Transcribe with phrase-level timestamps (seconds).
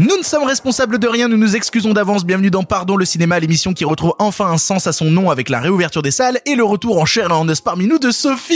[0.00, 2.24] Nous ne sommes responsables de rien, nous nous excusons d'avance.
[2.24, 5.48] Bienvenue dans Pardon le cinéma, l'émission qui retrouve enfin un sens à son nom avec
[5.48, 8.12] la réouverture des salles et le retour en chair et en os parmi nous de
[8.12, 8.54] Sophie.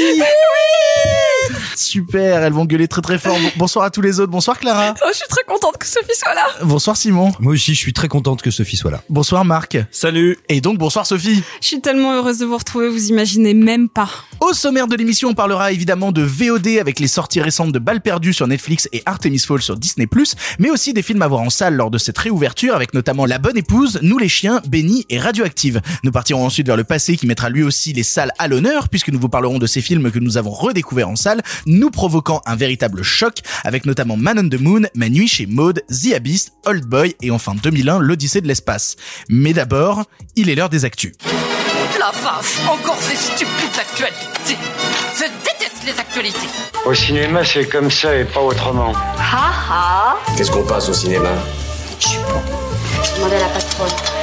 [1.74, 3.36] Super, elles vont gueuler très très fort.
[3.36, 4.30] Bon- Bonsoir à tous les autres.
[4.30, 4.94] Bonsoir Clara.
[5.04, 6.46] Oh, je suis très contente que Sophie soit là.
[6.62, 7.32] Bonsoir Simon.
[7.40, 9.02] Moi aussi, je suis très contente que Sophie soit là.
[9.08, 9.76] Bonsoir Marc.
[9.90, 11.42] Salut Et donc bonsoir Sophie.
[11.60, 14.08] Je suis tellement heureuse de vous retrouver, vous imaginez même pas.
[14.38, 18.00] Au sommaire de l'émission, on parlera évidemment de VOD avec les sorties récentes de Balles
[18.00, 20.08] perdues sur Netflix et Artemis Fall sur Disney+,
[20.60, 23.56] mais aussi des films à en salle lors de cette réouverture avec notamment La Bonne
[23.56, 25.80] Épouse, Nous les Chiens, Benny et Radioactive.
[26.02, 29.08] Nous partirons ensuite vers le passé qui mettra lui aussi les salles à l'honneur puisque
[29.08, 32.56] nous vous parlerons de ces films que nous avons redécouverts en salle, nous provoquant un
[32.56, 36.84] véritable choc avec notamment Man on the Moon, Ma nuit chez Maud, The Abyss, Old
[36.84, 38.96] Boy et enfin 2001, L'Odyssée de l'espace.
[39.28, 40.04] Mais d'abord,
[40.36, 41.12] il est l'heure des actus.
[42.02, 44.58] La vache, encore ces stupides actualités.
[45.14, 46.48] Je déteste les actualités.
[46.84, 48.92] Au cinéma, c'est comme ça et pas autrement.
[50.36, 51.28] Qu'est-ce qu'on passe au cinéma?
[53.16, 54.21] Demandez à la patronne.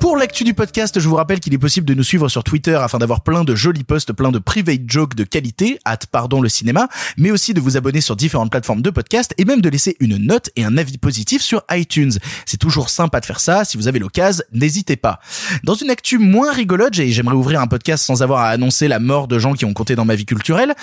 [0.00, 2.74] Pour l'actu du podcast, je vous rappelle qu'il est possible de nous suivre sur Twitter
[2.74, 6.48] afin d'avoir plein de jolis posts, plein de private jokes de qualité, hâte pardon le
[6.48, 9.98] cinéma, mais aussi de vous abonner sur différentes plateformes de podcast et même de laisser
[10.00, 12.12] une note et un avis positif sur iTunes.
[12.46, 15.20] C'est toujours sympa de faire ça, si vous avez l'occasion, n'hésitez pas.
[15.64, 19.00] Dans une actu moins rigolote, et j'aimerais ouvrir un podcast sans avoir à annoncer la
[19.00, 20.74] mort de gens qui ont compté dans ma vie culturelle,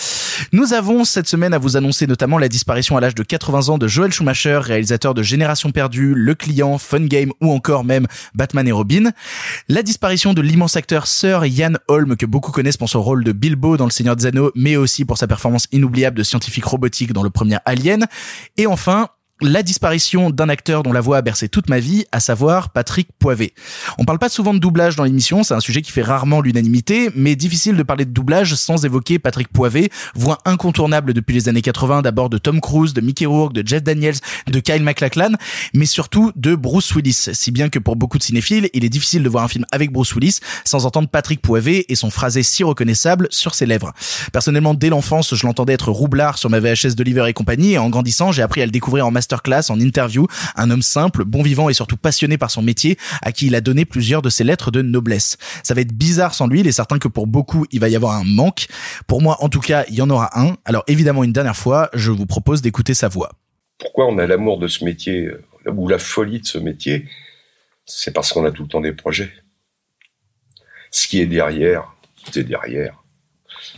[0.54, 3.78] nous avons cette semaine à vous annoncer notamment la disparition à l'âge de 80 ans
[3.80, 8.68] de Joel Schumacher, réalisateur de Génération Perdue, Le Client, Fun Game ou encore même Batman
[8.68, 9.07] et Robin.
[9.68, 13.32] La disparition de l'immense acteur Sir Ian Holm que beaucoup connaissent pour son rôle de
[13.32, 17.14] Bilbo dans Le Seigneur des Anneaux, mais aussi pour sa performance inoubliable de scientifique robotique
[17.14, 18.08] dans le premier Alien.
[18.58, 19.10] Et enfin,
[19.42, 23.10] la disparition d'un acteur dont la voix a bercé toute ma vie, à savoir Patrick
[23.20, 23.54] Poivet.
[24.00, 27.10] On parle pas souvent de doublage dans l'émission, c'est un sujet qui fait rarement l'unanimité,
[27.16, 31.62] mais difficile de parler de doublage sans évoquer Patrick Poivet, voix incontournable depuis les années
[31.62, 34.16] 80, d'abord de Tom Cruise, de Mickey Rourke, de Jeff Daniels,
[34.48, 35.34] de Kyle MacLachlan,
[35.74, 37.30] mais surtout de Bruce Willis.
[37.34, 39.92] Si bien que pour beaucoup de cinéphiles, il est difficile de voir un film avec
[39.92, 43.94] Bruce Willis sans entendre Patrick Poivet et son phrasé si reconnaissable sur ses lèvres.
[44.34, 47.90] Personnellement, dès l'enfance, je l'entendais être roublard sur ma VHS d'Oliver et compagnie, et en
[47.90, 49.12] grandissant, j'ai appris à le découvrir en
[49.70, 53.48] en interview, un homme simple, bon vivant et surtout passionné par son métier, à qui
[53.48, 55.38] il a donné plusieurs de ses lettres de noblesse.
[55.64, 57.96] Ça va être bizarre sans lui, il est certain que pour beaucoup, il va y
[57.96, 58.68] avoir un manque.
[59.08, 60.56] Pour moi, en tout cas, il y en aura un.
[60.66, 63.32] Alors évidemment, une dernière fois, je vous propose d'écouter sa voix.
[63.78, 67.06] pourquoi on a l'amour de ce métier euh, ou la folie de ce métier,
[67.86, 69.32] c'est parce qu'on a tout le temps des projets.
[70.92, 71.94] Ce qui est derrière,
[72.32, 73.04] c'est derrière.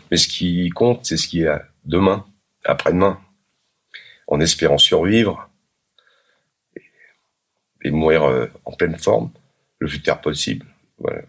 [0.09, 1.51] Mais ce qui compte, c'est ce qui est
[1.85, 2.25] demain,
[2.65, 3.19] après-demain,
[4.29, 5.49] en espérant survivre
[7.83, 9.31] et, mourir euh, en pleine forme
[9.79, 10.65] le plus tard possible.
[10.99, 11.23] Voilà.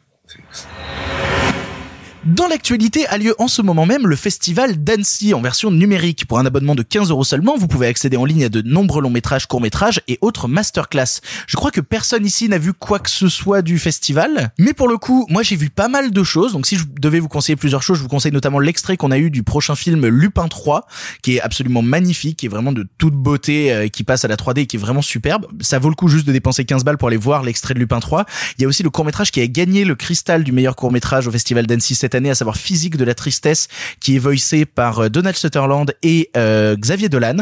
[2.27, 6.27] Dans l'actualité a lieu en ce moment même le festival d'Annecy en version numérique.
[6.27, 9.01] Pour un abonnement de 15 euros seulement, vous pouvez accéder en ligne à de nombreux
[9.01, 11.23] longs métrages, courts métrages et autres masterclass.
[11.47, 14.87] Je crois que personne ici n'a vu quoi que ce soit du festival, mais pour
[14.87, 16.53] le coup, moi j'ai vu pas mal de choses.
[16.53, 19.19] Donc si je devais vous conseiller plusieurs choses, je vous conseille notamment l'extrait qu'on a
[19.19, 20.87] eu du prochain film Lupin 3,
[21.23, 24.37] qui est absolument magnifique, qui est vraiment de toute beauté, euh, qui passe à la
[24.37, 25.47] 3D et qui est vraiment superbe.
[25.63, 28.01] Ça vaut le coup juste de dépenser 15 balles pour aller voir l'extrait de Lupin
[28.01, 28.27] 3.
[28.59, 30.93] Il y a aussi le court métrage qui a gagné le cristal du meilleur court
[30.93, 33.69] métrage au festival d'Annecy cette année, à savoir Physique de la tristesse,
[34.01, 37.39] qui est voicé par euh, Donald Sutherland et euh, Xavier Dolan,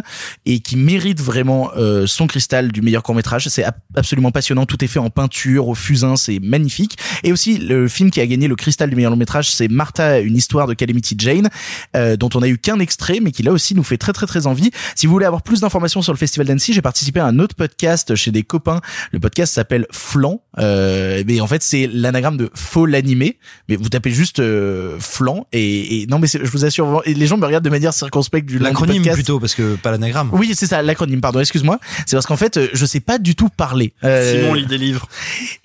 [0.47, 3.49] et qui mérite vraiment euh, son cristal du meilleur court métrage.
[3.49, 6.99] C'est ab- absolument passionnant, tout est fait en peinture, au fusain, c'est magnifique.
[7.25, 10.21] Et aussi le film qui a gagné le cristal du meilleur long métrage, c'est Martha,
[10.21, 11.49] une histoire de Calamity Jane,
[11.97, 14.27] euh, dont on a eu qu'un extrait, mais qui là aussi nous fait très très
[14.27, 14.71] très envie.
[14.95, 17.55] Si vous voulez avoir plus d'informations sur le festival d'Annecy, j'ai participé à un autre
[17.55, 18.81] podcast chez des copains.
[19.13, 23.39] Le podcast s'appelle Flan, euh, mais en fait c'est l'anagramme de faux l'animé.
[23.69, 27.37] Mais vous tapez juste euh, Flan et, et non mais je vous assure, les gens
[27.37, 30.31] me regardent de manière circonspecte du L'acronyme plutôt, parce que pas l'anagramme.
[30.33, 31.79] Oui, c'est ça, l'acronyme, pardon, excuse-moi.
[32.07, 33.93] C'est parce qu'en fait, euh, je sais pas du tout parler.
[34.05, 35.09] Euh, Simon lit des livres.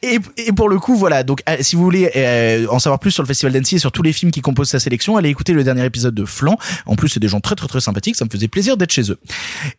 [0.02, 1.24] et, et pour le coup, voilà.
[1.24, 3.92] Donc, euh, si vous voulez euh, en savoir plus sur le Festival d'Annecy et sur
[3.92, 6.58] tous les films qui composent sa sélection, allez écouter le dernier épisode de Flan.
[6.86, 8.16] En plus, c'est des gens très très très sympathiques.
[8.16, 9.18] Ça me faisait plaisir d'être chez eux.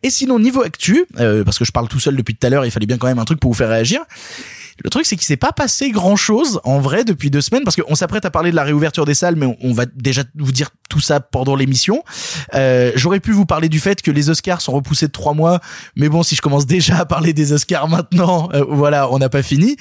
[0.03, 2.65] Et sinon, niveau actu, euh, parce que je parle tout seul depuis tout à l'heure,
[2.65, 4.01] il fallait bien quand même un truc pour vous faire réagir.
[4.83, 7.75] Le truc, c'est qu'il s'est pas passé grand chose en vrai depuis deux semaines parce
[7.77, 10.51] qu'on s'apprête à parler de la réouverture des salles, mais on, on va déjà vous
[10.51, 12.03] dire tout ça pendant l'émission.
[12.53, 15.59] Euh, J'aurais pu vous parler du fait que les Oscars sont repoussés de trois mois,
[15.95, 19.29] mais bon, si je commence déjà à parler des Oscars maintenant, euh, voilà, on n'a
[19.29, 19.77] pas fini.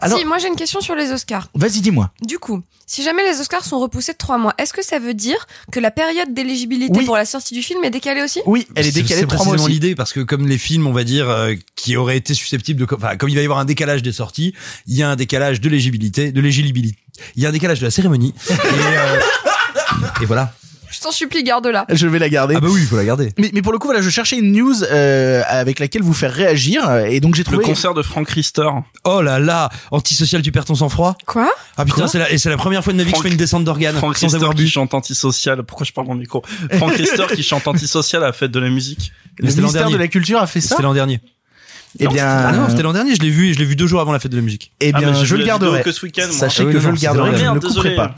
[0.00, 1.48] Alors, Si, moi j'ai une question sur les Oscars.
[1.54, 2.10] vas-y, dis-moi.
[2.22, 5.14] Du coup, si jamais les Oscars sont repoussés de trois mois, est-ce que ça veut
[5.14, 7.04] dire que la période d'éligibilité Oui.
[7.06, 8.40] pour la sortie du film est décalée aussi?
[8.46, 9.72] Oui, elle est C'est- décalée C'est de trois mois précisément aussi.
[9.72, 12.94] l'idée parce que comme les films, on va dire, euh, qui auraient été susceptibles de,
[12.94, 14.52] enfin, comme il va y avoir un décalage des sorties, il
[14.86, 16.96] y a un décalage de l'éligibilité, de l'éligibilité.
[17.36, 18.34] Il y a un décalage de la cérémonie.
[18.50, 19.20] et, euh,
[20.22, 20.52] et voilà.
[20.88, 21.84] Je t'en supplie, garde-la.
[21.90, 22.54] Je vais la garder.
[22.56, 23.32] Ah bah oui, il faut la garder.
[23.38, 26.32] Mais, mais pour le coup, voilà, je cherchais une news euh, avec laquelle vous faire
[26.32, 27.64] réagir, euh, et donc j'ai Le trouvé.
[27.64, 28.68] concert de Frank Rister.
[29.04, 31.18] Oh là là, antisocial, tu perds ton sang-froid.
[31.26, 31.50] Quoi?
[31.76, 33.30] Ah putain, c'est la, et c'est la première fois de ma vie que je fais
[33.30, 35.64] une descente d'organes Frank sans Rister avoir qui chante antisocial.
[35.64, 36.42] Pourquoi je parle dans le micro?
[36.74, 39.12] Frank Rister qui chante antisocial à la fête de la musique.
[39.38, 40.68] Le ministère de la Culture a fait ça.
[40.70, 41.20] C'était l'an dernier.
[41.98, 43.14] Eh bien, Ah non, c'était l'an dernier.
[43.14, 44.72] Je l'ai vu, et je l'ai vu deux jours avant la fête de la musique.
[44.80, 45.82] eh Ah, bien, je le garderai.
[45.82, 46.32] que ce week-end, moi.
[46.36, 48.14] Sachez Ah oui, que non, je le garderai, je ne couperai pas.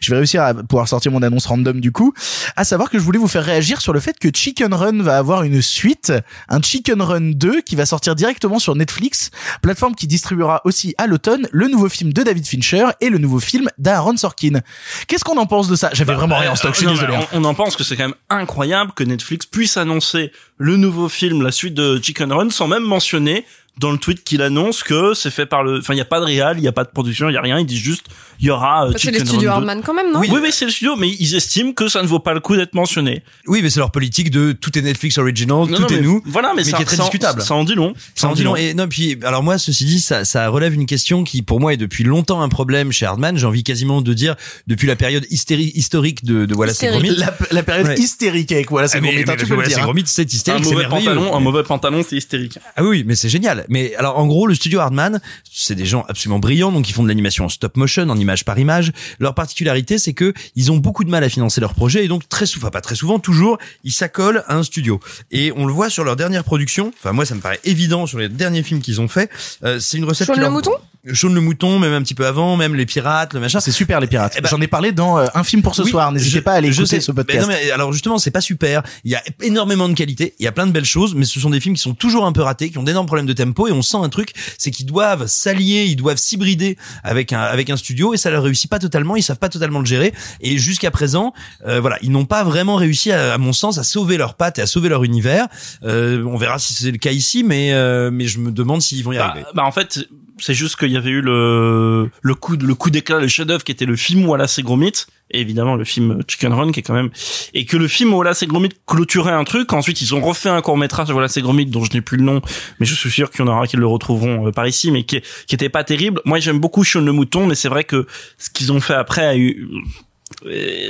[0.00, 2.12] Je vais réussir à pouvoir sortir mon annonce random du coup.
[2.56, 5.18] À savoir que je voulais vous faire réagir sur le fait que Chicken Run va
[5.18, 6.12] avoir une suite,
[6.48, 9.30] un Chicken Run 2 qui va sortir directement sur Netflix,
[9.62, 13.40] plateforme qui distribuera aussi à l'automne le nouveau film de David Fincher et le nouveau
[13.40, 14.60] film d'Aaron Sorkin.
[15.06, 15.90] Qu'est-ce qu'on en pense de ça?
[15.92, 17.14] J'avais vraiment rien en stock, je suis Non, désolé.
[17.14, 17.26] hein.
[17.32, 21.08] On, on en pense que c'est quand même incroyable que Netflix puisse annoncer le nouveau
[21.08, 23.44] film, la suite de Chicken Run, sans même mentionner
[23.78, 26.20] dans le tweet qu'il annonce que c'est fait par le, enfin il y a pas
[26.20, 28.06] de réal, il y a pas de production, il y a rien, il dit juste
[28.40, 29.68] il y aura euh, C'est les studios Run 2.
[29.68, 30.20] Hardman quand même, non?
[30.20, 32.40] Oui, oui, mais c'est le studio, mais ils estiment que ça ne vaut pas le
[32.40, 33.22] coup d'être mentionné.
[33.46, 36.00] Oui, mais c'est leur politique de tout est Netflix original, Non, tout non, est mais
[36.00, 36.22] nous.
[36.24, 37.42] Voilà, mais, mais ça, qui est très ça discutable.
[37.42, 37.92] Ça en dit long.
[38.14, 38.56] Ça en dit long.
[38.56, 41.74] Et non, puis alors moi, ceci dit, ça, ça relève une question qui, pour moi,
[41.74, 43.36] est depuis longtemps un problème chez Hardman.
[43.36, 44.36] J'ai envie quasiment de dire
[44.66, 46.90] depuis la période hystérie, historique de, de voilà, c'est.
[46.90, 47.98] La, la période Ouais.
[47.98, 49.84] hystérique avec voilà, c'est Ah, hein, voilà, c'est hein.
[49.84, 52.58] Gromit, c'est Un hystérique, c'est mauvais pantalon, un mauvais pantalon, c'est hystérique.
[52.76, 53.59] Ah oui, mais c'est génial.
[53.68, 55.20] Mais alors en gros, le studio Hardman,
[55.50, 58.44] c'est des gens absolument brillants, donc ils font de l'animation en stop motion, en image
[58.44, 58.92] par image.
[59.18, 62.28] Leur particularité, c'est que ils ont beaucoup de mal à financer leurs projets et donc
[62.28, 65.00] très souvent, enfin pas très souvent, toujours, ils s'accolent à un studio.
[65.30, 66.92] Et on le voit sur leur dernière production.
[66.98, 69.30] Enfin moi, ça me paraît évident sur les derniers films qu'ils ont fait.
[69.64, 70.28] Euh, c'est une recette.
[70.28, 70.72] Qui le leur- mouton?
[71.12, 73.60] Shaun le mouton, même un petit peu avant, même les pirates, le machin.
[73.60, 74.34] C'est super les pirates.
[74.36, 76.12] Eh ben- J'en ai parlé dans euh, un film pour ce Oui, soir.
[76.12, 77.00] N'hésitez pas à aller écouter sais.
[77.00, 77.48] ce Mais podcast.
[77.48, 78.82] non, mais alors justement, c'est pas super.
[79.04, 81.40] Il y a énormément de qualité, il y a plein de belles choses, mais ce
[81.40, 83.66] sont des films qui sont toujours un peu ratés, qui ont d'énormes problèmes de tempo,
[83.66, 87.70] et on sent un truc, c'est qu'ils doivent s'allier, ils doivent s'hybrider avec un avec
[87.70, 90.12] un studio, et ça leur réussit pas totalement, ils savent pas totalement le gérer.
[90.42, 91.32] Et jusqu'à présent,
[91.66, 94.58] euh, voilà, ils n'ont pas vraiment réussi, à, à mon sens, à sauver leurs pattes
[94.58, 95.46] et à sauver leur univers.
[95.82, 99.02] Euh, on verra si c'est le cas ici, mais euh, mais je me demande s'ils
[99.02, 99.46] vont y Bah, arriver.
[99.54, 100.00] bah, en fait,
[100.40, 103.72] c'est juste qu'il y avait eu le le coup le coup d'éclat, le chef-d'œuvre qui
[103.72, 106.94] était le film Wallace et Gromit, et évidemment le film Chicken Run qui est quand
[106.94, 107.10] même
[107.54, 109.72] et que le film Wallace et Gromit clôturait un truc.
[109.72, 112.24] Ensuite, ils ont refait un court métrage Wallace et Gromit dont je n'ai plus le
[112.24, 112.40] nom,
[112.78, 115.04] mais je suis sûr qu'il y en aura qui le retrouveront euh, par ici, mais
[115.04, 116.20] qui qui était pas terrible.
[116.24, 118.06] Moi, j'aime beaucoup Shaun le mouton, mais c'est vrai que
[118.38, 119.68] ce qu'ils ont fait après a eu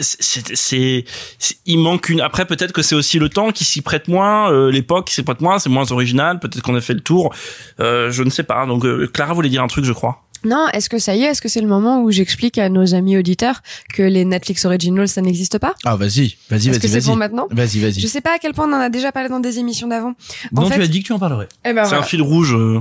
[0.01, 1.05] c'est c'est
[1.39, 4.51] c'est- il manque une après peut-être que c'est aussi le temps qui s'y prête moins
[4.53, 7.35] euh, l'époque qui s'y prête moins c'est moins original peut-être qu'on a fait le tour
[7.81, 10.67] euh, je ne sais pas donc euh, Clara voulait dire un truc je crois Non,
[10.73, 13.17] est-ce que ça y est Est-ce que c'est le moment où j'explique à nos amis
[13.19, 13.61] auditeurs
[13.93, 15.75] que les Netflix Originals, ça n'existe pas?
[15.85, 17.05] Ah vas-y, vas-y, Est-ce vas-y, que c'est vas-y.
[17.05, 17.47] pour maintenant?
[17.51, 18.01] Vas-y, vas-y.
[18.01, 20.15] Je sais pas à quel point on en a déjà parlé dans des émissions d'avant.
[20.57, 21.49] En Non, fait- tu as dit que tu en parlerais.
[21.67, 22.05] Eh ben c'est voilà.
[22.05, 22.81] un fil rouge euh.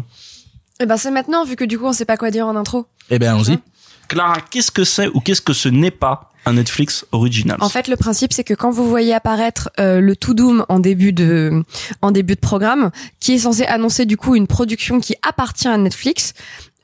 [0.80, 2.86] Eh ben c'est maintenant, vu que du coup on sait pas quoi dire en intro.
[3.10, 3.60] Eh ben allons-y.
[4.08, 6.29] Clara qu'est-ce que c'est ou qu'est-ce que ce n'est pas?
[6.46, 10.16] Un Netflix original En fait, le principe, c'est que quand vous voyez apparaître euh, le
[10.16, 11.64] To Doom en début de
[12.02, 15.78] en début de programme, qui est censé annoncer du coup une production qui appartient à
[15.78, 16.34] Netflix,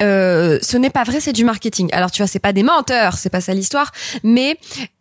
[0.01, 1.89] euh, ce n'est pas vrai, c'est du marketing.
[1.93, 3.91] Alors tu vois, c'est pas des menteurs, c'est pas ça l'histoire,
[4.23, 4.57] mais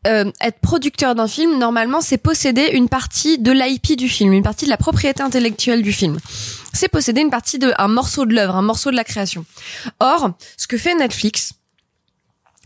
[0.07, 4.43] euh, être producteur d'un film, normalement, c'est posséder une partie de l'IP du film, une
[4.43, 6.19] partie de la propriété intellectuelle du film.
[6.73, 9.45] C'est posséder une partie de un morceau de l'œuvre, un morceau de la création.
[10.01, 11.53] Or, ce que fait Netflix,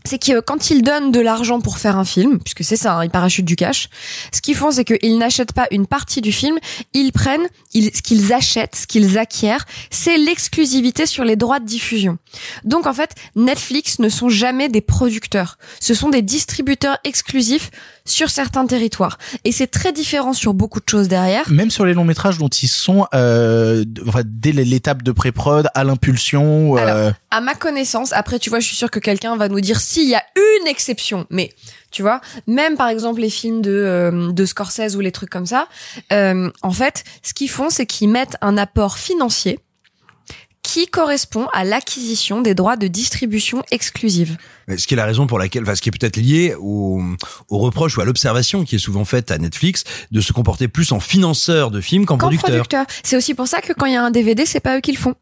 [0.05, 3.03] c'est que quand ils donnent de l'argent pour faire un film, puisque c'est ça, hein,
[3.03, 3.89] ils parachutent du cash,
[4.33, 6.57] ce qu'ils font, c'est qu'ils n'achètent pas une partie du film,
[6.93, 12.17] ils prennent, ce qu'ils achètent, ce qu'ils acquièrent, c'est l'exclusivité sur les droits de diffusion.
[12.63, 17.71] Donc en fait, Netflix ne sont jamais des producteurs, ce sont des distributeurs exclusifs
[18.05, 19.17] sur certains territoires.
[19.43, 21.49] Et c'est très différent sur beaucoup de choses derrière.
[21.49, 23.83] Même sur les longs métrages dont ils sont euh,
[24.25, 26.77] dès l'étape de pré-prod à l'impulsion.
[26.77, 29.61] euh, Alors, à ma connaissance, après, tu vois, je suis sûre que quelqu'un va nous
[29.61, 31.53] dire s'il y a une exception, mais
[31.91, 35.45] tu vois, même par exemple les films de euh, de Scorsese ou les trucs comme
[35.45, 35.67] ça,
[36.11, 39.59] euh, en fait, ce qu'ils font, c'est qu'ils mettent un apport financier
[40.63, 44.37] qui correspond à l'acquisition des droits de distribution exclusive.
[44.77, 47.01] Ce qui est la raison pour laquelle, enfin, ce qui est peut-être lié au,
[47.47, 50.91] au reproche ou à l'observation qui est souvent faite à Netflix de se comporter plus
[50.91, 52.49] en financeur de films qu'en producteur.
[52.49, 52.85] producteur.
[53.03, 54.91] C'est aussi pour ça que quand il y a un DVD, c'est pas eux qui
[54.91, 55.15] le font.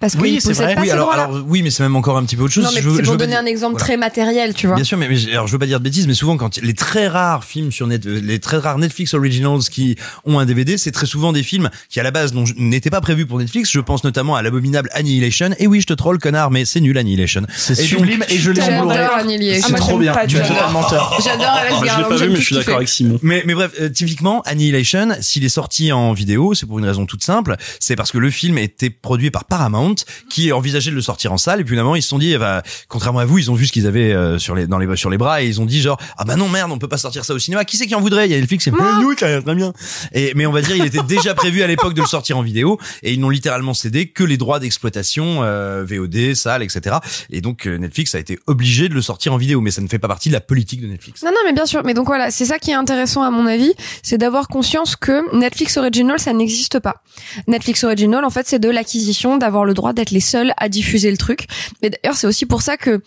[0.00, 0.74] Parce Oui, qu'ils c'est vrai.
[0.74, 2.64] pas Oui, alors, alors, oui, mais c'est même encore un petit peu autre chose.
[2.64, 3.84] Non, mais c'est je pour donner dire- un exemple voilà.
[3.84, 4.76] très matériel, tu vois.
[4.76, 6.74] Bien sûr, mais, mais alors je veux pas dire de bêtises, mais souvent quand les
[6.74, 10.90] très rares films sur net, les très rares Netflix originals qui ont un DVD, c'est
[10.92, 13.70] très souvent des films qui à la base n'étaient pas prévus pour Netflix.
[13.70, 15.50] Je pense notamment à l'abominable Annihilation.
[15.58, 17.42] Et oui, je te troll, connard, mais c'est nul Annihilation.
[17.54, 18.92] C'est sublime et je l'ai en J'adore.
[19.18, 19.68] Annihilation.
[19.68, 20.12] C'est Ah, trop bien.
[20.12, 20.48] pas Tu du es tout.
[20.48, 21.18] totalement menteur.
[21.24, 23.18] J'adore Alex Ah, je l'ai pas vu, mais je suis d'accord avec Simon.
[23.22, 27.06] Mais, mais bref, euh, typiquement, Annihilation, s'il est sorti en vidéo, c'est pour une raison
[27.06, 29.89] toute simple, c'est parce que le film était produit par Paramount,
[30.28, 32.38] qui envisageait de le sortir en salle, et puis finalement ils se sont dit, eh
[32.38, 34.96] ben, contrairement à vous, ils ont vu ce qu'ils avaient euh, sur les dans les
[34.96, 36.98] sur les bras, et ils ont dit genre, ah bah non merde, on peut pas
[36.98, 37.64] sortir ça au cinéma.
[37.64, 38.28] Qui c'est qui en voudrait?
[38.28, 39.72] Il y a Netflix, c'est nous, très bien.
[40.12, 42.42] Et mais on va dire, il était déjà prévu à l'époque de le sortir en
[42.42, 46.96] vidéo, et ils n'ont littéralement cédé que les droits d'exploitation, euh, VOD, salle, etc.
[47.30, 49.88] Et donc euh, Netflix a été obligé de le sortir en vidéo, mais ça ne
[49.88, 51.22] fait pas partie de la politique de Netflix.
[51.22, 51.82] Non, non, mais bien sûr.
[51.84, 55.36] Mais donc voilà, c'est ça qui est intéressant à mon avis, c'est d'avoir conscience que
[55.36, 57.02] Netflix Original, ça n'existe pas.
[57.46, 61.10] Netflix Original, en fait, c'est de l'acquisition, d'avoir le droit d'être les seuls à diffuser
[61.10, 61.46] le truc.
[61.82, 63.00] Et d'ailleurs, c'est aussi pour ça que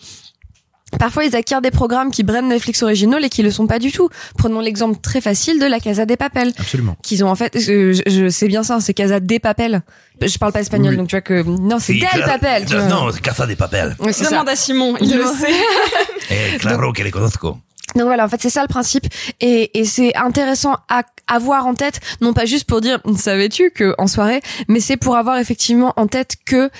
[0.98, 3.90] Parfois, ils acquièrent des programmes qui brandent Netflix Original et qui le sont pas du
[3.90, 4.10] tout.
[4.38, 6.52] Prenons l'exemple très facile de la Casa des Papel.
[6.56, 6.96] Absolument.
[7.02, 9.82] Qu'ils ont en fait, je, je sais bien ça, c'est Casa des Papel.
[10.22, 10.96] Je parle pas espagnol, Oui.
[10.98, 12.64] donc tu vois que non, c'est Del Papel.
[12.66, 12.84] tu vois.
[12.84, 13.96] Non, Casa de Papel.
[14.12, 14.30] Ça.
[14.30, 15.48] Demande à Simon, il le sait.
[16.30, 17.58] Eh, claro que les conozco.
[17.94, 19.06] Donc voilà, en fait, c'est ça le principe.
[19.40, 24.06] Et, c'est intéressant à avoir en tête, non pas juste pour dire, savais-tu que en
[24.06, 26.70] soirée, mais c'est pour avoir effectivement en tête que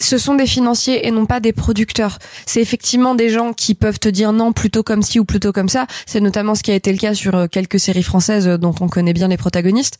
[0.00, 2.18] ce sont des financiers et non pas des producteurs.
[2.46, 5.68] C'est effectivement des gens qui peuvent te dire non plutôt comme ci ou plutôt comme
[5.68, 5.86] ça.
[6.06, 8.74] C'est notamment ce qui a été le cas sur euh, quelques séries françaises euh, dont
[8.80, 9.98] on connaît bien les protagonistes.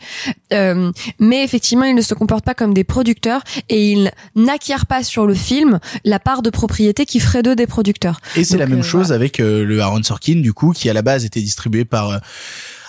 [0.52, 5.02] Euh, mais effectivement, ils ne se comportent pas comme des producteurs et ils n'acquièrent pas
[5.02, 8.20] sur le film la part de propriété qui ferait d'eux des producteurs.
[8.36, 10.92] Et c'est la même euh, chose avec euh, le Aaron Sorkin, du coup, qui à
[10.92, 12.20] la base était distribué par.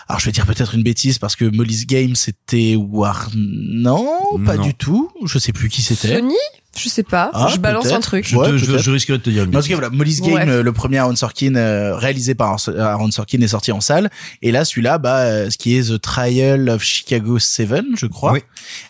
[0.07, 4.07] Alors je vais dire peut-être une bêtise parce que Molly's Game c'était War non,
[4.45, 4.63] pas Non.
[4.63, 6.15] du tout, je sais plus qui c'était.
[6.19, 6.33] Sony
[6.77, 7.31] Je sais pas.
[7.33, 8.27] Ah, je balance un truc.
[8.27, 8.81] Je, Ouais, te- je, peut-être.
[8.83, 10.97] je risquerais de te dire une Mais en tout cas, voilà, Molly's Game, le premier
[10.97, 14.09] Aaron Sorkin euh, réalisé par Aaron Sorkin est sorti en salle.
[14.41, 18.33] Et là, celui-là, bah, euh, ce qui est The Trial of Chicago 7, je crois,
[18.33, 18.39] Oui.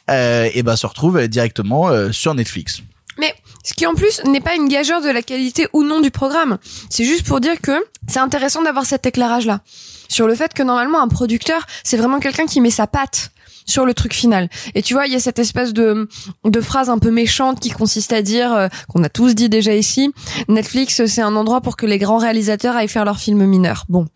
[0.09, 2.81] euh, et bah se retrouve euh, directement euh, sur Netflix.
[3.19, 6.11] Mais ce qui en plus n'est pas une gageure de la qualité ou non du
[6.11, 6.57] programme.
[6.89, 7.71] C'est juste pour dire que
[8.07, 9.61] c'est intéressant d'avoir cet éclairage-là.
[10.07, 13.31] Sur le fait que normalement un producteur, c'est vraiment quelqu'un qui met sa patte
[13.65, 14.49] sur le truc final.
[14.75, 16.07] Et tu vois, il y a cette espèce de,
[16.43, 19.73] de phrase un peu méchante qui consiste à dire, euh, qu'on a tous dit déjà
[19.73, 20.11] ici,
[20.47, 23.85] Netflix, c'est un endroit pour que les grands réalisateurs aillent faire leurs films mineurs.
[23.89, 24.07] Bon.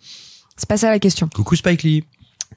[0.56, 1.30] C'est pas ça la question.
[1.34, 2.04] Coucou Spike Lee.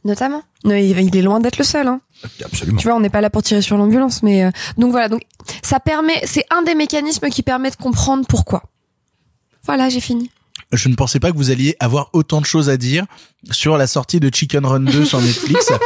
[0.04, 0.42] Notamment.
[0.64, 2.00] Non, il il est loin d'être le seul, hein.
[2.44, 2.78] Absolument.
[2.78, 5.08] Tu vois, on n'est pas là pour tirer sur l'ambulance, mais euh, donc voilà.
[5.08, 5.22] Donc
[5.62, 8.64] ça permet, c'est un des mécanismes qui permet de comprendre pourquoi.
[9.64, 10.30] Voilà, j'ai fini.
[10.72, 13.04] Je ne pensais pas que vous alliez avoir autant de choses à dire
[13.50, 15.68] sur la sortie de Chicken Run 2 sur Netflix.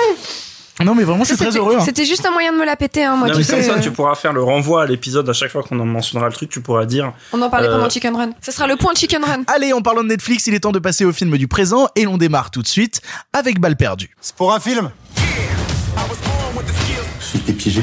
[0.85, 1.77] Non, mais vraiment, je suis très heureux.
[1.81, 1.83] hein.
[1.83, 3.29] C'était juste un moyen de me la péter, hein, moi.
[3.29, 5.33] Non, tu mais sais, comme ça, euh, tu pourras faire le renvoi à l'épisode à
[5.33, 7.15] chaque fois qu'on en mentionnera le truc, tu pourras dire.
[7.33, 8.33] On en parlait Euh, pendant Chicken Run.
[8.43, 9.45] Ça sera le point Chicken Run.
[9.47, 12.05] Allez, en parlant de Netflix, il est temps de passer au film du présent et
[12.05, 13.01] l'on démarre tout de suite
[13.33, 14.15] avec Balle perdue.
[14.21, 14.91] C'est pour un film
[17.21, 17.83] Je suis piégé.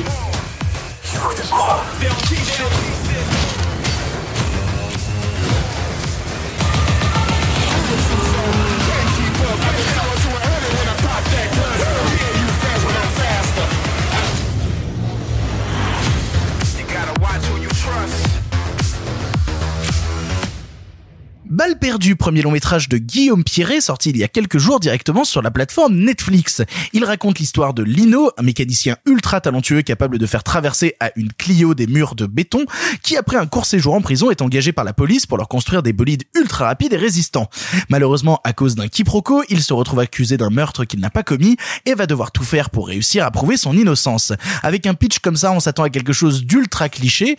[21.54, 25.24] Balle perdue, premier long métrage de Guillaume Pierret, sorti il y a quelques jours directement
[25.24, 26.64] sur la plateforme Netflix.
[26.94, 31.32] Il raconte l'histoire de Lino, un mécanicien ultra talentueux capable de faire traverser à une
[31.32, 32.66] Clio des murs de béton,
[33.04, 35.84] qui après un court séjour en prison est engagé par la police pour leur construire
[35.84, 37.52] des bolides ultra rapides et résistants.
[37.88, 41.58] Malheureusement, à cause d'un quiproquo, il se retrouve accusé d'un meurtre qu'il n'a pas commis
[41.86, 44.34] et va devoir tout faire pour réussir à prouver son innocence.
[44.64, 47.38] Avec un pitch comme ça, on s'attend à quelque chose d'ultra cliché,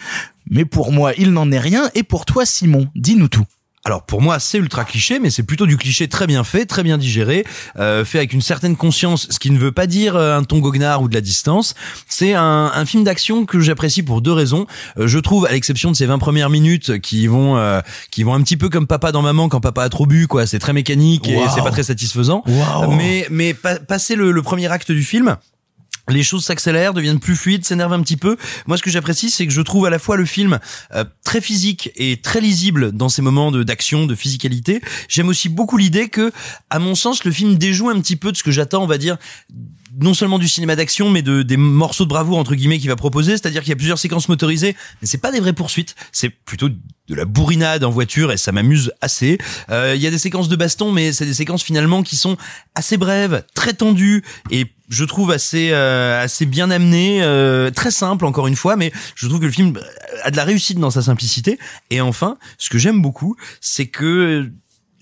[0.48, 3.44] mais pour moi, il n'en est rien, et pour toi, Simon, dis-nous tout.
[3.86, 6.82] Alors pour moi c'est ultra cliché, mais c'est plutôt du cliché très bien fait, très
[6.82, 7.44] bien digéré,
[7.78, 10.58] euh, fait avec une certaine conscience, ce qui ne veut pas dire euh, un ton
[10.58, 11.74] goguenard ou de la distance.
[12.08, 14.66] C'est un, un film d'action que j'apprécie pour deux raisons.
[14.98, 18.32] Euh, je trouve, à l'exception de ces 20 premières minutes qui vont euh, qui vont
[18.32, 20.46] un petit peu comme papa dans maman quand papa a trop bu, quoi.
[20.46, 21.48] C'est très mécanique et Wow.
[21.54, 22.42] c'est pas très satisfaisant.
[22.46, 22.90] Wow.
[22.92, 25.36] Mais mais pa- passer le, le premier acte du film
[26.08, 28.36] les choses s'accélèrent, deviennent plus fluides, s'énervent un petit peu.
[28.66, 30.58] Moi, ce que j'apprécie, c'est que je trouve à la fois le film
[30.94, 34.80] euh, très physique et très lisible dans ces moments de d'action, de physicalité.
[35.08, 36.32] J'aime aussi beaucoup l'idée que,
[36.70, 38.98] à mon sens, le film déjoue un petit peu de ce que j'attends, on va
[38.98, 39.16] dire,
[40.00, 42.96] non seulement du cinéma d'action, mais de des morceaux de bravoure entre guillemets qu'il va
[42.96, 43.32] proposer.
[43.32, 45.94] C'est-à-dire qu'il y a plusieurs séquences motorisées, mais c'est pas des vraies poursuites.
[46.12, 49.38] C'est plutôt de la bourrinade en voiture et ça m'amuse assez.
[49.70, 52.36] Euh, Il y a des séquences de baston, mais c'est des séquences finalement qui sont
[52.74, 58.24] assez brèves, très tendues et je trouve assez euh, assez bien amené, euh, très simple
[58.24, 59.78] encore une fois, mais je trouve que le film
[60.22, 61.58] a de la réussite dans sa simplicité.
[61.90, 64.50] Et enfin, ce que j'aime beaucoup, c'est que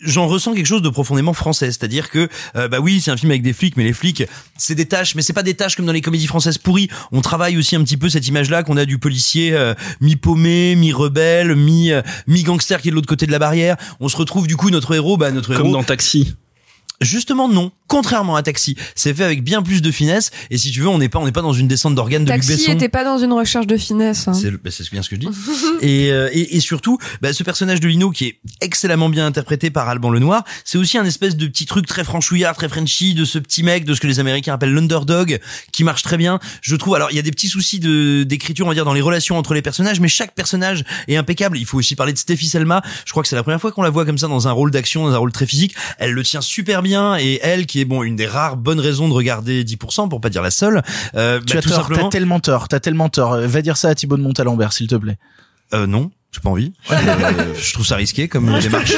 [0.02, 3.30] j'en ressens quelque chose de profondément français, c'est-à-dire que euh, bah oui, c'est un film
[3.30, 4.24] avec des flics, mais les flics,
[4.58, 6.88] c'est des tâches, mais c'est pas des tâches comme dans les comédies françaises pourries.
[7.12, 10.74] On travaille aussi un petit peu cette image-là qu'on a du policier euh, mi paumé,
[10.76, 13.76] mi rebelle, mi euh, mi gangster qui est de l'autre côté de la barrière.
[14.00, 15.76] On se retrouve du coup notre héros, bah notre Comme héros.
[15.76, 16.34] dans Taxi.
[17.04, 20.80] Justement non, contrairement à Taxi, c'est fait avec bien plus de finesse et si tu
[20.80, 22.72] veux, on n'est pas on n'est pas dans une descente d'organes de Luc Taxi Besson.
[22.72, 24.28] était pas dans une recherche de finesse.
[24.28, 24.34] hein.
[24.34, 25.28] C'est bah, bien ce que je dis.
[25.80, 29.70] et, euh, et, et surtout, bah, ce personnage de Lino qui est excellemment bien interprété
[29.70, 33.24] par Alban Lenoir, c'est aussi un espèce de petit truc très franchouillard, très Frenchy, de
[33.24, 35.40] ce petit mec, de ce que les Américains appellent l'underdog,
[35.72, 36.38] qui marche très bien.
[36.60, 36.94] Je trouve.
[36.94, 39.36] Alors, il y a des petits soucis de d'écriture, on va dire, dans les relations
[39.38, 41.58] entre les personnages, mais chaque personnage est impeccable.
[41.58, 42.82] Il faut aussi parler de Stéphie Selma.
[43.04, 44.70] Je crois que c'est la première fois qu'on la voit comme ça dans un rôle
[44.70, 45.74] d'action, dans un rôle très physique.
[45.98, 49.08] Elle le tient super bien et elle, qui est bon, une des rares bonnes raisons
[49.08, 50.82] de regarder 10%, pour pas dire la seule.
[51.14, 52.02] Euh, Tu bah, as tout tort, simplement.
[52.04, 53.36] t'as tellement tort, t'as tellement tort.
[53.38, 55.18] Va dire ça à Thibaut de Montalembert, s'il te plaît.
[55.74, 56.72] Euh, non, j'ai pas envie.
[56.92, 58.92] Euh, je trouve ça risqué comme démarche.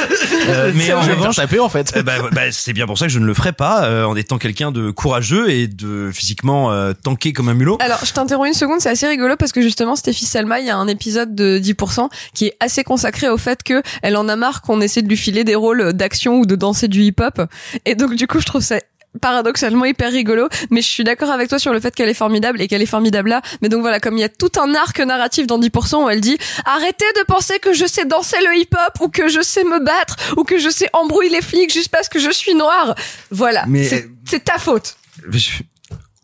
[0.48, 1.96] Euh, mais en Je vais me revanche, taper, en fait.
[1.96, 4.14] euh, bah, bah, c'est bien pour ça que je ne le ferai pas euh, en
[4.16, 7.78] étant quelqu'un de courageux et de physiquement euh, tanké comme un mulot.
[7.80, 10.70] Alors, je t'interromps une seconde, c'est assez rigolo parce que justement, Stéphie Selma, il y
[10.70, 14.36] a un épisode de 10% qui est assez consacré au fait que elle en a
[14.36, 17.42] marre qu'on essaie de lui filer des rôles d'action ou de danser du hip-hop.
[17.84, 18.76] Et donc, du coup, je trouve ça
[19.20, 22.60] paradoxalement hyper rigolo, mais je suis d'accord avec toi sur le fait qu'elle est formidable
[22.60, 23.42] et qu'elle est formidable là.
[23.62, 26.20] Mais donc voilà, comme il y a tout un arc narratif dans 10% où elle
[26.20, 29.78] dit arrêtez de penser que je sais danser le hip-hop ou que je sais me
[29.80, 32.94] battre ou que je sais embrouiller les flics juste parce que je suis noire.
[33.30, 34.96] Voilà, Mais- c'est c'est ta faute.
[35.30, 35.62] Je-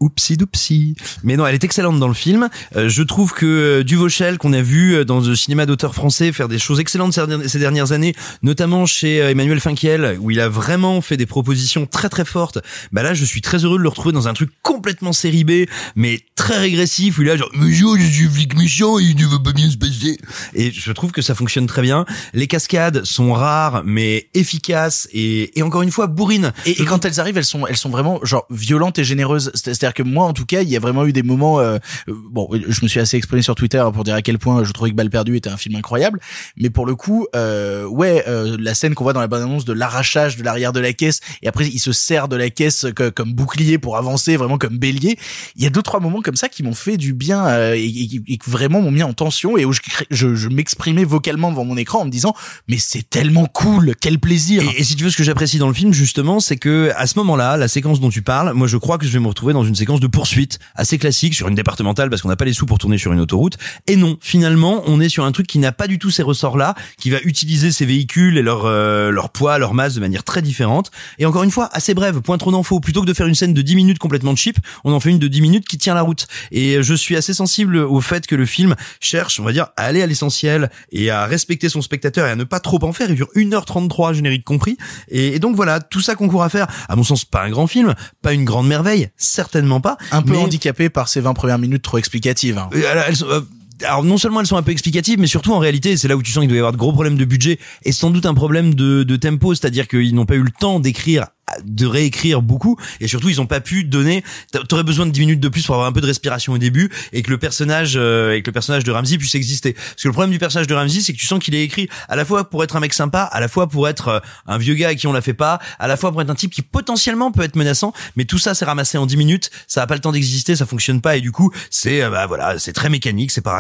[0.01, 0.97] Oupsi doupsi.
[1.23, 2.49] Mais non, elle est excellente dans le film.
[2.77, 6.33] Euh, je trouve que euh, Duvauchel, qu'on a vu euh, dans le cinéma d'auteur français
[6.33, 7.13] faire des choses excellentes
[7.47, 11.87] ces dernières- années, notamment chez euh, Emmanuel Finkiel, où il a vraiment fait des propositions
[11.87, 12.59] très très fortes.
[12.93, 15.67] Bah là, je suis très heureux de le retrouver dans un truc complètement série B,
[15.97, 19.43] mais très régressif, où il a genre, monsieur, je suis flic méchant, il ne veut
[19.43, 20.19] pas bien se passer.
[20.55, 22.05] Et je trouve que ça fonctionne très bien.
[22.33, 26.53] Les cascades sont rares, mais efficaces et, et encore une fois bourrines.
[26.67, 29.51] Et, quand elles arrivent, elles sont, elles sont vraiment genre violentes et généreuses.
[29.91, 31.59] C'est-à-dire que moi, en tout cas, il y a vraiment eu des moments.
[31.61, 31.79] euh,
[32.09, 34.73] euh, bon, je me suis assez exprimé sur Twitter pour dire à quel point je
[34.73, 36.21] trouvais que Balle perdue était un film incroyable.
[36.57, 39.73] Mais pour le coup, euh, ouais, euh, la scène qu'on voit dans la bande-annonce de
[39.73, 43.09] l'arrachage de l'arrière de la caisse et après il se sert de la caisse que-
[43.11, 45.19] comme bouclier pour avancer, vraiment comme bélier.
[45.57, 47.87] Il y a deux trois moments comme ça qui m'ont fait du bien euh, et,
[47.87, 51.77] et- vraiment m'ont mis en tension et où je, je, je m'exprimais vocalement devant mon
[51.77, 52.35] écran en me disant
[52.69, 54.63] mais c'est tellement cool, quel plaisir.
[54.63, 57.07] Et, et si tu veux, ce que j'apprécie dans le film, justement, c'est que à
[57.07, 59.53] ce moment-là, la séquence dont tu parles, moi, je crois que je vais me retrouver
[59.53, 62.53] dans une séquence de poursuite assez classique sur une départementale parce qu'on n'a pas les
[62.53, 63.57] sous pour tourner sur une autoroute.
[63.87, 66.75] Et non, finalement, on est sur un truc qui n'a pas du tout ces ressorts-là,
[66.99, 70.43] qui va utiliser ces véhicules et leur euh, leur poids, leur masse de manière très
[70.43, 70.91] différente.
[71.19, 72.81] Et encore une fois, assez brève, point trop d'infos.
[72.81, 75.19] Plutôt que de faire une scène de 10 minutes complètement cheap, on en fait une
[75.19, 76.27] de 10 minutes qui tient la route.
[76.53, 79.85] Et je suis assez sensible au fait que le film cherche, on va dire, à
[79.85, 83.09] aller à l'essentiel et à respecter son spectateur et à ne pas trop en faire.
[83.09, 84.77] Il dure 1h33, générique compris.
[85.09, 86.67] Et, et donc voilà, tout ça concourt à faire.
[86.89, 89.99] À mon sens, pas un grand film, pas une grande merveille, certainement pas.
[90.11, 92.59] un peu mais- handicapé par ces 20 premières minutes trop explicatives.
[92.59, 92.71] hein.
[92.75, 93.43] euh, alors, elles sont, euh,
[93.85, 96.23] alors, non seulement elles sont un peu explicatives, mais surtout en réalité, c'est là où
[96.23, 98.35] tu sens qu'il doit y avoir de gros problèmes de budget et sans doute un
[98.35, 101.27] problème de, de tempo, c'est-à-dire qu'ils n'ont pas eu le temps d'écrire
[101.65, 102.77] de réécrire beaucoup.
[103.01, 105.65] Et surtout ils ont pas pu donner t'a- t'aurais besoin de 10 minutes de plus
[105.65, 108.49] pour avoir un peu de respiration au début et que le personnage euh, et que
[108.49, 109.73] le personnage de Ramsey puisse exister.
[109.73, 111.89] Parce que le problème du personnage de Ramsey c'est que tu sens qu'il est écrit
[112.09, 114.59] à la fois pour être un mec sympa à la fois pour être euh, un
[114.59, 116.53] vieux gars à qui on la fait pas à la fois pour être un type
[116.53, 117.93] qui potentiellement peut être menaçant.
[118.17, 119.51] Mais tout ça c'est ramassé en 10 minutes.
[119.67, 121.17] Ça a pas le temps d'exister ça fonctionne pas.
[121.17, 123.57] Et du coup c'est euh, bah voilà c'est très mécanique c'est par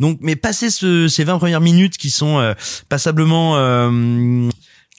[0.00, 2.54] donc mais passer ce, ces 20 premières minutes qui sont euh,
[2.88, 4.48] passablement euh,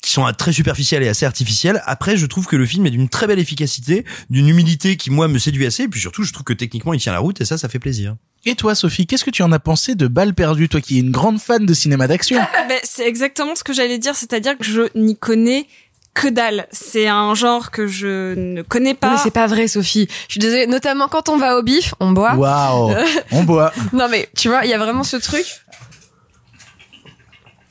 [0.08, 1.84] qui sont euh, très superficielles et assez artificielles.
[1.86, 5.28] Après, je trouve que le film est d'une très belle efficacité, d'une humilité qui moi
[5.28, 7.46] me séduit assez, et puis surtout, je trouve que techniquement il tient la route et
[7.46, 8.16] ça, ça fait plaisir.
[8.46, 11.02] Et toi, Sophie, qu'est-ce que tu en as pensé de Balle perdue, toi qui es
[11.02, 12.40] une grande fan de cinéma d'action
[12.70, 15.68] Ben, c'est exactement ce que j'allais dire, c'est-à-dire que je n'y connais
[16.14, 16.68] que dalle.
[16.72, 19.12] C'est un genre que je ne connais Non, pas.
[19.12, 20.08] mais c'est pas vrai, Sophie.
[20.28, 20.68] Je suis désolée.
[20.68, 22.34] Notamment quand on va au bif, on boit.
[22.36, 22.96] Waouh,
[23.32, 23.74] on boit.
[23.94, 25.46] Non mais tu vois, il y a vraiment ce truc.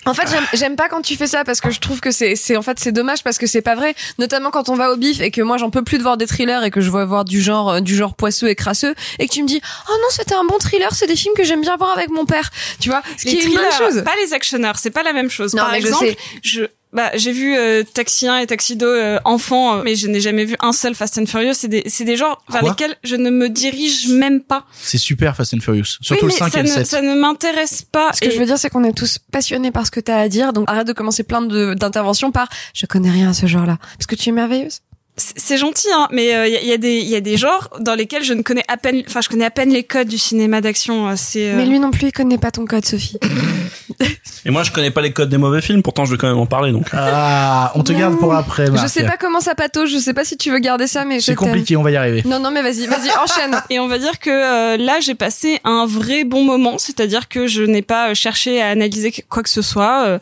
[0.07, 2.62] En fait, j'aime- pas quand tu fais ça parce que je trouve que c'est, en
[2.62, 3.95] fait c'est dommage parce que c'est pas vrai.
[4.19, 6.27] Notamment quand on va au bif et que moi j'en peux plus de voir des
[6.27, 9.27] thrillers et que je veux voir du genre euh, du genre poisseux et crasseux et
[9.27, 11.61] que tu me dis oh non c'était un bon thriller, c'est des films que j'aime
[11.61, 12.51] bien voir avec mon père.
[12.81, 14.03] Tu vois, ce les qui est une bonne chose.
[14.05, 15.55] pas les actionneurs, c'est pas la même chose.
[15.55, 16.62] Non, Par exemple, je,
[16.96, 20.18] bah, j'ai vu euh, Taxi 1 et Taxi 2 euh, enfant, euh, mais je n'ai
[20.20, 21.52] jamais vu un seul Fast and Furious.
[21.52, 24.64] C'est des, c'est des genres vers Quoi lesquels je ne me dirige même pas.
[24.72, 26.87] C'est super Fast and Furious, surtout oui, le mais 5 ça et le ne, 7.
[26.87, 28.11] ça ne m'intéresse pas.
[28.14, 30.16] Ce que Et- je veux dire, c'est qu'on est tous passionnés par ce que t'as
[30.18, 33.44] à dire, donc arrête de commencer plein de, d'interventions par je connais rien à ce
[33.46, 33.76] genre-là.
[33.98, 34.80] Parce que tu es merveilleuse.
[35.18, 37.70] C'est gentil, hein, mais il y, a, y a des il y a des genres
[37.81, 40.18] dans lesquels je ne connais à peine, enfin je connais à peine les codes du
[40.18, 41.09] cinéma d'action.
[41.09, 43.18] euh, C'est euh, Mais lui non plus, il connaît pas ton code, Sophie.
[44.44, 46.38] Et moi, je connais pas les codes des mauvais films, pourtant je vais quand même
[46.38, 46.70] en parler.
[46.70, 48.83] Donc, Ah, on te garde pour après, Marc.
[48.87, 51.18] Je sais pas comment ça patauge, je sais pas si tu veux garder ça, mais
[51.18, 52.22] je C'est compliqué, on va y arriver.
[52.26, 53.61] Non, non, mais vas-y, vas-y, enchaîne.
[53.70, 57.46] Et on va dire que euh, là, j'ai passé un vrai bon moment, c'est-à-dire que
[57.46, 60.20] je n'ai pas euh, cherché à analyser quoi que ce soit.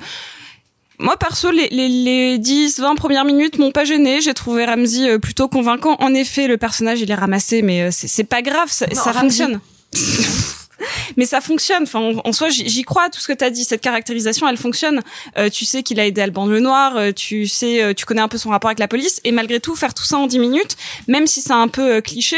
[0.98, 4.20] Moi, perso, les, les, les 10, 20 premières minutes m'ont pas gêné.
[4.20, 5.96] J'ai trouvé Ramsey euh, plutôt convaincant.
[5.98, 9.12] En effet, le personnage, il est ramassé, mais euh, c'est pas grave, ça, Non, ça
[9.12, 9.20] Ramsey.
[9.44, 9.61] fonctionne.
[11.16, 11.85] Mais ça fonctionne.
[11.85, 13.64] Enfin, en, en soi, j'y crois tout ce que t'as dit.
[13.64, 15.01] Cette caractérisation, elle fonctionne.
[15.38, 16.97] Euh, tu sais qu'il a aidé Alban Lenoir.
[16.97, 19.20] euh, tu sais, euh, tu connais un peu son rapport avec la police.
[19.25, 20.77] Et malgré tout, faire tout ça en 10 minutes,
[21.09, 22.37] même si c'est un peu euh, cliché,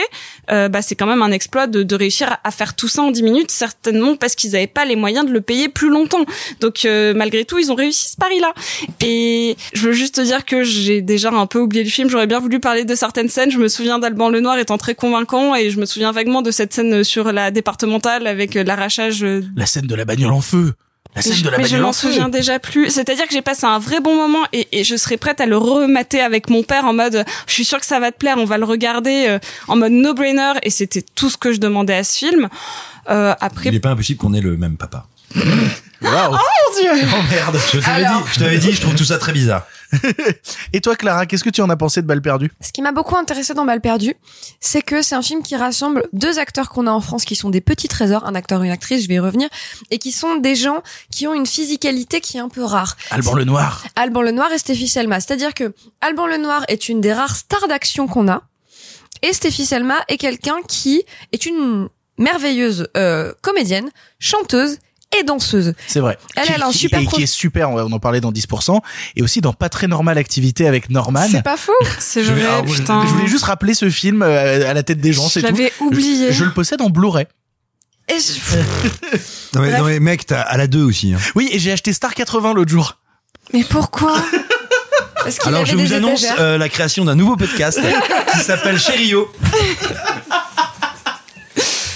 [0.51, 3.11] euh, bah, c'est quand même un exploit de, de réussir à, faire tout ça en
[3.11, 6.25] 10 minutes, certainement parce qu'ils n'avaient pas les moyens de le payer plus longtemps.
[6.61, 8.55] Donc, malgré tout, ils ont réussi ce pari-là.
[9.01, 12.09] Et je veux juste te dire que j'ai déjà un peu oublié le film.
[12.09, 13.51] J'aurais bien voulu parler de certaines scènes.
[13.51, 16.73] Je me souviens d'Alban Lenoir étant très convaincant et je me souviens vaguement de cette
[16.73, 20.75] scène sur la départementale avec euh, l'arrachage euh, La scène de la bagnole en feu.
[21.15, 22.91] La scène de la mais je bagnole m'en souviens déjà plus.
[22.91, 25.57] C'est-à-dire que j'ai passé un vrai bon moment et, et je serais prête à le
[25.57, 28.45] remater avec mon père en mode je suis sûre que ça va te plaire, on
[28.45, 32.05] va le regarder euh, en mode no-brainer et c'était tout ce que je demandais à
[32.05, 32.49] ce film.
[33.09, 35.07] Euh, après, Il n'est pas impossible qu'on ait le même papa.
[35.35, 36.33] Waouh.
[36.33, 37.59] mon dieu Oh merde.
[37.73, 39.67] Je t'avais dit, je t'avais dit, je trouve tout ça très bizarre.
[40.73, 42.51] Et toi, Clara, qu'est-ce que tu en as pensé de Balle perdue?
[42.61, 44.15] Ce qui m'a beaucoup intéressé dans Balle perdue,
[44.61, 47.51] c'est que c'est un film qui rassemble deux acteurs qu'on a en France qui sont
[47.51, 49.49] des petits trésors, un acteur et une actrice, je vais y revenir,
[49.91, 52.97] et qui sont des gens qui ont une physicalité qui est un peu rare.
[53.11, 53.85] Alban Lenoir.
[53.97, 55.21] Alban Lenoir et Stéphie Selma.
[55.21, 58.43] C'est-à-dire que Alban Lenoir est une des rares stars d'action qu'on a,
[59.23, 64.79] et Stéphie Selma est quelqu'un qui est une merveilleuse euh, comédienne, chanteuse
[65.19, 65.75] et danseuse.
[65.87, 66.19] C'est vrai.
[66.37, 68.81] Elle, a un qui- super et prof- qui est super, on en parlait dans 10%,
[69.17, 71.27] et aussi dans Pas très normale activité avec Norman.
[71.31, 71.73] C'est pas faux.
[71.99, 73.03] C'est vrai, je- putain.
[73.07, 75.47] je voulais juste rappeler ce film euh, à la tête des gens, c'est tout.
[75.47, 76.29] l'avais oublié.
[76.29, 77.27] Je, je le possède en Blu-ray.
[78.09, 78.57] Et je-
[79.55, 81.15] Non mais, non mais mec, t'as à la 2 aussi.
[81.15, 81.19] hein.
[81.35, 82.99] Oui, et j'ai acheté Star 80 l'autre jour.
[83.55, 84.17] Mais pourquoi?
[85.45, 87.81] Alors je vous annonce euh, la création d'un nouveau podcast
[88.33, 89.29] qui s'appelle Cherio.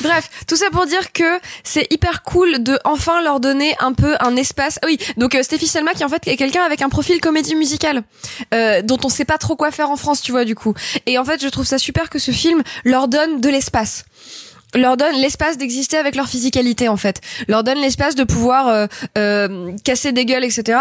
[0.03, 4.17] Bref, tout ça pour dire que c'est hyper cool de enfin leur donner un peu
[4.21, 4.79] un espace.
[4.83, 7.55] Ah Oui, donc euh, Stéphie Selma qui en fait est quelqu'un avec un profil comédie
[7.55, 8.03] musicale
[8.55, 10.75] euh, dont on sait pas trop quoi faire en France, tu vois du coup.
[11.07, 14.05] Et en fait, je trouve ça super que ce film leur donne de l'espace
[14.75, 18.87] leur donne l'espace d'exister avec leur physicalité en fait leur donne l'espace de pouvoir euh,
[19.19, 20.79] euh, casser des gueules etc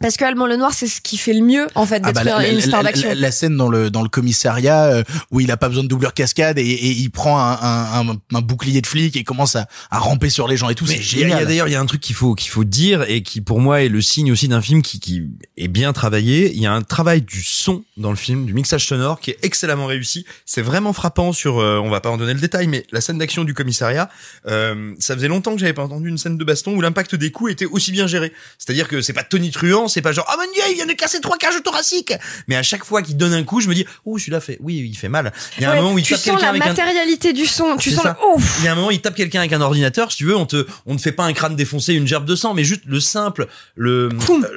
[0.00, 2.38] parce que Alban Lenoir c'est ce qui fait le mieux en fait Ah d'être bah,
[2.40, 5.40] la, une la- star d'action la- la scène dans le dans le commissariat euh, où
[5.40, 8.40] il a pas besoin de doubleur cascade et, et il prend un, un, un, un
[8.40, 11.16] bouclier de flic et commence à, à ramper sur les gens et tout, Mais c'est
[11.16, 11.46] il y a- il y a génial.
[11.46, 13.82] d'ailleurs il y a un truc qu'il faut qu'il faut dire et qui pour moi
[13.82, 16.52] est le signe aussi d'un film qui qui est bien travaillé.
[16.54, 19.38] Il y a un travail du son dans le film, du mixage sonore qui est
[19.42, 20.24] excellemment réussi.
[20.46, 23.18] C'est vraiment frappant sur euh, on va pas en donner le détail mais la scène
[23.18, 24.08] d'action du commissariat,
[24.46, 27.30] euh, ça faisait longtemps que j'avais pas entendu une scène de baston où l'impact des
[27.30, 28.32] coups était aussi bien géré.
[28.58, 29.24] C'est-à-dire que c'est pas
[29.88, 32.12] c'est pas genre ah mon dieu, il vient de casser trois cages thoraciques.
[32.48, 34.76] Mais à chaque fois qu'il donne un coup, je me dis oh celui-là fait oui,
[34.90, 35.32] il fait mal.
[35.58, 36.66] Il y a un Ouais, moment où il tu tape sens quelqu'un la avec un
[36.68, 39.40] matérialité du son tu sens le ouf Il y a un moment, il tape quelqu'un
[39.40, 41.94] avec un ordinateur, si tu veux, on te, on ne fait pas un crâne défoncé,
[41.94, 44.08] une gerbe de sang, mais juste le simple, le,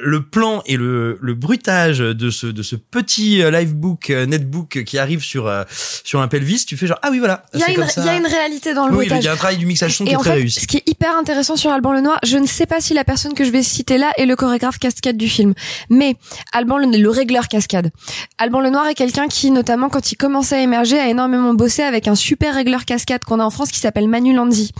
[0.02, 4.84] le plan et le, le bruitage de ce, de ce petit euh, livebook, euh, netbook
[4.84, 5.64] qui arrive sur, euh,
[6.04, 7.44] sur un pelvis, tu fais genre, ah oui, voilà.
[7.54, 9.56] il y y a une réalité dans le Oui, bruitage il y a un travail
[9.56, 10.60] du mixage son qui Et est en très fait, réussi.
[10.60, 13.34] ce qui est hyper intéressant sur Alban Lenoir, je ne sais pas si la personne
[13.34, 15.54] que je vais citer là est le chorégraphe cascade du film,
[15.90, 16.16] mais
[16.52, 17.90] Alban le, le régleur cascade.
[18.38, 22.08] Alban Lenoir est quelqu'un qui, notamment quand il commençait à émerger, a énormément bossé avec
[22.08, 24.72] un super régleur cascade qu'on a en France qui s'appelle Manu Landi.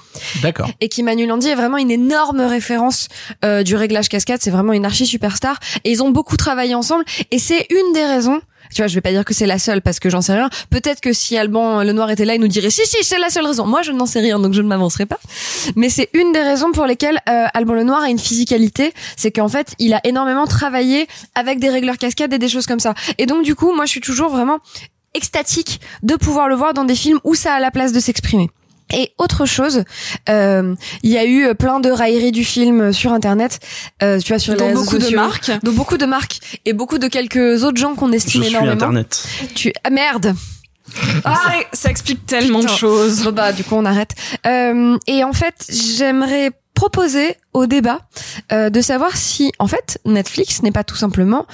[0.42, 0.68] D'accord.
[0.80, 3.08] Et qui Manu Landi est vraiment une énorme référence
[3.44, 4.40] euh, du réglage cascade.
[4.42, 5.58] C'est vraiment une archi superstar.
[5.84, 7.04] Et ils ont beaucoup travaillé ensemble.
[7.30, 8.40] Et c'est une des raisons.
[8.74, 10.50] Tu vois, je vais pas dire que c'est la seule parce que j'en sais rien.
[10.70, 13.46] Peut-être que si Alban Lenoir était là, il nous dirait si si c'est la seule
[13.46, 13.66] raison.
[13.66, 15.18] Moi, je n'en sais rien, donc je ne m'avancerai pas.
[15.74, 19.48] Mais c'est une des raisons pour lesquelles euh, Alban Lenoir a une physicalité, c'est qu'en
[19.48, 22.94] fait, il a énormément travaillé avec des régleurs cascades et des choses comme ça.
[23.18, 24.58] Et donc du coup, moi, je suis toujours vraiment
[25.14, 28.50] extatique de pouvoir le voir dans des films où ça a la place de s'exprimer.
[28.92, 29.82] Et autre chose,
[30.28, 33.58] euh, il y a eu plein de railleries du film sur internet,
[34.02, 35.18] euh, tu vois sur les Dont beaucoup de sociaux.
[35.18, 35.50] marques.
[35.62, 38.74] dont beaucoup de marques et beaucoup de quelques autres gens qu'on Je estime suis énormément.
[38.74, 39.26] Internet.
[39.54, 40.34] Tu ah, merde.
[41.24, 43.24] Ah, ça, ça explique tellement de choses.
[43.34, 44.12] Bah du coup on arrête.
[44.46, 48.00] Euh, et en fait j'aimerais proposer au débat
[48.52, 51.46] euh, de savoir si, en fait, Netflix n'est pas tout simplement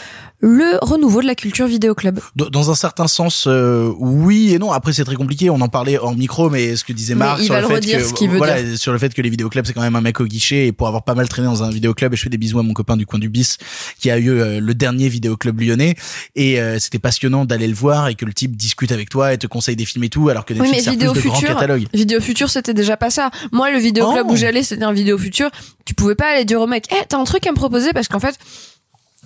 [0.45, 2.19] le renouveau de la culture vidéoclub.
[2.35, 4.73] Dans- Dans un certain sens, euh, oui et non.
[4.73, 5.51] Après, c'est très compliqué.
[5.51, 7.81] On en parlait en micro, mais ce que disait Mais Marc sur le le fait
[7.81, 8.77] que voilà, dire.
[8.79, 10.88] sur le fait que les vidéoclubs c'est quand même un mec au guichet et pour
[10.88, 12.97] avoir pas mal traîné dans un vidéoclub, et je fais des bisous à mon copain
[12.97, 13.57] du coin du bis
[14.01, 15.95] qui a eu euh, le dernier vidéoclub lyonnais
[16.35, 19.38] et euh, c'était passionnant d'aller le voir et que le type discute avec toi et
[19.38, 21.27] te conseille des films et tout, alors que Oui, Netflix mais sert Vidéo plus de
[21.29, 21.87] grands Futur, catalogues.
[21.95, 23.31] Vidéo Futur, c'était déjà pas ça.
[23.53, 24.33] Moi, le vidéoclub Oh.
[24.33, 25.51] où j'allais, c'était un Vidéo Futur.
[25.85, 28.09] Tu pouvais pas aller dire au mec, eh, t'as un truc à me proposer parce
[28.09, 28.37] qu'en fait,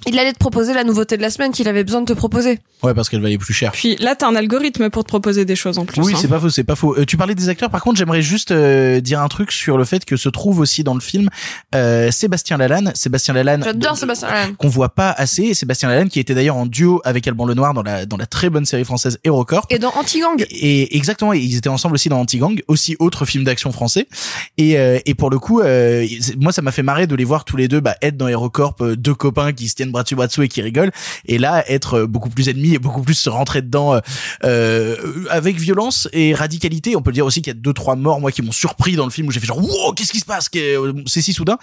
[0.07, 2.59] il allait te proposer la nouveauté de la semaine qu'il avait besoin de te proposer.
[2.83, 3.73] Ouais, parce qu'elle valait plus cher.
[3.73, 6.03] Puis là, t'as un algorithme pour te proposer des choses en plus.
[6.03, 6.19] Oui, hein.
[6.21, 6.97] c'est pas faux, c'est pas faux.
[6.97, 9.85] Euh, tu parlais des acteurs, par contre, j'aimerais juste euh, dire un truc sur le
[9.85, 11.29] fait que se trouve aussi dans le film
[11.75, 12.93] euh, Sébastien Lalanne.
[12.95, 13.63] Sébastien Lalanne.
[13.65, 14.57] J'adore de- Sébastien Lalanne.
[14.57, 15.45] qu'on voit pas assez.
[15.45, 18.27] Et Sébastien Lalanne qui était d'ailleurs en duo avec Alban Lenoir dans la dans la
[18.27, 19.67] très bonne série française HeroCorp.
[19.71, 20.45] Et dans Anti-Gang.
[20.51, 24.07] Et exactement, ils étaient ensemble aussi dans Anti-Gang, aussi autre film d'action français.
[24.59, 26.07] Et, euh, et pour le coup, euh,
[26.39, 28.77] moi ça m'a fait marrer de les voir tous les deux bah, être dans HeroCorp,
[28.83, 30.93] euh, deux copains qui se tiennent bras dessus bras dessous et qui rigolent.
[31.27, 34.01] Et là, être euh, beaucoup plus ennemis et beaucoup plus se rentrer dedans euh,
[34.45, 34.97] euh,
[35.31, 36.97] avec violence et radicalité.
[36.97, 39.05] On peut dire aussi qu'il y a deux trois morts moi qui m'ont surpris dans
[39.05, 40.49] le film où j'ai fait genre wow qu'est-ce qui se passe?
[40.57, 41.59] Euh, c'est si soudain.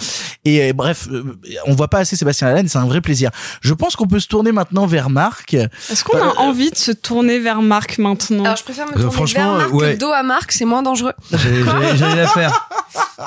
[0.45, 1.07] Et euh, bref,
[1.65, 3.31] on voit pas assez Sébastien Lalanne, c'est un vrai plaisir.
[3.61, 5.53] Je pense qu'on peut se tourner maintenant vers Marc.
[5.53, 8.43] Est-ce qu'on a envie de se tourner vers Marc maintenant?
[8.43, 9.93] Alors, je préfère me tourner franchement, vers Marc ouais.
[9.93, 11.13] que dos à Marc, c'est moins dangereux.
[11.95, 12.69] J'allais la faire.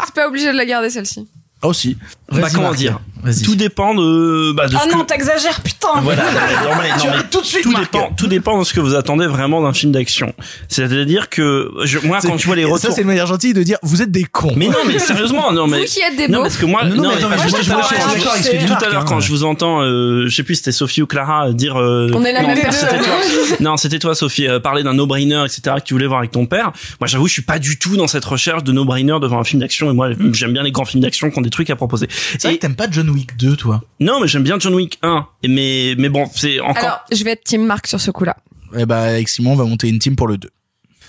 [0.04, 1.26] C'est pas obligé de la garder, celle-ci.
[1.62, 1.96] Ah, aussi.
[2.30, 3.00] Bah comment dire
[3.44, 4.52] Tout dépend de.
[4.52, 6.00] Bah, de oh non, t'exagères, putain.
[6.02, 6.24] Voilà.
[6.64, 7.62] non, mais, non, mais, tout de suite.
[7.62, 8.12] Tout dépend.
[8.14, 10.34] Tout dépend de ce que vous attendez vraiment d'un film d'action.
[10.68, 13.62] C'est-à-dire que je, moi, quand je vois les retours, ça c'est une manière gentille de
[13.62, 14.52] dire vous êtes des cons.
[14.54, 15.80] Mais non, mais sérieusement, non mais.
[15.80, 19.02] Vous qui êtes des non, parce que moi, non, non mais, moi, tout à l'heure
[19.02, 19.04] hein.
[19.08, 21.76] quand je vous entends, euh, je sais plus, c'était Sophie ou Clara euh, dire.
[21.76, 22.88] Euh, On est la même personne.
[23.60, 25.76] Non, c'était toi, Sophie, parler d'un no-brainer, etc.
[25.76, 26.72] que tu voulais voir avec ton père.
[27.00, 29.60] Moi, j'avoue, je suis pas du tout dans cette recherche de no-brainer devant un film
[29.60, 29.90] d'action.
[29.90, 32.06] Et moi, j'aime bien les grands films d'action des trucs à proposer.
[32.10, 33.82] C'est vrai Et- que t'aimes pas John Wick 2, toi.
[34.00, 35.26] non, mais j'aime bien John Wick 1.
[35.42, 36.76] Et Mais, mais bon, c'est encore.
[36.84, 38.36] Alors, je vais être Team Marc sur ce coup-là.
[38.76, 40.50] Eh bah, avec Simon, on va monter une team pour le 2.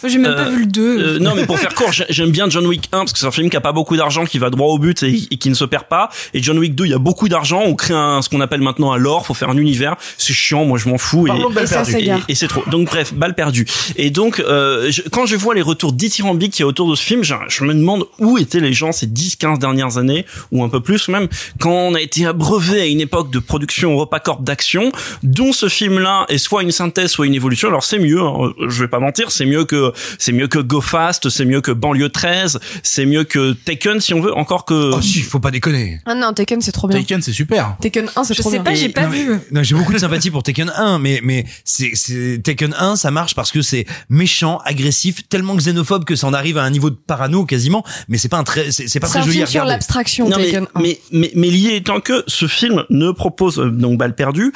[0.05, 0.81] J'ai même Euh, pas vu le 2.
[1.15, 3.25] Euh, non, mais pour faire court, j'ai- j'aime bien John Wick 1 parce que c'est
[3.25, 5.49] un film qui a pas beaucoup d'argent, qui va droit au but et, et qui
[5.49, 6.09] ne se perd pas.
[6.33, 7.61] Et John Wick 2, il y a beaucoup d'argent.
[7.65, 9.25] On crée un, ce qu'on appelle maintenant un lore.
[9.25, 9.95] Faut faire un univers.
[10.17, 10.65] C'est chiant.
[10.65, 11.27] Moi, je m'en fous.
[11.27, 11.83] Et, balle Et ça,
[12.27, 12.63] et, c'est trop.
[12.67, 13.65] Donc bref, balle perdue.
[13.95, 16.95] Et donc, euh, je- quand je vois les retours dithyrambiques qu'il y a autour de
[16.95, 20.63] ce film, je, je me demande où étaient les gens ces 10-15 dernières années, ou
[20.63, 21.27] un peu plus même,
[21.59, 24.91] quand on a été abreuvé à une époque de production EuropaCorp d'action,
[25.23, 27.67] dont ce film-là est soit une synthèse, soit une évolution.
[27.69, 29.86] Alors c'est mieux, hein, je vais pas mentir, c'est mieux que
[30.19, 34.13] c'est mieux que Go Fast, c'est mieux que Banlieue 13, c'est mieux que Taken si
[34.13, 34.91] on veut, encore que...
[34.95, 35.99] Oh si, faut pas déconner.
[36.05, 36.99] Ah non, Taken, c'est trop bien.
[36.99, 37.75] Taken, c'est super.
[37.81, 38.63] Taken 1, c'est Je trop sais bien.
[38.63, 39.39] pas, j'ai pas non, mais- vu.
[39.51, 43.11] Non, j'ai beaucoup de sympathie pour Taken 1, mais mais c'est c'est Taken 1, ça
[43.11, 46.89] marche parce que c'est méchant, agressif, tellement xénophobe que ça en arrive à un niveau
[46.89, 47.83] de parano quasiment.
[48.07, 49.61] Mais c'est pas un très, c'est c'est pas C'est très un joli à film sur
[49.61, 49.71] regarder.
[49.73, 50.81] l'abstraction, Non, mais, Taken 1.
[50.81, 54.51] mais, mais, mais l'idée étant que ce film ne propose, euh, donc balle perdue,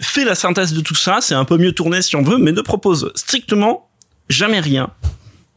[0.00, 2.52] fait la synthèse de tout ça, c'est un peu mieux tourné si on veut, mais
[2.52, 3.88] ne propose strictement
[4.32, 4.90] jamais rien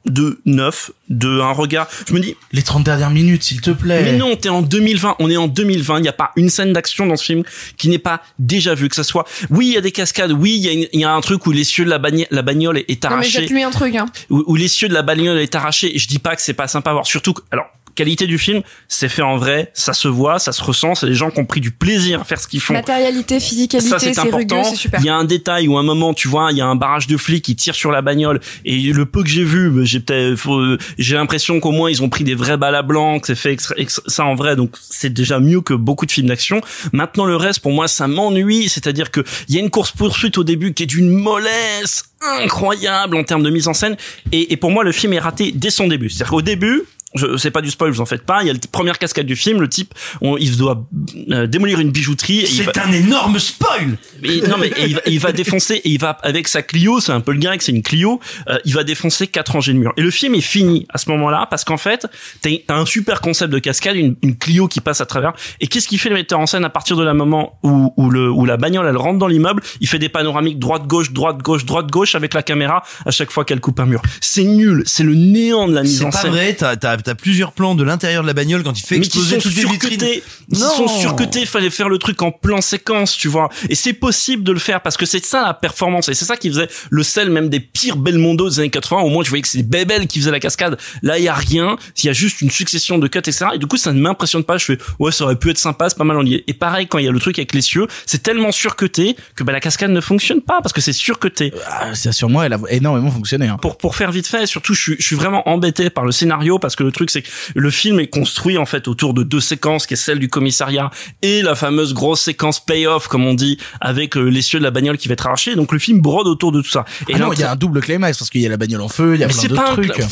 [0.05, 1.88] de neuf, de un regard.
[2.07, 4.03] Je me dis, Les 30 dernières minutes, s'il te plaît.
[4.03, 6.73] mais non, t'es en 2020, on est en 2020, il n'y a pas une scène
[6.73, 7.41] d'action dans ce film
[7.77, 10.53] qui n'est pas déjà vue, que ça soit, oui, il y a des cascades, oui,
[10.57, 12.85] il y, a une- il y a un truc où l'essieu de la, bagnole est,
[12.88, 14.05] est Non, mais arraché jette-lui un truc, hein.
[14.29, 15.95] où, où l'essieu de la bagnole est arraché.
[15.95, 17.07] Et je dis pas que c'est pas sympa à voir.
[17.07, 20.62] Surtout, que- alors qualité du film, c'est fait en vrai, ça se voit, ça se
[20.63, 20.93] ressent.
[20.95, 22.73] C'est des gens qui ont pris du plaisir à faire ce qu'ils font.
[22.73, 24.62] Matérialité, physicalité, c'est important.
[24.99, 27.08] Il y a un détail ou un moment, tu vois, il y a un barrage
[27.08, 29.99] de flics qui tire sur la bagnole et le peu que j'ai vu, bah, j'ai
[29.99, 33.19] peut-être, faut- euh, j'ai l'impression qu'au moins ils ont pris des vrais balles à blanc,
[33.19, 33.75] que c'est fait extra-
[34.08, 36.62] ça en vrai, donc c'est déjà mieux que beaucoup de films d'action.
[36.93, 40.38] Maintenant le reste, pour moi, ça m'ennuie, c'est-à-dire que il y a une course poursuite
[40.38, 42.03] au début qui est d'une mollesse
[42.43, 43.97] incroyable en termes de mise en scène
[44.31, 46.10] et, et pour moi le film est raté dès son début.
[46.10, 46.81] C'est-à-dire qu'au début,
[47.15, 48.41] je c'est pas du spoil, vous en faites pas.
[48.43, 50.86] Il y a la première cascade du film, le type, on, il doit
[51.32, 52.45] euh, démolir une bijouterie.
[52.51, 53.97] Il va- C'est un énorme spoil.
[54.21, 56.99] mais non mais et il, va, il va défoncer et il va avec sa Clio,
[56.99, 59.78] c'est un peu le grec, c'est une Clio, euh, il va défoncer quatre rangées de
[59.80, 59.93] murs.
[59.97, 62.08] Et le film est fini à ce moment-là parce qu'en fait,
[62.41, 65.34] t'as un super concept de cascade, une, une Clio qui passe à travers.
[65.60, 68.10] Et qu'est-ce qu'il fait le metteur en scène à partir de la moment où, où
[68.10, 71.38] le où la bagnole elle rentre dans l'immeuble, il fait des panoramiques droite gauche droite
[71.41, 74.01] gauche droite gauche avec la caméra à chaque fois qu'elle coupe un mur.
[74.21, 76.32] C'est nul, c'est le néant de la mise C'est en pas scène.
[76.32, 76.54] vrai.
[76.56, 79.39] T'as t'as plusieurs plans de l'intérieur de la bagnole quand il fait mais qui exploser
[79.39, 79.99] sont toutes les vitrines.
[79.99, 80.23] surcutés.
[80.51, 80.69] Ils Non.
[80.75, 83.49] sont surcutés, fallait faire le truc en plan séquence, tu vois.
[83.69, 86.35] Et c'est possible de le faire parce que c'est ça la performance et c'est ça
[86.37, 89.01] qui faisait le sel même des pires Belmondo des années 80.
[89.01, 90.77] Au moins, tu voyais que c'est Bebel qui faisait la cascade.
[91.03, 91.77] Là, il y a rien.
[92.03, 93.45] Il y a juste une succession de cuts, etc.
[93.53, 94.57] Et du coup, ça ne m'impressionne pas.
[94.57, 96.43] Je fais, ouais, ça aurait pu être sympa, c'est pas mal en lié.
[96.47, 99.43] Et pareil, quand il y a le truc avec les cieux, c'est tellement surcuté que
[99.43, 101.53] bah, la cascade ne fonctionne pas parce que c'est surcuté.
[101.69, 103.47] Ah, c'est sur moi, elle a énormément fonctionné.
[103.47, 103.57] Hein.
[103.61, 106.59] Pour, pour faire vite fait, surtout, je suis, je suis vraiment embêté par le scénario
[106.59, 109.39] parce que le truc, c'est que le film est construit en fait autour de deux
[109.39, 110.89] séquences, qui est celle du commissariat
[111.21, 114.97] et la fameuse grosse séquence payoff, comme on dit, avec euh, l'essieu de la bagnole
[114.97, 115.55] qui va être arraché.
[115.55, 116.86] Donc le film brode autour de tout ça.
[117.10, 118.81] Et ah non, il y a un double climax parce qu'il y a la bagnole
[118.81, 119.91] en feu, il y a Mais plein c'est d'autres pas un trucs.
[119.91, 120.08] cla-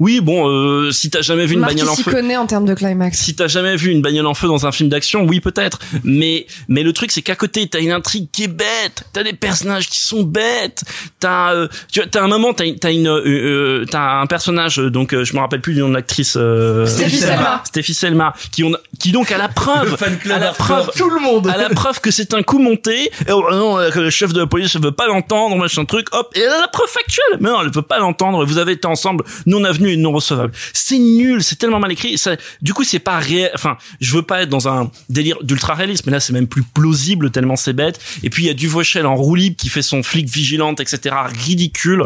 [0.00, 2.74] Oui, bon, euh, si t'as jamais vu une bagnole en feu, connaît en termes de
[2.74, 3.16] climax.
[3.16, 5.78] si t'as jamais vu une bagnole en feu dans un film d'action, oui peut-être.
[6.02, 9.34] Mais mais le truc c'est qu'à côté t'as une intrigue qui est bête, t'as des
[9.34, 10.82] personnages qui sont bêtes,
[11.20, 14.26] t'as euh, tu vois, t'as un moment t'as une- t'as une euh, euh, t'as un
[14.26, 17.62] personnage euh, donc euh, je me rappelle plus du nom de l'actrice euh, Stéphie Selma.
[17.64, 19.96] Stéphie Selma qui on qui donc à la preuve
[20.30, 21.48] à la preuve Tout le monde.
[21.48, 23.10] à la preuve que c'est un coup monté.
[23.26, 25.84] Et oh, non euh, que le chef de la police ne veut pas l'entendre machin
[25.84, 26.06] truc.
[26.12, 27.38] Hop et la preuve factuelle.
[27.40, 28.44] Mais non elle veut pas l'entendre.
[28.44, 30.52] Vous avez été ensemble non avenu et non recevable.
[30.72, 32.16] C'est nul c'est tellement mal écrit.
[32.18, 33.50] Ça du coup c'est pas réel.
[33.54, 36.62] Enfin je veux pas être dans un délire d'ultra réalisme mais là c'est même plus
[36.62, 38.00] plausible tellement c'est bête.
[38.22, 41.14] Et puis il y a Duvauchel en roue libre qui fait son flic vigilante etc
[41.44, 42.04] ridicule.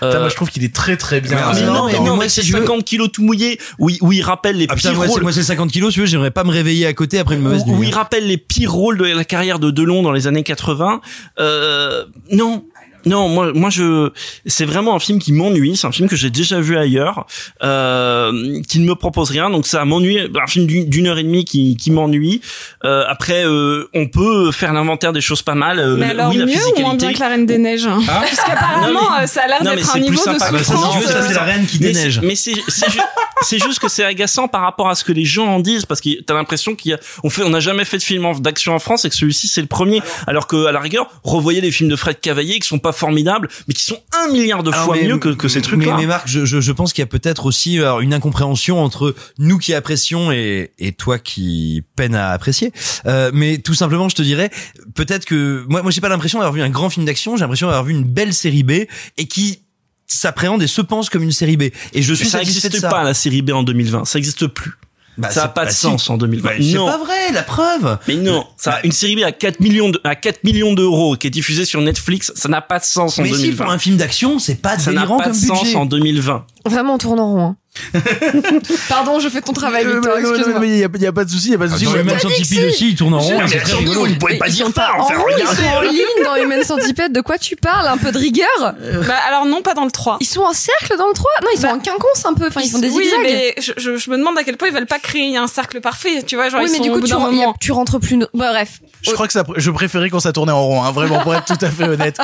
[0.00, 1.36] Putain, Euh, moi je trouve qu'il est très très bien.
[1.54, 4.22] mais non, mais non, c'est je veux- 50 kilos tout mouillé, où il, où il
[4.22, 5.22] rappelle les Ah putain, pires moi, c'est, rôles.
[5.22, 7.62] moi, c'est 50 kilos, tu veux, j'aimerais pas me réveiller à côté après une mauvaise
[7.66, 7.88] où, où nuit.
[7.88, 11.00] il rappelle les pires rôles de la carrière de Delon dans les années 80.
[11.38, 12.64] Euh, non.
[13.06, 14.10] Non, moi, moi, je,
[14.46, 15.76] c'est vraiment un film qui m'ennuie.
[15.76, 17.26] C'est un film que j'ai déjà vu ailleurs,
[17.62, 19.50] euh, qui ne me propose rien.
[19.50, 20.18] Donc ça m'ennuie.
[20.20, 22.40] Un film d'une heure et demie qui, qui m'ennuie.
[22.84, 25.78] Euh, après, euh, on peut faire l'inventaire des choses pas mal.
[25.78, 28.00] Euh, Mais alors oui, la mieux ou moins bien que la Reine des Neiges hein
[28.08, 30.50] Hein Parce qu'apparemment, mais- euh, ça a l'air d'être un niveau de sympa.
[30.50, 31.04] Bah, tu souffrance.
[31.04, 32.20] ça, c'est la reine qui déneige.
[32.22, 32.98] Mais c'est c'est ju-
[33.42, 36.00] c'est juste que c'est agaçant par rapport à ce que les gens en disent parce
[36.00, 38.34] que t'as l'impression qu'il y a on fait on n'a jamais fait de film en-
[38.38, 41.60] d'action en France et que celui-ci c'est le premier alors que à la rigueur revoyez
[41.60, 44.70] les films de Fred Cavaillé qui sont pas formidables mais qui sont un milliard de
[44.72, 46.92] Alors, fois mais- mieux que, que ces trucs mais, mais Marc, je, je, je pense
[46.92, 51.18] qu'il y a peut-être aussi alors, une incompréhension entre nous qui apprécions et, et toi
[51.18, 52.72] qui peine à apprécier.
[53.06, 54.50] Euh, mais tout simplement, je te dirais,
[54.94, 57.36] peut-être que moi, moi, j'ai pas l'impression d'avoir vu un grand film d'action.
[57.36, 58.70] J'ai l'impression d'avoir vu une belle série B
[59.16, 59.62] et qui
[60.06, 61.62] s'appréhende et se pense comme une série B.
[61.92, 62.88] Et je suis ça satisfait de n'existe ça.
[62.88, 64.72] pas la série B en 2020 ça n'existe plus.
[65.20, 65.76] Bah, ça a c'est- pas de si.
[65.76, 66.48] sens en 2020.
[66.48, 66.86] Bah, c'est non.
[66.86, 67.98] pas vrai, la preuve.
[68.08, 71.26] Mais non, ça, une série B à 4 millions de, à 4 millions d'euros qui
[71.26, 73.64] est diffusée sur Netflix, ça n'a pas de sens en Mais si 2020.
[73.64, 75.76] pour un film d'action, c'est pas ça n'a délirant pas de comme sens budget.
[75.76, 76.44] en 2020.
[76.66, 77.40] Vraiment, on tourne en rond.
[77.42, 77.56] hein.
[78.88, 80.66] Pardon, je fais ton travail, Euh, Victor, mais non, non, excuse-moi.
[80.66, 81.84] il y a, il y a pas de souci, il y a pas de souci.
[81.84, 82.64] Dans Human Centipede si.
[82.64, 84.06] aussi, il tourne en rond, c'est très rigolo.
[84.06, 87.12] Vous pouvez pas Ils dire pas en sont en ligne dans Human Centipede.
[87.12, 90.18] De quoi tu parles Un peu de rigueur Bah, alors non, pas dans le 3.
[90.20, 92.46] Ils sont en cercle dans le 3 Non, ils sont Bah, en quinconce un peu.
[92.48, 93.20] Enfin, ils font des oui, zigzags.
[93.22, 96.36] mais je, me demande à quel point ils veulent pas créer un cercle parfait, tu
[96.36, 97.54] vois, genre oui, ils mais sont au bout d'un moment.
[97.60, 98.16] tu rentres plus.
[98.16, 98.80] no- Bah, bref.
[99.02, 101.44] Je crois que ça, je préférais quand ça tournait en rond, hein, vraiment, pour être
[101.46, 102.18] tout à fait honnête.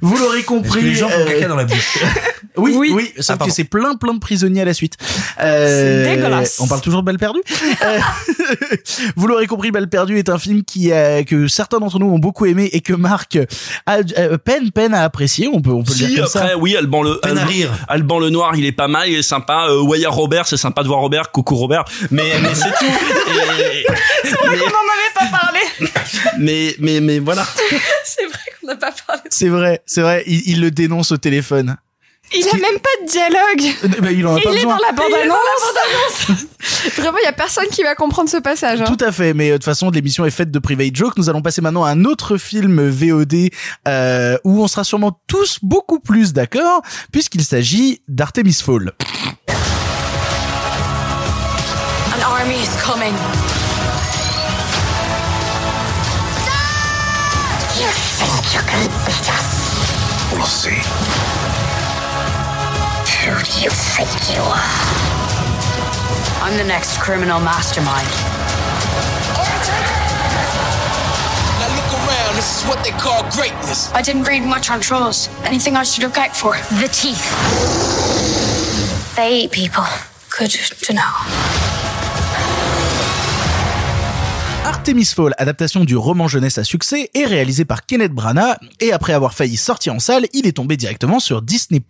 [0.00, 0.80] Vous l'aurez compris.
[0.82, 1.98] les gens font euh, caca dans la bouche?
[2.56, 3.12] Oui, oui, Oui.
[3.18, 4.91] sauf Ah, que c'est plein, plein de prisonniers à la suite.
[5.40, 6.60] Euh, C'est dégueulasse.
[6.60, 7.40] On parle toujours de Balle perdue.
[7.84, 7.98] Euh,
[9.16, 10.90] Vous l'aurez compris, Balle perdue est un film qui
[11.26, 13.38] que certains d'entre nous ont beaucoup aimé et que Marc
[13.86, 15.48] a euh, peine, peine à apprécier.
[15.52, 16.58] On peut, on peut le dire comme après, ça.
[16.58, 17.70] oui, Alban le, Peine à Alban- rire.
[17.88, 19.66] Alban le Noir, il est pas mal, il est sympa.
[19.68, 21.30] Euh, Wyatt Robert, c'est sympa de voir Robert.
[21.32, 21.84] Coucou Robert.
[22.10, 22.84] Mais, mais c'est tout.
[22.84, 23.86] Et-
[24.42, 25.60] On n'en avait pas parlé.
[26.38, 27.46] mais, mais, mais voilà.
[28.04, 29.22] C'est vrai qu'on n'a pas parlé.
[29.30, 30.22] C'est vrai, c'est vrai.
[30.26, 31.76] Il, il le dénonce au téléphone.
[32.34, 33.76] Il a même pas de dialogue.
[33.84, 36.46] Euh, bah, il en a Et pas il est dans la bande-annonce.
[36.96, 38.80] Vraiment, il y a personne qui va comprendre ce passage.
[38.80, 38.84] hein.
[38.86, 41.16] Tout à fait, mais euh, de toute façon, l'émission est faite de private joke.
[41.16, 43.50] Nous allons passer maintenant à un autre film VOD
[43.88, 48.92] euh, où on sera sûrement tous beaucoup plus d'accord, puisqu'il s'agit d'Artemis Fall.
[52.14, 53.14] An army is coming.
[57.78, 60.32] You think you can beat us?
[60.32, 60.80] We'll see.
[63.22, 64.68] Who do you think you are?
[66.42, 68.08] I'm the next criminal mastermind.
[71.60, 73.92] Now look around, this is what they call greatness.
[73.92, 75.28] I didn't read much on trolls.
[75.44, 76.54] Anything I should look out for?
[76.80, 77.22] The teeth.
[79.14, 79.84] They eat people.
[80.36, 81.71] Good to know.
[84.64, 89.12] Artemis Fall, adaptation du roman jeunesse à succès, est réalisé par Kenneth Branagh et après
[89.12, 91.82] avoir failli sortir en salle, il est tombé directement sur Disney+.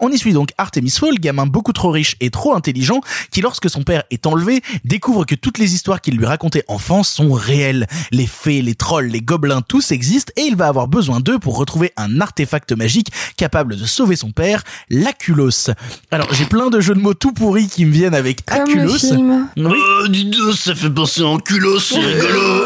[0.00, 3.70] On y suit donc Artemis Fall, gamin beaucoup trop riche et trop intelligent, qui lorsque
[3.70, 7.86] son père est enlevé, découvre que toutes les histoires qu'il lui racontait enfant sont réelles.
[8.10, 11.56] Les fées, les trolls, les gobelins, tous existent et il va avoir besoin d'eux pour
[11.56, 15.70] retrouver un artefact magique capable de sauver son père, l'Aculos.
[16.10, 18.92] Alors j'ai plein de jeux de mots tout pourris qui me viennent avec Comme Aculos.
[18.92, 19.48] le film.
[19.56, 22.64] Euh, dis donc, ça fait penser en culot, c'est rigolo.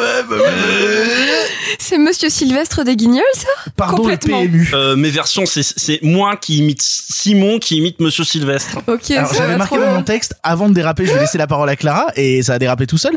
[1.78, 3.46] C'est Monsieur Sylvestre des Guignols, ça?
[3.76, 4.40] Pardon le Complètement.
[4.42, 4.70] PMU.
[4.74, 8.78] Euh, mes versions, c'est, c'est moi qui imite Simon qui imite Monsieur Sylvestre.
[8.86, 9.98] Ok, Alors ça j'avais va marqué trop dans bien.
[9.98, 12.58] mon texte, avant de déraper, je vais laisser la parole à Clara et ça a
[12.58, 13.16] dérapé tout seul.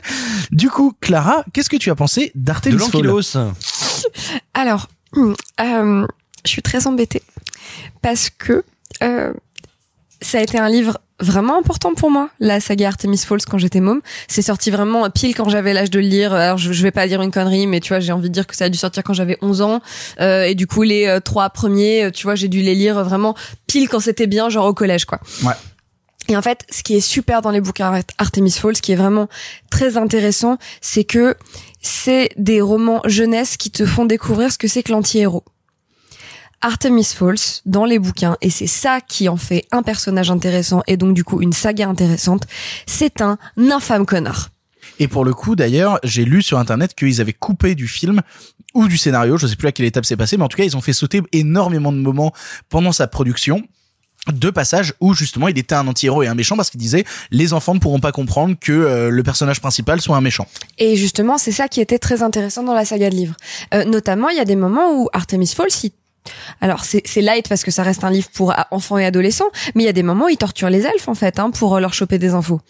[0.51, 3.35] Du coup, Clara, qu'est-ce que tu as pensé De d'Artemis l'ankylos.
[4.53, 6.07] Alors, hum, euh,
[6.45, 7.23] je suis très embêtée
[8.01, 8.63] parce que
[9.03, 9.33] euh,
[10.21, 13.79] ça a été un livre vraiment important pour moi, la saga Artemis Falls quand j'étais
[13.79, 14.01] môme.
[14.27, 16.33] C'est sorti vraiment pile quand j'avais l'âge de le lire.
[16.33, 18.47] Alors je, je vais pas dire une connerie, mais tu vois, j'ai envie de dire
[18.47, 19.81] que ça a dû sortir quand j'avais 11 ans.
[20.19, 23.03] Euh, et du coup, les euh, trois premiers, euh, tu vois, j'ai dû les lire
[23.03, 23.35] vraiment
[23.67, 25.19] pile quand c'était bien, genre au collège, quoi.
[25.43, 25.53] Ouais.
[26.27, 28.91] Et en fait, ce qui est super dans les bouquins Art- Artemis Falls, ce qui
[28.91, 29.27] est vraiment
[29.69, 31.35] très intéressant, c'est que
[31.81, 35.43] c'est des romans jeunesse qui te font découvrir ce que c'est que l'anti-héros.
[36.61, 40.97] Artemis Falls dans les bouquins et c'est ça qui en fait un personnage intéressant et
[40.97, 42.43] donc du coup une saga intéressante.
[42.85, 44.49] C'est un infâme connard.
[44.99, 48.21] Et pour le coup, d'ailleurs, j'ai lu sur internet qu'ils avaient coupé du film
[48.73, 50.63] ou du scénario, je sais plus à quelle étape c'est passé, mais en tout cas,
[50.63, 52.33] ils ont fait sauter énormément de moments
[52.69, 53.63] pendant sa production
[54.31, 57.53] deux passages où justement il était un anti-héros et un méchant parce qu'il disait les
[57.53, 60.47] enfants ne pourront pas comprendre que euh, le personnage principal soit un méchant.
[60.77, 63.35] Et justement, c'est ça qui était très intéressant dans la saga de livres.
[63.73, 65.91] Euh, notamment, il y a des moments où Artemis Falls, il
[66.59, 69.85] alors c'est light parce que ça reste un livre pour enfants et adolescents, mais il
[69.85, 71.93] y a des moments où il torture les elfes en fait hein, pour euh, leur
[71.93, 72.61] choper des infos.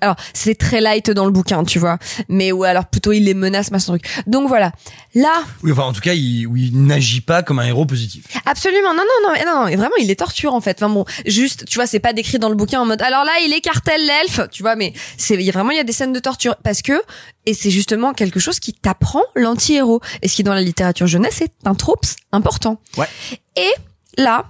[0.00, 3.34] Alors c'est très light dans le bouquin, tu vois, mais ou alors plutôt il les
[3.34, 4.06] menace, machin truc.
[4.26, 4.72] Donc voilà,
[5.14, 8.24] là Oui, enfin, en tout cas, il, il n'agit pas comme un héros positif.
[8.46, 10.82] Absolument, non, non, non, mais non, non, vraiment, il les torture en fait.
[10.82, 13.02] Enfin bon, juste, tu vois, c'est pas décrit dans le bouquin en mode.
[13.02, 16.12] Alors là, il écartèle l'elfe, tu vois, mais c'est vraiment il y a des scènes
[16.12, 17.00] de torture parce que
[17.46, 21.40] et c'est justement quelque chose qui t'apprend l'anti-héros et ce qui dans la littérature jeunesse
[21.40, 22.80] est un trope important.
[22.96, 23.06] Ouais.
[23.56, 23.70] Et
[24.16, 24.44] là,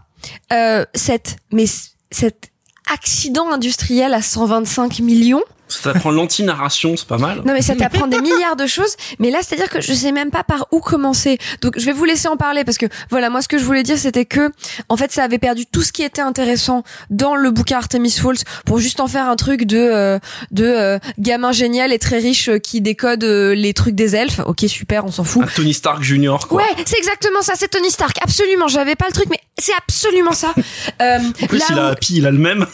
[0.52, 2.50] euh, cette mais c- cet
[2.92, 5.42] accident industriel à 125 millions.
[5.68, 7.42] Ça t'apprend l'anti-narration, c'est pas mal.
[7.44, 10.30] Non mais ça t'apprend des milliards de choses, mais là c'est-à-dire que je sais même
[10.30, 11.38] pas par où commencer.
[11.62, 13.82] Donc je vais vous laisser en parler parce que voilà, moi ce que je voulais
[13.82, 14.50] dire c'était que
[14.88, 18.38] en fait ça avait perdu tout ce qui était intéressant dans le bouquin Artemis Falls
[18.66, 20.18] pour juste en faire un truc de euh,
[20.50, 24.40] de euh, gamin génial et très riche euh, qui décode euh, les trucs des elfes.
[24.46, 25.42] OK, super, on s'en fout.
[25.44, 26.62] Un Tony Stark Junior, quoi.
[26.62, 28.16] Ouais, c'est exactement ça, c'est Tony Stark.
[28.22, 30.54] Absolument, j'avais pas le truc mais c'est absolument ça.
[31.02, 32.66] Euh, En plus, là il où- a, puis il a le même.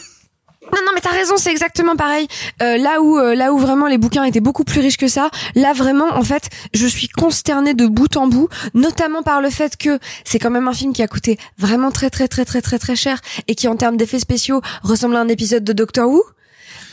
[0.73, 2.27] Non, non, mais t'as raison, c'est exactement pareil.
[2.61, 5.29] Euh, là où, euh, là où vraiment les bouquins étaient beaucoup plus riches que ça,
[5.55, 9.77] là vraiment, en fait, je suis consternée de bout en bout, notamment par le fait
[9.77, 12.79] que c'est quand même un film qui a coûté vraiment très, très, très, très, très,
[12.79, 16.23] très cher et qui, en termes d'effets spéciaux, ressemble à un épisode de Doctor Who.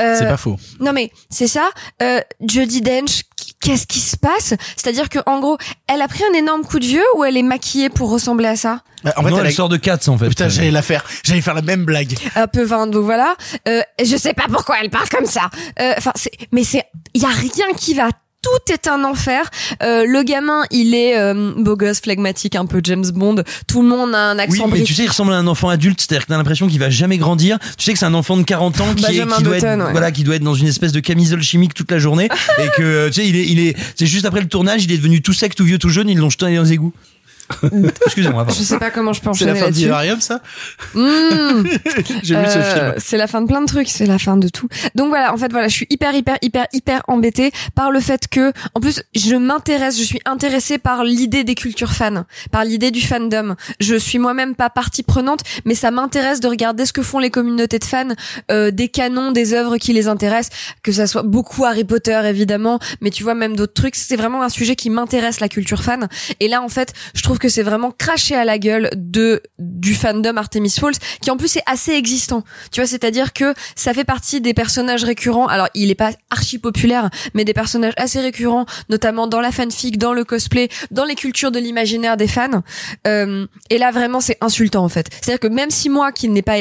[0.00, 0.56] Euh, C'est pas faux.
[0.80, 1.68] Non mais c'est ça.
[2.02, 3.22] Euh, Dench,
[3.62, 4.54] qu'est-ce qui se passe?
[4.76, 5.56] C'est-à-dire que en gros,
[5.88, 8.56] elle a pris un énorme coup de vieux ou elle est maquillée pour ressembler à
[8.56, 8.80] ça?
[9.04, 10.28] Bah, En fait, non, elle elle, a- sort de Cats, en fait.
[10.28, 11.04] Putain, j'allais la faire.
[11.24, 12.14] J'allais faire la même blague.
[12.36, 13.34] un peu vain donc voilà
[13.68, 15.50] euh, je sais pas pourquoi elle parle comme ça
[15.80, 16.84] Euh, enfin c'est mais c'est
[17.14, 18.08] il y a rien qui va
[18.42, 19.48] tout est un enfer.
[19.82, 23.42] Euh, le gamin, il est euh, beau gosse, flegmatique, un peu James Bond.
[23.66, 25.68] Tout le monde a un Oui, accent mais tu sais, il ressemble à un enfant
[25.68, 27.58] adulte, c'est-à-dire que t'as l'impression qu'il va jamais grandir.
[27.78, 29.84] Tu sais que c'est un enfant de 40 ans qui, est, qui doit Button, être,
[29.84, 29.92] ouais.
[29.92, 32.28] voilà, qui doit être dans une espèce de camisole chimique toute la journée
[32.58, 34.96] et que, tu sais, il est, il est, c'est juste après le tournage, il est
[34.96, 36.92] devenu tout sec, tout vieux, tout jeune, ils l'ont jeté dans les égouts.
[38.06, 38.46] Excusez-moi.
[38.48, 40.40] Je sais pas comment je peux C'est enchaîner la fin d'Ivarium, ça
[40.94, 41.00] Mmh.
[42.22, 42.94] J'ai vu ce Euh, film.
[42.98, 44.68] C'est la fin de plein de trucs, c'est la fin de tout.
[44.94, 48.28] Donc voilà, en fait voilà, je suis hyper hyper hyper hyper embêtée par le fait
[48.28, 52.90] que en plus je m'intéresse, je suis intéressée par l'idée des cultures fans, par l'idée
[52.90, 53.54] du fandom.
[53.80, 57.30] Je suis moi-même pas partie prenante, mais ça m'intéresse de regarder ce que font les
[57.30, 58.08] communautés de fans
[58.50, 62.78] euh, des canons, des œuvres qui les intéressent, que ça soit beaucoup Harry Potter évidemment,
[63.00, 66.08] mais tu vois même d'autres trucs, c'est vraiment un sujet qui m'intéresse la culture fan
[66.40, 69.94] et là en fait, je trouve que c'est vraiment craché à la gueule de du
[69.94, 72.44] fandom Artemis Falls qui en plus est assez existant.
[72.70, 75.48] Tu vois, c'est-à-dire que ça fait partie des personnages récurrents.
[75.48, 79.98] Alors, il est pas archi populaire, mais des personnages assez récurrents, notamment dans la fanfic,
[79.98, 82.62] dans le cosplay, dans les cultures de l'imaginaire des fans.
[83.08, 85.08] Euh, et là, vraiment, c'est insultant en fait.
[85.10, 86.58] C'est-à-dire que même si moi, qui n'ai pas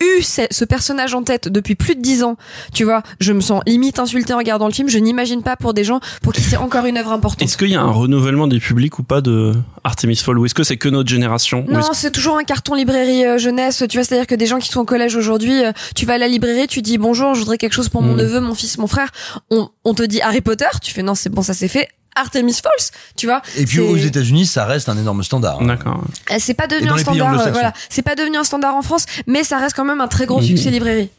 [0.00, 2.36] eu ce personnage en tête depuis plus de dix ans,
[2.72, 4.88] tu vois, je me sens limite insultée en regardant le film.
[4.88, 7.42] Je n'imagine pas pour des gens pour qui c'est encore une œuvre importante.
[7.42, 10.54] Est-ce qu'il y a un renouvellement des publics ou pas de Artemis Fall ou est-ce
[10.54, 13.82] que c'est que notre génération Non, c'est toujours un carton librairie euh, jeunesse.
[13.88, 16.18] Tu vois, c'est-à-dire que des gens qui sont au collège aujourd'hui, euh, tu vas à
[16.18, 18.18] la librairie, tu dis bonjour, je voudrais quelque chose pour mon Mm.
[18.18, 19.08] neveu, mon fils, mon frère.
[19.50, 21.88] On, on te dit Harry Potter, tu fais non, c'est bon, ça c'est fait.
[22.16, 23.42] Artemis Falls, tu vois.
[23.56, 25.62] Et puis aux États-Unis, ça reste un énorme standard.
[25.62, 26.02] D'accord.
[26.30, 27.72] Euh, c'est pas devenu un standard, euh, voilà.
[27.88, 30.40] C'est pas devenu un standard en France, mais ça reste quand même un très gros
[30.40, 30.46] Mhm.
[30.46, 31.10] succès librairie.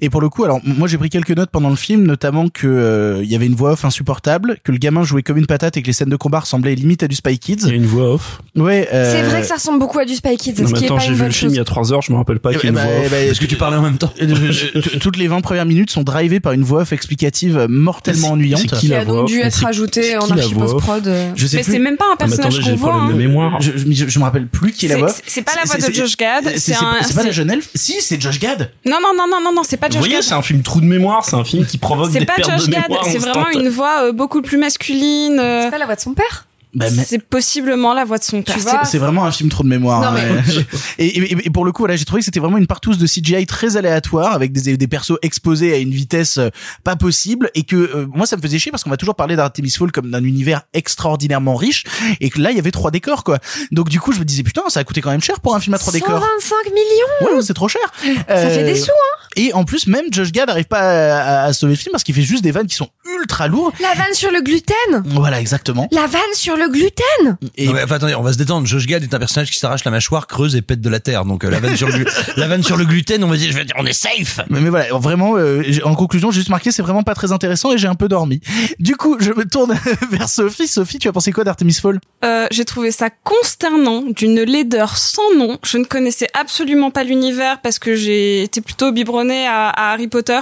[0.00, 2.66] Et pour le coup, alors moi j'ai pris quelques notes pendant le film, notamment que
[2.66, 5.76] euh, il y avait une voix off insupportable, que le gamin jouait comme une patate
[5.76, 7.56] et que les scènes de combat ressemblaient limite à du Spy Kids.
[7.64, 8.40] Il y a une voix off.
[8.54, 8.88] Ouais.
[8.92, 10.84] euh, C'est vrai que ça ressemble beaucoup à du Spy Kids, Non, ce mais qui
[10.84, 12.62] attends, j'ai vu le film il y a 3 heures, je me rappelle pas qu'il
[12.64, 13.10] y a une bah, voix off.
[13.10, 14.12] bah, Parce que tu parlais en même temps.
[14.22, 18.60] euh, toutes les 20 premières minutes sont drivées par une voix off explicative mortellement ennuyante.
[18.68, 20.54] c'est Qui la a voix donc dû être c'est- ajouté c'est en qui la archi
[20.54, 21.06] voix off post-prod.
[21.06, 21.30] euh.
[21.34, 22.94] Je sais Mais c'est même pas un Ah, personnage qu'on voit.
[22.94, 23.12] hein.
[23.12, 23.60] mémoire.
[23.60, 25.08] Je, me rappelle plus qui est la voix.
[25.10, 25.22] off.
[25.26, 27.68] c'est- pas la voix de Josh Gad, C'est pas, un- c'est pas la jeune elfe
[27.74, 28.70] Si, c'est Josh Gad.
[28.86, 30.22] Non, non, non, non, non, non, c'est pas Vous Josh voyez, Gad.
[30.22, 32.50] c'est un film trou de mémoire, c'est un film qui provoque C'est des pas pertes
[32.50, 35.38] Josh de Gad, mémoire c'est vraiment une voix euh, beaucoup plus masculine.
[35.38, 36.46] euh, C'est pas la voix de son père?
[36.76, 38.56] Bah, mais- c'est possiblement la voix de son père.
[38.84, 40.12] C'est vraiment un film trop de mémoire.
[40.12, 40.64] Non, hein, mais-
[41.04, 43.06] et, et- et pour le coup, voilà, j'ai trouvé que c'était vraiment une partouze de
[43.06, 46.50] CGI très aléatoire avec des, des persos exposés à une vitesse euh,
[46.84, 49.36] pas possible et que euh, moi ça me faisait chier parce qu'on va toujours parler
[49.36, 51.84] d'Artemis Fall comme d'un univers extraordinairement riche
[52.20, 53.38] et que là il y avait trois décors quoi.
[53.72, 55.60] Donc du coup je me disais putain ça a coûté quand même cher pour un
[55.60, 56.20] film à trois décors.
[56.20, 57.82] 125 millions Ouais, c'est trop cher.
[58.28, 61.52] Ça fait des sous, hein Et en plus, même Josh Gad n'arrive pas à, à
[61.52, 63.72] sauver le film parce qu'il fait juste des vannes qui sont ultra lourdes.
[63.80, 65.88] La vanne sur le gluten Voilà, exactement.
[65.92, 68.66] La vanne sur le gluten Et Non, mais, enfin, attendez, on va se détendre.
[68.66, 71.24] Josh Gad est un personnage qui s'arrache la mâchoire, creuse et pète de la terre.
[71.24, 72.06] Donc euh, la vanne sur le glu-
[72.36, 74.40] la vanne sur le gluten, on va dire, je vais dire, on est safe.
[74.50, 77.72] Mais, mais voilà, vraiment, euh, en conclusion, j'ai juste marqué, c'est vraiment pas très intéressant
[77.72, 78.40] et j'ai un peu dormi.
[78.78, 79.76] Du coup, je me tourne
[80.10, 80.68] vers Sophie.
[80.68, 85.34] Sophie, tu as pensé quoi d'Artemis Fall Euh, j'ai trouvé ça consternant, d'une laideur sans
[85.36, 85.58] nom.
[85.64, 90.08] Je ne connaissais absolument pas l'univers parce que j'ai été plutôt biberonnée à, à Harry
[90.08, 90.38] Potter,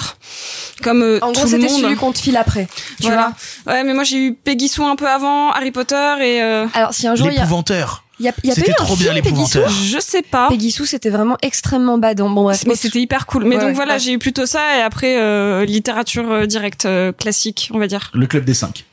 [0.82, 1.80] comme euh, En tout gros, le c'était monde.
[1.82, 2.66] celui qu'on te file après.
[3.00, 3.32] Tu voilà.
[3.66, 6.42] Ouais, mais moi j'ai eu Peggy Sue un peu avant Harry Potter et.
[6.42, 6.66] Euh...
[6.74, 8.04] Alors si un jour il y a, L'épouvanteur.
[8.20, 9.58] il y a, il y a pas C'était eu un trop bien, film Peggy Sue
[9.58, 9.70] l'épouvanteur.
[9.70, 10.48] Je sais pas.
[10.48, 12.30] Peggy Sue, c'était vraiment extrêmement badant.
[12.30, 12.64] Bon bref.
[12.66, 13.44] Mais c'était hyper cool.
[13.44, 13.98] Mais Ouais, donc ouais, voilà, ouais.
[14.00, 18.10] j'ai eu plutôt ça et après euh, littérature euh, directe euh, classique, on va dire.
[18.14, 18.84] Le club des cinq.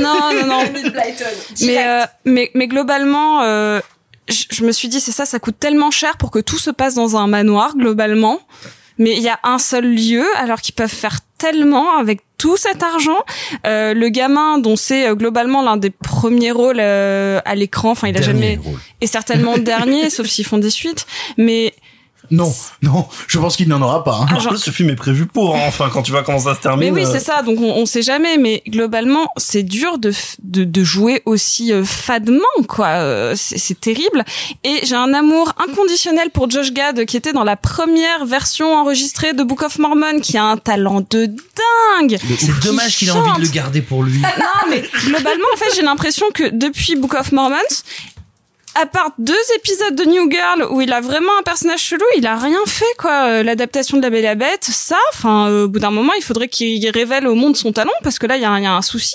[0.00, 0.62] non, non, non.
[1.62, 3.80] mais, euh, mais mais globalement, euh,
[4.28, 6.94] je me suis dit c'est ça, ça coûte tellement cher pour que tout se passe
[6.94, 8.40] dans un manoir globalement.
[8.98, 12.82] Mais il y a un seul lieu, alors qu'ils peuvent faire tellement avec tout cet
[12.82, 13.20] argent.
[13.68, 18.08] Euh, le gamin, dont c'est euh, globalement l'un des premiers rôles euh, à l'écran, enfin
[18.08, 18.80] il a Dernier jamais rôle.
[19.00, 21.06] et certainement dernier, sauf s'ils font des suites.
[21.36, 21.72] Mais
[22.32, 22.52] Non,
[22.82, 24.18] non, je pense qu'il n'en aura pas.
[24.22, 24.26] hein.
[24.30, 25.60] Ah, En genre- plus, ce film est prévu pour, hein.
[25.68, 26.92] enfin, quand tu vois comment ça se termine.
[26.92, 27.42] Mais oui, euh, c'est ça.
[27.42, 30.12] Donc on, on sait jamais, mais globalement, c'est dur de,
[30.42, 32.86] de de jouer aussi euh, fadement, quoi.
[32.88, 34.24] Euh, c'est c'est terrible.
[34.64, 39.34] Et j'ai un amour inconditionnel pour Josh Gad, qui était dans la première version enregistrée
[39.34, 42.18] de Book of Mormon, qui a un talent de dingue.
[42.38, 44.18] C'est dommage qu'il ait envie de le garder pour lui.
[44.20, 47.58] Non, mais globalement, en fait, j'ai l'impression que depuis Book of Mormons,
[48.74, 52.26] à part deux épisodes de New Girl où il a vraiment un personnage chelou, il
[52.26, 53.26] a rien fait quoi.
[53.26, 56.12] Euh, L'adaptation de La Belle et la Bête, ça, enfin, euh, au bout d'un moment,
[56.16, 58.66] il faudrait qu'il révèle au monde son talent parce que là, il y a, y
[58.66, 59.14] a un souci.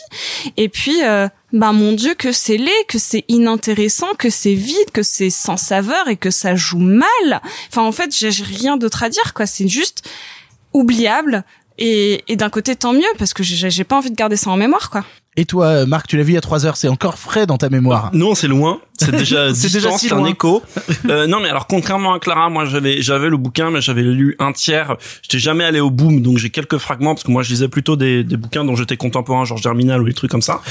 [0.58, 4.92] Et puis, euh, bah mon Dieu, que c'est laid, que c'est inintéressant, que c'est vide,
[4.94, 7.42] que c'est sans saveur et que ça joue mal.
[7.70, 9.46] Enfin, en fait, j'ai rien d'autre à dire quoi.
[9.46, 10.08] C'est juste
[10.74, 11.44] oubliable.
[11.80, 14.58] Et, et d'un côté, tant mieux parce que j'ai pas envie de garder ça en
[14.58, 15.04] mémoire quoi.
[15.38, 17.58] Et toi, Marc, tu l'as vu il y a trois heures, c'est encore frais dans
[17.58, 18.10] ta mémoire.
[18.14, 18.80] Non, c'est loin.
[19.00, 20.30] C'est déjà C'est déjà si c'est un loin.
[20.30, 20.64] écho.
[21.08, 24.36] Euh, non, mais alors contrairement à Clara, moi j'avais j'avais le bouquin, mais j'avais lu
[24.40, 24.96] un tiers.
[25.22, 27.96] J'étais jamais allé au boom, donc j'ai quelques fragments parce que moi je lisais plutôt
[27.96, 30.62] des, des bouquins dont j'étais contemporain, genre Germinal ou des trucs comme ça.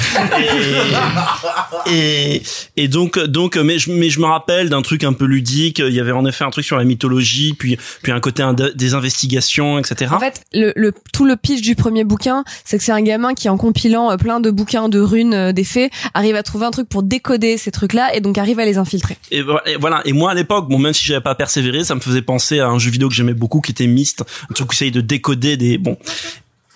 [1.87, 2.43] Et, et,
[2.77, 5.79] et donc donc mais je mais je me rappelle d'un truc un peu ludique.
[5.79, 8.45] Il y avait en effet un truc sur la mythologie, puis puis un côté
[8.75, 10.13] des investigations, etc.
[10.15, 13.35] En fait, le, le, tout le pitch du premier bouquin, c'est que c'est un gamin
[13.35, 16.67] qui, en compilant euh, plein de bouquins de runes, euh, des fées, arrive à trouver
[16.67, 19.17] un truc pour décoder ces trucs-là et donc arrive à les infiltrer.
[19.31, 20.01] Et vo- et voilà.
[20.05, 22.69] Et moi, à l'époque, bon, même si j'avais pas persévéré, ça me faisait penser à
[22.69, 25.57] un jeu vidéo que j'aimais beaucoup, qui était Myst, un truc où essaye de décoder
[25.57, 25.97] des, bon.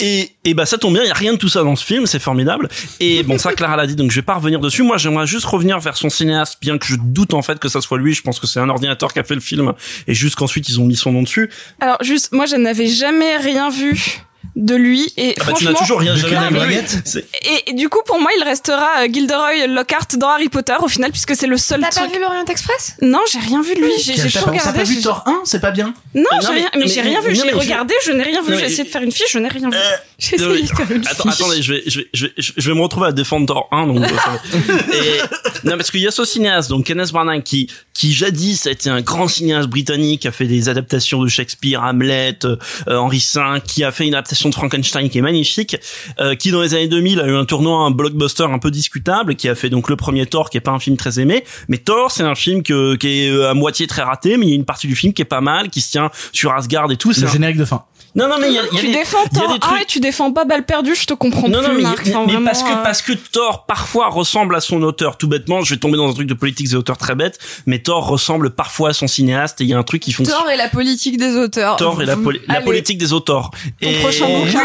[0.02, 1.84] Et, et bah ça tombe bien, il y a rien de tout ça dans ce
[1.84, 2.70] film, c'est formidable.
[3.00, 4.82] Et bon, ça Clara l'a dit, donc je vais pas revenir dessus.
[4.82, 7.82] Moi, j'aimerais juste revenir vers son cinéaste, bien que je doute en fait que ça
[7.82, 8.14] soit lui.
[8.14, 9.74] Je pense que c'est un ordinateur qui a fait le film,
[10.06, 11.50] et juste qu'ensuite ils ont mis son nom dessus.
[11.80, 14.22] Alors juste, moi je n'avais jamais rien vu
[14.56, 17.72] de lui et Ah bah, tu franchement n'as toujours rien De jamais C'est- et, et
[17.74, 21.36] du coup pour moi il restera euh, Gilderoy Lockhart dans Harry Potter au final puisque
[21.36, 22.96] c'est le seul T'as pas vu l'Orient Express?
[23.00, 24.78] Non, j'ai rien vu de lui, j'ai j'ai T'as tout pas, t'as regardé.
[24.80, 27.00] pas vu Thor 1 C'est pas bien Non, Non, j'ai mais- rien, mais, mais- j'ai
[27.00, 29.38] rien vu, j'ai regardé, je n'ai rien vu, j'ai essayé de faire une fiche, je
[29.38, 29.76] n'ai rien vu.
[29.76, 29.80] Euh,
[30.18, 31.40] J'ai essayé de faire une Attends, fiche.
[31.40, 33.86] attendez, je vais, je vais, je vais, je vais me retrouver à défendre Thor 1,
[33.86, 34.02] donc.
[34.04, 34.06] euh.
[34.92, 35.20] Et,
[35.68, 38.90] non, parce qu'il y a ce cinéaste, donc Kenneth Branagh, qui, qui jadis a été
[38.90, 42.56] un grand cinéaste britannique, qui a fait des adaptations de Shakespeare, Hamlet, euh,
[42.88, 45.76] Henri V, qui a fait une adaptation de Frankenstein qui est magnifique,
[46.20, 49.34] euh, qui dans les années 2000 a eu un tournoi, un blockbuster un peu discutable,
[49.34, 51.78] qui a fait donc le premier Thor, qui est pas un film très aimé, mais
[51.78, 54.52] Thor, c'est un film que, qui est euh, à moitié très raté, mais il y
[54.52, 56.96] a une partie du film qui est pas mal, qui se tient sur Asgard et
[56.96, 57.12] tout.
[57.12, 57.82] c'est Le un- générique de fin.
[58.14, 59.42] Non, non, mais il y a, il y a Tu des- défends il y a
[59.44, 61.68] Thor des trucs- 1 et tu défends pas balle perdue, je te comprends non, plus,
[61.68, 62.06] non, mais, Marc.
[62.06, 65.16] mais- Enfin, mais vraiment, parce que euh, parce que Thor parfois ressemble à son auteur.
[65.16, 67.78] Tout bêtement, je vais tomber dans un truc de politique des auteurs très bête, mais
[67.78, 70.38] Thor ressemble parfois à son cinéaste et il y a un truc qui fonctionne.
[70.38, 71.76] Thor et la politique des auteurs.
[71.76, 72.64] Thor et la, poli- la Allez.
[72.64, 73.50] politique des auteurs.
[73.80, 74.60] Ton prochain bouquin.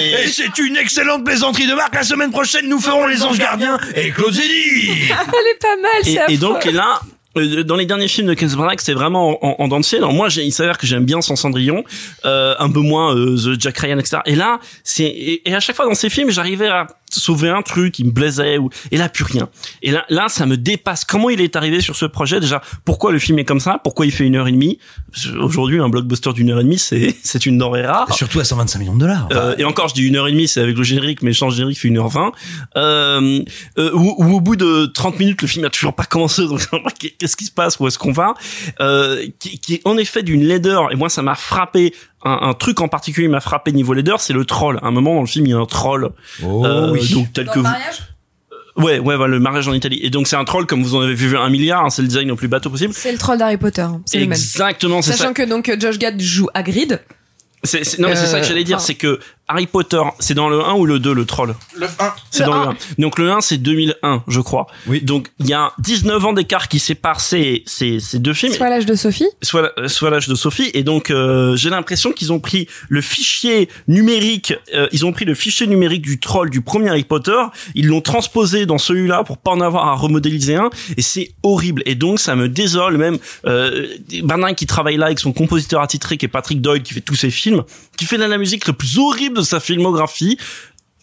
[0.00, 1.94] Et c'est une excellente plaisanterie de Marc.
[1.94, 4.34] La semaine prochaine, nous ferons les anges gardiens et Claude.
[4.34, 8.54] Elle est pas mal, Et, et donc là, euh, dans les derniers films de Kenneth
[8.54, 9.96] Branagh, c'est vraiment en, en scie.
[9.96, 11.84] Alors moi, il s'avère que j'aime bien son Cendrillon,
[12.24, 14.18] euh, un peu moins euh, The Jack Ryan, etc.
[14.26, 16.86] Et là, c'est et à chaque fois dans ces films, j'arrivais à
[17.20, 19.48] sauver un truc, il me plaisait, ou, et là, plus rien.
[19.82, 21.04] Et là, là, ça me dépasse.
[21.04, 22.40] Comment il est arrivé sur ce projet?
[22.40, 23.80] Déjà, pourquoi le film est comme ça?
[23.82, 24.78] Pourquoi il fait une heure et demie?
[25.40, 28.12] Aujourd'hui, un blockbuster d'une heure et demie, c'est, c'est une denrée rare.
[28.14, 29.28] Surtout à 125 millions de dollars.
[29.32, 31.50] Euh, et encore, je dis une heure et demie, c'est avec le générique, mais sans
[31.50, 32.32] générique, fait une heure vingt.
[32.76, 33.42] Euh,
[33.78, 36.46] euh, où, où au bout de 30 minutes, le film a toujours pas commencé.
[36.46, 36.60] Donc,
[37.18, 37.78] qu'est-ce qui se passe?
[37.80, 38.34] Où est-ce qu'on va?
[38.80, 40.92] Euh, qui, qui est en effet d'une laideur.
[40.92, 41.94] Et moi, ça m'a frappé.
[42.24, 44.78] Un, un truc en particulier m'a frappé niveau laideur, c'est le troll.
[44.82, 46.10] À un moment dans le film, il y a un troll.
[46.42, 47.12] Oh, Euh, oui.
[47.12, 47.66] Donc tel que vous.
[48.76, 50.00] Ouais, ouais, voilà, le mariage en Italie.
[50.02, 51.84] Et donc c'est un troll comme vous en avez vu un milliard.
[51.84, 52.92] hein, c'est le design le plus bateau possible.
[52.92, 53.82] C'est le troll d'Harry Potter.
[53.82, 54.32] hein, C'est le même.
[54.32, 55.18] Exactement, c'est ça.
[55.18, 57.00] Sachant que donc Josh Gad joue Hagrid.
[57.62, 60.00] C'est, c'est- non, mais c'est ça que Euh, j'allais dire, enfin- c'est que Harry Potter,
[60.20, 61.90] c'est dans le 1 ou le 2, le troll Le 1.
[62.30, 62.70] C'est dans le 1.
[62.70, 62.76] 1.
[62.98, 64.66] Donc le 1, c'est 2001, je crois.
[64.86, 65.02] Oui.
[65.02, 68.52] Donc il y a 19 ans d'écart qui sépare ces, ces, ces deux films.
[68.54, 69.28] Soit l'âge de Sophie.
[69.42, 73.00] soit la- soit l'âge de Sophie et donc euh, j'ai l'impression qu'ils ont pris le
[73.00, 77.40] fichier numérique euh, ils ont pris le fichier numérique du troll du premier Harry Potter
[77.74, 81.82] ils l'ont transposé dans celui-là pour pas en avoir à remodéliser un et c'est horrible
[81.86, 83.86] et donc ça me désole même euh,
[84.22, 87.14] Bernard qui travaille là avec son compositeur attitré qui est Patrick Doyle qui fait tous
[87.16, 87.62] ses films
[87.96, 90.38] qui fait la, la musique le plus horrible de sa filmographie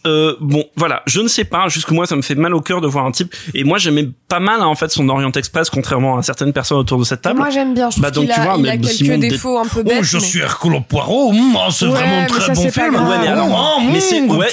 [0.04, 1.68] euh, bon, voilà, je ne sais pas.
[1.68, 3.32] Jusque moi, ça me fait mal au cœur de voir un type.
[3.54, 6.78] Et moi, j'aimais pas mal hein, en fait son Orient Express, contrairement à certaines personnes
[6.78, 7.38] autour de cette table.
[7.38, 7.88] Moi j'aime bien.
[7.88, 9.66] Je Bah, donc, qu'il tu a, vois, il mais a quelques Simon Dé- défauts un
[9.66, 9.98] peu bêtes.
[10.00, 11.30] Oh, je mais- suis Hercule Poirot.
[11.30, 12.94] hum, oh, c'est Ouais, vraiment mais très ça, bon c'est film.
[12.96, 14.48] Ouais, mais alors, Oh, hum, mais c'est ouais,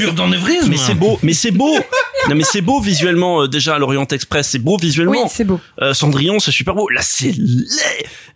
[0.69, 1.73] mais c'est beau, mais c'est beau.
[2.29, 5.13] non, mais c'est beau visuellement euh, déjà l'Orient Express, c'est beau visuellement.
[5.23, 5.59] Oui, c'est beau.
[5.81, 6.87] Euh, Cendrillon, c'est super beau.
[6.89, 7.65] Là, c'est laid.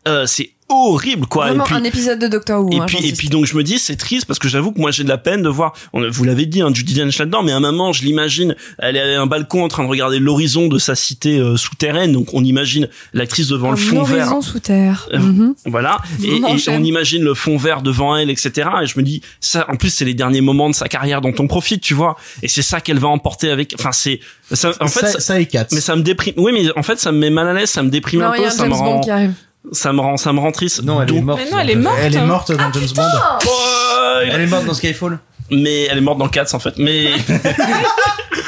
[0.07, 1.47] Euh, c'est horrible quoi.
[1.47, 2.71] Vraiment et puis, un épisode de Doctor Who.
[2.71, 4.79] et hein, puis, et puis donc je me dis c'est triste parce que j'avoue que
[4.79, 5.73] moi j'ai de la peine de voir.
[5.93, 8.95] on- vous l'avez dit, hein, Judy Dench là-dedans, mais à un moment je l'imagine, elle
[8.95, 12.11] est à un balcon en train de regarder l'horizon de sa cité euh, souterraine.
[12.13, 14.27] Donc on imagine l'actrice devant le fond vert.
[14.27, 15.07] horizon sous terre.
[15.13, 15.55] Euh, Mhm.
[15.65, 15.97] Voilà.
[16.23, 18.69] Et, on imagine le fond vert devant elle, etc.
[18.83, 21.33] Et je me dis, ça, en plus, c'est les derniers moments de sa carrière dont
[21.39, 22.15] on profite, tu vois.
[22.41, 24.19] Et c'est ça qu'elle va emporter avec, enfin, c'est,
[24.51, 25.71] ça, en fait, ça, ça, ça et 4.
[25.73, 26.33] mais ça me déprime.
[26.37, 28.35] Oui, mais en fait, ça me met mal à l'aise, ça me déprime Non, un
[28.35, 29.33] il y peu, a un ça me rend, Bond qui arrive.
[29.71, 30.83] Ça me rend, ça me rend triste.
[30.83, 31.41] Non, elle est morte.
[31.43, 31.97] Mais non, elle est morte.
[32.01, 33.01] Elle est morte dans James Bond.
[33.03, 35.19] Ouais, Elle est morte dans Skyfall.
[35.53, 36.73] Mais elle est morte dans Cats, en fait.
[36.77, 37.11] Mais,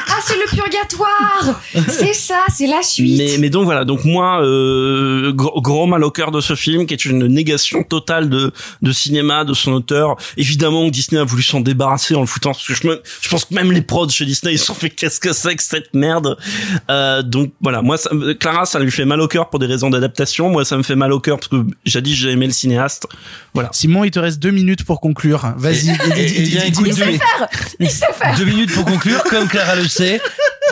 [0.08, 3.18] Ah, c'est le purgatoire C'est ça, c'est la suite.
[3.18, 3.84] mais, mais donc voilà.
[3.84, 7.82] Donc moi, euh, gros, gros mal au cœur de ce film, qui est une négation
[7.82, 8.50] totale de,
[8.80, 10.16] de cinéma, de son auteur.
[10.38, 13.44] Évidemment, Disney a voulu s'en débarrasser en le foutant, parce que je, me, je pense
[13.44, 15.92] que même les prods chez Disney, ils se sont fait qu'est-ce que c'est que cette
[15.92, 16.38] merde?
[16.90, 19.66] Euh, donc voilà, moi, ça, me- Clara, ça lui fait mal au cœur pour des
[19.66, 20.48] raisons d'adaptation.
[20.48, 23.06] Moi, ça me fait mal au cœur parce que jadis j'ai aimé le cinéaste.
[23.52, 23.68] Voilà.
[23.72, 25.52] Simon, il te reste deux minutes pour conclure.
[25.58, 25.90] Vas-y.
[26.16, 26.70] Et- et- et
[27.02, 28.36] faire.
[28.36, 30.20] deux minutes pour conclure, comme Clara le sait.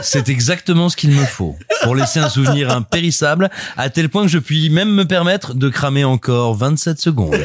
[0.02, 4.28] C'est exactement ce qu'il me faut pour laisser un souvenir impérissable, à tel point que
[4.28, 7.36] je puis même me permettre de cramer encore 27 secondes.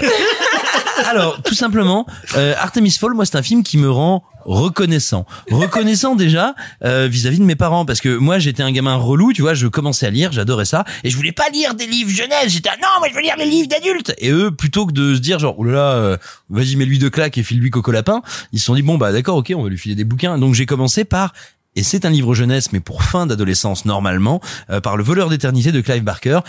[1.09, 2.05] Alors, tout simplement,
[2.35, 5.25] euh, Artemis Fall, moi, c'est un film qui me rend reconnaissant.
[5.49, 6.53] Reconnaissant déjà
[6.83, 9.65] euh, vis-à-vis de mes parents, parce que moi, j'étais un gamin relou, tu vois, je
[9.67, 12.49] commençais à lire, j'adorais ça, et je voulais pas lire des livres jeunesse.
[12.49, 14.13] J'étais ah, non, moi, je veux lire les livres d'adultes.
[14.19, 16.17] Et eux, plutôt que de se dire genre, là, euh,
[16.51, 18.21] vas-y, mets-lui deux claques et file-lui coco lapin,
[18.53, 20.37] ils se sont dit bon bah d'accord, ok, on va lui filer des bouquins.
[20.37, 21.33] Donc j'ai commencé par
[21.75, 25.71] et c'est un livre jeunesse, mais pour fin d'adolescence normalement, euh, par Le voleur d'éternité
[25.71, 26.39] de Clive Barker.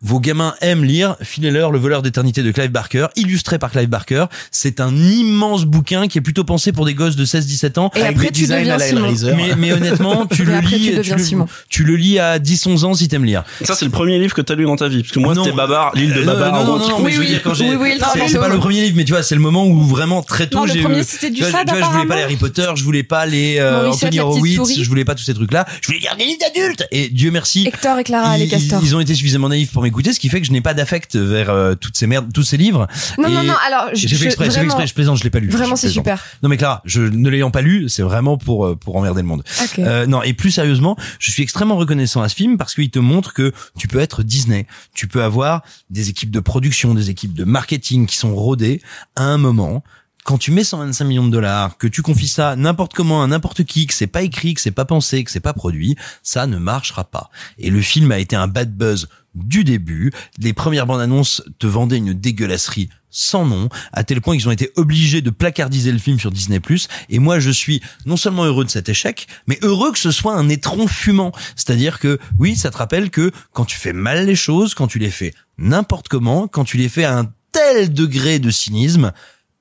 [0.00, 4.26] Vos gamins aiment lire, filez-leur Le voleur d'éternité de Clive Barker, illustré par Clive Barker.
[4.52, 7.90] C'est un immense bouquin qui est plutôt pensé pour des gosses de 16-17 ans.
[7.96, 9.12] Et Avec après, des tu deviens à la Simon.
[9.36, 12.94] Mais, mais honnêtement, tu le après, tu lis, le- tu le lis à 10-11 ans
[12.94, 13.42] si t'aimes lire.
[13.64, 15.02] Ça, c'est le premier livre que t'as lu dans ta vie.
[15.02, 15.42] Parce que moi, Non.
[15.42, 16.52] c'était Babar, l'île de Euh, Babar.
[16.52, 17.30] non, non, non, non, mais je veux ça.
[17.32, 19.34] dire quand j'ai, Oui, oui, le c'est- pas le premier livre, mais tu vois, c'est
[19.34, 21.74] le moment où vraiment très tôt j'ai premier, eu- c'était du tu vois, fad, tu
[21.74, 22.22] vois, je voulais pas les.
[22.22, 25.66] Harry Potter, je voulais pas les euh, Anthony Horowitz, je voulais pas tous ces trucs-là.
[25.80, 26.86] Je voulais lire des livres d'adultes.
[26.92, 27.66] Et Dieu merci.
[27.66, 28.80] Hector et Clara, les castors.
[28.84, 31.16] ils ont été suffisamment naïfs pour m'écouter, ce qui fait que je n'ai pas d'affect
[31.16, 32.86] vers euh, toutes ces merdes, tous ces livres.
[33.18, 35.24] Non, Et non, non, alors, je- j'ai fait je- exprès, j'ai exprès, je plaisante, je
[35.24, 35.48] l'ai pas lu.
[35.48, 36.24] Vraiment, c'est super.
[36.42, 39.28] Non mais Clara, je ne l'ayant pas lu, c'est vraiment pour euh, pour emmerder le
[39.28, 39.42] monde.
[39.62, 39.78] Ok.
[39.80, 42.98] Euh, non, et plus sérieusement, je suis extrêmement reconnaissant à ce film parce qu'il te
[42.98, 47.34] montre que tu peux être Disney, tu peux avoir des équipes de production, des équipes
[47.34, 48.82] de marketing qui sont rodées
[49.16, 49.82] à un moment.
[50.24, 53.64] Quand tu mets 125 millions de dollars, que tu confies ça n'importe comment à n'importe
[53.64, 56.58] qui, que c'est pas écrit, que c'est pas pensé, que c'est pas produit, ça ne
[56.58, 57.30] marchera pas.
[57.58, 60.12] Et le film a été un bad buzz du début.
[60.38, 64.52] Les premières bandes annonces te vendaient une dégueulasserie sans nom, à tel point qu'ils ont
[64.52, 66.60] été obligés de placardiser le film sur Disney+.
[67.08, 70.34] Et moi, je suis non seulement heureux de cet échec, mais heureux que ce soit
[70.34, 71.32] un étron fumant.
[71.56, 74.98] C'est-à-dire que, oui, ça te rappelle que quand tu fais mal les choses, quand tu
[74.98, 79.12] les fais n'importe comment, quand tu les fais à un tel degré de cynisme,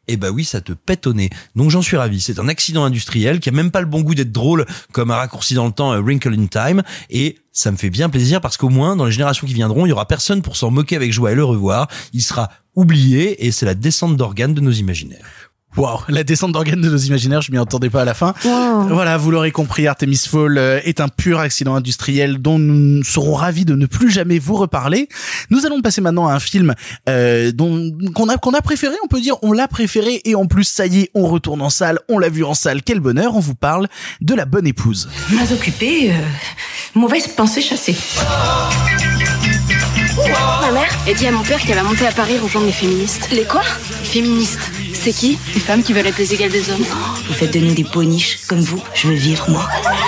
[0.07, 1.29] eh ben oui, ça te pète au nez.
[1.55, 2.21] Donc j'en suis ravi.
[2.21, 5.15] C'est un accident industriel qui a même pas le bon goût d'être drôle comme un
[5.15, 6.83] raccourci dans le temps, euh, Wrinkle in Time.
[7.09, 9.89] Et ça me fait bien plaisir parce qu'au moins, dans les générations qui viendront, il
[9.89, 11.87] y aura personne pour s'en moquer avec joie et le revoir.
[12.13, 15.46] Il sera oublié et c'est la descente d'organes de nos imaginaires.
[15.77, 18.33] Waouh, la descente d'organes de nos imaginaires, je m'y entendais pas à la fin.
[18.89, 23.35] Voilà, vous l'aurez compris, Artemis Fall euh, est un pur accident industriel dont nous serons
[23.35, 25.07] ravis de ne plus jamais vous reparler.
[25.51, 26.73] Nous allons passer maintenant à un film
[27.07, 30.47] euh, dont qu'on a qu'on a préféré, on peut dire, on l'a préféré et en
[30.47, 33.35] plus ça y est, on retourne en salle, on l'a vu en salle, quel bonheur,
[33.35, 33.87] on vous parle
[34.21, 35.09] de La Bonne Épouse.
[35.31, 36.15] Mal occupé, euh,
[36.95, 37.95] mauvaise pensée chassée.
[40.17, 43.29] Ma mère a dit à mon père qu'elle va monter à Paris rejoindre les féministes.
[43.31, 43.61] Les quoi?
[44.03, 44.71] Féministes.
[45.07, 46.83] C'est qui Les femmes qui veulent être les égales des hommes.
[47.27, 48.83] Vous faites de nous des poniches comme vous.
[48.93, 49.65] Je veux vivre, moi.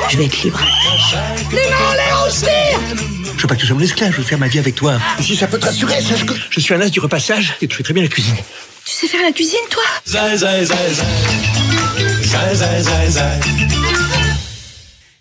[0.10, 0.60] Je veux être libre.
[1.54, 2.78] Les mains en l'air austère
[3.38, 5.00] Je veux pas que tu sois mon esclave, je veux faire ma vie avec toi.
[5.18, 7.68] Et si ça peut te rassurer, sache que je suis un as du repassage et
[7.70, 8.36] tu fais très bien la cuisine.
[8.84, 10.76] Tu sais faire la cuisine, toi Zai, zai, zai,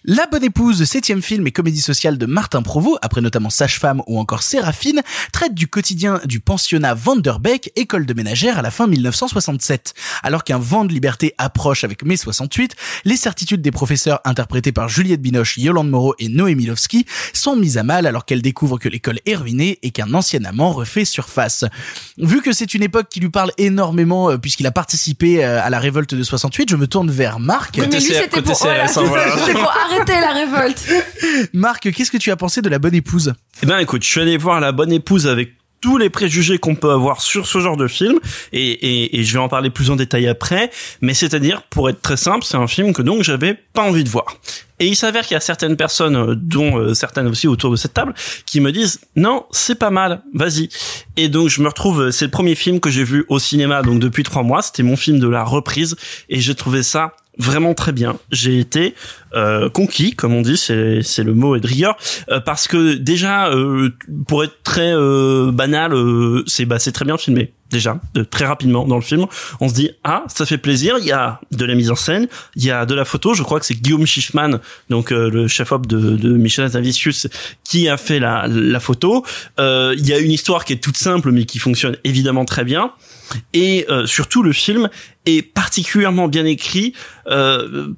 [0.05, 4.21] La Bonne Épouse, septième film et comédie sociale de Martin Provost, après notamment Sage-Femme ou
[4.21, 9.95] encore Séraphine, traite du quotidien du pensionnat Vanderbeek, école de ménagère à la fin 1967.
[10.23, 12.77] Alors qu'un vent de liberté approche avec mai 68,
[13.07, 17.77] les certitudes des professeurs interprétés par Juliette Binoche, Yolande Moreau et Noémie Lovski sont mises
[17.77, 21.65] à mal alors qu'elle découvre que l'école est ruinée et qu'un ancien amant refait surface.
[22.19, 25.71] Vu que c'est une époque qui lui parle énormément euh, puisqu'il a participé euh, à
[25.71, 27.75] la révolte de 68, je me tourne vers Marc.
[27.79, 28.87] Oui, mais lui, c'était pour, voilà,
[29.89, 30.86] arrêter la révolte.
[31.53, 33.34] Marc, qu'est-ce que tu as pensé de La Bonne Épouse?
[33.62, 36.74] Eh ben écoute, je suis allé voir La Bonne Épouse avec tous les préjugés qu'on
[36.74, 38.18] peut avoir sur ce genre de film
[38.53, 40.70] et, et, et je vais en parler plus en détail après
[41.01, 44.09] mais c'est-à-dire pour être très simple c'est un film que donc j'avais pas envie de
[44.09, 44.39] voir.
[44.80, 47.76] Et il s'avère qu'il y a certaines personnes euh, dont euh, certaines aussi autour de
[47.76, 48.14] cette table
[48.47, 50.68] qui me disent non c'est pas mal vas-y
[51.16, 53.82] et donc je me retrouve euh, c'est le premier film que j'ai vu au cinéma
[53.82, 55.97] donc depuis trois mois c'était mon film de la reprise
[56.28, 58.18] et j'ai trouvé ça vraiment très bien.
[58.30, 58.95] J'ai été
[59.34, 61.97] euh, conquis, comme on dit, c'est c'est le mot et rigueur,
[62.30, 63.91] euh, parce que déjà, euh,
[64.26, 67.53] pour être très euh, banal, euh, c'est bah c'est très bien filmé.
[67.70, 69.26] Déjà, très rapidement dans le film,
[69.61, 70.97] on se dit ah ça fait plaisir.
[71.01, 72.26] Il y a de la mise en scène,
[72.57, 73.34] il y a de la photo.
[73.34, 74.59] Je crois que c'est Guillaume Schiffman,
[74.89, 77.26] donc euh, le chef-op de, de Michel Azavicius,
[77.64, 79.24] qui a fait la la photo.
[79.59, 82.93] Il y a une histoire qui est toute simple mais qui fonctionne évidemment très bien.
[83.53, 84.89] Et euh, surtout, le film
[85.26, 86.95] est particulièrement bien écrit.
[87.26, 87.89] Euh,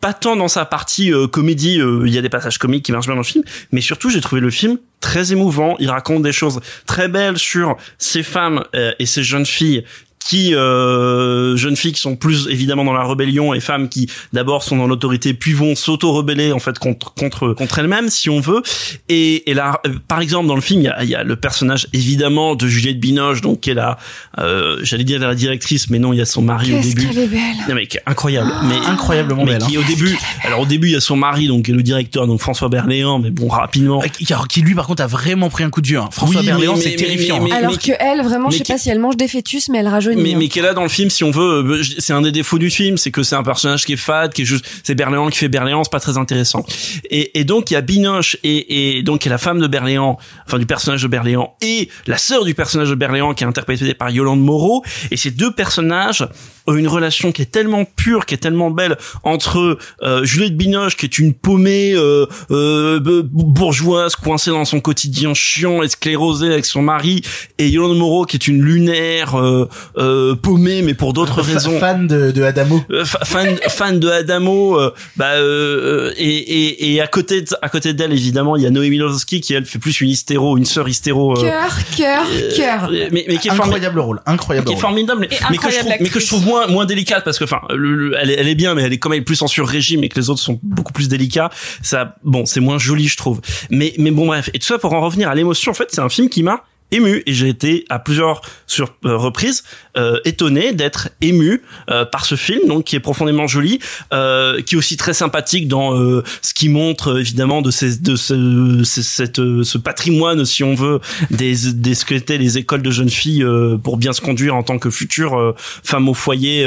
[0.00, 3.06] pas tant dans sa partie euh, comédie, il y a des passages comiques qui marchent
[3.06, 5.76] bien dans le film, mais surtout j'ai trouvé le film très émouvant.
[5.80, 9.84] Il raconte des choses très belles sur ces femmes et ces jeunes filles
[10.26, 14.62] qui euh, jeunes filles qui sont plus évidemment dans la rébellion et femmes qui d'abord
[14.62, 18.62] sont dans l'autorité puis vont s'auto-rebeller en fait contre contre contre elles-mêmes si on veut
[19.08, 21.36] et, et là par exemple dans le film il y a, il y a le
[21.36, 23.98] personnage évidemment de Juliette Binoche donc qui est la
[24.38, 27.18] euh, j'allais dire la directrice mais non il y a son mari au début qu'elle
[27.18, 27.40] est belle.
[27.68, 29.62] non mais qui est incroyable mais incroyablement mais belle.
[29.68, 29.80] qui hein.
[29.80, 32.26] au début alors au début il y a son mari donc qui est le directeur
[32.26, 35.70] donc François Berléand mais bon rapidement Qui, qui, lui par contre a vraiment pris un
[35.70, 35.98] coup de vieux.
[35.98, 36.08] hein.
[36.10, 37.40] François Oui, Berléand, c'est mais- terrifiant.
[37.42, 37.56] mais- hein.
[37.58, 39.88] Alors que elle, vraiment, je sais qui- pas si elle mange des fœtus, mais elle
[39.88, 40.13] rajeunit.
[40.16, 42.58] Mais, mais qu'elle a dans le film, si on veut, euh, c'est un des défauts
[42.58, 45.28] du film, c'est que c'est un personnage qui est fade, qui est juste, c'est Berléand
[45.28, 46.64] qui fait Berléand, c'est pas très intéressant.
[47.10, 49.66] Et, et donc il y a Binoche et, et donc qui est la femme de
[49.66, 53.46] Berléand, enfin du personnage de Berléand, et la sœur du personnage de Berléand qui est
[53.46, 54.84] interprétée par Yolande Moreau.
[55.10, 56.26] Et ces deux personnages
[56.66, 60.96] ont une relation qui est tellement pure, qui est tellement belle entre euh, Juliette Binoche
[60.96, 66.64] qui est une paumée euh, euh, bourgeoise coincée dans son quotidien chiant et sclérosée avec
[66.64, 67.22] son mari,
[67.58, 69.68] et Yolande Moreau qui est une lunaire euh,
[70.04, 72.82] euh, paumée mais pour d'autres raisons Fan de, de Adamo.
[72.90, 77.48] euh, fa- fan fan de Adamo euh, bah euh, et, et et à côté de,
[77.62, 80.56] à côté d'elle évidemment il y a Noémie Lovski qui elle fait plus une hystéro
[80.56, 82.26] une sœur hystéro euh, Cœur, cœur,
[82.56, 82.90] cœur.
[83.12, 85.88] mais, mais qui est formidable Incroyable rôle, incroyable qui est formidable mais, que je trouve
[85.88, 86.26] mais que je actrice.
[86.26, 88.82] trouve moins moins délicate parce que enfin le- le- elle est, elle est bien mais
[88.82, 91.08] elle est quand même plus en sur régime et que les autres sont beaucoup plus
[91.08, 91.50] délicats
[91.82, 93.40] ça bon c'est moins joli je trouve
[93.70, 96.00] mais mais bon bref et tout ça pour en revenir à l'émotion en fait c'est
[96.00, 96.62] un film qui m'a
[96.94, 97.22] ému.
[97.26, 98.40] Et j'ai été à plusieurs
[98.78, 99.62] euh, reprises
[99.96, 103.78] euh, étonné d'être ému euh, par ce film donc qui est profondément joli
[104.12, 108.16] euh, qui est aussi très sympathique dans euh, ce qui montre évidemment de ces de
[108.16, 112.90] ce, ce- cette ce patrimoine si on veut des des ce qu'étaient les écoles de
[112.90, 113.44] jeunes filles
[113.82, 116.64] pour bien se conduire en tant que future femme au foyer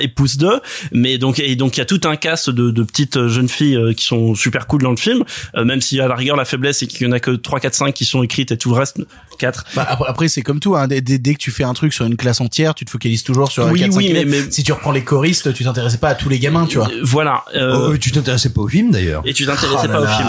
[0.00, 0.60] épouse d'eux
[0.92, 3.94] mais donc et donc il y a tout un cast de, de petites jeunes filles
[3.96, 5.24] qui sont super cool dans le film
[5.56, 7.74] même si à la rigueur la faiblesse c'est qu'il y en a que 3 4
[7.74, 8.99] 5 qui sont écrites et tout le reste
[9.38, 10.76] 4 Bah, après, après, c'est comme tout.
[10.76, 10.86] Hein.
[10.88, 13.22] Dès, dès- dès que tu fais un truc sur une classe entière, tu te focalises
[13.22, 15.98] toujours sur Oui, 4, oui, 5 mais- mais- Si tu reprends les choristes, tu t'intéressais
[15.98, 16.88] pas à tous les gamins, tu vois.
[17.02, 19.22] voilà euh, Oh, tu t'intéressais pas au film d'ailleurs.
[19.24, 20.16] et tu t'intéressais Oh là pas au là.
[20.16, 20.28] film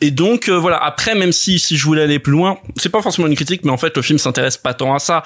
[0.00, 0.76] Et donc euh, voilà.
[0.82, 3.70] Après, même si si je voulais aller plus loin, c'est pas forcément une critique, mais
[3.70, 5.22] en fait le film s'intéresse pas tant à ça.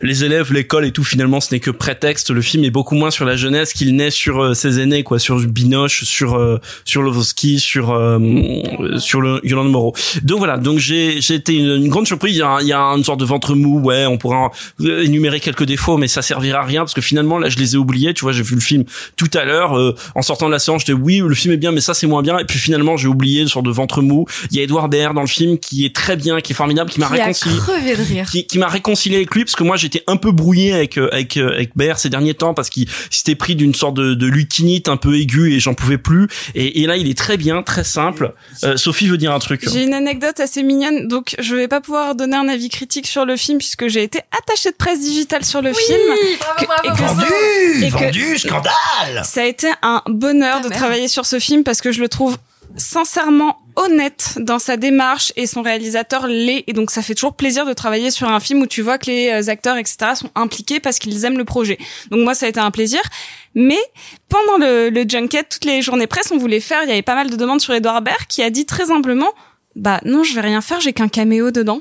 [0.00, 2.30] Les élèves, l'école et tout, finalement, ce n'est que prétexte.
[2.30, 5.18] Le film est beaucoup moins sur la jeunesse qu'il naît sur euh, ses aînés, quoi,
[5.18, 8.18] sur Binoche, sur euh, sur Lovski, sur euh,
[8.98, 9.94] sur le Yolande Moreau.
[10.22, 10.56] Donc voilà.
[10.56, 12.34] Donc j'ai j'ai été une, grande surprise.
[12.36, 13.80] Il y a, il y a une sorte de ventre mou.
[13.80, 14.50] Ouais, on pourra
[14.80, 17.74] euh, énumérer quelques défauts, mais ça servira à rien parce que finalement là, je les
[17.74, 18.14] ai oubliés.
[18.14, 18.84] Tu vois, j'ai vu le film
[19.16, 19.72] tout à l'heure.
[20.14, 22.06] en sortant de la séance, je dis oui, le film est bien, mais ça c'est
[22.06, 22.38] moins bien.
[22.38, 24.26] Et puis finalement, j'ai oublié une sorte de ventre mou.
[24.50, 26.90] Il y a Edouard Baird dans le film qui est très bien, qui est formidable,
[26.90, 28.26] qui m'a réconcilié crevé de rire.
[28.30, 31.08] qui, qui m'a réconcilié avec lui parce que moi j'étais un peu brouillé avec euh,
[31.12, 34.26] avec euh, avec Baer ces derniers temps parce qu'il s'était pris d'une sorte de, de
[34.26, 37.62] lutinite un peu aiguë et j'en pouvais plus et, et là il est très bien
[37.62, 38.32] très simple
[38.64, 41.80] Euh, Sophie veut dire un truc J'ai une anecdote assez mignonne, donc je vais pas
[41.80, 45.44] pouvoir donner un avis critique sur le film puisque j'ai été attachée de presse digitale
[45.44, 45.98] sur le film.
[46.58, 49.22] Que- et que- Vendu, et que- vendu, scandale.
[49.24, 52.36] Ça a été un bonheur de travailler sur ce film parce que je le trouve
[52.76, 57.64] sincèrement honnête dans sa démarche et son réalisateur l'est et donc ça fait toujours plaisir
[57.64, 60.78] de travailler sur un film où tu vois que les euh, acteurs etc sont impliqués
[60.80, 61.78] parce qu'ils aiment le projet
[62.10, 63.00] donc moi ça a été un plaisir
[63.54, 63.78] mais
[64.28, 67.14] pendant le, le junket toutes les journées presse on voulait faire il y avait pas
[67.14, 69.32] mal de demandes sur Edouard Baird qui a dit très humblement
[69.74, 71.80] bah non je vais rien faire j'ai qu'un caméo dedans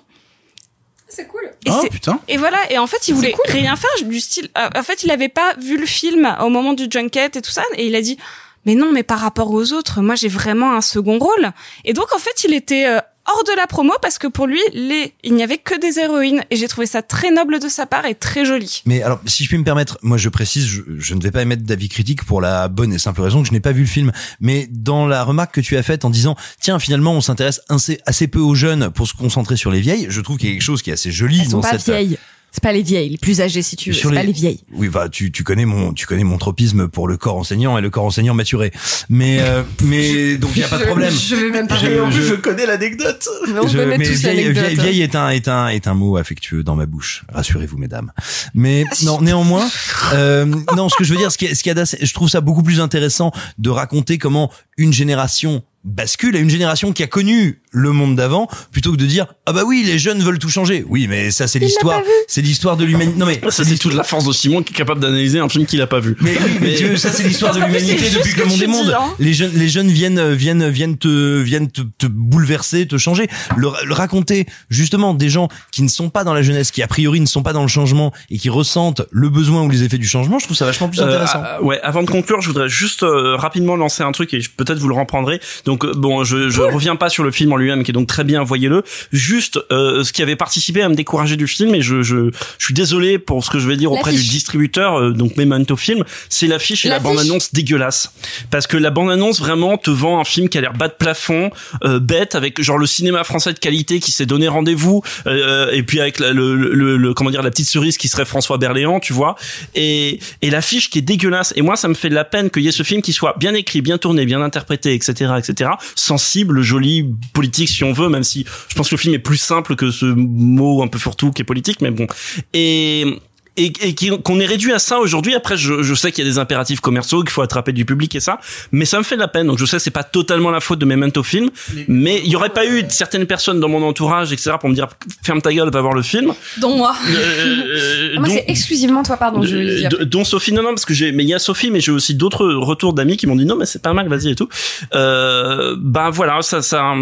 [1.10, 1.44] C'est cool.
[1.66, 2.20] et Oh, putain.
[2.30, 2.72] Et voilà.
[2.72, 4.48] Et en fait, il voulait rien faire du style.
[4.58, 7.52] euh, en fait, il avait pas vu le film au moment du junket et tout
[7.52, 8.18] ça, et il a dit.
[8.66, 11.52] Mais non, mais par rapport aux autres, moi j'ai vraiment un second rôle.
[11.86, 14.62] Et donc en fait, il était euh, hors de la promo parce que pour lui,
[14.74, 16.44] les, il n'y avait que des héroïnes.
[16.50, 18.82] Et j'ai trouvé ça très noble de sa part et très joli.
[18.86, 21.42] Mais alors, si je puis me permettre, moi je précise, je, je ne vais pas
[21.42, 23.88] émettre d'avis critique pour la bonne et simple raison que je n'ai pas vu le
[23.88, 24.12] film.
[24.40, 28.00] Mais dans la remarque que tu as faite en disant, tiens, finalement, on s'intéresse assez,
[28.06, 30.56] assez peu aux jeunes pour se concentrer sur les vieilles, je trouve qu'il y a
[30.56, 31.86] quelque chose qui est assez joli Elles sont dans pas cette.
[31.96, 32.18] vieilles.
[32.54, 33.96] C'est pas les vieilles, les plus âgées si tu veux.
[33.96, 34.60] Sur C'est les- pas les vieilles.
[34.74, 37.82] Oui, bah tu tu connais mon tu connais mon tropisme pour le corps enseignant et
[37.82, 38.72] le corps enseignant maturé.
[39.08, 41.14] Mais euh, mais donc il y a pas de problème.
[41.14, 42.12] Je vais même pas Je- rire.
[42.12, 43.26] je- connais l'anecdote.
[43.64, 46.62] On Je- mais tous vieille, vieille, vieille est un est un est un mot affectueux
[46.64, 47.24] dans ma bouche.
[47.34, 48.12] Rassurez-vous, mesdames.
[48.54, 49.70] Mais non, néanmoins,
[50.14, 50.46] euh,
[50.76, 52.42] non, ce que je veux dire, ce qui est, ce qui est je trouve ça
[52.42, 57.62] beaucoup plus intéressant de raconter comment une génération bascule à une génération qui a connu
[57.72, 60.86] le monde d'avant plutôt que de dire ah bah oui les jeunes veulent tout changer
[60.90, 64.04] oui mais ça c'est l'histoire c'est l'histoire de l'humanité non mais ça c'est toute la
[64.04, 66.52] force de Simon qui est capable d'analyser un film qu'il a pas vu mais oui,
[66.62, 68.96] mais tu veux, ça c'est l'histoire de l'humanité depuis que le monde est monde.
[69.00, 69.14] hein.
[69.20, 73.28] Les jeunes, les jeunes viennent, euh, viennent, viennent te, viennent te, te bouleverser, te changer.
[73.58, 76.88] Le, le raconter justement des gens qui ne sont pas dans la jeunesse, qui a
[76.88, 79.98] priori ne sont pas dans le changement et qui ressentent le besoin ou les effets
[79.98, 81.42] du changement, je trouve ça vachement plus Euh, intéressant.
[81.44, 84.50] ah, ouais, avant de conclure, je voudrais juste euh, rapidement lancer un truc et je-
[84.52, 85.40] peut-être vous le reprendrez.
[85.66, 88.08] Donc euh, bon, je, je reviens pas sur le film en lui-même qui est donc
[88.08, 88.84] très bien, voyez-le.
[89.12, 92.66] Juste euh, ce qui avait participé à me décourager du film et je je, je
[92.66, 96.04] suis désolé pour ce que je vais dire auprès du distributeur, euh, donc Memento Film,
[96.30, 98.12] c'est l'affiche et la bande-annonce dégueulasse.
[98.50, 101.52] Parce que la bande-annonce vraiment te vend un film qui a l'air bas de plafond,
[101.84, 105.84] euh, bête avec genre le cinéma français de qualité qui s'est donné rendez-vous euh, et
[105.84, 109.00] puis avec la- le, le, le- comment dire la petite cerise qui serait François Berléand,
[109.00, 109.36] tu vois.
[109.76, 111.54] Et et l'affiche qui est dégueulasse.
[111.56, 113.36] Et moi, ça me fait de la peine qu'il y ait ce film qui soit
[113.40, 115.61] bien écrit, bien tourné, bien interprété, etc., etc.,
[115.96, 119.38] sensible, joli, politique si on veut, même si je pense que le film est plus
[119.38, 122.08] simple que ce mot un peu fourre-tout qui est politique, mais bon.
[122.54, 123.20] Et
[123.66, 125.36] et, et qui- qu'on est réduit à ça aujourd'hui.
[125.36, 128.16] Après, je, je sais qu'il y a des impératifs commerciaux, qu'il faut attraper du public
[128.16, 128.40] et ça,
[128.72, 129.48] mais ça me fait de la peine.
[129.48, 131.50] Donc je sais, c'est pas totalement la faute de Memento Film,
[131.88, 134.88] mais il y aurait pas eu certaines personnes dans mon entourage, etc., pour me dire
[135.24, 136.34] ferme ta gueule, va voir le film.
[136.58, 136.94] Dont moi.
[137.10, 139.42] Euh, Ah, Moi, dont- c'est exclusivement toi, pardon.
[139.44, 139.90] Je euh, dire.
[140.06, 142.16] dont Sophie non non parce que j'ai mais il y a Sophie mais j'ai aussi
[142.16, 144.50] d'autres retours d'amis qui m'ont dit non mais c'est pas mal vas-y et tout
[144.96, 146.94] euh, ben voilà ça ça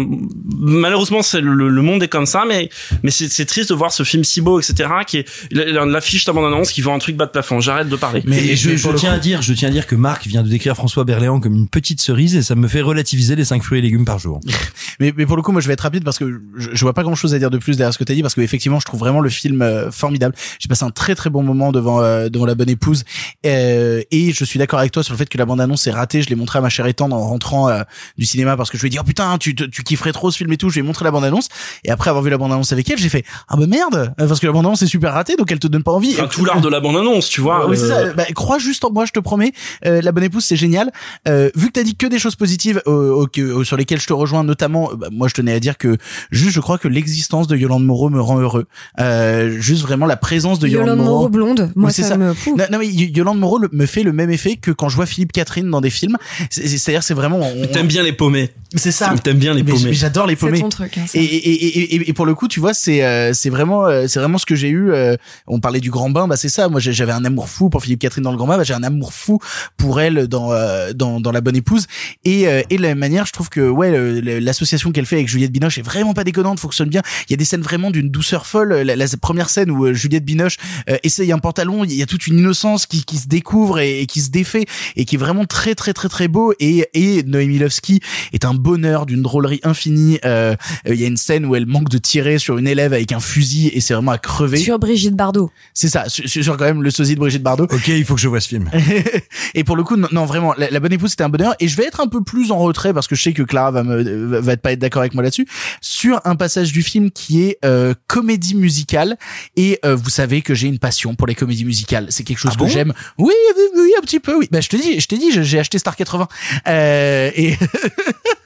[0.58, 2.70] malheureusement c'est le, le monde est comme ça mais
[3.02, 6.26] mais c'est c'est triste de voir ce film si beau etc qui est la- l'affiche
[6.28, 9.12] mon qui vend un truc bas de plafond j'arrête de parler Mais je, je tiens
[9.12, 11.68] à dire, je tiens à dire que Marc vient de décrire François Berléand comme une
[11.68, 14.40] petite cerise et ça me fait relativiser les 5 fruits et légumes par jour.
[14.98, 16.92] Mais, mais pour le coup, moi, je vais être rapide parce que je, je vois
[16.92, 18.78] pas grand chose à dire de plus derrière ce que t'as dit parce que effectivement,
[18.80, 20.34] je trouve vraiment le film euh, formidable.
[20.58, 23.04] J'ai passé un très très bon moment devant euh, devant la bonne épouse
[23.46, 25.90] Euh, et je suis d'accord avec toi sur le fait que la bande annonce est
[25.90, 26.20] ratée.
[26.22, 27.82] Je l'ai montré à ma chère étendre en rentrant euh,
[28.18, 30.36] du cinéma parce que je lui ai dit oh putain, tu tu kifferais trop ce
[30.36, 30.68] film et tout.
[30.68, 31.48] Je lui ai montré la bande annonce
[31.84, 34.28] et après avoir vu la bande annonce avec elle, j'ai fait ah bah merde euh,
[34.28, 36.12] parce que la bande annonce est super ratée donc elle te donne pas envie.
[36.12, 38.14] Enfin, tout l'art de la bande annonce tu vois Oui, c'est euh, ça.
[38.14, 39.52] Bah, crois juste en moi, je te promets.
[39.86, 40.90] Euh, la bonne épouse, c'est génial.
[41.28, 44.00] Euh, vu que t'as dit que des choses positives euh, au- que- au- sur lesquelles
[44.00, 45.96] je te rejoins, notamment, bah, moi, je tenais à dire que
[46.30, 48.66] juste, je crois que l'existence de Yolande Moreau me rend heureux.
[49.00, 51.72] Euh, juste vraiment la présence de Yolande, Yolande Moreau blonde.
[51.76, 52.26] Moi, Oui, c'est ça, me.
[52.28, 55.06] Non, non, mais Yolande Moreau le- me fait le même effet que quand je vois
[55.06, 56.16] Philippe Catherine dans des films.
[56.50, 57.38] C'est- c'est- C'est-à-dire, c'est vraiment.
[57.40, 59.14] on- t'aimes bien les paumés C'est ça.
[59.22, 60.60] t'aimes bien les paumés J'adore les C'est paumés.
[60.60, 60.96] ton truc.
[60.98, 61.18] Hein, ça.
[61.18, 64.06] Et, et, et, et, et pour le coup, tu vois, c'est euh, c'est vraiment euh,
[64.08, 64.90] c'est vraiment ce que j'ai eu.
[64.92, 65.16] euh,
[65.46, 66.68] on parlait du grand bain bah c'est ça.
[66.68, 68.56] Moi, j'avais un amour fou pour Philippe Catherine dans le grand bain.
[68.56, 69.38] Bah, j'ai un amour fou
[69.76, 71.86] pour elle dans euh, dans dans la bonne épouse.
[72.24, 75.28] Et euh, et de la même manière, je trouve que ouais, l'association qu'elle fait avec
[75.28, 77.02] Juliette Binoche est vraiment pas déconnante, fonctionne bien.
[77.28, 78.74] Il y a des scènes vraiment d'une douceur folle.
[78.74, 80.56] La, la première scène où euh, Juliette Binoche
[80.88, 84.00] euh, essaye un pantalon, il y a toute une innocence qui qui se découvre et,
[84.00, 84.66] et qui se défait
[84.96, 86.52] et qui est vraiment très très très très beau.
[86.60, 88.00] Et et Noémie Lovski
[88.32, 90.18] est un bonheur d'une drôlerie infinie.
[90.24, 90.54] Euh,
[90.86, 93.20] Il y a une scène où elle manque de tirer sur une élève avec un
[93.20, 94.58] fusil et c'est vraiment à crever.
[94.58, 95.50] Sur Brigitte Bardot.
[95.74, 97.64] C'est ça, sur, sur quand même le sosie de Brigitte Bardot.
[97.64, 98.68] Ok, il faut que je vois ce film.
[99.54, 101.54] et pour le coup, non, non, vraiment, la, la bonne épouse c'était un bonheur.
[101.60, 103.70] Et je vais être un peu plus en retrait parce que je sais que Clara
[103.70, 105.46] va me va pas être d'accord avec moi là-dessus
[105.80, 109.16] sur un passage du film qui est euh, comédie musicale.
[109.56, 112.06] Et euh, vous savez que j'ai une passion pour les comédies musicales.
[112.10, 112.68] C'est quelque chose Ah que bon?
[112.68, 112.92] j'aime.
[113.18, 114.36] Oui, oui, oui, un petit peu.
[114.36, 114.48] Oui.
[114.50, 116.26] Bah je te dis, je t'ai dit, j'ai- j'ai acheté Star 80.
[116.68, 117.56] Euh, et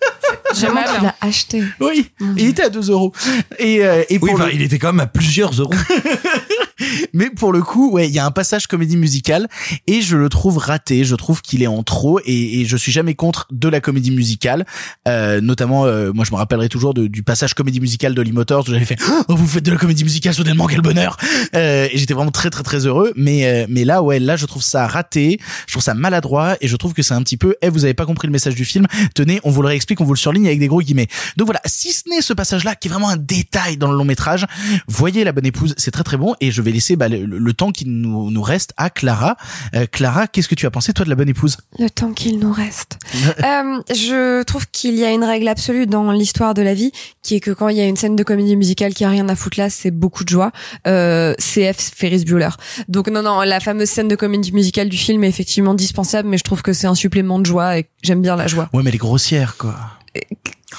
[0.61, 1.62] Vraiment, tu l'as acheté.
[1.80, 3.12] oui, il était à 2 euros.
[3.59, 5.72] Et, euh, et Oui, pour le- il était quand même à plusieurs euros.
[7.12, 9.48] Mais pour le coup, ouais, il y a un passage comédie musicale
[9.86, 11.05] et je le trouve raté.
[11.05, 14.11] Je trouve qu'il est en trop et, et je suis jamais contre de la comédie
[14.11, 14.66] musicale.
[15.07, 18.64] Euh, notamment, euh, moi, je me rappellerai toujours de- du passage comédie musicale d'Holly Motors
[18.68, 18.98] où j'avais fait
[19.28, 21.16] oh, vous faites de la comédie musicale soudainement quel bonheur
[21.55, 23.12] euh, et j'étais vraiment très très très heureux.
[23.16, 25.38] Mais euh, mais là, ouais, là, je trouve ça raté.
[25.68, 27.94] Je trouve ça maladroit et je trouve que c'est un petit peu eh vous avez
[27.94, 28.86] pas compris le message du film.
[29.14, 31.09] Tenez, on vous le réexplique, on vous le surligne avec des gros guillemets.
[31.36, 34.05] Donc voilà, si ce n'est ce passage-là qui est vraiment un détail dans le long
[34.05, 34.47] métrage,
[34.88, 37.53] voyez la bonne épouse, c'est très très bon et je vais laisser bah, le, le
[37.53, 39.36] temps qui nous, nous reste à Clara.
[39.74, 41.57] Euh, Clara, qu'est-ce que tu as pensé toi de la bonne épouse?
[41.78, 42.99] Le temps qu'il nous reste.
[43.45, 46.92] Euh, je trouve qu'il y a une règle absolue dans l'histoire de la vie,
[47.22, 49.28] qui est que quand il y a une scène de comédie musicale qui a rien
[49.28, 50.51] à foutre là, c'est beaucoup de joie.
[50.86, 52.51] Euh, CF Ferris Bueller.
[52.88, 56.38] Donc non, non, la fameuse scène de comédie musicale du film est effectivement dispensable, mais
[56.38, 58.68] je trouve que c'est un supplément de joie et j'aime bien la joie.
[58.72, 59.74] Ouais, mais elle est grossière quoi.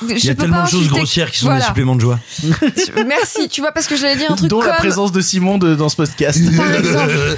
[0.09, 1.61] Il y a tellement de choses grossières qui sont Voilà.
[1.61, 2.19] des suppléments de joie.
[3.07, 4.67] Merci, tu vois, parce que j'allais dire un truc Dont comme...
[4.69, 6.39] la présence de Simon de, dans ce podcast.
[6.55, 7.13] Par exemple.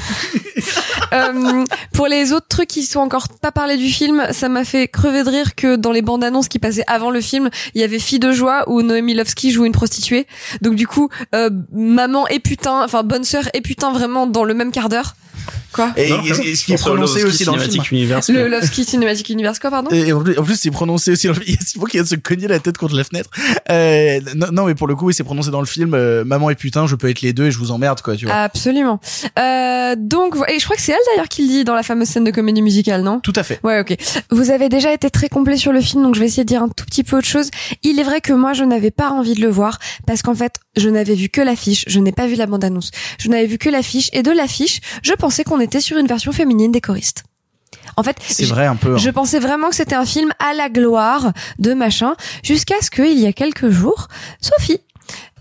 [1.14, 4.90] Euh, pour les autres trucs qui sont encore pas parlés du film, ça m'a fait
[4.90, 7.84] crever de rire que dans les bandes annonces qui passaient avant le film, il y
[7.86, 10.28] avait Fille de joie où Noémie Lovski joue une prostituée.
[10.62, 14.54] Donc du coup, euh, maman et putain, enfin bonne sœur et putain vraiment dans le
[14.54, 15.16] même quart d'heure.
[15.74, 17.72] Quoi Et, Non, et- et ce qui est prononcé aussi dans le film.
[17.72, 21.12] Cinematic Universe, Le Lovski Cinematic Universe quoi pardon Et en plus, en plus, c'est prononcé
[21.12, 21.48] aussi dans le film.
[21.48, 23.30] Il y a Simon qui vient de se cogner la tête contre la fenêtre.
[23.70, 25.94] Euh, non, non, mais pour le coup, oui, c'est prononcé dans le film.
[25.94, 28.26] euh, Maman et putain, je peux être les deux et je vous emmerde, quoi, tu
[28.26, 28.36] vois.
[28.36, 29.00] Absolument.
[29.40, 32.08] Euh, donc, et je crois que c'est elle d'ailleurs qui le dit dans la fameuse
[32.08, 33.20] scène de comédie musicale, non?
[33.20, 33.60] Tout à fait.
[33.64, 33.96] Ouais, ok.
[34.32, 36.64] Vous avez déjà été très complet sur le film, donc je vais essayer de dire
[36.64, 37.50] un tout petit peu autre chose.
[37.84, 40.56] Il est vrai que moi, je n'avais pas envie de le voir parce qu'en fait,
[40.78, 42.92] je n'avais vu que l'affiche, je n'ai pas vu la bande-annonce.
[43.20, 46.32] Je n'avais vu que l'affiche et de l'affiche, je pensais qu'on était sur une version
[46.32, 47.24] féminine des choristes.
[47.96, 48.94] En fait, C'est vrai, un peu.
[48.94, 48.98] hein.
[48.98, 53.18] Je pensais vraiment que c'était un film à la gloire de machin, jusqu'à ce qu'il
[53.20, 54.08] y a quelques jours,
[54.42, 54.80] Sophie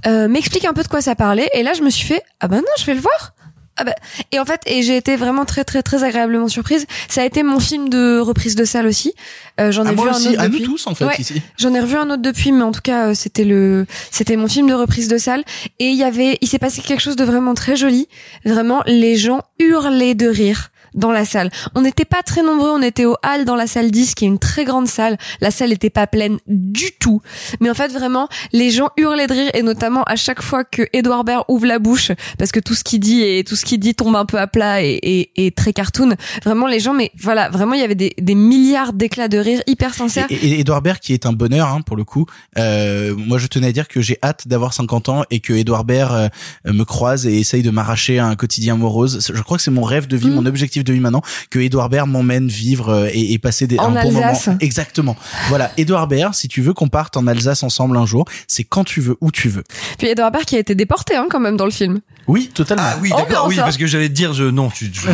[0.07, 2.49] euh, m'explique un peu de quoi ça parlait, et là je me suis fait ah
[2.49, 3.35] ben non, je vais le voir.
[3.79, 3.95] Ah bah,
[4.33, 6.87] et en fait, et j'ai été vraiment très très très agréablement surprise.
[7.09, 9.13] Ça a été mon film de reprise de salle aussi.
[9.61, 10.65] Euh, J'en ai À vu moi un autre à nous depuis.
[10.65, 11.15] tous, en fait, Ouais.
[11.19, 11.43] ici.
[11.59, 14.49] J'en ai revu un autre depuis, mais en tout cas, euh, c'était le, c'était mon
[14.49, 15.45] film de reprise de salle.
[15.79, 18.09] Et il y avait, il s'est passé quelque chose de vraiment très joli.
[18.45, 21.51] Vraiment, les gens hurlaient de rire dans la salle.
[21.75, 24.29] On n'était pas très nombreux, on était au hall dans la salle 10, qui est
[24.29, 25.17] une très grande salle.
[25.41, 27.21] La salle n'était pas pleine du tout.
[27.61, 30.83] Mais en fait, vraiment, les gens hurlaient de rire, et notamment à chaque fois que
[30.93, 33.79] Edouard Baird ouvre la bouche, parce que tout ce qu'il dit et tout ce qu'il
[33.79, 36.15] dit tombe un peu à plat et, et, et très cartoon.
[36.45, 39.63] Vraiment, les gens, mais voilà, vraiment, il y avait des, des milliards d'éclats de rire
[39.67, 40.27] hyper sincères.
[40.31, 42.27] Et, et Edouard Baird qui est un bonheur hein, pour le coup.
[42.59, 45.85] Euh, moi je tenais à dire que j'ai hâte d'avoir 50 ans et que Edouard
[45.85, 46.31] Baird
[46.67, 49.31] euh, me croise et essaye de m'arracher à un quotidien morose.
[49.35, 50.35] Je crois que c'est mon rêve de vie, Mm.
[50.35, 53.79] mon objectif de vie maintenant, que Edouard Baird m'emmène vivre euh, et, et passer des,
[53.79, 54.27] En un bon moment.
[54.29, 54.55] Alsace.
[54.61, 55.17] Exactement.
[55.49, 58.85] Voilà, Edouard Baird, si tu veux qu'on parte en Alsace ensemble un jour, c'est quand
[58.85, 59.65] tu veux, où tu veux.
[59.99, 62.01] Puis Edouard Baird qui a été déporté hein, quand même dans le film.
[62.27, 62.85] Oui, totalement.
[62.87, 65.07] Ah oui, Oh, d'accord, oui, parce que j'allais te dire, je, non, tu, je-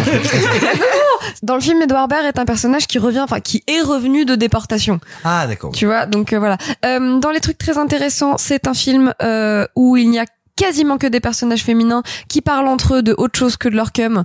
[1.43, 4.35] Dans le film, Edouard Baird est un personnage qui revient, enfin qui est revenu de
[4.35, 5.01] déportation.
[5.25, 5.73] Ah, d'accord.
[5.73, 6.57] Tu vois, donc euh, voilà.
[6.85, 10.25] Euh, dans les trucs très intéressants, c'est un film euh, où il n'y a
[10.57, 13.93] quasiment que des personnages féminins qui parlent entre eux de autre chose que de leur
[13.93, 14.23] cum,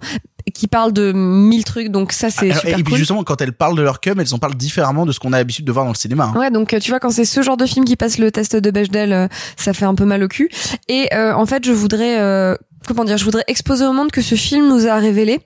[0.52, 1.90] qui parlent de mille trucs.
[1.90, 2.98] Donc ça, c'est Alors, super et puis cool.
[3.00, 5.38] justement, quand elles parlent de leur cum, elles en parlent différemment de ce qu'on a
[5.38, 6.32] l'habitude de voir dans le cinéma.
[6.34, 6.40] hein.
[6.40, 8.56] Ouais, donc euh, tu vois quand c'est ce genre de film qui passe le test
[8.56, 10.50] de Bechdel, euh, ça fait un peu mal au cul.
[10.88, 12.56] Et euh, en fait, je voudrais euh,
[12.88, 15.40] comment dire, je voudrais exposer au monde que ce film nous a révélé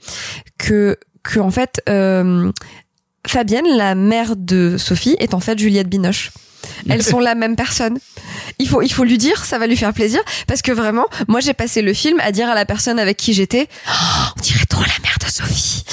[0.57, 2.51] que que en fait euh,
[3.27, 6.31] Fabienne, la mère de Sophie, est en fait Juliette Binoche.
[6.89, 7.97] Elles sont la même personne.
[8.59, 11.39] Il faut, il faut lui dire, ça va lui faire plaisir, parce que vraiment, moi
[11.39, 13.91] j'ai passé le film à dire à la personne avec qui j'étais, Oh,
[14.37, 15.83] on dirait trop la mère de Sophie.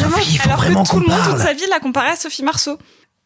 [0.00, 2.78] Vraiment, Alors que tout le monde toute sa vie l'a comparé à Sophie Marceau.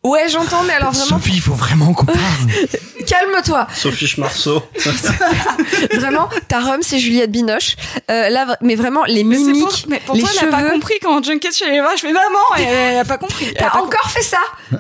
[0.03, 1.19] Ouais, j'entends, mais alors vraiment.
[1.19, 2.19] Sophie, il faut vraiment qu'on parle.
[3.07, 3.67] Calme-toi.
[3.75, 4.63] Sophie Schmarceau.
[5.95, 7.77] Vraiment, ta rhum, c'est Juliette Binoche.
[8.11, 10.55] Euh, là, mais vraiment, les Mais mimiques, pour, mais pour les toi, elle cheveux.
[10.55, 11.93] a pas compris quand Junket chez les voir.
[11.97, 13.47] Je fais maman, et elle a pas compris.
[13.49, 14.39] Elle T'as encore fait ça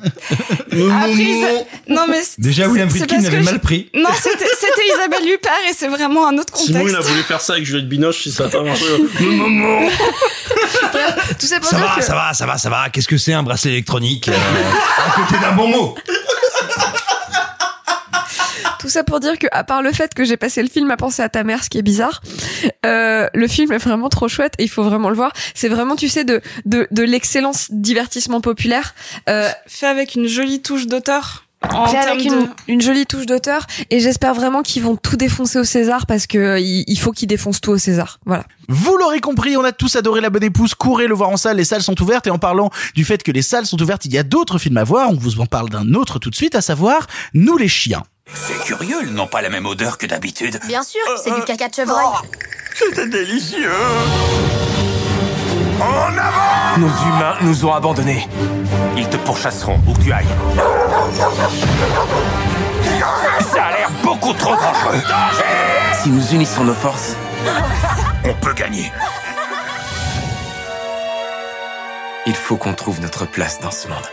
[0.72, 3.90] Après, non mais Déjà, William Friedkin avait mal pris.
[3.94, 4.44] Non, c'était
[4.94, 6.72] Isabelle Huppert et c'est vraiment un autre contexte.
[6.76, 8.84] Simon, il a voulu faire ça avec Juliette Binoche si ça a pas marché.
[9.20, 9.88] Non.
[11.38, 12.90] Tout ça pour Ça dire va, que ça va, ça va, ça va.
[12.90, 14.32] Qu'est-ce que c'est un bracelet électronique euh,
[15.10, 15.94] à côté d'un bon mot
[18.78, 20.96] tout ça pour dire que à part le fait que j'ai passé le film à
[20.96, 22.22] penser à ta mère, ce qui est bizarre,
[22.86, 25.32] euh, le film est vraiment trop chouette et il faut vraiment le voir.
[25.54, 28.94] C'est vraiment, tu sais, de de, de l'excellence divertissement populaire.
[29.28, 31.44] Euh, Fait avec une jolie touche d'auteur.
[31.68, 32.46] En avec de...
[32.68, 36.38] une, jolie touche d'auteur et j'espère vraiment qu'ils vont tout défoncer au César parce que
[36.38, 38.18] euh, il, il faut qu'ils défoncent tout au César.
[38.24, 38.44] Voilà.
[38.68, 40.74] Vous l'aurez compris, on a tous adoré La Bonne Épouse.
[40.74, 42.26] Courez le voir en salle, les salles sont ouvertes.
[42.26, 44.78] Et en parlant du fait que les salles sont ouvertes, il y a d'autres films
[44.78, 45.10] à voir.
[45.10, 48.04] On vous en parle d'un autre tout de suite, à savoir Nous les chiens.
[48.32, 50.60] C'est curieux, ils n'ont pas la même odeur que d'habitude.
[50.66, 52.06] Bien sûr, c'est du caca de chevreuil.
[52.74, 53.70] C'était délicieux.
[55.80, 58.28] En avant Nos humains nous ont abandonnés.
[58.96, 60.26] Ils te pourchasseront où que tu ailles.
[63.52, 65.02] Ça a l'air beaucoup trop dangereux.
[65.94, 67.16] Si nous unissons nos forces,
[68.24, 68.92] On peut gagner.
[72.26, 74.06] il faut qu'on trouve notre place dans ce monde.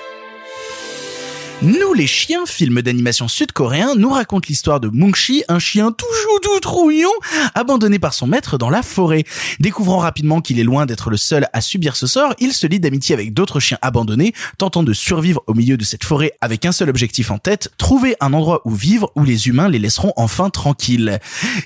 [1.63, 6.59] Nous les chiens, film d'animation sud-coréen, nous raconte l'histoire de Mungshi, un chien toujours tout
[6.59, 7.09] trouillon,
[7.55, 9.23] abandonné par son maître dans la forêt.
[9.59, 12.79] Découvrant rapidement qu'il est loin d'être le seul à subir ce sort, il se lie
[12.79, 16.71] d'amitié avec d'autres chiens abandonnés, tentant de survivre au milieu de cette forêt avec un
[16.71, 20.51] seul objectif en tête, trouver un endroit où vivre où les humains les laisseront enfin
[20.51, 21.17] tranquilles.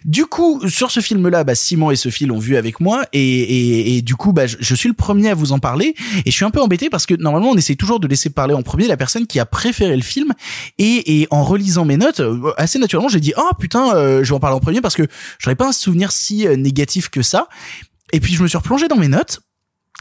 [0.05, 4.15] Du coup, sur ce film-là, bah, Simon et Sophie l'ont vu avec moi, et, du
[4.15, 6.61] coup, bah, je, suis le premier à vous en parler, et je suis un peu
[6.61, 9.37] embêté parce que normalement, on essaie toujours de laisser parler en premier la personne qui
[9.37, 10.34] a préféré le film,
[10.77, 14.36] et, en relisant mes notes, euh, assez naturellement, j'ai dit, oh putain, euh, je vais
[14.36, 15.07] en parler en premier parce que
[15.39, 17.47] j'aurais pas un souvenir si euh, négatif que ça.
[18.13, 19.41] Et puis je me suis replongé dans mes notes.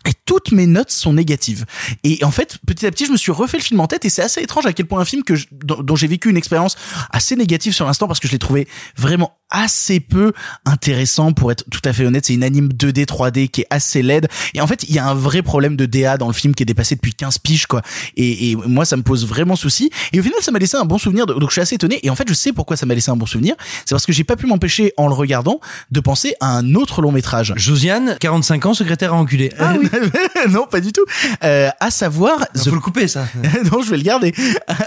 [0.06, 1.64] Et toutes mes notes sont négatives.
[2.04, 4.08] Et en fait, petit à petit, je me suis refait le film en tête et
[4.10, 6.36] c'est assez étrange à quel point un film que je- dont, dont j'ai vécu une
[6.36, 6.76] expérience
[7.10, 10.32] assez négative sur l'instant parce que je l'ai trouvé vraiment assez peu
[10.64, 12.24] intéressant pour être tout à fait honnête.
[12.26, 14.28] C'est une anime 2D, 3D qui est assez laide.
[14.54, 16.62] Et en fait, il y a un vrai problème de DA dans le film qui
[16.62, 17.82] est dépassé depuis 15 piges, quoi.
[18.16, 19.90] Et, et moi, ça me pose vraiment souci.
[20.12, 21.26] Et au final, ça m'a laissé un bon souvenir.
[21.26, 21.98] Donc, je suis assez étonné.
[22.04, 23.56] Et en fait, je sais pourquoi ça m'a laissé un bon souvenir.
[23.84, 25.58] C'est parce que j'ai pas pu m'empêcher, en le regardant,
[25.90, 27.52] de penser à un autre long métrage.
[27.56, 29.50] Josiane, 45 ans, secrétaire à enculé.
[29.58, 29.88] Ah oui.
[30.50, 31.04] non, pas du tout.
[31.44, 33.26] Euh, à savoir, Faut le couper, ça.
[33.72, 34.32] non, je vais le garder.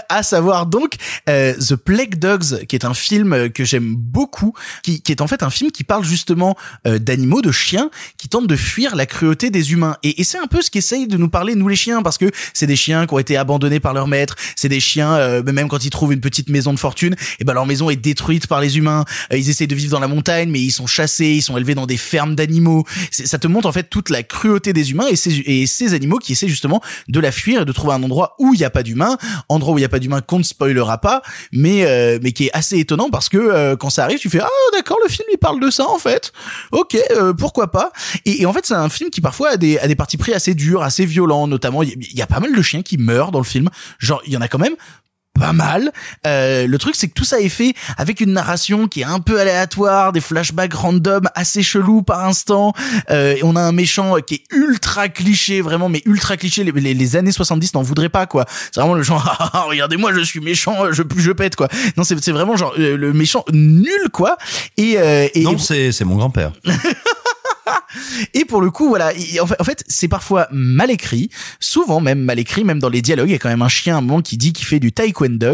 [0.08, 0.94] À savoir donc
[1.28, 5.26] euh, The Plague Dogs, qui est un film que j'aime beaucoup, qui, qui est en
[5.26, 6.56] fait un film qui parle justement
[6.86, 9.96] euh, d'animaux, de chiens, qui tentent de fuir la cruauté des humains.
[10.02, 12.30] Et, et c'est un peu ce qu'essayent de nous parler nous les chiens, parce que
[12.52, 15.68] c'est des chiens qui ont été abandonnés par leur maître, c'est des chiens euh, même
[15.68, 18.60] quand ils trouvent une petite maison de fortune, et ben leur maison est détruite par
[18.60, 19.04] les humains.
[19.32, 21.74] Euh, ils essayent de vivre dans la montagne, mais ils sont chassés, ils sont élevés
[21.74, 22.84] dans des fermes d'animaux.
[23.10, 26.32] Ça te montre en fait toute la cruauté des humains et et ces animaux qui
[26.32, 28.82] essaient justement de la fuir et de trouver un endroit où il n'y a pas
[28.82, 29.16] d'humains,
[29.48, 31.22] endroit où il n'y a pas d'humains qu'on ne spoilera pas,
[31.52, 34.40] mais euh, mais qui est assez étonnant parce que euh, quand ça arrive, tu fais
[34.40, 36.32] ah d'accord le film il parle de ça en fait,
[36.72, 37.92] ok euh, pourquoi pas.
[38.24, 40.54] Et, en fait c'est un film qui parfois a des a des parties pris assez
[40.54, 43.44] durs, assez violents, notamment il y a pas mal de chiens qui meurent dans le
[43.44, 43.68] film,
[43.98, 44.76] genre il y en a quand même
[45.38, 45.92] pas mal.
[46.26, 49.20] Euh, le truc, c'est que tout ça est fait avec une narration qui est un
[49.20, 52.72] peu aléatoire, des flashbacks random assez chelous par instant.
[53.10, 56.64] Euh, et on a un méchant qui est ultra cliché, vraiment, mais ultra cliché.
[56.64, 58.44] Les, les- les années 70 n'en voudraient pas, quoi.
[58.72, 61.68] C'est vraiment le genre, Ah, ah, regardez-moi, je suis méchant, je, je pète, quoi.
[61.96, 64.36] Non, c'est vraiment genre euh, le méchant nul, quoi.
[64.76, 66.52] Et, euh, et Non, c'est c'est mon grand-père.
[68.34, 72.38] et pour le coup, voilà, il- en fait, c'est parfois mal écrit, souvent même mal
[72.38, 73.28] écrit, même dans les dialogues.
[73.28, 74.92] Il y a quand même un chien à un moment qui dit qu'il fait du
[74.92, 75.44] taekwondo.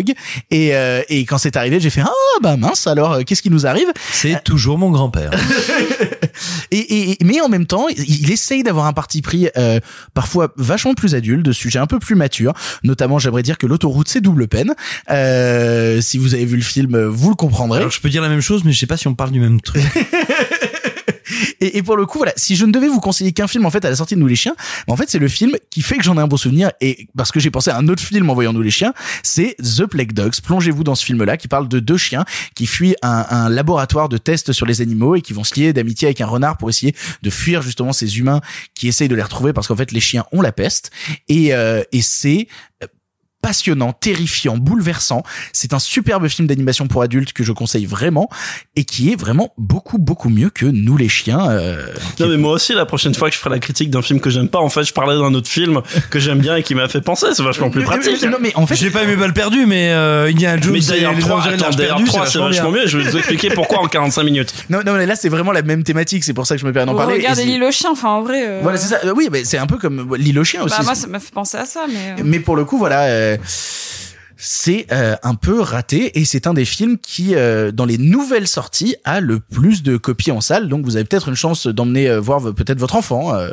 [0.51, 2.11] Et, euh, et quand c'est arrivé, j'ai fait ah
[2.43, 3.89] bah mince alors euh, qu'est-ce qui nous arrive?
[4.13, 5.31] C'est toujours mon grand-père.
[6.71, 9.81] et, et mais en même temps, il, il essaye d'avoir un parti pris euh,
[10.15, 12.53] parfois vachement plus adulte, de sujets un peu plus matures.
[12.85, 14.75] Notamment, j'aimerais dire que l'autoroute c'est double peine.
[15.11, 17.79] Euh, si vous avez vu le film, vous le comprendrez.
[17.81, 19.41] Alors je peux dire la même chose, mais je sais pas si on parle du
[19.41, 19.83] même truc.
[21.61, 23.70] Et, et pour le coup, voilà, si je ne devais vous conseiller qu'un film en
[23.70, 24.55] fait à la sortie de Nous les chiens,
[24.89, 27.33] en fait c'est le film qui fait que j'en ai un bon souvenir et parce
[27.33, 30.12] que j'ai pensé à un autre film en voyant Nous les chiens, c'est The Plague
[30.12, 30.41] Dogs.
[30.43, 32.24] Plongez-vous dans ce film-là qui parle de deux chiens
[32.55, 36.09] qui fuient un, laboratoire de tests sur les animaux et qui vont se lier d'amitié
[36.09, 38.41] avec un renard pour essayer de fuir justement ces humains
[38.74, 40.91] qui essayent de les retrouver parce qu'en fait les chiens ont la peste
[41.28, 42.49] et, euh, et c'est
[43.43, 45.22] passionnant, terrifiant, bouleversant.
[45.53, 48.28] C'est un superbe film d'animation pour adultes que je conseille vraiment
[48.76, 51.51] et qui est vraiment beaucoup beaucoup mieux que Nous les chiens.
[51.51, 51.86] euh,
[52.18, 54.30] Non mais moi aussi la prochaine fois que je ferai la critique d'un film que
[54.30, 55.80] j'aime pas, en fait je parlerai d'un autre film
[56.11, 58.22] que j'aime bien et qui m'a fait penser, c'est vachement plus pratique.
[58.24, 60.88] Non mais en fait, J'ai pas aimé Balle perdue, mais euh, Indiana Jones Mais et
[60.88, 63.05] d'ailleurs les 3, Avengers de attends, l'Arche d'ailleurs perdue, 3 c'est vachement mieux, je vais
[63.11, 64.53] vous expliquer pourquoi en 45 minutes.
[64.68, 66.72] non non mais là c'est vraiment la même thématique, c'est pour ça que je me
[66.72, 67.14] permets d'en parler.
[67.16, 68.43] Regardez l'île aux chiens, enfin en vrai.
[68.47, 69.01] euh, Voilà c'est ça.
[69.05, 70.76] Euh, Oui mais c'est un peu comme l'île aux chiens aussi.
[70.76, 72.20] Bah moi ça m'a fait penser à ça, mais.
[72.20, 73.45] euh, Mais pour le coup, voilà, euh,
[74.43, 78.49] c'est euh, un peu raté et c'est un des films qui, euh, dans les nouvelles
[78.49, 80.70] sorties, a le plus de copies en salle.
[80.70, 83.51] Donc vous avez peut-être une chance d'emmener euh, voir peut-être votre enfant euh,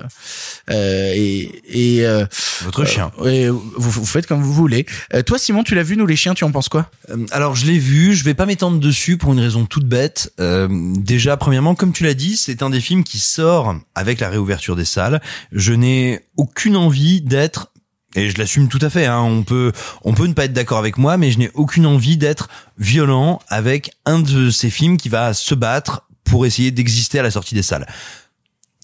[0.69, 2.25] euh, et, et euh,
[2.63, 3.11] Votre chien.
[3.19, 4.85] euh, et vous, vous faites comme vous voulez.
[5.13, 6.89] Euh, toi, Simon, tu l'as vu, nous les chiens, tu en penses quoi?
[7.31, 10.31] Alors je l'ai vu, je vais pas m'étendre dessus pour une raison toute bête.
[10.39, 14.29] Euh, déjà, premièrement, comme tu l'as dit, c'est un des films qui sort avec la
[14.29, 15.21] réouverture des salles.
[15.51, 17.71] Je n'ai aucune envie d'être
[18.15, 19.05] et je l'assume tout à fait.
[19.05, 19.71] Hein, on peut,
[20.03, 23.39] on peut ne pas être d'accord avec moi, mais je n'ai aucune envie d'être violent
[23.47, 27.55] avec un de ces films qui va se battre pour essayer d'exister à la sortie
[27.55, 27.87] des salles.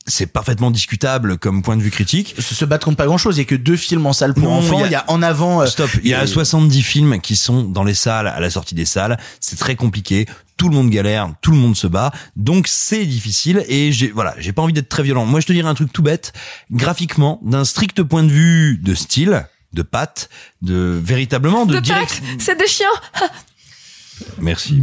[0.06, 2.36] C'est parfaitement discutable comme point de vue critique.
[2.38, 3.38] Se, se battre contre pas grand-chose.
[3.38, 4.80] Il y a que deux films en salle pour Non, enfants.
[4.80, 5.62] il y a- Il y a en avant.
[5.62, 5.90] euh, Stop.
[6.04, 9.18] Il y a 70 films qui sont dans les salles à la sortie des salles.
[9.40, 10.26] C'est très compliqué.
[10.58, 12.12] Tout le monde galère, tout le monde se bat.
[12.36, 15.26] Donc c'est difficile et j'ai, voilà, j'ai pas envie d'être très violent.
[15.26, 16.34] Moi, je te dirais un truc tout bête.
[16.72, 20.30] Graphiquement, d'un strict point de vue de style, de patte,
[20.62, 22.22] de véritablement de, De direct.
[22.40, 22.86] c'est des chiens.
[24.40, 24.80] Merci.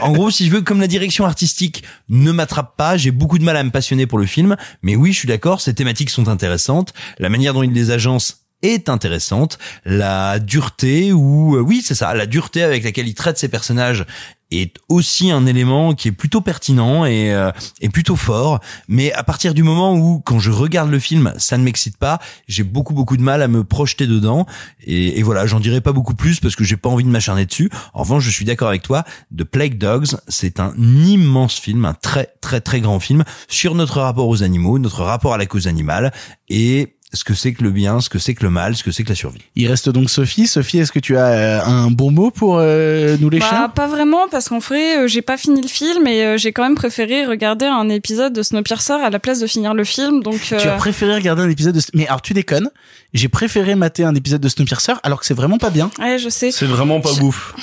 [0.00, 3.44] En gros, si je veux, comme la direction artistique ne m'attrape pas, j'ai beaucoup de
[3.44, 4.56] mal à me passionner pour le film.
[4.82, 6.92] Mais oui, je suis d'accord, ces thématiques sont intéressantes.
[7.18, 9.58] La manière dont il les agence est intéressante.
[9.84, 14.04] La dureté ou euh, oui, c'est ça, la dureté avec laquelle il traite ses personnages
[14.50, 17.50] est aussi un élément qui est plutôt pertinent et, euh,
[17.80, 18.60] et plutôt fort.
[18.88, 22.18] Mais à partir du moment où, quand je regarde le film, ça ne m'excite pas,
[22.46, 24.46] j'ai beaucoup beaucoup de mal à me projeter dedans.
[24.84, 27.46] Et, et voilà, j'en dirai pas beaucoup plus parce que j'ai pas envie de m'acharner
[27.46, 27.70] dessus.
[27.92, 29.04] En revanche, je suis d'accord avec toi.
[29.36, 34.00] The Plague Dogs, c'est un immense film, un très très très grand film sur notre
[34.00, 36.12] rapport aux animaux, notre rapport à la cause animale
[36.48, 38.90] et ce que c'est que le bien, ce que c'est que le mal, ce que
[38.90, 39.40] c'est que la survie.
[39.56, 40.46] Il reste donc Sophie.
[40.46, 43.68] Sophie, est-ce que tu as euh, un bon mot pour euh, nous les Bah, chiens?
[43.70, 46.62] pas vraiment parce qu'en vrai euh, j'ai pas fini le film et euh, j'ai quand
[46.64, 50.38] même préféré regarder un épisode de Snowpiercer à la place de finir le film donc
[50.40, 51.80] Tu as préféré regarder un épisode de...
[51.94, 52.68] Mais alors tu déconnes.
[53.14, 55.90] J'ai préféré mater un épisode de Snowpiercer alors que c'est vraiment pas bien.
[55.98, 57.54] ouais je sais C'est vraiment pas ouf.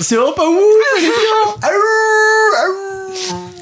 [0.00, 1.54] C'est vraiment pas ouf.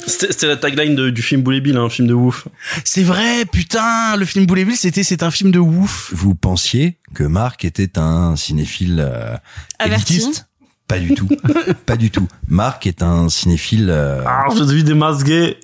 [0.06, 2.46] C'était c'était la tagline de- du film Bully Bill, un film de ouf.
[2.84, 6.10] C'est vrai, putain, le film Boulet Bill, c'était c'est un film de ouf.
[6.12, 9.36] Vous pensiez que Marc était un cinéphile euh,
[9.78, 10.14] Averti.
[10.16, 10.46] élitiste?
[10.88, 11.28] Pas du tout.
[11.86, 12.26] pas du tout.
[12.48, 15.56] Marc est un cinéphile euh, Ah, je masques gays.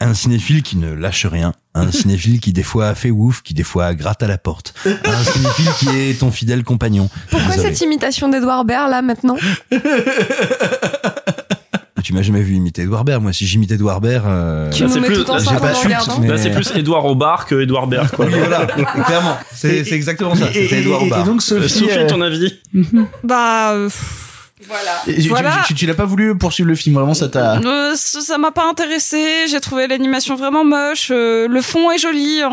[0.00, 3.62] un cinéphile qui ne lâche rien, un cinéphile qui des fois fait ouf, qui des
[3.64, 7.08] fois gratte à la porte, un cinéphile qui est ton fidèle compagnon.
[7.30, 7.74] Pourquoi Désolé.
[7.74, 9.36] cette imitation d'Edouard Baird là maintenant?
[12.02, 13.22] Tu m'as jamais vu imiter Edouard Baird.
[13.22, 15.68] Moi, si j'imitais Edouard Baird, euh, Tu Là, nous c'est plus- là, ensemble j'ai pas
[15.68, 18.26] en de regardant mais- Là, c'est plus Edouard Aubard que Edouard Baird, quoi.
[18.26, 19.36] Oui, voilà, clairement.
[19.52, 20.48] C'est c'est exactement ça.
[20.50, 21.26] Et, C'était et- Edouard et Baird.
[21.26, 22.54] donc Euh, Sophie, Sophie, euh, ton avis?
[23.24, 23.88] Bah euh,
[24.58, 25.52] pff, et tu, Voilà.
[25.66, 27.58] tu, tu- tu l'as pas voulu poursuivre le film, vraiment ça t'a.
[27.58, 32.42] euh, ça m'a pas intéressé j'ai trouvé l'animation vraiment moche euh, le fond est joli
[32.44, 32.50] en,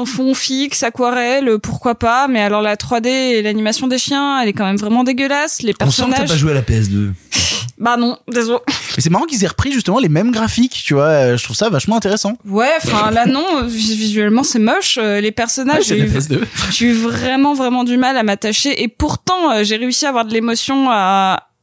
[0.00, 4.48] en fond fixe aquarelle pourquoi pas mais alors la 3D et l'animation des chiens elle
[4.48, 6.62] est quand même vraiment dégueulasse les On sent que t'as personnages pas joué à la
[6.62, 7.12] PS2.
[7.78, 8.58] bah non désolé
[8.96, 11.04] Mais c'est marrant qu'ils aient repris justement les mêmes graphiques, tu vois.
[11.04, 12.36] euh, Je trouve ça vachement intéressant.
[12.44, 14.98] Ouais, enfin là non, vis- visuellement c'est moche.
[14.98, 16.40] Les personnages, c'est j'ai eu, PS2.
[16.72, 20.32] j'ai eu vraiment vraiment du mal à m'attacher et pourtant j'ai réussi à avoir de
[20.34, 20.90] l'émotion.
[20.90, 21.07] À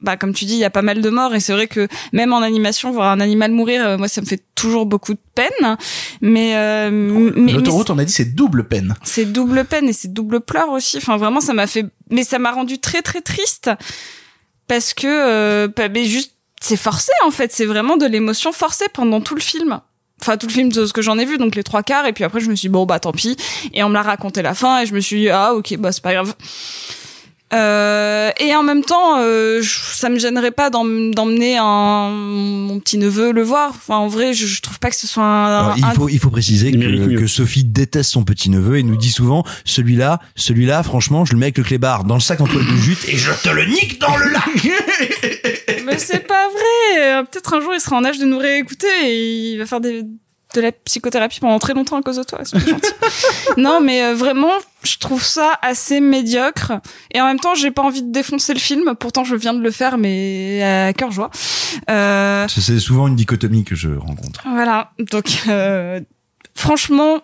[0.02, 1.88] bah comme tu dis, il y a pas mal de morts et c'est vrai que
[2.14, 5.20] même en animation, voir un animal mourir, euh, moi ça me fait toujours beaucoup de
[5.34, 5.78] peine.
[6.22, 8.96] Mais euh, mais, mais L'autoroute, on a dit, c'est double peine.
[9.04, 10.98] c'est double peine et c'est double pleur aussi.
[10.98, 13.70] Enfin, vraiment, ça m'a fait, mais ça m'a rendu très très triste
[14.68, 17.52] parce que, euh, bah, mais juste, c'est forcé en fait.
[17.52, 19.80] C'est vraiment de l'émotion forcée pendant tout le film.
[20.22, 22.06] Enfin, tout le film de ce que j'en ai vu, donc les trois quarts.
[22.06, 23.38] Et puis après, je me suis dit, bon bah tant pis.
[23.74, 25.92] Et on me l'a raconté la fin et je me suis dit, ah ok, bah
[25.92, 26.36] c'est pas grave.
[27.54, 32.80] Euh, et en même temps, euh, je- ça me gênerait pas d'em- d'emmener un mon
[32.80, 33.70] petit neveu le voir.
[33.70, 35.46] Enfin, en vrai, je, je trouve pas que ce soit un.
[35.46, 38.98] Alors, il un- faut il faut préciser que, Sophie déteste son petit neveu et nous
[38.98, 42.46] dit souvent celui-là celui-là franchement je le mets avec le clébard dans le sac en
[42.48, 44.44] toile de jute et je te le nique dans le lac.
[45.86, 47.24] Mais c'est pas vrai.
[47.32, 50.04] Peut-être un jour il sera en âge de nous réécouter et il va faire des,
[50.56, 52.40] de la psychothérapie pendant très longtemps à cause de toi.
[52.44, 52.92] C'est pas gentil.
[53.58, 54.52] non, mais euh, vraiment,
[54.84, 56.74] je trouve ça assez médiocre.
[57.14, 58.96] Et en même temps, j'ai pas envie de défoncer le film.
[59.00, 61.30] Pourtant, je viens de le faire, mais à cœur joie.
[61.90, 64.42] Euh, C'est souvent une dichotomie que je rencontre.
[64.50, 64.92] voilà.
[65.00, 66.00] Donc, euh,
[66.56, 67.20] franchement,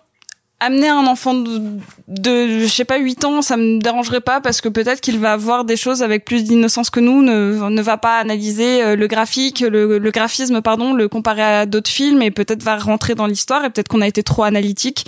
[0.61, 4.69] amener un enfant de, je sais pas 8 ans, ça me dérangerait pas parce que
[4.69, 8.83] peut-être qu'il va voir des choses avec plus d'innocence que nous, ne, va pas analyser
[8.83, 13.15] euh, le graphique, le, graphisme pardon, le comparer à d'autres films et peut-être va rentrer
[13.15, 15.05] dans l'histoire et peut-être qu'on a été trop analytique.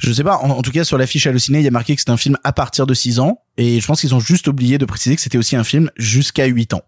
[0.00, 2.02] Je sais pas, en, en tout cas sur l'affiche hallucinée, il y a marqué que
[2.02, 4.76] c'est un film à partir de 6 ans et je pense qu'ils ont juste oublié
[4.76, 6.82] de préciser que c'était aussi un film jusqu'à 8 ans.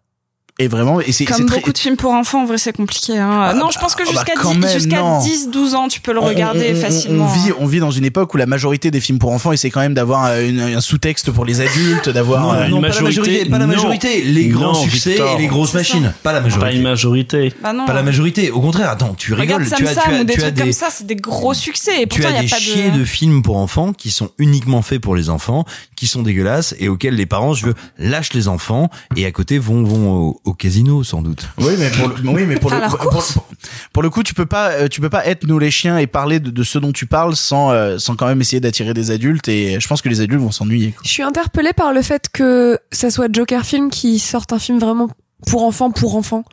[0.59, 2.77] Et vraiment, et c'est Comme c'est très- beaucoup de films pour enfants, en vrai, c'est
[2.77, 3.17] compliqué.
[3.19, 3.55] Hein.
[3.55, 5.19] non, je pense que ah bah jusqu'à quand 10, même, jusqu'à non.
[5.21, 7.25] 10, 12 ans, tu peux le regarder on- on- facilement.
[7.25, 9.71] On vit, on vit dans une époque où la majorité des films pour enfants essaient
[9.71, 12.89] quand même d'avoir euh, une- un sous-texte pour les adultes, d'avoir Non, euh, non, pas
[12.89, 13.73] la majorité, pas la non.
[13.73, 14.21] majorité.
[14.23, 15.37] Les grands Non, succès Victor.
[15.39, 16.05] et les grosses C'est machines.
[16.05, 16.15] ça.
[16.23, 16.77] Pas la Pas majorité.
[16.77, 17.55] une majorité.
[17.63, 17.87] Bah non.
[17.87, 18.51] Pas la majorité.
[18.51, 19.67] Au contraire, attends, tu Regarde rigoles.
[19.67, 21.07] Sam Tu as, Sam tu as, ou des tu as trucs des, comme ça, c'est
[21.07, 22.03] des gros succès.
[22.03, 22.99] Et tu pourtant, as il des y a pas chiers de...
[22.99, 25.65] de films pour enfants qui sont uniquement faits pour les enfants,
[25.97, 29.59] qui sont dégueulasses et auxquels les parents, je veux, lâchent les enfants et à côté
[29.59, 31.49] vont vont au, casino sans doute.
[31.59, 33.47] Oui, mais pour le, oui, mais pour le, pour, pour-
[33.93, 36.07] pour le coup, tu peux pas, euh, tu peux pas être nous les chiens et
[36.07, 39.11] parler de, de ce dont tu parles sans, euh, sans quand même essayer d'attirer des
[39.11, 39.49] adultes.
[39.49, 40.95] Et je pense que les adultes vont s'ennuyer.
[41.05, 44.79] Je suis interpellée par le fait que ça soit Joker Film qui sorte un film
[44.79, 45.11] vraiment
[45.47, 46.45] pour enfants, pour enfants.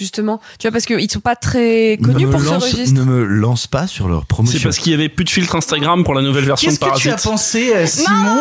[0.00, 2.94] Justement, tu vois, parce qu'ils sont pas très connus pour ce lance, registre.
[2.98, 4.58] ne me lance pas sur leur promotion.
[4.58, 6.80] C'est parce qu'il y avait plus de filtre Instagram pour la nouvelle version de Qu'est-ce
[6.94, 7.26] que tu Parasite.
[7.26, 8.38] as pensé, euh, Simon Non, non,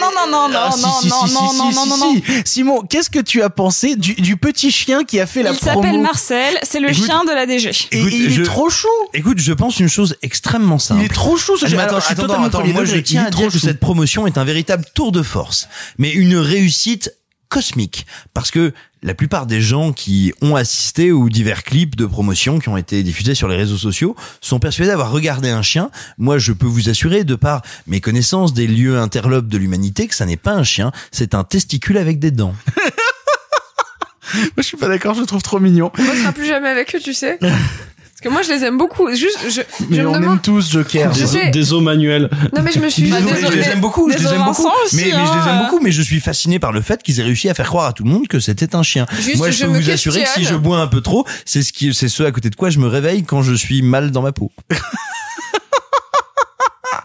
[0.00, 1.96] non, non, non, non, Ah, non, si, non, si, non, si, non, non, non, non,
[1.98, 2.14] non.
[2.14, 2.42] si.
[2.46, 5.58] Simon, qu'est-ce que tu as pensé du, du petit chien qui a fait la Il
[5.58, 7.68] promo s'appelle Marcel, c'est le Écoute- chien de la DG.
[7.90, 8.88] Et Écoute, il je- est trop chou.
[9.12, 11.02] Écoute, je pense une chose extrêmement simple.
[11.02, 11.76] Il est trop chou ce Ah, chien.
[11.76, 13.80] mais attends, Alors, attends, totalement attends, moi je tiens il à trop dire que cette
[13.80, 15.68] promotion est un véritable tour de force,
[15.98, 17.12] mais une réussite
[17.50, 18.72] cosmique, parce que
[19.02, 23.02] la plupart des gens qui ont assisté aux divers clips de promotion qui ont été
[23.02, 25.90] diffusés sur les réseaux sociaux sont persuadés d'avoir regardé un chien.
[26.18, 30.14] Moi, je peux vous assurer, de par mes connaissances des lieux interlopes de l'humanité, que
[30.14, 32.54] ça n'est pas un chien, c'est un testicule avec des dents.
[34.34, 35.90] Moi, je suis pas d'accord, je le trouve trop mignon.
[35.98, 37.38] On bossera plus jamais avec eux, tu sais.
[38.22, 39.12] Parce que moi, je les aime beaucoup.
[39.12, 40.34] Juste, je, Mais je me on demande.
[40.34, 41.12] aime tous Joker.
[41.12, 41.50] Je sais.
[41.50, 42.30] Des os manuels.
[42.54, 43.02] Non, mais je me suis.
[43.02, 43.50] Désolé, Désolée.
[43.50, 44.68] je les aime beaucoup, je les aime beaucoup.
[44.84, 45.62] Aussi, mais, mais je les aime hein.
[45.64, 47.92] beaucoup, mais je suis fasciné par le fait qu'ils aient réussi à faire croire à
[47.92, 49.06] tout le monde que c'était un chien.
[49.20, 51.26] Juste, Moi, je, je peux me vous assurer que si je bois un peu trop,
[51.44, 53.82] c'est ce qui, c'est ce à côté de quoi je me réveille quand je suis
[53.82, 54.52] mal dans ma peau.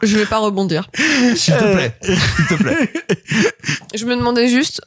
[0.04, 0.88] Je vais pas rebondir.
[1.36, 1.98] S'il te plaît.
[2.04, 2.94] S'il te plaît.
[3.96, 4.82] Je me demandais juste.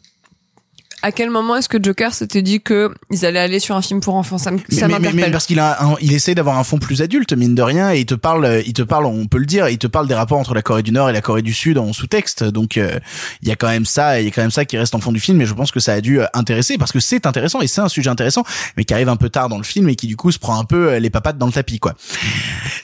[1.02, 4.00] À quel moment est-ce que Joker s'était dit que ils allaient aller sur un film
[4.00, 4.36] pour enfants?
[4.38, 7.32] Ça ça mais- mais- parce qu'il a un- il essaie d'avoir un fond plus adulte
[7.32, 9.78] mine de rien et il te parle il te parle on peut le dire il
[9.78, 11.92] te parle des rapports entre la Corée du Nord et la Corée du Sud en
[11.92, 12.44] sous-texte.
[12.44, 12.98] Donc euh,
[13.42, 15.00] il y a quand même ça il y a quand même ça qui reste en
[15.00, 17.26] fond du film et je pense que ça a dû euh, intéresser parce que c'est
[17.26, 18.44] intéressant et c'est un sujet intéressant
[18.76, 20.58] mais qui arrive un peu tard dans le film et qui du coup se prend
[20.60, 21.94] un peu euh, les papates dans le tapis quoi.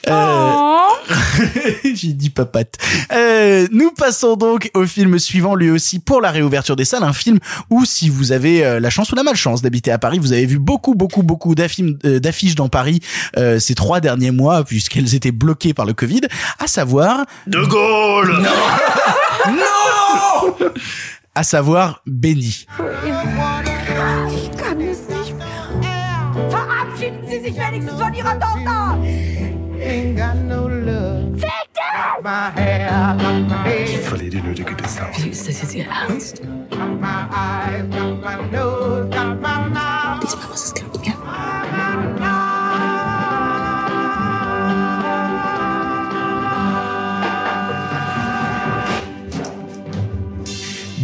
[0.09, 1.13] Euh, Oh.
[1.83, 2.77] j'ai dit papate
[3.13, 7.13] euh, nous passons donc au film suivant lui aussi pour la réouverture des salles un
[7.13, 7.39] film
[7.69, 10.45] où si vous avez euh, la chance ou la malchance d'habiter à Paris vous avez
[10.45, 12.99] vu beaucoup beaucoup beaucoup d'affiches euh, d'affiches dans Paris
[13.37, 16.21] euh, ces trois derniers mois puisqu'elles étaient bloquées par le Covid
[16.59, 18.41] à savoir De Gaulle
[19.47, 20.55] non
[21.35, 22.65] à savoir Benny
[24.29, 25.69] Ich kann es nicht mehr.
[26.49, 28.97] Verabschieden Sie sich wenigstens von Ihrer Tochter!
[34.03, 35.17] Verlieh die nötige Distanz.
[35.25, 36.41] Ist das jetzt Ihr Ernst?
[40.21, 42.36] Diesmal muss es klappen, ja?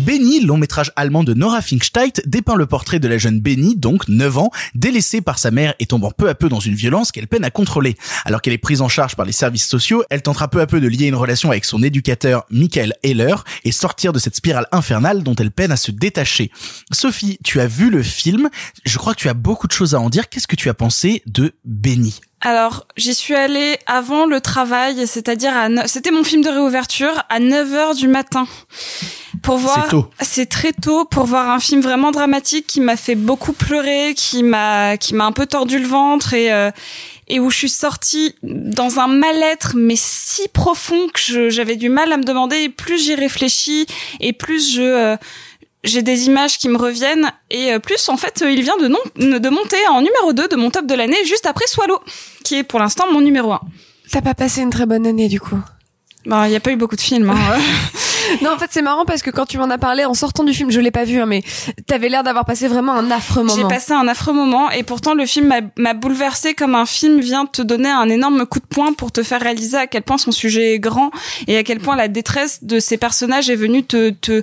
[0.05, 4.09] Benny, long métrage allemand de Nora Finksteit, dépeint le portrait de la jeune Benny, donc
[4.09, 7.27] 9 ans, délaissée par sa mère et tombant peu à peu dans une violence qu'elle
[7.27, 7.95] peine à contrôler.
[8.25, 10.81] Alors qu'elle est prise en charge par les services sociaux, elle tentera peu à peu
[10.81, 15.23] de lier une relation avec son éducateur Michael Heller et sortir de cette spirale infernale
[15.23, 16.51] dont elle peine à se détacher.
[16.91, 18.49] Sophie, tu as vu le film,
[18.85, 20.27] je crois que tu as beaucoup de choses à en dire.
[20.27, 22.19] Qu'est-ce que tu as pensé de Benny?
[22.45, 27.23] Alors, j'y suis allée avant le travail, c'est-à-dire à neuf- c'était mon film de réouverture
[27.29, 28.45] à 9h du matin.
[29.41, 29.87] Pour voir
[30.21, 34.43] C'est très tôt pour voir un film vraiment dramatique qui m'a fait beaucoup pleurer, qui
[34.43, 36.69] m'a qui m'a un peu tordu le ventre et euh,
[37.29, 41.89] et où je suis sortie dans un mal-être mais si profond que je- j'avais du
[41.89, 43.85] mal à me demander et plus j'y réfléchis
[44.19, 45.17] et plus je euh,
[45.83, 48.87] j'ai des images qui me reviennent et euh, plus en fait euh, il vient de
[48.87, 51.99] non de monter en numéro 2 de mon top de l'année juste après Swallow
[52.43, 53.59] qui est pour l'instant mon numéro 1.
[54.11, 55.59] T'as pas passé une très bonne année du coup.
[56.25, 57.29] Bah, il y a pas eu beaucoup de films.
[57.29, 57.59] Hein.
[58.41, 60.53] Non, en fait, c'est marrant parce que quand tu m'en as parlé en sortant du
[60.53, 61.43] film, je l'ai pas vu, hein, mais
[61.87, 63.67] t'avais l'air d'avoir passé vraiment un affreux J'ai moment.
[63.67, 67.61] passé un affreux moment et pourtant le film m'a- bouleversé comme un film vient te
[67.61, 70.73] donner un énorme coup de poing pour te faire réaliser à quel point son sujet
[70.73, 71.11] est grand
[71.47, 74.41] et à quel point la détresse de ces personnages est venue te, te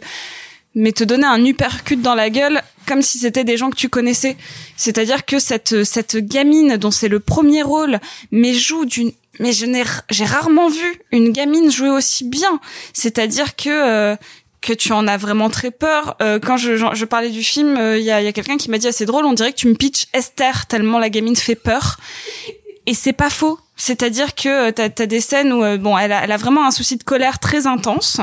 [0.74, 3.88] mais te donner un uppercut dans la gueule comme si c'était des gens que tu
[3.88, 4.36] connaissais.
[4.76, 7.98] C'est-à-dire que cette cette gamine dont c'est le premier rôle
[8.30, 12.60] mais joue d'une mais je n'ai, j'ai rarement vu une gamine jouer aussi bien.
[12.92, 14.16] C'est-à-dire que euh,
[14.60, 16.16] que tu en as vraiment très peur.
[16.20, 19.06] Euh, quand je, je, parlais du film, il y a, quelqu'un qui m'a dit assez
[19.06, 19.24] drôle.
[19.24, 21.97] On dirait que tu me pitches Esther tellement la gamine fait peur.
[22.84, 23.59] Et c'est pas faux.
[23.76, 26.97] C'est-à-dire que t'as as des scènes où bon, elle a, elle a vraiment un souci
[26.97, 28.20] de colère très intense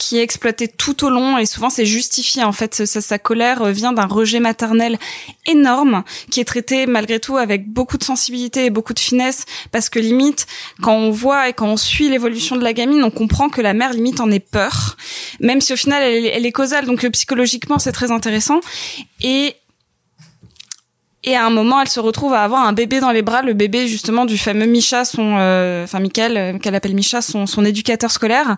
[0.00, 3.92] qui est exploité tout au long et souvent c'est justifié en fait sa, colère vient
[3.92, 4.98] d'un rejet maternel
[5.46, 9.88] énorme qui est traité malgré tout avec beaucoup de sensibilité et beaucoup de finesse parce
[9.88, 10.46] que limite
[10.82, 13.74] quand on voit et quand on suit l'évolution de la gamine on comprend que la
[13.74, 14.96] mère limite en est peur
[15.38, 16.86] même si au final elle, est causale.
[16.86, 18.60] Donc euh, psychologiquement c'est très intéressant.
[19.22, 19.56] Et
[21.22, 23.52] et à un moment, elle se retrouve à avoir un bébé dans les bras, le
[23.52, 27.62] bébé justement du fameux Micha, son, euh, enfin Michael, euh, qu'elle appelle Micha, son, son
[27.66, 28.56] éducateur scolaire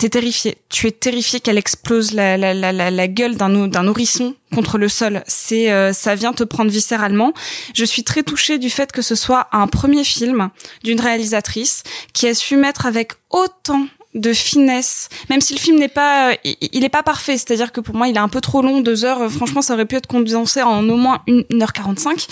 [0.00, 0.56] t'es terrifié.
[0.70, 4.88] Tu es terrifié qu'elle explose la, la, la, la gueule d'un d'un nourrisson contre le
[4.88, 5.22] sol.
[5.26, 7.34] C'est euh, ça vient te prendre viscéralement.
[7.74, 10.48] Je suis très touchée du fait que ce soit un premier film
[10.84, 11.82] d'une réalisatrice
[12.14, 16.84] qui a su mettre avec autant de finesse, même si le film n'est pas, il,
[16.84, 17.38] est pas parfait.
[17.38, 19.30] C'est-à-dire que pour moi, il est un peu trop long, deux heures.
[19.30, 22.26] Franchement, ça aurait pu être condensé en au moins une, heure quarante-cinq.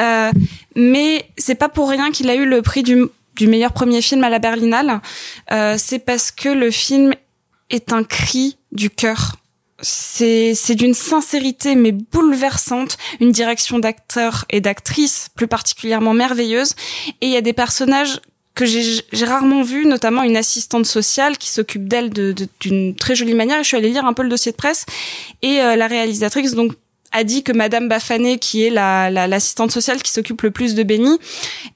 [0.00, 0.30] Euh,
[0.74, 3.04] mais c'est pas pour rien qu'il a eu le prix du
[3.38, 5.00] du meilleur premier film à la Berlinale,
[5.52, 7.14] euh, c'est parce que le film
[7.70, 9.36] est un cri du cœur.
[9.80, 16.74] C'est c'est d'une sincérité mais bouleversante, une direction d'acteurs et d'actrices plus particulièrement merveilleuse,
[17.20, 18.20] et il y a des personnages
[18.56, 23.62] que j'ai rarement vus, notamment une assistante sociale qui s'occupe d'elle d'une très jolie manière.
[23.62, 24.84] Je suis allée lire un peu le dossier de presse
[25.42, 26.72] et euh, la réalisatrice donc
[27.12, 30.82] a dit que Madame Bafané, qui est la l'assistante sociale qui s'occupe le plus de
[30.82, 31.18] Benny,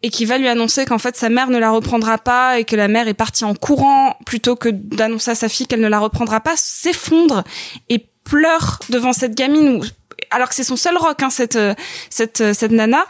[0.03, 2.77] et qui va lui annoncer qu'en fait sa mère ne la reprendra pas et que
[2.77, 6.01] la mère est partie en courant plutôt que d'annoncer à sa fille qu'elle ne la
[6.01, 7.45] reprendra pas, s'effondre
[7.89, 9.83] et pleure devant cette gamine,
[10.31, 11.59] alors que c'est son seul rock, hein, cette
[12.11, 13.05] cette cette nana.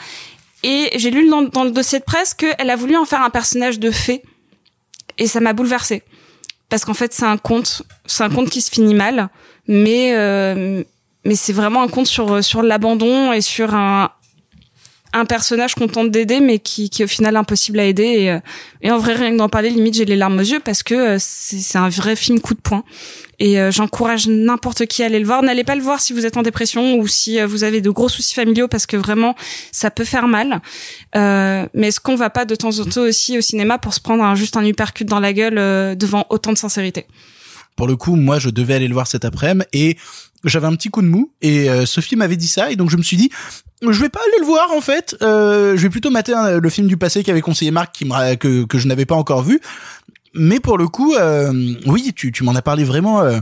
[0.64, 3.30] Et j'ai lu dans, dans, le dossier de presse qu'elle a voulu en faire un
[3.30, 4.22] personnage de fée,
[5.18, 6.04] et ça m'a bouleversée.
[6.68, 9.28] Parce qu'en fait c'est un conte, c'est un conte qui se finit mal,
[9.66, 10.84] mais euh,
[11.24, 14.10] mais c'est vraiment un conte sur sur l'abandon et sur un
[15.12, 18.02] un personnage qu'on tente d'aider mais qui, qui est au final impossible à aider.
[18.02, 18.38] Et, euh,
[18.80, 20.94] et en vrai rien que d'en parler limite j'ai les larmes aux yeux parce que
[20.94, 22.84] euh, c'est un vrai film coup de poing.
[23.38, 25.42] Et euh, j'encourage n'importe qui à aller le voir.
[25.42, 28.08] N'allez pas le voir si vous êtes en dépression ou si vous avez de gros
[28.08, 29.34] soucis familiaux parce que vraiment
[29.70, 30.60] ça peut faire mal.
[31.16, 34.00] Euh, mais est-ce qu'on va pas de temps en temps aussi au cinéma pour se
[34.00, 37.06] prendre un, juste un uppercut dans la gueule devant autant de sincérité?
[37.76, 39.96] Pour le coup, moi, je devais aller le voir cet après-midi et
[40.44, 42.96] j'avais un petit coup de mou et euh, Sophie m'avait dit ça et donc je
[42.96, 43.30] me suis dit
[43.82, 45.16] je vais pas aller le voir en fait.
[45.22, 48.64] Euh, je vais plutôt mater le film du passé qu'avait conseillé Marc qui me, que
[48.64, 49.60] que je n'avais pas encore vu.
[50.34, 53.40] Mais pour le coup euh, oui tu tu m'en as parlé vraiment euh,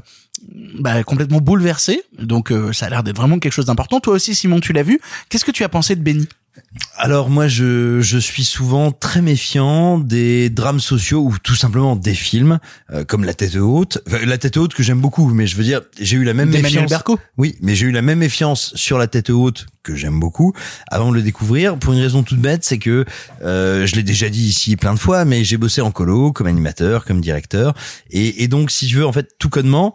[0.78, 2.02] bah, complètement bouleversé.
[2.18, 4.00] Donc euh, ça a l'air d'être vraiment quelque chose d'important.
[4.00, 5.00] Toi aussi Simon tu l'as vu.
[5.28, 6.28] Qu'est-ce que tu as pensé de Benny?
[6.96, 12.14] Alors moi je, je suis souvent très méfiant des drames sociaux ou tout simplement des
[12.14, 12.58] films
[12.92, 15.80] euh, comme La tête haute, La tête haute que j'aime beaucoup mais je veux dire
[15.98, 16.90] j'ai eu la même méfiance.
[17.38, 20.52] Oui, mais j'ai eu la même méfiance sur La tête haute que j'aime beaucoup
[20.88, 23.04] avant de le découvrir pour une raison toute bête, c'est que
[23.42, 26.46] euh, je l'ai déjà dit ici plein de fois mais j'ai bossé en colo comme
[26.46, 27.74] animateur, comme directeur.
[28.10, 29.94] Et, et donc si je veux en fait tout connement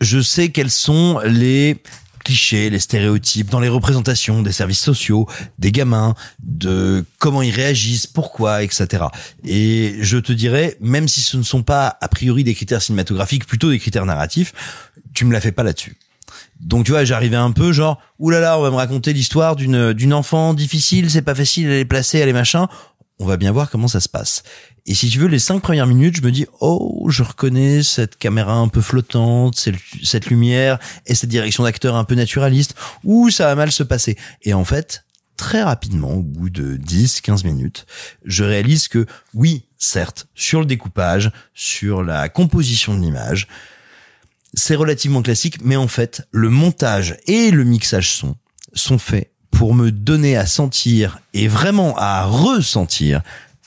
[0.00, 1.76] je sais quels sont les
[2.22, 5.28] clichés, les stéréotypes dans les représentations des services sociaux,
[5.58, 9.04] des gamins, de comment ils réagissent, pourquoi, etc.
[9.44, 13.46] Et je te dirais, même si ce ne sont pas a priori des critères cinématographiques,
[13.46, 14.52] plutôt des critères narratifs,
[15.14, 15.96] tu me la fais pas là-dessus.
[16.60, 20.14] Donc tu vois, j'arrivais un peu genre, oulala, on va me raconter l'histoire d'une d'une
[20.14, 22.68] enfant difficile, c'est pas facile, elle est placée, elle est machin.
[23.18, 24.42] On va bien voir comment ça se passe.
[24.86, 28.18] Et si tu veux, les cinq premières minutes, je me dis, oh, je reconnais cette
[28.18, 29.68] caméra un peu flottante,
[30.02, 34.16] cette lumière et cette direction d'acteur un peu naturaliste, ou ça va mal se passer.
[34.42, 35.04] Et en fait,
[35.36, 37.86] très rapidement, au bout de 10, 15 minutes,
[38.24, 43.46] je réalise que oui, certes, sur le découpage, sur la composition de l'image,
[44.54, 48.36] c'est relativement classique, mais en fait, le montage et le mixage son
[48.74, 53.22] sont faits pour me donner à sentir et vraiment à ressentir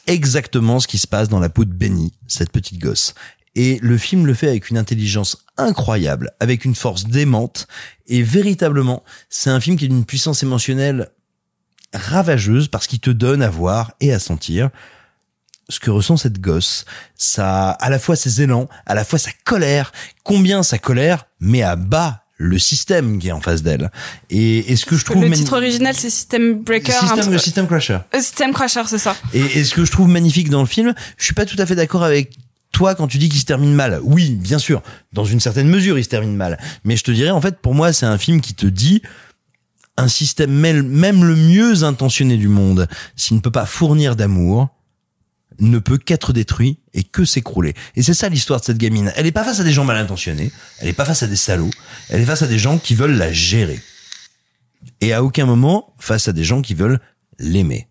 [0.08, 3.14] exactement ce qui se passe dans la peau de Benny, cette petite gosse.
[3.56, 7.68] Et le film le fait avec une intelligence incroyable, avec une force démente.
[8.08, 11.10] Et véritablement, c'est un film qui a une puissance émotionnelle
[11.94, 14.70] ravageuse parce qu'il te donne à voir et à sentir
[15.70, 16.86] ce que ressent cette gosse.
[17.16, 19.92] Ça, à la fois ses élans, à la fois sa colère,
[20.24, 23.92] combien sa colère met à bas le système qui est en face d'elle.
[24.30, 27.68] Et, est ce que je trouve le titre original c'est System Breaker, system, le System
[27.68, 28.00] Crusher.
[28.14, 29.16] Euh, system Crusher, c'est ça.
[29.34, 31.66] Et, et ce que je trouve magnifique dans le film, je suis pas tout à
[31.66, 32.34] fait d'accord avec
[32.72, 34.00] toi quand tu dis qu'il se termine mal.
[34.04, 34.82] Oui, bien sûr,
[35.14, 36.60] dans une certaine mesure, il se termine mal.
[36.84, 39.02] Mais je te dirais en fait, pour moi, c'est un film qui te dit
[39.98, 44.75] un système même le mieux intentionné du monde, s'il ne peut pas fournir d'amour,
[45.60, 47.74] ne peut qu'être détruit et que s'écrouler.
[47.96, 49.12] Et c'est ça l'histoire de cette gamine.
[49.16, 51.36] Elle est pas face à des gens mal intentionnés, elle est pas face à des
[51.36, 51.70] salauds,
[52.10, 53.80] elle est face à des gens qui veulent la gérer.
[55.02, 57.00] Et à aucun moment face à des gens qui veulent
[57.40, 57.88] l'aimer.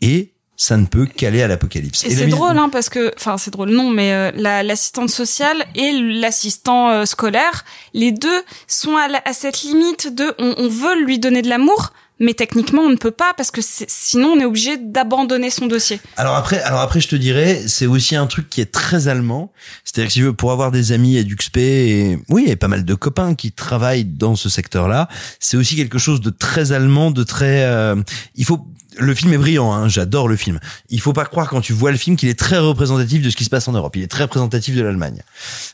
[0.00, 2.04] Et ça ne peut qu'aller à l'apocalypse.
[2.04, 5.64] Et, c'est drôle, hein, parce que, enfin, c'est drôle, non, mais euh, la- l'assistante sociale
[5.74, 10.68] et l'assistant euh, scolaire, les deux sont à, la- à cette limite de, on, on
[10.68, 14.40] veut lui donner de l'amour, mais techniquement on ne peut pas parce que sinon on
[14.40, 16.00] est obligé d'abandonner son dossier.
[16.16, 19.52] Alors après, alors après, je te dirais, c'est aussi un truc qui est très allemand.
[19.84, 22.68] C'est-à-dire que si tu veux, pour avoir des amis à Duxp et oui, et pas
[22.68, 25.08] mal de copains qui travaillent dans ce secteur-là,
[25.40, 27.64] c'est aussi quelque chose de très allemand, de très.
[27.64, 27.96] euh,
[28.34, 28.66] il faut.
[28.98, 30.58] Le film est brillant, hein, j'adore le film.
[30.88, 33.36] Il faut pas croire quand tu vois le film qu'il est très représentatif de ce
[33.36, 33.94] qui se passe en Europe.
[33.94, 35.20] Il est très représentatif de l'Allemagne.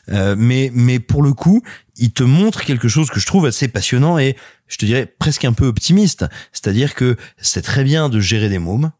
[0.09, 1.61] Euh, mais mais pour le coup,
[1.97, 4.35] il te montre quelque chose que je trouve assez passionnant et
[4.67, 6.25] je te dirais presque un peu optimiste.
[6.51, 8.91] C'est-à-dire que c'est très bien de gérer des mômes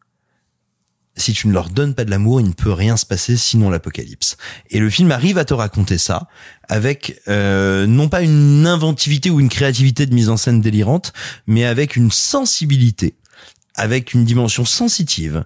[1.15, 3.69] si tu ne leur donnes pas de l'amour, il ne peut rien se passer sinon
[3.69, 4.37] l'apocalypse.
[4.71, 6.27] Et le film arrive à te raconter ça
[6.67, 11.13] avec euh, non pas une inventivité ou une créativité de mise en scène délirante,
[11.45, 13.15] mais avec une sensibilité,
[13.75, 15.45] avec une dimension sensitive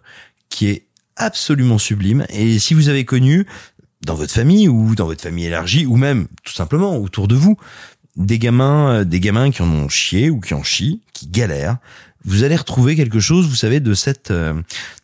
[0.49, 0.87] qui est
[1.17, 2.25] absolument sublime.
[2.29, 3.45] Et si vous avez connu
[4.05, 7.57] dans votre famille ou dans votre famille élargie ou même tout simplement autour de vous
[8.17, 11.77] des gamins, euh, des gamins qui en ont chié ou qui en chient, qui galèrent,
[12.25, 14.53] vous allez retrouver quelque chose, vous savez, de cette, euh,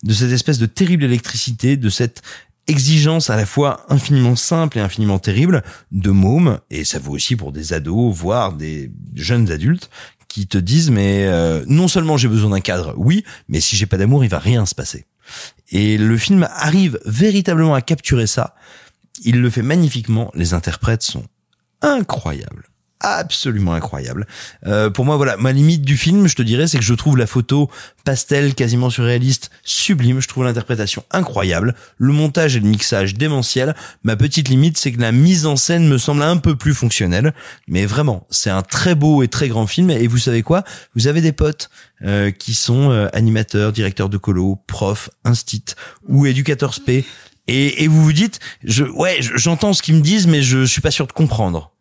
[0.03, 2.21] de cette espèce de terrible électricité, de cette
[2.67, 7.35] exigence à la fois infiniment simple et infiniment terrible de mômes, et ça vaut aussi
[7.35, 9.89] pour des ados, voire des jeunes adultes,
[10.27, 13.85] qui te disent mais euh, non seulement j'ai besoin d'un cadre, oui, mais si j'ai
[13.85, 15.05] pas d'amour, il va rien se passer.
[15.71, 18.55] Et le film arrive véritablement à capturer ça.
[19.21, 20.31] Il le fait magnifiquement.
[20.33, 21.25] Les interprètes sont
[21.81, 22.63] incroyables
[23.03, 24.25] absolument incroyable.
[24.65, 27.17] Euh, pour moi, voilà, ma limite du film, je te dirais, c'est que je trouve
[27.17, 27.69] la photo
[28.05, 30.21] pastel, quasiment surréaliste, sublime.
[30.21, 33.75] Je trouve l'interprétation incroyable, le montage et le mixage démentiel.
[34.03, 37.33] Ma petite limite, c'est que la mise en scène me semble un peu plus fonctionnelle.
[37.67, 39.89] Mais vraiment, c'est un très beau et très grand film.
[39.91, 40.63] Et vous savez quoi?
[40.95, 41.69] Vous avez des potes
[42.03, 45.65] euh, qui sont euh, animateurs, directeurs de colo, profs, instit
[46.07, 47.05] ou éducateurs spé.
[47.47, 50.65] Et, et vous vous dites, je, ouais, je- j'entends ce qu'ils me disent, mais je
[50.65, 51.71] suis pas sûr de comprendre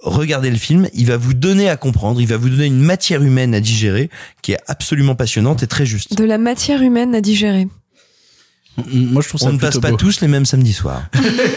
[0.00, 3.22] regardez le film, il va vous donner à comprendre, il va vous donner une matière
[3.22, 4.10] humaine à digérer
[4.42, 6.14] qui est absolument passionnante et très juste.
[6.16, 7.66] De la matière humaine à digérer.
[8.92, 9.96] Moi, je trouve ça On ne passe pas beau.
[9.96, 11.08] tous les mêmes samedis soirs.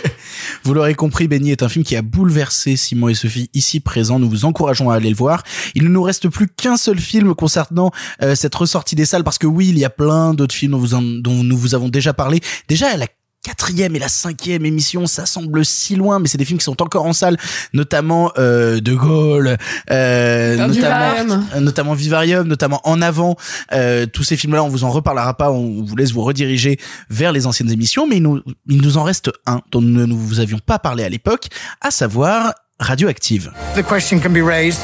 [0.63, 4.19] Vous l'aurez compris, Benny est un film qui a bouleversé Simon et Sophie ici présents.
[4.19, 5.43] Nous vous encourageons à aller le voir.
[5.75, 7.91] Il ne nous reste plus qu'un seul film concernant
[8.21, 10.77] euh, cette ressortie des salles parce que oui, il y a plein d'autres films dont,
[10.79, 12.39] vous en- dont nous vous avons déjà parlé.
[12.69, 13.07] Déjà, la
[13.43, 16.81] quatrième et la cinquième émission, ça semble si loin, mais c'est des films qui sont
[16.81, 17.37] encore en salle,
[17.73, 19.57] notamment euh, De Gaulle,
[19.91, 23.37] euh, notamment, euh, notamment Vivarium, notamment En Avant.
[23.71, 26.79] Euh, tous ces films-là, on vous en reparlera pas, on vous laisse vous rediriger
[27.09, 30.13] vers les anciennes émissions, mais il nous, il nous en reste un dont nous ne
[30.13, 31.47] vous avions pas parlé à l'époque,
[31.81, 33.51] à savoir Radioactive.
[33.75, 34.81] The question can be raised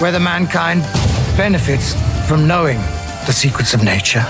[0.00, 0.82] whether mankind
[1.36, 1.94] benefits
[2.26, 2.78] from knowing
[3.26, 4.24] the secrets of nature.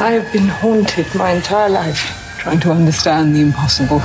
[0.00, 4.00] I have been haunted my entire life trying to understand the impossible.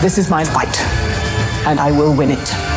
[0.00, 0.78] This is my fight,
[1.66, 2.73] and I will win it.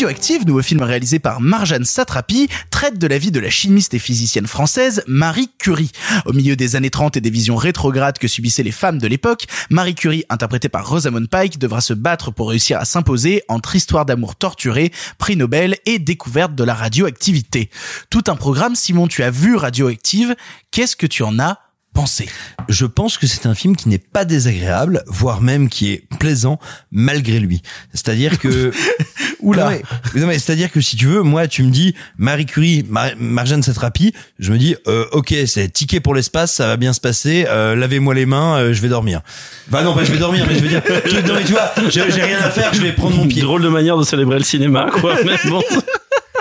[0.00, 3.98] Radioactive, nouveau film réalisé par Marjane Satrapi, traite de la vie de la chimiste et
[3.98, 5.92] physicienne française Marie Curie.
[6.24, 9.44] Au milieu des années 30 et des visions rétrogrades que subissaient les femmes de l'époque,
[9.68, 14.06] Marie Curie, interprétée par Rosamund Pike, devra se battre pour réussir à s'imposer entre histoire
[14.06, 17.68] d'amour torturée, prix Nobel et découverte de la radioactivité.
[18.08, 20.34] Tout un programme, Simon, tu as vu Radioactive,
[20.70, 21.58] qu'est-ce que tu en as
[21.92, 22.28] pensé
[22.68, 26.58] Je pense que c'est un film qui n'est pas désagréable, voire même qui est plaisant
[26.90, 27.62] malgré lui.
[27.92, 28.72] C'est-à-dire que
[29.40, 29.72] Oula.
[30.14, 33.62] Non, mais, c'est-à-dire que si tu veux, moi tu me dis Marie Curie, Mar Marjane
[33.62, 37.46] Satrapi, je me dis euh, OK, c'est ticket pour l'espace, ça va bien se passer,
[37.48, 39.20] euh, lavez-moi les mains, euh, je vais dormir.
[39.68, 41.72] Bah non, pas je vais dormir, mais je veux dire tu, non, mais tu vois,
[41.88, 43.42] j'ai j'ai rien à faire, je vais prendre mon pied.
[43.42, 45.14] Drôle de manière de célébrer le cinéma, quoi.
[45.24, 45.62] Mais bon.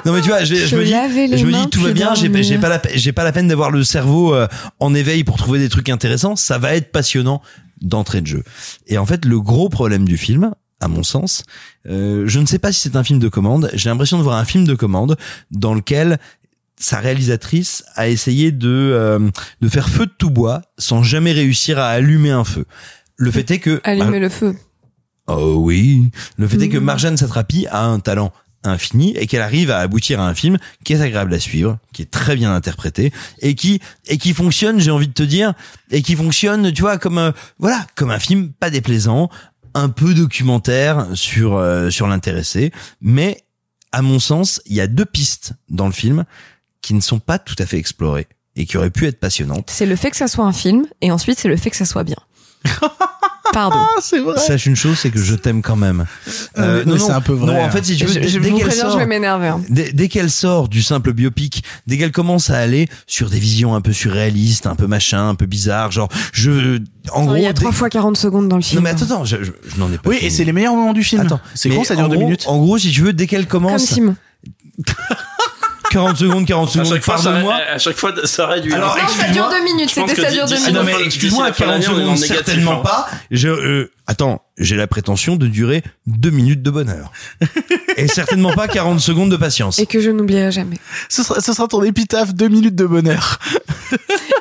[0.10, 0.90] Non mais tu vois, je, je me dis,
[1.38, 4.34] je me tout va bien, j'ai pas la j'ai pas la peine d'avoir le cerveau
[4.34, 4.48] euh,
[4.80, 7.44] en éveil pour trouver des trucs intéressants, ça va être passionnant
[7.82, 8.44] d'entrée de jeu.
[8.88, 11.44] Et en fait, le gros problème du film, à mon sens,
[11.88, 14.38] euh, je ne sais pas si c'est un film de commande, j'ai l'impression de voir
[14.38, 15.16] un film de commande
[15.52, 16.18] dans lequel
[16.80, 19.20] sa réalisatrice a essayé de euh,
[19.62, 22.66] de faire feu de tout bois sans jamais réussir à allumer un feu.
[23.16, 24.56] Le fait est que Allumer le feu.
[25.28, 26.10] Oh oui.
[26.38, 26.84] Le fait est que Mhm.
[26.86, 28.34] Marjane Satrapi a un talent
[28.64, 32.02] infinie et qu'elle arrive à aboutir à un film qui est agréable à suivre, qui
[32.02, 33.12] est très bien interprété
[33.42, 35.54] et qui et qui fonctionne, j'ai envie de te dire,
[35.92, 39.30] et qui fonctionne, tu vois, comme euh, voilà, comme un film pas déplaisant,
[39.74, 42.72] un peu documentaire sur euh, sur l'intéressé,
[43.02, 43.44] mais
[43.92, 46.26] à mon sens, il y a deux pistes dans le film
[46.82, 49.70] qui ne sont pas tout à fait explorées et qui auraient pu être passionnantes.
[49.70, 51.86] C'est le fait que ça soit un film et ensuite c'est le fait que ça
[51.86, 52.18] soit bien.
[53.54, 53.78] Pardon.
[54.02, 54.38] c'est vrai.
[54.38, 56.06] Sache une chose, c'est que je t'aime quand même.
[56.58, 57.70] Euh, mais c'est un peu vrai, Non, en hein.
[57.70, 59.62] fait, si tu veux, Je- dès, qu'elle sort, je vais m'énerver, hein.
[59.70, 63.74] dès, dès qu'elle sort du simple biopic, dès qu'elle commence à aller sur des visions
[63.76, 66.80] un peu surréalistes, un peu machin, un peu bizarre, genre, je,
[67.12, 68.80] en gros, il y a dès- 3 fois 40 secondes dans le film.
[68.80, 70.10] non mais attends, attends, je, je- je n'en ai pas.
[70.10, 70.28] Oui, fini.
[70.28, 71.22] et c'est les meilleurs moments du film.
[71.22, 72.44] Attends, c'est con, ça dure en deux gros- minutes.
[72.48, 74.16] En gros, si tu veux, dès qu'elle Comme commence, Sim.
[75.90, 77.56] 40 secondes, 40 À secondes, chaque fois, ça, pardonne-moi.
[77.56, 78.74] à chaque fois, ça réduit.
[78.74, 80.86] Alors, Non, ça dure 2 minutes, c'était que ça dure 2 d'ici Ah la non,
[80.86, 81.00] minutes.
[81.00, 82.84] mais excuse-moi, d'ici la fin de 40 l'année, on est secondes, certainement hein.
[82.84, 83.08] pas.
[83.32, 87.12] Je, euh, attends, j'ai la prétention de durer deux minutes de bonheur.
[87.98, 89.80] Et certainement pas 40 secondes de patience.
[89.80, 90.78] Et que je n'oublierai jamais.
[91.10, 93.40] Ce sera, ce sera ton épitaphe, deux minutes de bonheur.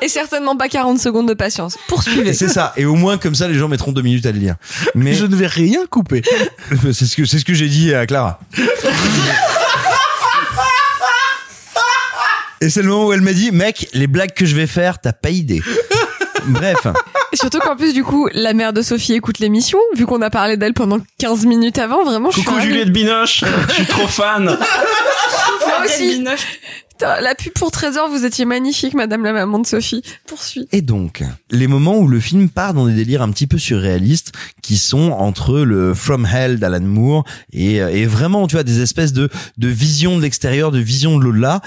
[0.01, 1.77] Et certainement pas 40 secondes de patience.
[1.89, 2.29] Poursuivez.
[2.29, 2.71] Et c'est ça.
[2.77, 4.55] Et au moins, comme ça, les gens mettront deux minutes à le lire.
[4.95, 6.21] Mais Je ne vais rien couper.
[6.93, 8.39] c'est ce que, c'est ce que j'ai dit à Clara.
[12.61, 14.99] Et c'est le moment où elle m'a dit, mec, les blagues que je vais faire,
[14.99, 15.61] t'as pas idée.
[16.47, 16.87] Bref.
[17.31, 20.29] Et surtout qu'en plus, du coup, la mère de Sophie écoute l'émission, vu qu'on a
[20.29, 22.59] parlé d'elle pendant 15 minutes avant, vraiment, je suis Coucou.
[22.59, 24.45] Juliette Binoche, je suis trop fan.
[25.67, 26.23] Moi aussi.
[26.89, 30.01] Putain, la pub pour Trésor, vous étiez magnifique, madame la maman de Sophie.
[30.27, 30.67] Poursuis.
[30.71, 34.33] Et donc, les moments où le film part dans des délires un petit peu surréalistes,
[34.61, 37.23] qui sont entre le From Hell d'Alan Moore
[37.53, 41.23] et, et vraiment, tu vois, des espèces de, de vision de l'extérieur, de vision de
[41.23, 41.61] l'au-delà,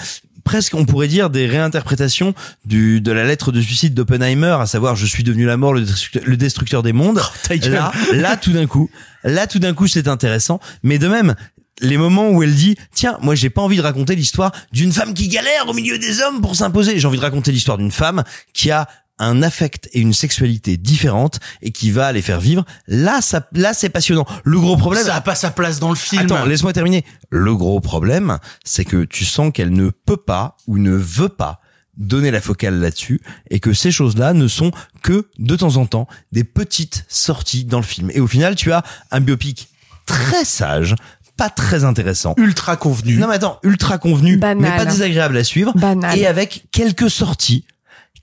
[0.44, 4.97] presque on pourrait dire des réinterprétations du de la lettre de suicide d'Oppenheimer à savoir
[4.97, 7.20] je suis devenu la mort le destructeur, le destructeur des mondes
[7.51, 7.73] gueule.
[7.73, 8.90] là là tout d'un coup
[9.24, 11.35] là tout d'un coup c'est intéressant mais de même
[11.81, 15.14] les moments où elle dit tiens moi j'ai pas envie de raconter l'histoire d'une femme
[15.14, 18.24] qui galère au milieu des hommes pour s'imposer j'ai envie de raconter l'histoire d'une femme
[18.52, 18.89] qui a
[19.23, 23.73] un affect et une sexualité différente et qui va les faire vivre là ça là
[23.74, 26.23] c'est passionnant le gros problème Ça a pas sa place dans le film.
[26.23, 27.05] Attends, laisse-moi terminer.
[27.31, 31.61] Le gros problème, c'est que tu sens qu'elle ne peut pas ou ne veut pas
[31.97, 33.20] donner la focale là-dessus
[33.51, 34.70] et que ces choses-là ne sont
[35.03, 38.11] que de temps en temps des petites sorties dans le film.
[38.15, 39.69] Et au final, tu as un biopic
[40.07, 40.94] très sage,
[41.36, 42.35] pas très intéressant.
[42.39, 43.16] Ultra convenu.
[43.16, 44.59] Non mais attends, ultra convenu, Banal.
[44.59, 46.19] mais pas désagréable à suivre Banal.
[46.19, 47.65] et avec quelques sorties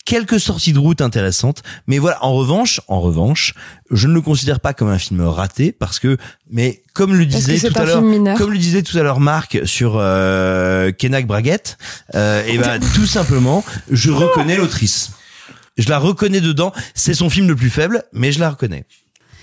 [0.09, 1.61] quelques sorties de route intéressantes.
[1.85, 3.53] Mais voilà en revanche en revanche
[3.91, 6.17] je ne le considère pas comme un film raté parce que
[6.49, 8.03] mais comme le disait tout à l'heure
[8.37, 11.77] comme le disait tout à l'heure Marc sur euh, Kenak Braguette
[12.15, 15.11] euh, et ben tout simplement je reconnais l'autrice.
[15.77, 16.73] Je la reconnais dedans.
[16.93, 18.85] C'est son film le plus faible mais je la reconnais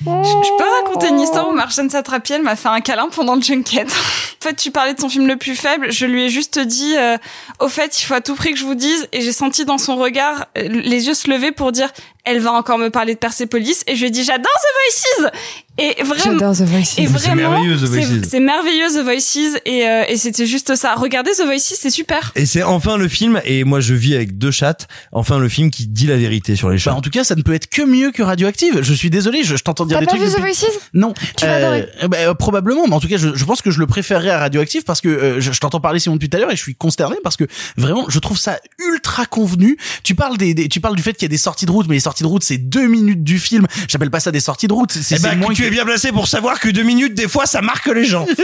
[0.04, 3.34] Je, je peux raconter une histoire où Marjane Satrapi, elle m'a fait un câlin pendant
[3.34, 3.86] le junket.
[4.40, 5.90] en fait, tu parlais de son film le plus faible.
[5.90, 7.16] Je lui ai juste dit, euh,
[7.60, 9.08] au fait, il faut à tout prix que je vous dise.
[9.12, 11.92] Et j'ai senti dans son regard euh, les yeux se lever pour dire,
[12.26, 13.82] elle va encore me parler de Persepolis.
[13.86, 15.30] Et je lui dit, j'adore The Voices.
[15.78, 16.94] Et vraiment, J'adore The Voices.
[16.98, 18.28] et C'est vraiment, merveilleux, The c'est- Voices.
[18.30, 19.58] c'est merveilleux The Voices.
[19.66, 20.94] Et, euh, et c'était juste ça.
[20.94, 22.32] Regardez The Voices, c'est super.
[22.34, 25.70] et c'est enfin le film et moi je vis avec deux chattes enfin le film
[25.70, 27.68] qui dit la vérité sur les Bah, chats en tout cas, ça ne peut être
[27.68, 28.80] que mieux que Radioactive.
[28.82, 30.22] Je suis désolé, je, je t'entends dire T'as des pas trucs.
[30.22, 30.78] vu The depuis- Voices?
[30.94, 31.12] Non.
[31.36, 31.88] Tu vas adorer.
[32.02, 34.30] euh, bah, euh, probablement, mais en tout cas, je, je pense que je le préférerais
[34.30, 36.56] à Radioactive parce que euh, je, je t'entends parler Simon depuis tout à l'heure et
[36.56, 37.44] je suis consterné parce que
[37.76, 39.76] vraiment, je trouve ça ultra convenu.
[40.02, 41.86] Tu parles des, des- tu parles du fait qu'il y a des sorties de route,
[41.86, 43.66] mais les sorties de route, c'est deux minutes du film.
[43.88, 44.92] J'appelle pas ça des sorties de route.
[44.92, 47.28] C'est Eh ben, moins tu que- es bien placé pour savoir que deux minutes, des
[47.28, 48.26] fois, ça marque les gens.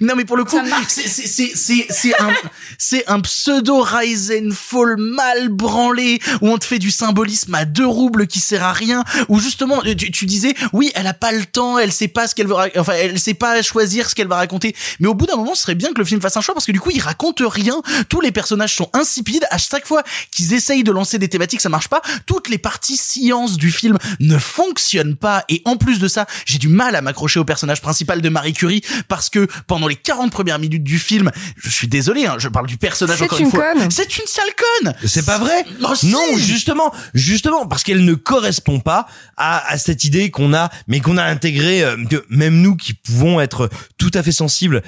[0.00, 0.58] Non mais pour le coup,
[0.88, 2.32] c'est un
[2.78, 7.64] c'est un pseudo rise and fall mal branlé où on te fait du symbolisme à
[7.64, 11.30] deux roubles qui sert à rien où justement tu, tu disais oui elle a pas
[11.32, 14.26] le temps elle sait pas ce qu'elle veut enfin elle sait pas choisir ce qu'elle
[14.26, 16.40] va raconter mais au bout d'un moment ce serait bien que le film fasse un
[16.40, 19.86] choix parce que du coup il raconte rien tous les personnages sont insipides à chaque
[19.86, 20.02] fois
[20.32, 23.96] qu'ils essayent de lancer des thématiques ça marche pas toutes les parties science du film
[24.20, 27.80] ne fonctionnent pas et en plus de ça j'ai du mal à m'accrocher au personnage
[27.80, 31.88] principal de Marie Curie parce que pendant les 40 premières minutes du film je suis
[31.88, 33.90] désolé hein, je parle du personnage C'est encore une une fois conne.
[33.90, 34.44] c'est une sale
[34.82, 36.08] conne C'est pas vrai Oh, si.
[36.08, 39.06] Non, justement, justement, parce qu'elle ne correspond pas
[39.36, 42.94] à, à cette idée qu'on a, mais qu'on a intégrée, euh, que même nous qui
[42.94, 44.82] pouvons être tout à fait sensibles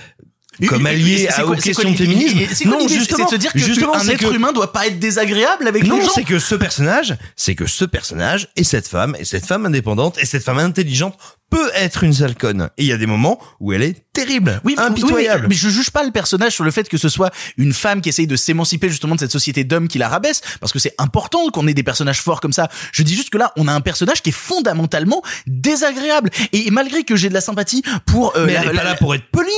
[0.69, 2.69] comme c'est à- aux questions de féminisme.
[2.69, 4.99] Non, justement, c'est de se dire que justement, un être que- humain doit pas être
[4.99, 8.89] désagréable avec les Non, gens c'est que ce personnage, c'est que ce personnage et cette
[8.89, 11.17] femme, et cette femme indépendante, et cette femme intelligente
[11.51, 12.71] peut être une sale conne.
[12.79, 15.43] Et il y a des moments où elle est terrible, Oui, mais, impitoyable.
[15.43, 17.73] oui, mais, mais je juge pas le personnage sur le fait que ce soit une
[17.73, 20.79] femme qui essaye de s'émanciper justement de cette société d'hommes qui la rabaisse, parce que
[20.79, 22.69] c'est important qu'on ait des personnages forts comme ça.
[22.93, 26.31] Je dis juste que là, on a un personnage qui est fondamentalement désagréable.
[26.53, 28.37] Et malgré que j'ai de la sympathie pour...
[28.37, 29.51] euh, mais la- elle est la- pas là pour être polie.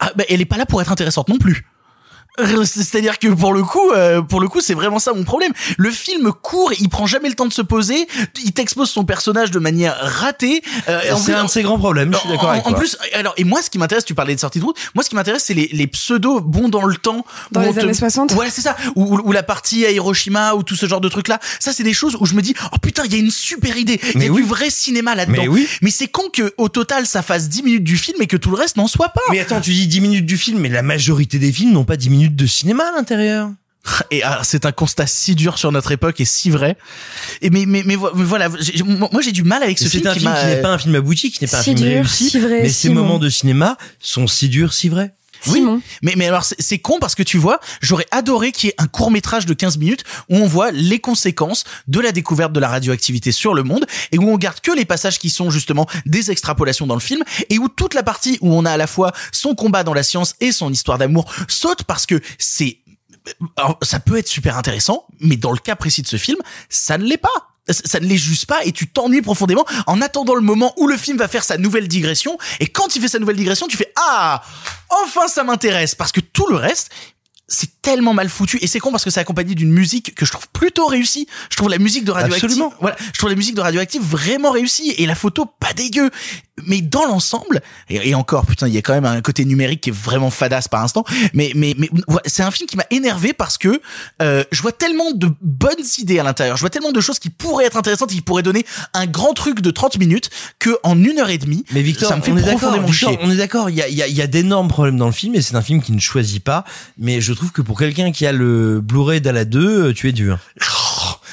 [0.00, 1.64] Ah, bah, elle est pas là pour être intéressante non plus.
[2.64, 5.52] C'est-à-dire que pour le coup, euh, pour le coup, c'est vraiment ça mon problème.
[5.76, 8.06] Le film court, il prend jamais le temps de se poser,
[8.42, 10.62] il t'expose son personnage de manière ratée.
[10.88, 12.78] euh, en C'est un de ses grands problèmes, je suis d'accord en, avec en toi.
[12.78, 14.76] plus, alors et moi, ce qui m'intéresse, tu parlais de sortie de route.
[14.94, 17.24] Moi, ce qui m'intéresse, c'est les, les pseudo bons dans le temps.
[17.50, 18.32] Dans les te- années 60?
[18.32, 18.76] Voilà, c'est ça.
[18.96, 21.38] Ou, ou- ou la partie à Hiroshima ou tout ce genre de trucs là.
[21.60, 23.76] Ça, c'est des choses où je me dis, oh putain, il y a une super
[23.76, 24.00] idée.
[24.14, 24.42] Il y a oui.
[24.42, 25.42] du vrai cinéma là-dedans.
[25.42, 25.68] Mais oui.
[25.82, 28.50] Mais c'est con que au total, ça fasse 10 minutes du film et que tout
[28.50, 29.20] le reste n'en soit pas.
[29.30, 31.96] Mais attends, tu dis 10 minutes du film, mais la majorité des films n'ont pas
[31.96, 33.50] 10 minutes de cinéma à l'intérieur.
[34.12, 36.76] Et ah, c'est un constat si dur sur notre époque et si vrai.
[37.40, 40.06] Et mais mais mais, vo- mais voilà, moi j'ai du mal avec ce C'est film
[40.06, 41.78] un qui film qui n'est pas un film abouti, qui n'est pas un Si film
[41.88, 42.94] dur, réussi, si vrai, mais si ces bon.
[42.94, 45.12] moments de cinéma sont si durs, si vrais.
[45.48, 45.60] Oui,
[46.02, 48.74] mais, mais alors c'est- c'est con parce que tu vois, j'aurais adoré qu'il y ait
[48.78, 52.60] un court métrage de 15 minutes où on voit les conséquences de la découverte de
[52.60, 55.86] la radioactivité sur le monde et où on garde que les passages qui sont justement
[56.06, 58.86] des extrapolations dans le film et où toute la partie où on a à la
[58.86, 62.78] fois son combat dans la science et son histoire d'amour saute parce que c'est
[63.56, 66.38] alors, ça peut être super intéressant, mais dans le cas précis de ce film,
[66.68, 67.28] ça ne l'est pas.
[67.68, 70.96] Ça ne l'est juste pas et tu t'ennuies profondément en attendant le moment où le
[70.96, 72.36] film va faire sa nouvelle digression.
[72.58, 74.42] Et quand il fait sa nouvelle digression tu fais ah
[75.04, 75.94] enfin ça m'intéresse.
[75.94, 76.90] Parce que tout le reste
[77.52, 80.32] c'est tellement mal foutu et c'est con parce que c'est accompagné d'une musique que je
[80.32, 81.26] trouve plutôt réussie.
[81.50, 82.72] Je trouve la musique de Radioactive, Absolument.
[82.80, 86.10] voilà, je trouve la musique de Radioactive vraiment réussie et la photo pas dégueu.
[86.66, 89.80] Mais dans l'ensemble, et, et encore, putain, il y a quand même un côté numérique
[89.80, 91.04] qui est vraiment fadasse par instant.
[91.32, 91.90] Mais mais mais
[92.26, 93.80] c'est un film qui m'a énervé parce que
[94.20, 96.56] euh, je vois tellement de bonnes idées à l'intérieur.
[96.56, 98.64] Je vois tellement de choses qui pourraient être intéressantes, et qui pourraient donner
[98.94, 102.16] un grand truc de 30 minutes que en une heure et demie, Mais Victor, ça
[102.16, 103.70] me fait on est on est d'accord.
[103.70, 105.56] Il y a, il y a, y a d'énormes problèmes dans le film et c'est
[105.56, 106.64] un film qui ne choisit pas.
[106.98, 110.38] Mais je trouve que pour quelqu'un qui a le Blu-ray d'Ala 2, tu es dur.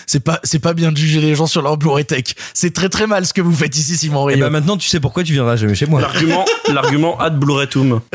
[0.08, 2.24] C'est pas, c'est pas bien de juger les gens sur leur Blu-ray Tech.
[2.56, 4.46] C'est très très mal ce que vous faites ici, Simon Et Rio.
[4.46, 6.02] bah maintenant, tu sais pourquoi tu viendras jamais chez moi.
[6.02, 8.02] L'argument, l'argument ad Blu-ray-tum.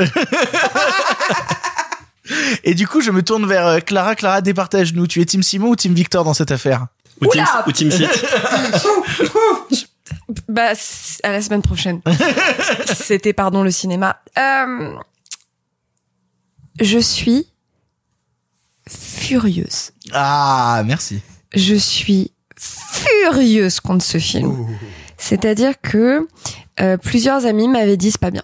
[2.65, 4.15] Et du coup, je me tourne vers euh, Clara.
[4.16, 5.07] Clara, départage-nous.
[5.07, 6.87] Tu es Team Simon ou Team Victor dans cette affaire?
[7.21, 7.91] Ou Team, ou Team.
[10.49, 12.01] Bah, c- à la semaine prochaine.
[12.95, 14.21] C'était, pardon, le cinéma.
[14.39, 14.95] Euh,
[16.81, 17.47] je suis
[18.89, 19.90] furieuse.
[20.12, 21.20] Ah, merci.
[21.55, 24.66] Je suis furieuse contre ce film.
[25.16, 26.27] C'est-à-dire que
[26.81, 28.43] euh, plusieurs amis m'avaient dit c'est pas bien.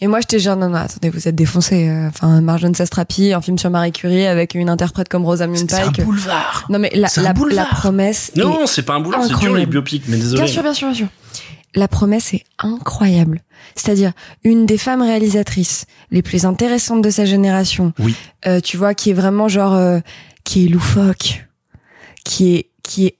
[0.00, 1.88] Et moi, j'étais genre, non, non, attendez, vous êtes défoncés.
[1.88, 5.74] euh, Enfin, Marjane Satrapi, un film sur Marie Curie avec une interprète comme Rosamund C'est
[5.80, 6.04] un Pike.
[6.04, 6.66] boulevard.
[6.68, 7.68] Non, mais la, la, la boulevard.
[7.70, 8.32] promesse.
[8.36, 10.42] Non, est c'est pas un boulot, c'est dur les biopics, mais désolé.
[10.42, 11.06] Bien sûr, bien sûr, bien sûr.
[11.74, 13.42] La promesse est incroyable.
[13.74, 14.12] C'est-à-dire
[14.44, 17.92] une des femmes réalisatrices les plus intéressantes de sa génération.
[17.98, 18.14] Oui.
[18.46, 19.98] Euh, tu vois, qui est vraiment genre, euh,
[20.44, 21.46] qui est loufoque,
[22.24, 23.16] qui est, qui est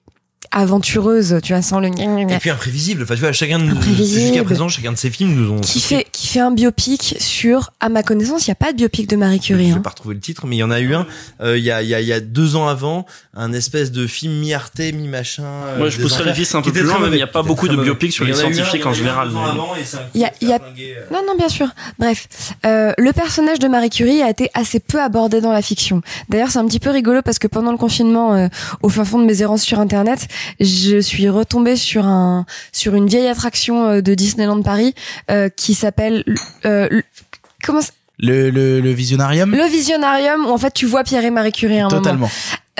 [0.54, 3.02] aventureuse, tu vois, sans le Et puis imprévisible.
[3.02, 5.60] Enfin, tu vois, chacun de jusqu'à présent, chacun de ces films nous ont.
[5.60, 8.76] qui fait, qui fait un biopic sur, à ma connaissance, il n'y a pas de
[8.76, 9.68] biopic de Marie Curie.
[9.68, 9.76] Je hein.
[9.76, 11.06] vais pas retrouver le titre, mais il y en a eu un
[11.40, 13.04] euh, il y a il y a il y a deux ans avant,
[13.34, 15.42] un espèce de film mi-arte, mi-machin.
[15.42, 17.26] euh, Moi, je des pousserais les vis un peu plus loin, mais il n'y a
[17.26, 19.30] pas beaucoup de biopics sur les scientifiques en général.
[20.14, 20.56] Il y a, y a...
[20.56, 21.04] euh.
[21.12, 21.68] Non, non, bien sûr.
[21.98, 22.28] Bref,
[22.64, 26.00] euh, le personnage de Marie Curie a été assez peu abordé dans la fiction.
[26.28, 28.48] D'ailleurs, c'est un petit peu rigolo parce que pendant le confinement, euh,
[28.82, 30.28] au fin fond de mes errances sur Internet,
[30.60, 34.94] je suis retombée sur un sur une vieille attraction euh, de Disneyland Paris
[35.30, 36.24] euh, qui s'appelle
[36.64, 36.88] euh,
[37.64, 39.50] comment ça- Le, le, le visionarium?
[39.54, 42.20] Le Visionarium où en fait tu vois Pierre et Marie Curie à un Totalement.
[42.20, 42.30] moment.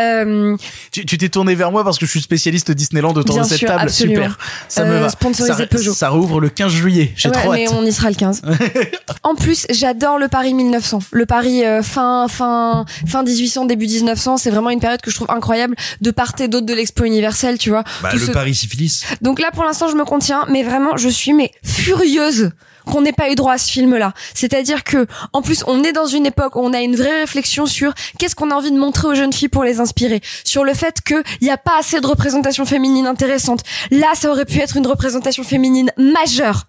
[0.00, 0.56] Euh,
[0.90, 3.58] Tu t'es tourné vers moi parce que je suis spécialiste Disneyland autour Bien de cette
[3.58, 3.82] sûr, table.
[3.82, 4.22] absolument.
[4.24, 4.38] Super.
[4.68, 5.08] Ça me Euh, va.
[5.08, 5.94] sponsorisé ça, Peugeot.
[5.94, 7.12] ça rouvre le 15 juillet.
[7.16, 7.74] J'ai Ouais, trop mais hâte.
[7.76, 8.42] on y sera le 15.
[9.22, 10.98] en plus, j'adore le Paris 1900.
[11.12, 15.16] Le Paris euh, fin fin fin 1800 début 1900, c'est vraiment une période que je
[15.16, 17.84] trouve incroyable de part et d'autre de l'expo universelle, tu vois.
[18.02, 19.04] Bah, Tout le ce- Paris syphilis.
[19.22, 22.50] Donc là pour l'instant, je me contiens, mais vraiment je suis mais furieuse
[22.86, 24.12] qu'on n'ait pas eu droit à ce film-là.
[24.34, 27.66] C'est-à-dire que, en plus, on est dans une époque où on a une vraie réflexion
[27.66, 30.74] sur qu'est-ce qu'on a envie de montrer aux jeunes filles pour les inspirer, sur le
[30.74, 33.60] fait qu'il n'y a pas assez de représentation féminine intéressante.
[33.90, 36.66] Là, ça aurait pu être une représentation féminine majeure,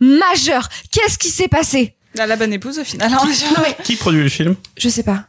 [0.00, 0.68] majeure.
[0.90, 1.94] Qu'est-ce qui s'est passé?
[2.14, 3.12] La, la bonne épouse au final.
[3.12, 3.18] hein.
[3.56, 4.54] Non mais, Qui produit le film?
[4.78, 5.24] Je sais pas.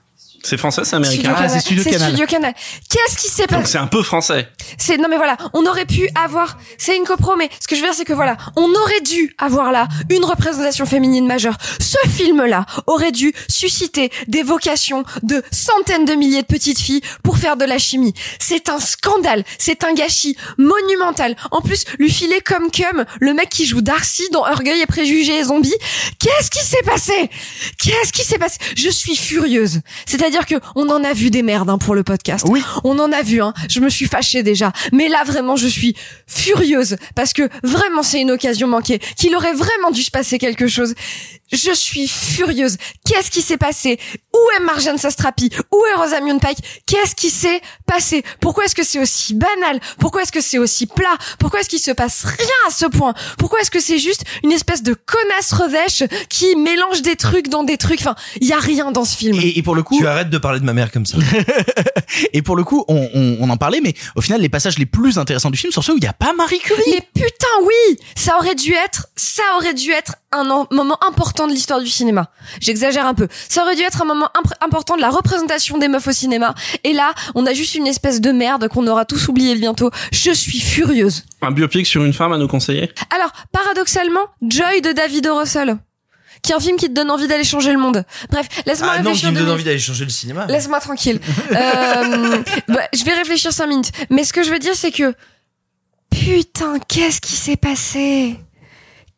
[0.48, 2.08] C'est français, c'est américain Ah, c'est Studio Canal.
[2.08, 2.54] Studio Canal.
[2.90, 4.48] Qu'est-ce qui s'est Donc passé c'est un peu français.
[4.78, 6.58] C'est non mais voilà, on aurait pu avoir.
[6.78, 9.36] C'est une copro, mais ce que je veux dire c'est que voilà, on aurait dû
[9.40, 11.58] avoir là une représentation féminine majeure.
[11.82, 17.38] Ce film-là aurait dû susciter des vocations de centaines de milliers de petites filles pour
[17.38, 18.14] faire de la chimie.
[18.40, 21.36] C'est un scandale, c'est un gâchis monumental.
[21.52, 25.40] En plus, lui filer comme cum le mec qui joue Darcy dans Orgueil et préjugés
[25.40, 25.76] et zombies.
[26.20, 27.30] Qu'est-ce qui s'est passé?
[27.84, 28.60] Qu'est-ce qui s'est passé?
[28.78, 29.82] Je suis furieuse.
[30.06, 32.46] C'est-à-dire Que on en a vu des merdes hein, pour le podcast.
[32.48, 32.62] Oui.
[32.84, 33.42] On en a vu.
[33.42, 33.54] Hein.
[33.70, 34.72] Je me suis fâchée déjà.
[34.94, 35.96] Mais là, vraiment, je suis
[36.28, 39.00] furieuse parce que vraiment, c'est une occasion manquée.
[39.18, 40.94] Qu'il aurait vraiment dû se passer quelque chose.
[41.52, 42.78] Je suis furieuse.
[43.06, 44.00] Qu'est-ce qui s'est passé?
[44.34, 45.50] Où est Marjane Sastrapi?
[45.72, 48.24] Où est Rosamund Pike Qu'est-ce qui s'est passé?
[48.42, 49.80] Pourquoi est-ce que c'est aussi banal?
[50.00, 51.16] Pourquoi est-ce que c'est aussi plat?
[51.40, 53.14] Pourquoi est-ce qu'il se passe rien à ce point?
[53.38, 57.64] Pourquoi est-ce que c'est juste une espèce de connasse revêche qui mélange des trucs dans
[57.64, 58.00] des trucs?
[58.02, 59.40] Enfin, il y a rien dans ce film.
[59.42, 61.18] Et, et pour le coup, Tu arrêtes de parler de ma mère comme ça.
[62.34, 64.86] et pour le coup, on, on, on en parlait, mais au final, les passages les
[64.86, 66.82] plus intéressants du film sont ceux où il n'y a pas Marie Curie.
[66.88, 71.48] Mais putain, oui, ça aurait dû être, ça aurait dû être un en- moment important
[71.48, 72.30] de l'histoire du cinéma.
[72.60, 73.28] J'exagère un peu.
[73.50, 74.30] Ça aurait dû être un moment
[74.62, 76.54] important de la représentation des meufs au cinéma.
[76.84, 79.90] Et là, on a juste une espèce de merde qu'on aura tous oublié bientôt.
[80.12, 81.24] Je suis furieuse.
[81.42, 82.92] Un biopic sur une femme à nous conseiller?
[83.16, 85.38] Alors, paradoxalement, Joy de David O.
[85.40, 85.78] Russell.
[86.44, 88.04] Qui est un film qui te donne envie d'aller changer le monde.
[88.30, 90.46] Bref, laisse-moi Ah non, réfléchir qui me donne envie d'aller changer le cinéma.
[90.48, 91.20] Laisse-moi tranquille.
[91.52, 93.92] Euh, bah, je vais réfléchir cinq minutes.
[94.10, 95.14] Mais ce que je veux dire, c'est que
[96.12, 98.38] putain, qu'est-ce qui s'est passé?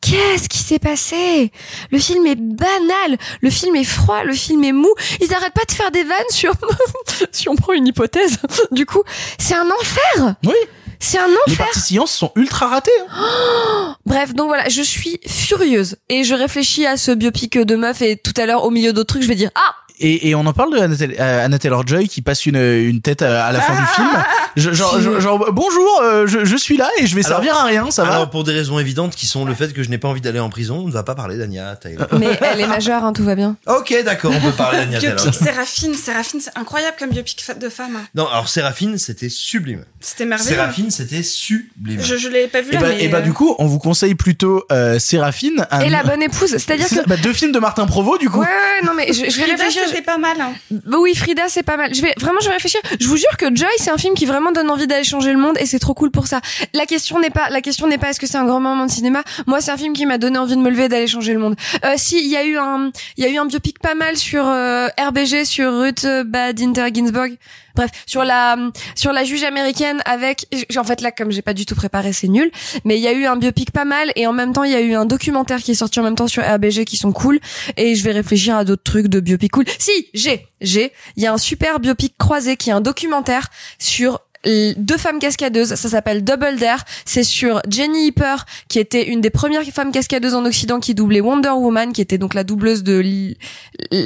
[0.01, 1.51] Qu'est-ce qui s'est passé?
[1.91, 4.89] Le film est banal, le film est froid, le film est mou.
[5.21, 6.53] Ils arrêtent pas de faire des vannes sur
[7.31, 8.37] si on prend une hypothèse.
[8.71, 9.03] Du coup,
[9.37, 10.35] c'est un enfer.
[10.45, 10.53] Oui.
[11.01, 11.65] C'est un Les enfer.
[11.65, 12.91] parties sciences sont ultra ratées.
[13.11, 13.95] hein.
[14.05, 18.17] Bref, donc voilà, je suis furieuse et je réfléchis à ce biopic de meuf et
[18.17, 20.53] tout à l'heure au milieu d'autres trucs, je vais dire ah Et, et on en
[20.53, 23.73] parle de Anna Taylor- euh, Taylor-Joy qui passe une, une tête à, à la fin
[23.75, 24.07] du film.
[24.55, 27.55] Je- genre, genre, genre, bonjour, euh, je, je suis là et je vais Alors- servir
[27.57, 29.89] à rien, ça va Alors pour des raisons évidentes qui sont le fait que je
[29.89, 32.07] n'ai pas envie d'aller en prison, on ne va pas parler d'Anya Taylor.
[32.19, 33.57] mais elle est majeure, hein, tout va bien.
[33.67, 35.15] ok, d'accord, on peut parler d'Anya Taylor.
[35.17, 37.97] Biopic Séraphine, Séraphine, c'est incroyable comme biopic de femme.
[38.15, 39.83] Non, alors Séraphine, c'était sublime.
[40.01, 40.49] C'était merveilleux.
[40.55, 42.01] Séraphine, c'était sublime.
[42.01, 43.03] Je, je l'ai pas vu Et là, bah, mais.
[43.03, 45.65] et bah du coup, on vous conseille plutôt euh, Séraphine.
[45.71, 48.29] un- Et la bonne épouse, c'est-à-dire C'est que bah, deux films de Martin Provost du
[48.29, 48.39] coup.
[48.39, 49.81] Ouais, ouais, non, mais je, je vais réfléchir.
[49.89, 50.39] C'était pas mal.
[50.39, 50.53] hein.
[50.71, 51.93] Bah oui, Frida, c'est pas mal.
[51.93, 52.79] Je vais vraiment, je vais réfléchir.
[52.99, 55.39] Je vous jure que Joy, c'est un film qui vraiment donne envie d'aller changer le
[55.39, 56.41] monde et c'est trop cool pour ça.
[56.73, 58.91] La question n'est pas, la question n'est pas est-ce que c'est un grand moment de
[58.91, 59.23] cinéma.
[59.47, 61.39] Moi, c'est un film qui m'a donné envie de me lever et d'aller changer le
[61.39, 61.55] monde.
[61.85, 64.17] Euh, si, il y a eu un, il y a eu un biopic pas mal
[64.17, 67.31] sur euh, RBG sur Ruth Bader Ginsburg.
[67.79, 68.57] Bref, sur la
[68.93, 72.27] sur la juge américaine avec en fait là comme j'ai pas du tout préparé, c'est
[72.27, 72.51] nul,
[72.83, 74.75] mais il y a eu un biopic pas mal et en même temps il y
[74.75, 77.39] a eu un documentaire qui est sorti en même temps sur RBG qui sont cool
[77.77, 79.63] et je vais réfléchir à d'autres trucs de biopic cool.
[79.79, 83.47] Si, j'ai, j'ai, il y a un super biopic croisé qui est un documentaire
[83.77, 88.35] sur deux femmes cascadeuses, ça s'appelle Double Dare, c'est sur Jenny Hipper
[88.67, 92.17] qui était une des premières femmes cascadeuses en Occident qui doublait Wonder Woman, qui était
[92.17, 93.01] donc la doubleuse de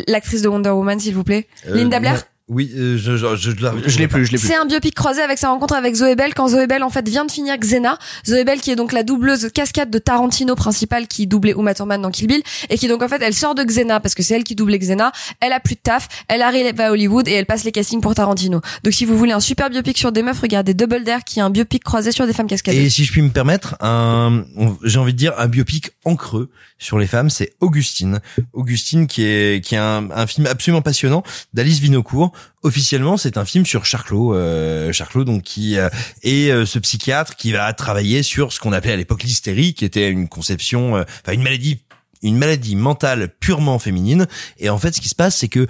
[0.07, 2.23] l'actrice de Wonder Woman s'il vous plaît, Euh, Linda Blair.
[2.53, 4.47] Oui, euh, je, je, je, je, la- Je l'ai plus, je l'ai plus.
[4.47, 7.07] C'est un biopic croisé avec sa rencontre avec Zoé Bell quand Zoé Bell en fait
[7.09, 7.97] vient de finir Xena.
[8.27, 12.01] Zoé Bell qui est donc la doubleuse cascade de Tarantino principale qui doublait Uma Thurman
[12.01, 14.35] dans Kill Bill et qui donc en fait elle sort de Xena parce que c'est
[14.35, 15.11] elle qui doublait Xena.
[15.39, 18.13] Elle a plus de taf, elle arrive à Hollywood et elle passe les castings pour
[18.15, 18.61] Tarantino.
[18.83, 21.41] Donc si vous voulez un super biopic sur des meufs, regardez Double Dare qui est
[21.41, 22.79] un biopic croisé sur des femmes cascadeuses.
[22.81, 24.43] Et si je puis me permettre, un,
[24.83, 26.49] j'ai envie de dire un biopic en creux
[26.83, 28.19] sur les femmes, c'est Augustine.
[28.51, 31.23] Augustine qui est qui est un, un film absolument passionnant
[31.53, 32.33] d'Alice Vinocourt.
[32.61, 35.89] Officiellement, c'est un film sur Charclot, euh, Charclot donc qui euh,
[36.23, 39.85] est euh, ce psychiatre qui va travailler sur ce qu'on appelait à l'époque l'hystérie, qui
[39.85, 41.79] était une conception, euh, enfin une maladie
[42.21, 44.27] une maladie mentale purement féminine.
[44.57, 45.67] Et en fait, ce qui se passe, c'est que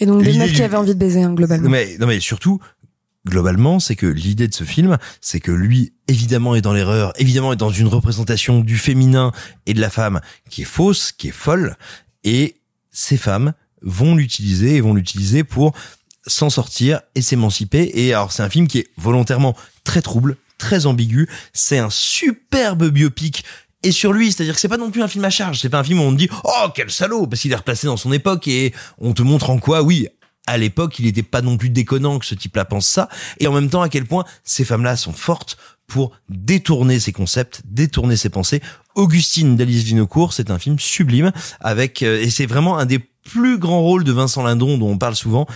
[0.00, 1.64] Et donc des meufs qui avaient envie de baiser hein, globalement.
[1.64, 2.60] non mais, non mais surtout,
[3.26, 7.52] globalement, c'est que l'idée de ce film, c'est que lui, évidemment, est dans l'erreur, évidemment,
[7.52, 9.32] est dans une représentation du féminin
[9.66, 10.20] et de la femme
[10.50, 11.76] qui est fausse, qui est folle,
[12.24, 12.56] et
[12.90, 15.72] ces femmes vont l'utiliser et vont l'utiliser pour
[16.26, 17.90] s'en sortir et s'émanciper.
[17.94, 21.28] Et alors, c'est un film qui est volontairement très trouble, très ambigu.
[21.52, 23.44] C'est un superbe biopic
[23.82, 25.80] et sur lui, c'est-à-dire que c'est pas non plus un film à charge, c'est pas
[25.80, 28.12] un film où on te dit "Oh, quel salaud" parce qu'il est replacé dans son
[28.12, 30.06] époque et on te montre en quoi oui,
[30.46, 33.08] à l'époque, il était pas non plus déconnant que ce type-là pense ça
[33.38, 35.56] et en même temps à quel point ces femmes-là sont fortes
[35.86, 38.62] pour détourner ses concepts, détourner ses pensées.
[38.94, 43.58] Augustine d'Alice Vinocourt, c'est un film sublime avec euh, et c'est vraiment un des plus
[43.58, 45.46] grands rôles de Vincent Lindon dont on parle souvent.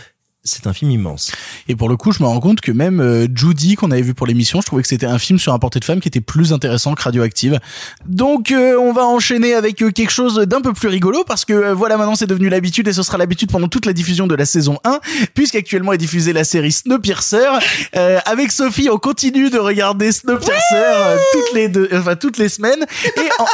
[0.48, 1.32] C'est un film immense.
[1.68, 4.14] Et pour le coup, je me rends compte que même euh, Judy qu'on avait vu
[4.14, 6.20] pour l'émission, je trouvais que c'était un film sur un portée de femme qui était
[6.20, 7.58] plus intéressant que Radioactive.
[8.06, 11.52] Donc euh, on va enchaîner avec euh, quelque chose d'un peu plus rigolo parce que
[11.52, 14.34] euh, voilà maintenant c'est devenu l'habitude et ce sera l'habitude pendant toute la diffusion de
[14.34, 15.00] la saison 1
[15.34, 17.48] puisqu'actuellement est diffusée la série Snowpiercer.
[17.96, 22.48] Euh, avec Sophie, on continue de regarder Snowpiercer euh, toutes les deux, enfin toutes les
[22.48, 22.86] semaines
[23.16, 23.46] et en-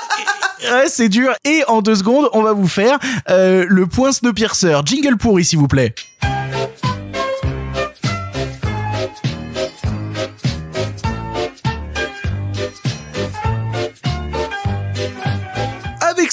[0.73, 1.33] Ouais, c'est dur.
[1.45, 3.01] Et en deux secondes, on va vous faire
[3.31, 4.79] euh, le point Snowpiercer.
[4.85, 5.93] Jingle pourri, s'il vous plaît.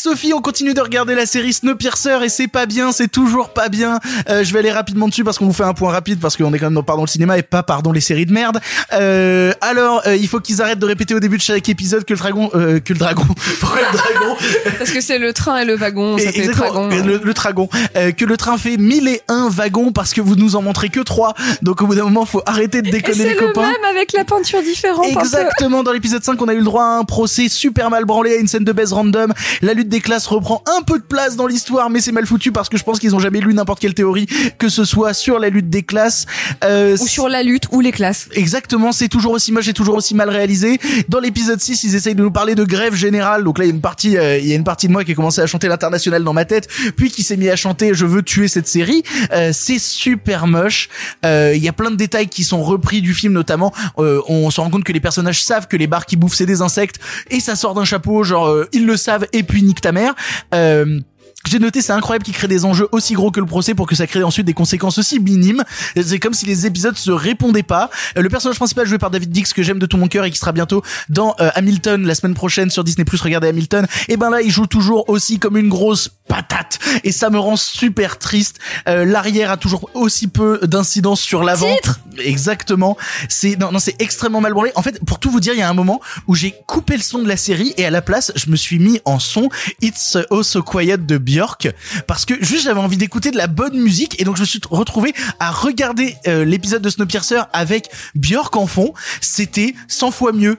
[0.09, 3.69] Sophie on continue de regarder la série Snowpiercer et c'est pas bien, c'est toujours pas
[3.69, 3.99] bien.
[4.27, 6.51] Euh, je vais aller rapidement dessus parce qu'on vous fait un point rapide parce qu'on
[6.51, 8.59] est quand même dans pardon le cinéma et pas pardon les séries de merde.
[8.93, 12.13] Euh, alors, euh, il faut qu'ils arrêtent de répéter au début de chaque épisode que
[12.13, 12.57] le dragon, que
[12.93, 13.23] le dragon,
[13.61, 17.05] le Parce que c'est le train et le wagon, ça Et- fait exactement, dragon.
[17.05, 17.69] Le, le dragon.
[18.17, 21.35] Que le train fait 1001 wagons parce que vous nous en montrez que 3.
[21.61, 23.61] Donc au bout d'un moment, faut arrêter de déconner c'est les le copains.
[23.69, 25.05] même avec la peinture différente.
[25.07, 28.33] Exactement, dans l'épisode 5, on a eu le droit à un procès super mal branlé,
[28.33, 29.33] à une scène de baise random.
[29.61, 32.51] La lutte des classes reprend un peu de place dans l'histoire, mais c'est mal foutu
[32.51, 34.27] parce que je pense qu'ils ont jamais lu n'importe quelle théorie,
[34.57, 36.25] que ce soit sur la lutte des classes.
[36.63, 38.29] Euh, Ou sur la lutte ou les classes.
[38.33, 40.79] Exactement, c'est toujours aussi moche et toujours aussi mal réalisé.
[41.07, 43.43] Dans l'épisode 6, ils essayent de nous parler de grève générale.
[43.43, 45.03] Donc là, il y a une partie, euh, il y a une partie de moi
[45.03, 47.93] qui a commencé à chanter l'international dans ma tête, puis qui s'est mis à chanter
[47.93, 49.03] Je veux tuer cette série.
[49.33, 50.89] Euh, c'est super moche.
[51.23, 53.73] Il y a plein de détails qui sont repris du film, notamment.
[53.97, 56.61] on se rend compte que les personnages savent que les barres qui bouffent c'est des
[56.61, 56.99] insectes,
[57.29, 58.23] et ça sort d'un chapeau.
[58.23, 60.15] Genre, ils le savent, et puis nique ta mère.
[60.53, 60.99] Euh,
[61.47, 63.95] j'ai noté, c'est incroyable qu'ils créent des enjeux aussi gros que le procès pour que
[63.95, 65.63] ça crée ensuite des conséquences aussi minimes.
[65.95, 67.89] C'est comme si les épisodes se répondaient pas.
[68.17, 70.31] Euh, Le personnage principal joué par David Dix que j'aime de tout mon cœur et
[70.31, 73.21] qui sera bientôt dans euh, Hamilton la semaine prochaine sur Disney Plus.
[73.21, 73.87] Regardez Hamilton.
[74.09, 77.55] Et ben là, il joue toujours aussi comme une grosse patate et ça me rend
[77.55, 78.59] super triste.
[78.87, 81.75] Euh, L'arrière a toujours aussi peu d'incidence sur l'avant.
[82.19, 82.97] Exactement.
[83.29, 84.71] C'est non non c'est extrêmement mal branlé.
[84.75, 87.03] En fait, pour tout vous dire, il y a un moment où j'ai coupé le
[87.03, 89.49] son de la série et à la place, je me suis mis en son
[89.81, 91.69] It's Oh So Quiet de Björk
[92.07, 94.59] parce que juste j'avais envie d'écouter de la bonne musique et donc je me suis
[94.71, 98.93] retrouvé à regarder euh, l'épisode de Snowpiercer avec Björk en fond.
[99.21, 100.57] C'était 100 fois mieux.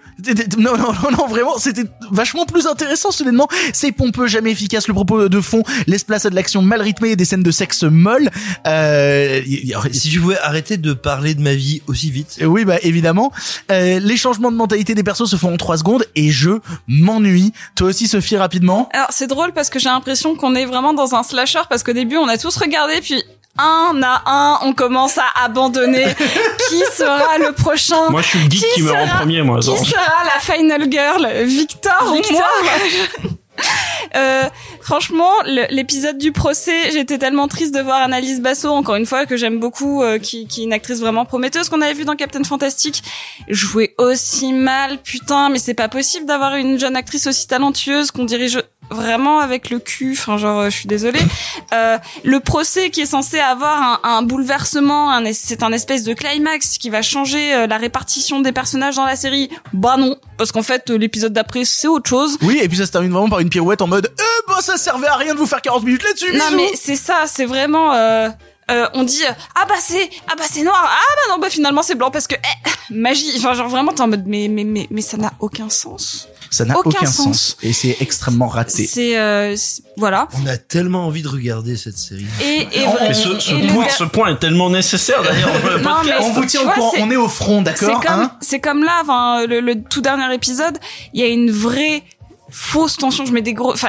[0.59, 3.49] Non non non non vraiment, c'était vachement plus intéressant soudainement.
[3.73, 4.87] C'est pompeux, jamais efficace.
[4.87, 7.51] Le propos de fond laisse place à de l'action mal rythmée et des scènes de
[7.51, 8.31] sexe molles.
[8.67, 9.41] Euh,
[9.93, 12.39] Si tu pouvais arrêter de parler de ma vie aussi vite.
[12.43, 13.33] euh, Oui, bah évidemment.
[13.73, 16.51] Euh, les changements de mentalité des persos se font en 3 secondes et je
[16.87, 17.53] m'ennuie.
[17.75, 18.89] Toi aussi, Sophie, rapidement.
[18.93, 21.93] Alors c'est drôle parce que j'ai l'impression qu'on est vraiment dans un slasher parce qu'au
[21.93, 23.23] début on a tous regardé puis
[23.59, 26.07] un à un on commence à abandonner.
[26.69, 29.59] qui sera le prochain Moi, je suis le geek qui meurt en sera- premier, moi,
[29.59, 32.47] Qui sera la final girl Victor, ou moi
[34.17, 34.43] Euh,
[34.81, 35.31] franchement,
[35.71, 39.61] l'épisode du procès, j'étais tellement triste de voir Annalise Basso, encore une fois, que j'aime
[39.61, 43.05] beaucoup, euh, qui, est une actrice vraiment prometteuse qu'on avait vu dans Captain Fantastic,
[43.49, 48.25] jouer aussi mal, putain, mais c'est pas possible d'avoir une jeune actrice aussi talentueuse qu'on
[48.25, 48.59] dirige
[48.91, 51.21] vraiment avec le cul, enfin genre, euh, je suis désolée.
[51.73, 56.91] Euh, le procès qui est censé avoir un, bouleversement, c'est un espèce de climax qui
[56.91, 59.49] va changer euh, la répartition des personnages dans la série.
[59.73, 62.37] Bah non, parce qu'en fait, l'épisode d'après, c'est autre chose.
[62.43, 64.79] Oui, et puis ça se termine vraiment par une pirouette en mode Eh bah ça
[64.79, 67.93] servait à rien de vous faire 40 minutes là-dessus, Non mais c'est ça, c'est vraiment.
[67.93, 68.29] Euh,
[68.71, 71.51] euh, on dit euh, ah bah c'est ah bah c'est noir ah bah non bah
[71.51, 74.63] finalement c'est blanc parce que eh, magie enfin genre vraiment t'es en mode mais mais
[74.63, 77.25] mais mais ça n'a aucun sens Ça n'a aucun aucun, sens.
[77.25, 77.57] sens.
[77.65, 78.87] Et c'est extrêmement raté.
[78.87, 82.27] c'est euh, c'est- voilà On a tellement envie de regarder cette série.
[82.45, 85.51] et et, Mais ce, ce et point, ce point est tellement nécessaire d'ailleurs
[86.21, 88.33] On vous tient au vois, courant, c'est- on est au front, c'est d'accord comme hein?
[88.41, 90.79] c'est comme là enfin le, le tout dernier épisode
[91.13, 92.05] il y a une vraie
[92.51, 93.89] fausse tension je mets des gros enfin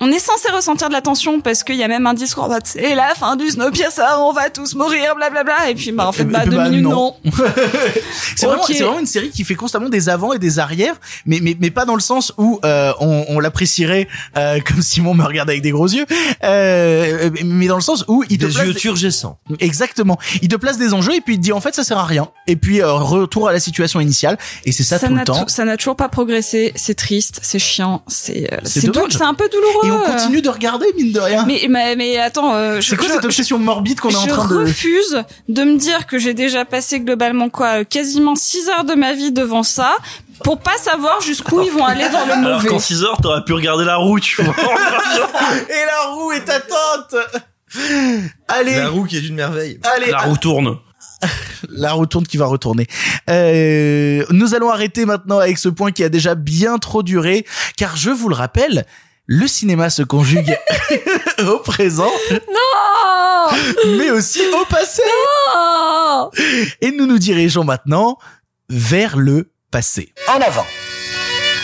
[0.00, 2.62] on est censé ressentir de la tension parce qu'il y a même un discours mode
[2.64, 6.22] c'est la fin du Snowpiercer on va tous mourir blablabla et puis bah en fait
[6.22, 7.14] Et bah puis, deux bah, minutes non.
[7.24, 7.32] non,
[8.36, 8.72] C'est vraiment, Ok.
[8.74, 10.94] c'est vraiment une série qui fait constamment des avant et des arrières,
[11.26, 15.14] mais mais mais pas dans le sens où euh, on, on l'apprécierait euh, comme Simon
[15.14, 16.06] me regarde avec des gros yeux,
[16.44, 19.38] euh, mais dans le sens où il te Des place yeux turgescents.
[19.60, 20.18] Exactement.
[20.42, 22.04] Il te place des enjeux et puis il te dit en fait ça sert à
[22.04, 22.28] rien.
[22.46, 25.46] Et puis euh, retour à la situation initiale et c'est ça, tout n'a le temps.
[25.48, 26.72] ça n'a toujours pas progressé.
[26.76, 28.86] C'est triste, c'est chiant, c'est euh, C'est
[29.22, 29.86] un peu douloureux.
[29.86, 31.44] Et on continue de regarder mine de rien.
[31.46, 34.24] Mais mais, mais attends, euh, je- C'est quoi je- cette obsession morbide qu'on est en
[34.24, 38.34] je train de refuse de me dire que j'ai déjà passé globalement quoi, euh, quasiment
[38.36, 39.96] 6 heures de ma vie devant ça
[40.44, 42.68] pour pas savoir jusqu'où ils vont aller dans le Alors mauvais.
[42.68, 44.54] qu'en 6 heures, t'aurais pu regarder la roue, tu vois.
[45.68, 47.16] Et la roue est attente.
[48.48, 49.78] Allez, La roue qui est d'une merveille.
[49.94, 50.10] allez.
[50.10, 50.78] la roue tourne.
[51.68, 52.86] La roue tourne qui va retourner.
[53.30, 57.44] Euh, nous allons arrêter maintenant avec ce point qui a déjà bien trop duré,
[57.76, 58.86] car je vous le rappelle,
[59.26, 60.56] le cinéma se conjugue
[61.46, 63.58] au présent, Non
[63.98, 65.02] mais aussi au passé.
[65.54, 66.30] Non
[66.80, 68.18] Et nous nous dirigeons maintenant
[68.68, 70.12] vers le passé.
[70.28, 70.66] En avant.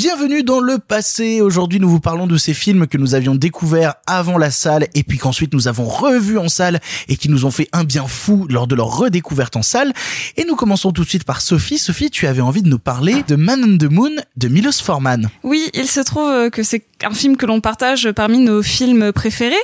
[0.00, 1.40] Bienvenue dans le passé.
[1.40, 5.02] Aujourd'hui, nous vous parlons de ces films que nous avions découverts avant la salle et
[5.02, 8.46] puis qu'ensuite nous avons revus en salle et qui nous ont fait un bien fou
[8.50, 9.94] lors de leur redécouverte en salle.
[10.36, 11.78] Et nous commençons tout de suite par Sophie.
[11.78, 15.30] Sophie, tu avais envie de nous parler de Man on the Moon de Milos Forman.
[15.44, 19.12] Oui, il se trouve euh, que c'est un film que l'on partage parmi nos films
[19.14, 19.54] préférés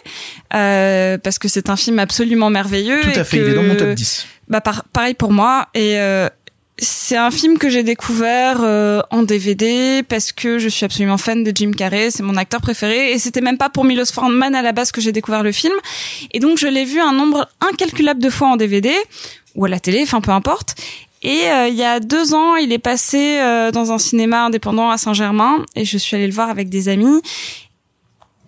[0.55, 3.03] euh, parce que c'est un film absolument merveilleux.
[3.03, 4.27] Tout à et fait, que- il est dans mon top 10.
[4.49, 6.29] Bah par- pareil pour moi et euh,
[6.83, 11.45] c'est un film que j'ai découvert euh, en DVD parce que je suis absolument fan
[11.45, 14.63] de Jim Carrey, c'est mon acteur préféré et c'était même pas pour Milos Forman à
[14.63, 15.73] la base que j'ai découvert le film
[16.33, 18.93] et donc je l'ai vu un nombre incalculable de fois en DVD
[19.55, 20.75] ou à la télé, enfin peu importe.
[21.23, 24.91] Et euh, il y a deux ans, il est passé euh, dans un cinéma indépendant
[24.91, 27.23] à Saint-Germain et je suis allée le voir avec des amis.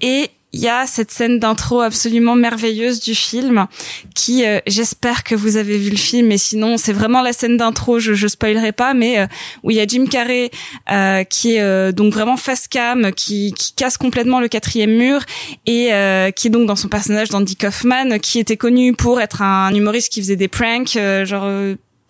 [0.01, 3.67] Et il y a cette scène d'intro absolument merveilleuse du film
[4.15, 7.57] qui, euh, j'espère que vous avez vu le film, et sinon c'est vraiment la scène
[7.57, 9.27] d'intro, je, je spoilerai pas, mais euh,
[9.65, 10.53] où il y a Jim Carrey
[10.93, 15.21] euh, qui est euh, donc vraiment face cam, qui, qui casse complètement le quatrième mur
[15.67, 19.43] et euh, qui est donc dans son personnage d'Andy Kaufman, qui était connu pour être
[19.43, 21.49] un humoriste qui faisait des pranks, euh, genre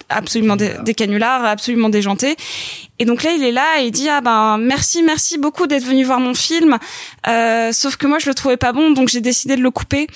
[0.08, 2.36] absolument des, des canulars, absolument déjantés.
[2.98, 5.84] Et donc là, il est là et il dit ah ben merci merci beaucoup d'être
[5.84, 6.78] venu voir mon film.
[7.26, 10.06] Euh, sauf que moi je le trouvais pas bon, donc j'ai décidé de le couper.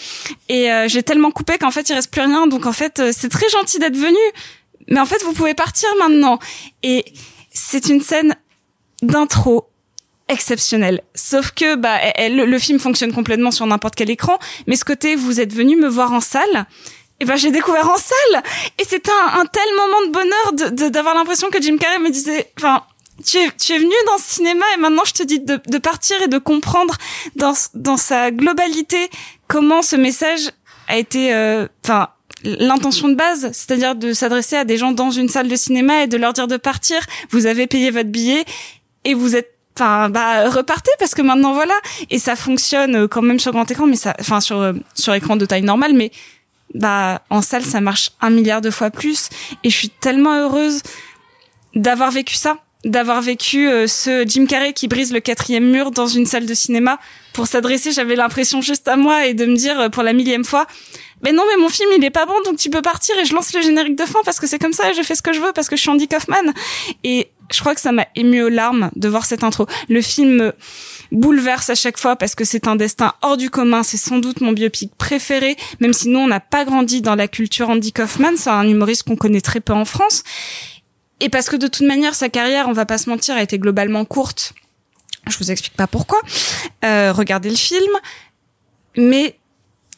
[0.49, 2.47] Et euh, j'ai tellement coupé qu'en fait il reste plus rien.
[2.47, 4.17] Donc en fait euh, c'est très gentil d'être venu,
[4.89, 6.39] mais en fait vous pouvez partir maintenant.
[6.83, 7.05] Et
[7.53, 8.37] c'est une scène
[9.03, 9.69] d'intro
[10.29, 11.01] exceptionnelle.
[11.15, 15.17] Sauf que bah elle- le film fonctionne complètement sur n'importe quel écran, mais ce côté
[15.17, 16.67] vous êtes venu me voir en salle.
[17.21, 18.43] Et ben j'ai découvert en salle
[18.79, 22.11] et c'était un, tel moment de bonheur de- de- d'avoir l'impression que Jim Carrey me
[22.11, 22.85] disait enfin
[23.27, 25.79] tu es, tu es venu dans ce cinéma et maintenant je te dis de, de
[25.79, 26.95] partir et de comprendre
[27.35, 29.11] dans, dans sa globalité
[29.49, 30.51] comment ce message
[30.87, 32.11] a été euh, enfin
[32.45, 36.07] l'intention de base, c'est-à-dire de s'adresser à des gens dans une salle de cinéma et
[36.07, 37.01] de leur dire de partir.
[37.31, 38.45] Vous avez payé votre billet
[39.05, 41.75] et vous êtes enfin bah repartez parce que maintenant voilà
[42.11, 45.15] et ça fonctionne euh, quand même sur grand écran mais ça enfin sur euh, sur
[45.15, 46.11] écran de taille normale mais
[46.75, 49.29] bah en salle ça marche un milliard de fois plus.
[49.65, 50.83] Et je suis tellement heureuse
[51.75, 56.07] d'avoir vécu ça d'avoir vécu euh, ce Jim Carrey qui brise le quatrième mur dans
[56.07, 56.99] une salle de cinéma.
[57.33, 60.45] Pour s'adresser j'avais l'impression juste à moi et de me dire euh, pour la millième
[60.45, 60.67] fois
[61.23, 63.35] mais non mais mon film il est pas bon donc tu peux partir et je
[63.35, 65.33] lance le générique de fin parce que c'est comme ça et je fais ce que
[65.33, 66.53] je veux parce que je suis Andy Kaufman
[67.03, 70.37] et je crois que ça m'a ému aux larmes de voir cette intro le film
[70.37, 70.53] me
[71.11, 74.41] bouleverse à chaque fois parce que c'est un destin hors du commun c'est sans doute
[74.41, 78.37] mon biopic préféré même si nous on n'a pas grandi dans la culture Andy Kaufman
[78.37, 80.23] c'est un humoriste qu'on connaît très peu en France
[81.21, 83.59] et parce que de toute manière, sa carrière, on va pas se mentir, a été
[83.59, 84.55] globalement courte.
[85.27, 86.21] Je vous explique pas pourquoi.
[86.85, 87.91] Euh, regardez le film.
[88.97, 89.37] Mais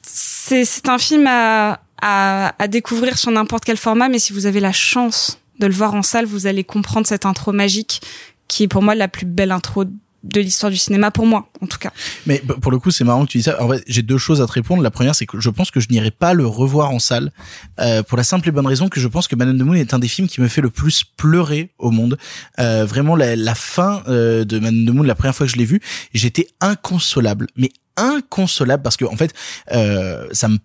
[0.03, 4.09] c'est, un film à, à, à découvrir sur n'importe quel format.
[4.09, 7.27] Mais si vous avez la chance de le voir en salle, vous allez comprendre cette
[7.27, 8.01] intro magique
[8.49, 9.85] qui est pour moi la plus belle intro
[10.23, 11.93] de l'histoire du cinéma pour moi, en tout cas.
[12.27, 13.63] Mais pour le coup, c'est marrant que tu dis ça.
[13.63, 14.83] En fait, j'ai deux choses à te répondre.
[14.83, 17.33] La première, c'est que je pense que je n'irai pas le revoir en salle
[17.79, 19.95] euh, pour la simple et bonne raison que je pense que on the Moon est
[19.95, 22.19] un des films qui me fait le plus pleurer au monde.
[22.59, 25.57] Euh, vraiment, la, la fin euh, de on the Moon, la première fois que je
[25.57, 25.81] l'ai vu,
[26.13, 27.71] j'étais inconsolable, mais
[28.01, 29.33] inconsolable parce que en fait
[29.73, 30.59] euh, ça me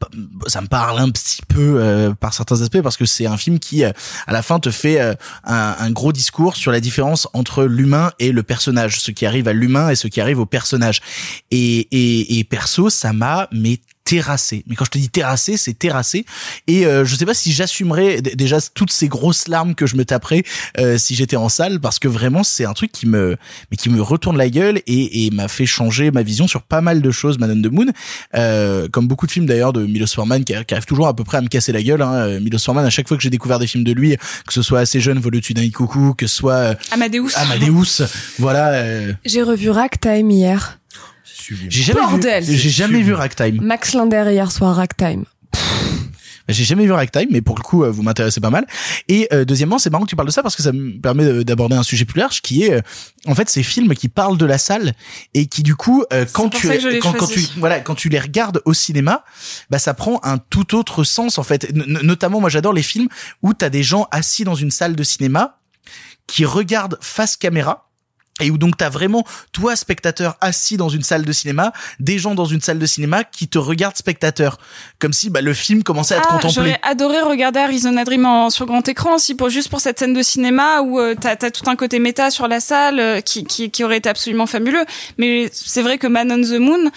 [0.48, 3.60] ça me parle un petit peu euh, par certains aspects parce que c'est un film
[3.60, 3.92] qui euh,
[4.28, 5.14] à la fin te fait euh,
[5.44, 9.48] un, un gros discours sur la différence entre l'humain et le personnage ce qui arrive
[9.48, 11.02] à l'humain et ce qui arrive au personnage.
[11.52, 14.64] Et et, et perso ça m'a mais terrassé.
[14.68, 16.26] Mais quand je te dis terrassé, c'est terrassé.
[16.68, 20.06] Et euh, je sais pas si j'assumerais déjà toutes ces grosses larmes que je me
[20.06, 20.44] taperais
[20.80, 23.36] euh, si j'étais en salle, parce que vraiment c'est un truc qui me,
[23.72, 26.82] mais qui me retourne la gueule et, et m'a fait changer ma vision sur pas
[26.82, 27.38] mal de choses.
[27.42, 27.88] On the Moon,
[28.36, 31.24] euh, comme beaucoup de films d'ailleurs de Milos Forman qui, qui arrive toujours à peu
[31.24, 32.02] près à me casser la gueule.
[32.02, 32.14] Hein.
[32.14, 34.16] Euh, Milos Forman, à chaque fois que j'ai découvert des films de lui,
[34.48, 37.30] que ce soit assez jeune, vol au-dessus d'un coucou, que ce soit euh, Amadeus.
[37.36, 38.04] Amadeus,
[38.40, 38.70] voilà.
[38.74, 40.80] euh, J'ai revu Ragtime hier.
[41.70, 42.44] J'ai jamais Bordel.
[42.44, 43.62] vu, j'ai jamais vu Ragtime.
[43.62, 45.26] Max Linder hier soir Ragtime.
[46.48, 48.68] J'ai jamais vu Ragtime, mais pour le coup, euh, vous m'intéressez pas mal.
[49.08, 51.26] Et euh, deuxièmement, c'est marrant que tu parles de ça parce que ça me permet
[51.26, 52.82] de- d'aborder un sujet plus large, qui est euh,
[53.26, 54.94] en fait ces films qui parlent de la salle
[55.34, 56.68] et qui du coup, euh, quand tu
[57.00, 59.24] quand, quand tu voilà, quand tu les regardes au cinéma,
[59.72, 61.64] bah ça prend un tout autre sens en fait.
[61.72, 63.08] N- notamment, moi, j'adore les films
[63.42, 65.58] où t'as des gens assis dans une salle de cinéma
[66.28, 67.90] qui regardent face caméra
[68.42, 72.36] et où donc t'as vraiment toi spectateur assis dans une salle de cinéma, des gens
[72.36, 74.58] dans une salle de cinéma qui te regardent spectateur,
[75.00, 76.54] comme si bah, le film commençait à te Ah, contempler.
[76.54, 80.14] J'aurais adoré regarder Arizona Dream en, sur grand écran aussi pour juste pour cette scène
[80.14, 83.46] de cinéma où euh, t'as as tout un côté méta sur la salle euh, qui,
[83.46, 84.86] qui qui aurait été absolument fabuleux.
[85.18, 86.92] Mais c'est vrai que Man on the Moon,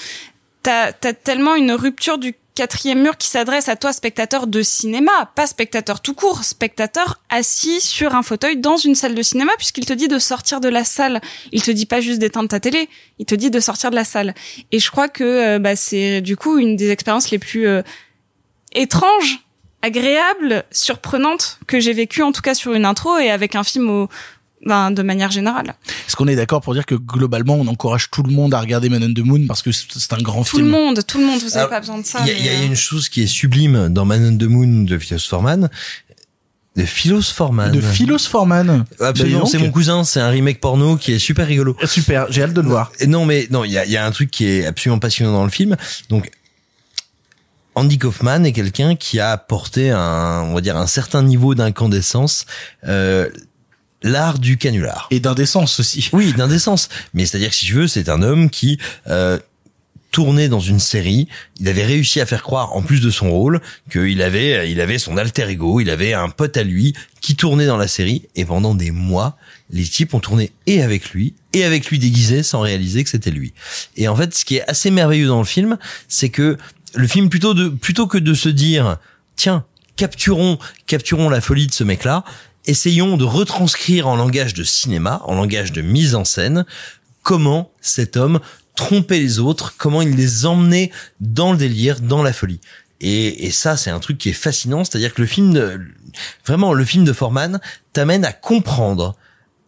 [0.62, 5.30] t'as as tellement une rupture du quatrième mur qui s'adresse à toi, spectateur de cinéma,
[5.36, 9.86] pas spectateur tout court, spectateur assis sur un fauteuil dans une salle de cinéma, puisqu'il
[9.86, 11.20] te dit de sortir de la salle.
[11.52, 12.88] Il te dit pas juste d'éteindre ta télé,
[13.20, 14.34] il te dit de sortir de la salle.
[14.72, 17.82] Et je crois que euh, bah, c'est du coup une des expériences les plus euh,
[18.72, 19.38] étranges,
[19.82, 23.88] agréables, surprenantes que j'ai vécues, en tout cas sur une intro et avec un film
[23.88, 24.08] au,
[24.64, 25.74] ben, de manière générale.
[26.06, 28.88] Est-ce qu'on est d'accord pour dire que globalement, on encourage tout le monde à regarder
[28.88, 31.26] Man on the Moon parce que c'est un grand Tout film le monde, tout le
[31.26, 32.20] monde, vous avez Alors, pas besoin de ça.
[32.22, 34.24] Il y, a- mais, il y a euh, une chose qui est sublime dans Man
[34.34, 35.68] on the Moon de Philos Forman.
[36.76, 37.72] De Philos Forman.
[37.72, 38.84] De Philos Forman.
[39.00, 41.76] Absolument, Bah, c'est mon cousin, c'est un remake porno qui est super rigolo.
[41.84, 42.92] Super, j'ai hâte de le voir.
[43.00, 45.00] Et Non mais non, il y a, il y a un truc qui est absolument
[45.00, 45.76] passionnant dans le film.
[46.08, 46.30] Donc
[47.74, 52.44] Andy Kaufman est quelqu'un qui a apporté un, on va dire, un certain niveau d'incandescence,
[52.88, 53.28] euh,
[54.02, 55.08] l'art du canular.
[55.10, 56.08] Et d'indécence aussi.
[56.12, 56.88] Oui, d'indécence.
[57.14, 59.38] Mais c'est-à-dire que si je veux, c'est un homme qui euh,
[60.10, 61.28] tournait dans une série.
[61.60, 63.60] Il avait réussi à faire croire, en plus de son rôle,
[63.90, 67.66] qu'il avait, il avait son alter ego, il avait un pote à lui qui tournait
[67.66, 68.26] dans la série.
[68.36, 69.36] Et pendant des mois,
[69.70, 73.30] les types ont tourné et avec lui et avec lui déguisé sans réaliser que c'était
[73.30, 73.52] lui.
[73.96, 76.56] Et en fait, ce qui est assez merveilleux dans le film, c'est que
[76.94, 78.96] le film plutôt de plutôt que de se dire
[79.36, 79.64] tiens
[79.96, 82.24] capturons capturons la folie de ce mec-là,
[82.68, 86.66] essayons de retranscrire en langage de cinéma, en langage de mise en scène,
[87.22, 88.40] comment cet homme
[88.76, 92.60] trompait les autres, comment il les emmenait dans le délire, dans la folie.
[93.00, 95.80] Et, ça, c'est un truc qui est fascinant, c'est-à-dire que le film, de,
[96.46, 97.60] vraiment, le film de Forman
[97.92, 99.16] t'amène à comprendre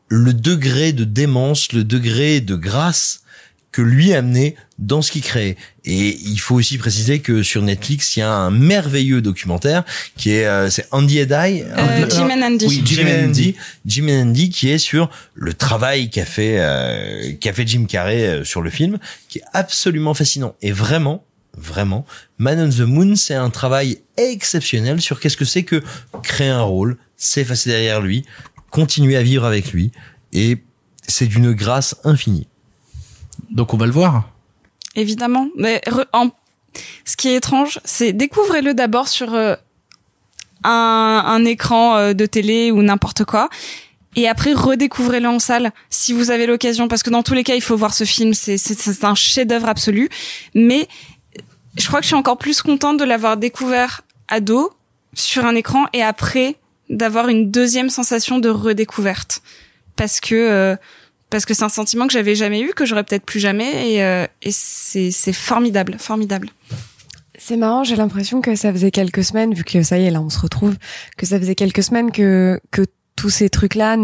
[0.08, 3.22] le degré de démence, le degré de grâce
[3.72, 5.56] que lui amenait dans ce qu'il créait.
[5.84, 9.84] Et il faut aussi préciser que sur Netflix, il y a un merveilleux documentaire
[10.16, 11.62] qui est, euh, c'est Andy and I.
[11.62, 12.66] Euh, Jim and Andy.
[12.66, 13.54] Oui, Jim and Andy.
[13.86, 18.26] Jim and Andy qui est sur le travail qu'a fait, euh, qu'a fait Jim Carrey
[18.26, 18.98] euh, sur le film,
[19.28, 20.54] qui est absolument fascinant.
[20.62, 21.24] Et vraiment,
[21.56, 22.04] vraiment,
[22.38, 25.82] Man on the Moon, c'est un travail exceptionnel sur qu'est-ce que c'est que
[26.22, 28.24] créer un rôle, s'effacer derrière lui,
[28.70, 29.92] continuer à vivre avec lui,
[30.32, 30.58] et
[31.06, 32.46] c'est d'une grâce infinie.
[33.50, 34.24] Donc on va le voir.
[34.96, 35.48] Évidemment.
[35.56, 35.80] Mais
[36.12, 36.30] en-
[37.04, 39.54] ce qui est étrange, c'est découvrez-le d'abord sur euh,
[40.64, 43.48] un, écran euh, de télé ou n'importe quoi.
[44.16, 47.54] Et après, redécouvrez-le en salle si vous avez l'occasion, parce que dans tous les cas,
[47.54, 48.34] il faut voir ce film.
[48.34, 50.08] C'est un chef-d'œuvre absolu.
[50.54, 50.88] Mais
[51.76, 54.72] je crois que je suis encore plus contente de l'avoir découvert ado
[55.14, 56.56] sur un écran et après
[56.88, 59.42] d'avoir une deuxième sensation de redécouverte,
[59.94, 60.76] parce que euh,
[61.30, 64.02] parce que c'est un sentiment que j'avais jamais eu, que j'aurais peut-être plus jamais, et,
[64.02, 66.50] euh, et c'est c'est formidable, formidable.
[67.38, 70.20] C'est marrant, j'ai l'impression que ça faisait quelques semaines, vu que ça y est, là,
[70.20, 70.76] on se retrouve,
[71.16, 72.82] que ça faisait quelques semaines que, que
[73.16, 73.96] tous ces trucs-là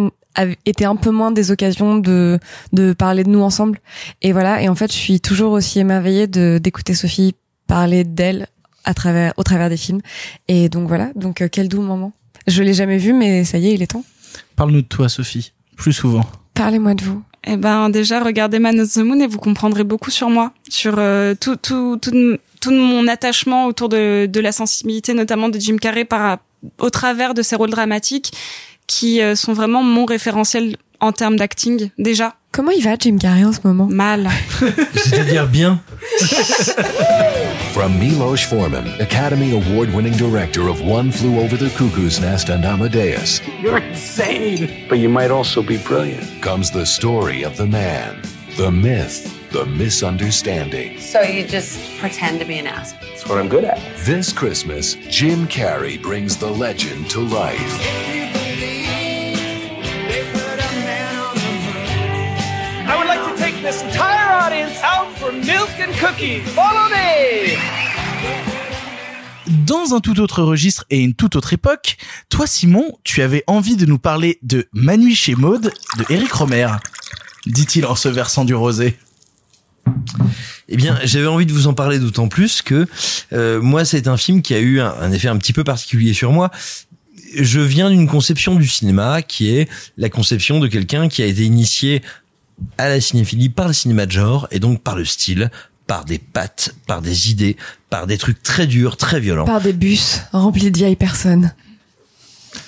[0.64, 2.38] étaient un peu moins des occasions de,
[2.72, 3.78] de parler de nous ensemble.
[4.22, 4.62] Et voilà.
[4.62, 7.34] Et en fait, je suis toujours aussi émerveillée de, d'écouter Sophie
[7.66, 8.46] parler d'elle
[8.84, 10.00] à travers, au travers des films.
[10.48, 11.10] Et donc voilà.
[11.14, 12.12] Donc, euh, quel doux moment.
[12.46, 14.04] Je l'ai jamais vu, mais ça y est, il est temps.
[14.54, 16.24] Parle-nous de toi, Sophie, plus souvent.
[16.56, 17.22] Parlez-moi de vous.
[17.46, 20.94] Eh ben déjà regardez Man of the Moon et vous comprendrez beaucoup sur moi, sur
[20.98, 25.76] euh, tout tout tout tout mon attachement autour de de la sensibilité notamment de Jim
[25.76, 26.38] Carrey par
[26.78, 28.32] au travers de ses rôles dramatiques
[28.86, 32.34] qui euh, sont vraiment mon référentiel en termes d'acting déjà.
[32.52, 34.30] Comment il va Jim Carrey en ce moment Mal.
[34.94, 35.78] C'est-à-dire bien.
[37.74, 42.64] From Milos Forman, Academy Award winning director of One Flew Over the Cuckoo's Nest and
[42.64, 44.70] Amadeus, You're insane.
[44.88, 46.40] But you might also be brilliant.
[46.40, 48.22] comes the story of the man,
[48.56, 50.98] the myth, the misunderstanding.
[50.98, 52.92] So you just pretend to be an ass.
[52.92, 53.78] That's what I'm good at.
[54.06, 57.60] This Christmas, Jim Carrey brings the legend to life.
[65.26, 66.40] For milk and cookies.
[66.54, 67.56] Follow me!
[69.66, 71.96] Dans un tout autre registre et une toute autre époque,
[72.28, 76.68] toi Simon, tu avais envie de nous parler de Manu chez Maude de Eric Romer,
[77.46, 78.96] dit-il en se versant du rosé.
[80.68, 82.86] Eh bien, j'avais envie de vous en parler d'autant plus que
[83.32, 86.12] euh, moi, c'est un film qui a eu un, un effet un petit peu particulier
[86.12, 86.50] sur moi.
[87.34, 91.44] Je viens d'une conception du cinéma qui est la conception de quelqu'un qui a été
[91.44, 92.02] initié
[92.78, 95.50] à la cinéphilie par le cinéma de genre et donc par le style,
[95.86, 97.56] par des pattes, par des idées,
[97.90, 99.44] par des trucs très durs, très violents.
[99.44, 101.52] Par des bus remplis de vieilles personnes.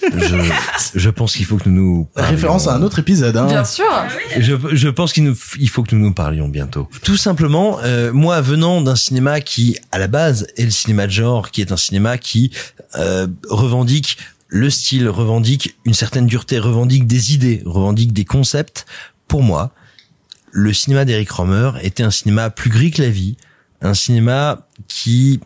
[0.02, 0.36] Je,
[0.94, 2.31] je pense qu'il faut que nous nous parlions.
[2.31, 3.36] Référence à un autre épisode.
[3.36, 3.65] Hein.
[3.65, 3.86] sûr.
[4.39, 6.89] Je, je pense qu'il nous, il faut que nous nous parlions bientôt.
[7.02, 11.12] Tout simplement, euh, moi venant d'un cinéma qui, à la base, est le cinéma de
[11.12, 12.52] genre, qui est un cinéma qui
[12.97, 18.86] euh, revendique le style, revendique une certaine dureté, revendique des idées, revendique des concepts.
[19.28, 19.70] Pour moi,
[20.50, 23.36] le cinéma d'Eric Romer était un cinéma plus gris que la vie,
[23.82, 25.40] un cinéma qui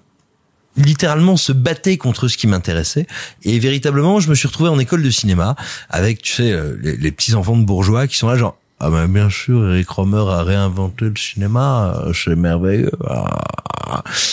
[0.76, 3.06] littéralement se battait contre ce qui m'intéressait.
[3.42, 5.56] Et véritablement je me suis retrouvé en école de cinéma
[5.90, 9.06] avec tu sais euh, les, petits enfants de bourgeois qui sont là genre ah ben
[9.06, 12.90] bien sûr Eric Romer a réinventé le cinéma euh, c'est merveilleux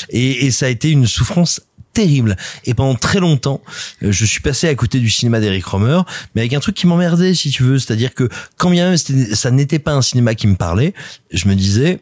[0.09, 1.61] et ça a été une souffrance
[1.93, 3.61] terrible et pendant très longtemps
[4.03, 6.01] euh, je suis passé à côté du cinéma d'Eric Romer
[6.35, 9.51] mais avec un truc qui m'emmerdait si tu veux c'est-à-dire que quand bien même ça
[9.51, 10.93] n'était pas un cinéma qui me parlait
[11.31, 12.01] je me disais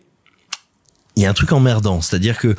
[1.15, 2.55] il y a un truc emmerdant c'est-à-dire que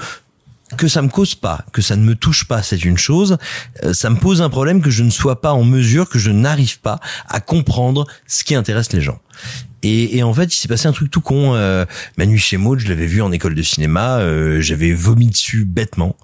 [0.76, 3.38] que ça me cause pas, que ça ne me touche pas, c'est une chose.
[3.84, 6.30] Euh, ça me pose un problème que je ne sois pas en mesure, que je
[6.30, 9.20] n'arrive pas à comprendre ce qui intéresse les gens.
[9.84, 11.54] Et, en fait, il s'est passé un truc tout con.
[11.54, 11.84] Euh,
[12.16, 16.16] Manu chez Maud, je l'avais vu en école de cinéma, euh, j'avais vomi dessus bêtement.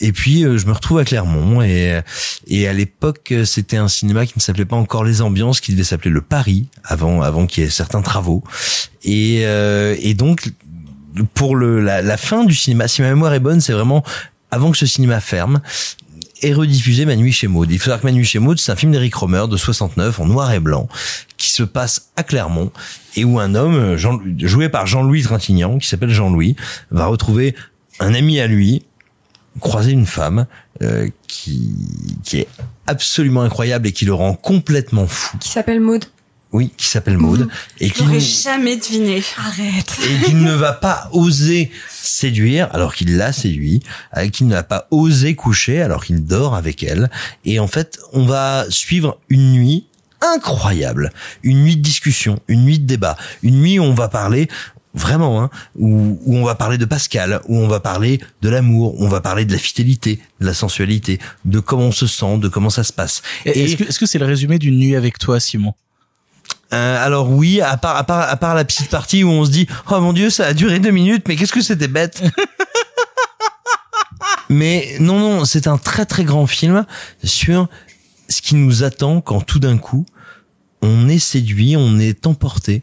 [0.00, 2.00] Et puis euh, je me retrouve à Clermont et
[2.46, 5.72] et à l'époque euh, c'était un cinéma qui ne s'appelait pas encore Les Ambiances, qui
[5.72, 8.42] devait s'appeler le Paris avant avant qu'il y ait certains travaux.
[9.02, 10.50] Et euh, et donc
[11.34, 14.02] pour le la, la fin du cinéma, si ma mémoire est bonne, c'est vraiment
[14.50, 15.60] avant que ce cinéma ferme
[16.42, 17.70] est rediffusé Ma nuit chez Maud.
[17.70, 20.20] Il faut savoir que Ma nuit chez Maud, c'est un film d'Eric Romer de 69
[20.20, 20.88] en noir et blanc
[21.36, 22.70] qui se passe à Clermont
[23.16, 26.56] et où un homme Jean, joué par Jean-Louis Trintignant qui s'appelle Jean-Louis
[26.90, 27.54] va retrouver
[28.00, 28.82] un ami à lui
[29.60, 30.46] croiser une femme
[30.82, 31.72] euh, qui
[32.24, 32.48] qui est
[32.86, 35.36] absolument incroyable et qui le rend complètement fou.
[35.38, 36.04] Qui s'appelle Maud.
[36.52, 37.48] Oui, qui s'appelle Maud
[37.80, 39.24] et Je qui l'aurais jamais deviné.
[39.38, 39.98] Arrête.
[40.04, 43.82] et qu'il ne va pas oser séduire alors qu'il l'a séduit,
[44.12, 47.10] avec qui ne va pas osé coucher alors qu'il dort avec elle.
[47.44, 49.86] Et en fait, on va suivre une nuit
[50.20, 51.12] incroyable,
[51.42, 54.48] une nuit de discussion, une nuit de débat, une nuit où on va parler
[54.94, 59.00] vraiment, hein, où, où on va parler de Pascal, où on va parler de l'amour,
[59.00, 62.38] où on va parler de la fidélité, de la sensualité, de comment on se sent,
[62.38, 63.22] de comment ça se passe.
[63.44, 65.74] Est-ce que est-ce que c'est le résumé d'une nuit avec toi, Simon
[66.72, 69.50] Euh, alors oui, à part, à part, à part la petite partie où on se
[69.50, 72.22] dit, oh mon dieu, ça a duré deux minutes, mais qu'est-ce que c'était bête.
[74.48, 76.86] mais non, non, c'est un très très grand film
[77.24, 77.68] sur
[78.28, 80.06] ce qui nous attend quand tout d'un coup,
[80.82, 82.82] on est séduit, on est emporté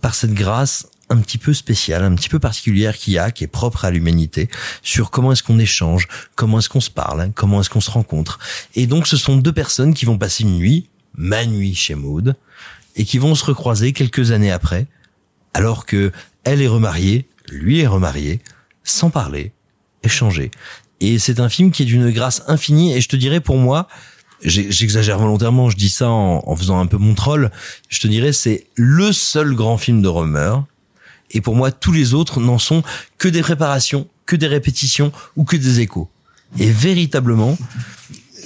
[0.00, 3.44] par cette grâce un petit peu spéciale, un petit peu particulière qu'il y a, qui
[3.44, 4.48] est propre à l'humanité,
[4.82, 8.38] sur comment est-ce qu'on échange, comment est-ce qu'on se parle, comment est-ce qu'on se rencontre.
[8.74, 12.36] Et donc, ce sont deux personnes qui vont passer une nuit, ma nuit chez Maud,
[12.96, 14.86] et qui vont se recroiser quelques années après,
[15.54, 16.12] alors que
[16.44, 18.40] elle est remariée, lui est remarié,
[18.84, 19.52] sans parler,
[20.02, 20.50] échanger.
[21.00, 23.88] Et c'est un film qui est d'une grâce infinie, et je te dirais pour moi,
[24.42, 27.50] j'exagère volontairement, je dis ça en, en faisant un peu mon troll,
[27.88, 30.54] je te dirais c'est le seul grand film de Romer,
[31.30, 32.82] et pour moi tous les autres n'en sont
[33.18, 36.10] que des préparations, que des répétitions ou que des échos.
[36.58, 37.58] Et véritablement,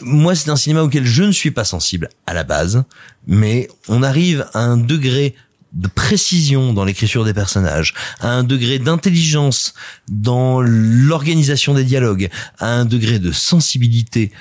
[0.03, 2.85] moi, c'est un cinéma auquel je ne suis pas sensible à la base,
[3.27, 5.35] mais on arrive à un degré
[5.73, 9.75] de précision dans l'écriture des personnages, à un degré d'intelligence
[10.09, 12.29] dans l'organisation des dialogues,
[12.59, 14.33] à un degré de sensibilité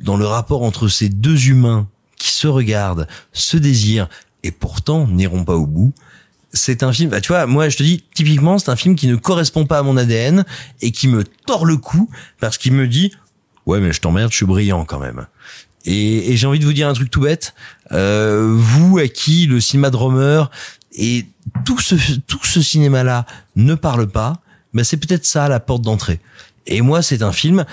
[0.00, 4.08] dans le rapport entre ces deux humains qui se regardent, se désirent
[4.42, 5.92] et pourtant n'iront pas au bout.
[6.52, 9.06] C'est un film, bah, tu vois, moi je te dis, typiquement, c'est un film qui
[9.06, 10.44] ne correspond pas à mon ADN
[10.80, 12.10] et qui me tord le cou
[12.40, 13.12] parce qu'il me dit,
[13.66, 15.26] ouais mais je t'emmerde, je suis brillant quand même.
[15.84, 17.54] Et, et j'ai envie de vous dire un truc tout bête,
[17.92, 20.44] euh, vous à qui le cinéma de Romer
[20.92, 21.26] et
[21.64, 21.94] tout ce
[22.26, 24.40] tout ce cinéma là ne parle pas,
[24.74, 26.20] ben c'est peut-être ça la porte d'entrée.
[26.66, 27.64] Et moi c'est un film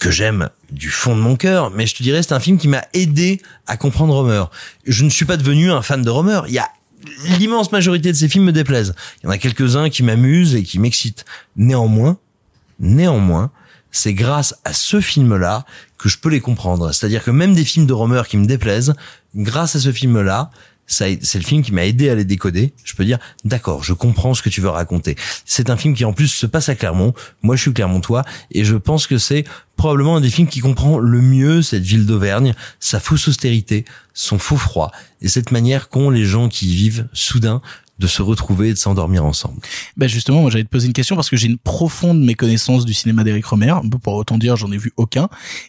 [0.00, 2.68] que j'aime du fond de mon cœur, mais je te dirais c'est un film qui
[2.68, 4.44] m'a aidé à comprendre Romer.
[4.84, 6.40] Je ne suis pas devenu un fan de Romer.
[6.48, 6.68] Il y a
[7.38, 8.94] l'immense majorité de ces films me déplaisent.
[9.22, 11.24] Il y en a quelques-uns qui m'amusent et qui m'excitent.
[11.56, 12.18] Néanmoins,
[12.78, 13.50] néanmoins,
[13.90, 15.64] c'est grâce à ce film-là
[15.98, 16.92] que je peux les comprendre.
[16.92, 18.94] C'est-à-dire que même des films de Romer qui me déplaisent,
[19.36, 20.50] grâce à ce film-là,
[20.86, 22.74] c'est le film qui m'a aidé à les décoder.
[22.84, 25.16] Je peux dire, d'accord, je comprends ce que tu veux raconter.
[25.44, 27.14] C'est un film qui en plus se passe à Clermont.
[27.42, 29.44] Moi, je suis clermontois et je pense que c'est
[29.76, 34.38] probablement un des films qui comprend le mieux cette ville d'Auvergne, sa fausse austérité, son
[34.38, 37.60] faux froid et cette manière qu'ont les gens qui y vivent soudain
[37.98, 39.60] de se retrouver et de s'endormir ensemble.
[39.96, 42.92] Ben justement, moi j'allais te poser une question parce que j'ai une profonde méconnaissance du
[42.94, 43.72] cinéma d'Éric Romer.
[44.02, 45.28] Pour autant dire, j'en ai vu aucun.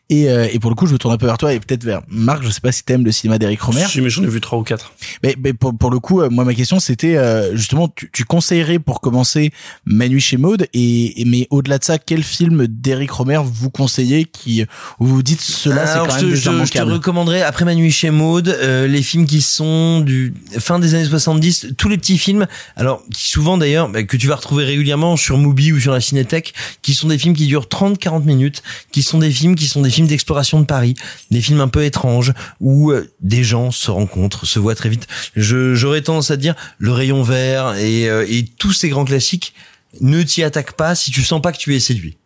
[0.09, 1.83] Et, euh, et pour le coup, je me tourne un peu vers toi et peut-être
[1.83, 2.43] vers Marc.
[2.43, 3.85] Je sais pas si t'aimes le cinéma d'Éric Romer.
[3.87, 4.93] Si, mais j'en ai vu trois ou quatre.
[5.23, 8.25] Mais, mais pour, pour le coup, euh, moi ma question c'était euh, justement, tu, tu
[8.25, 9.51] conseillerais pour commencer
[9.85, 14.25] Manu chez Maude et, et mais au-delà de ça, quel film d'Éric Romer vous conseillez
[14.25, 14.63] qui
[14.99, 17.75] où vous dites cela c'est quand je même te, je- je te recommanderais après ma
[17.75, 21.97] nuit chez Maud euh, les films qui sont du fin des années 70 tous les
[21.97, 25.79] petits films alors qui souvent d'ailleurs bah, que tu vas retrouver régulièrement sur Mubi ou
[25.79, 29.31] sur la Cinétech qui sont des films qui durent 30 40 minutes qui sont des
[29.31, 30.95] films qui sont des films d'exploration de Paris
[31.31, 35.07] des films un peu étranges où euh, des gens se rencontrent se voient très vite
[35.35, 39.53] je j'aurais tendance à dire le rayon vert et, euh, et tous ces grands classiques
[40.01, 42.17] ne t'y attaque pas si tu sens pas que tu es séduit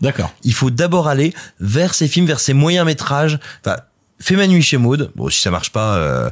[0.00, 0.32] D'accord.
[0.42, 3.38] Il faut d'abord aller vers ces films, vers ces moyens métrages.
[3.64, 3.76] Enfin,
[4.20, 5.10] fais Ma nuit chez Maud.
[5.16, 6.30] Bon, si ça marche pas, euh,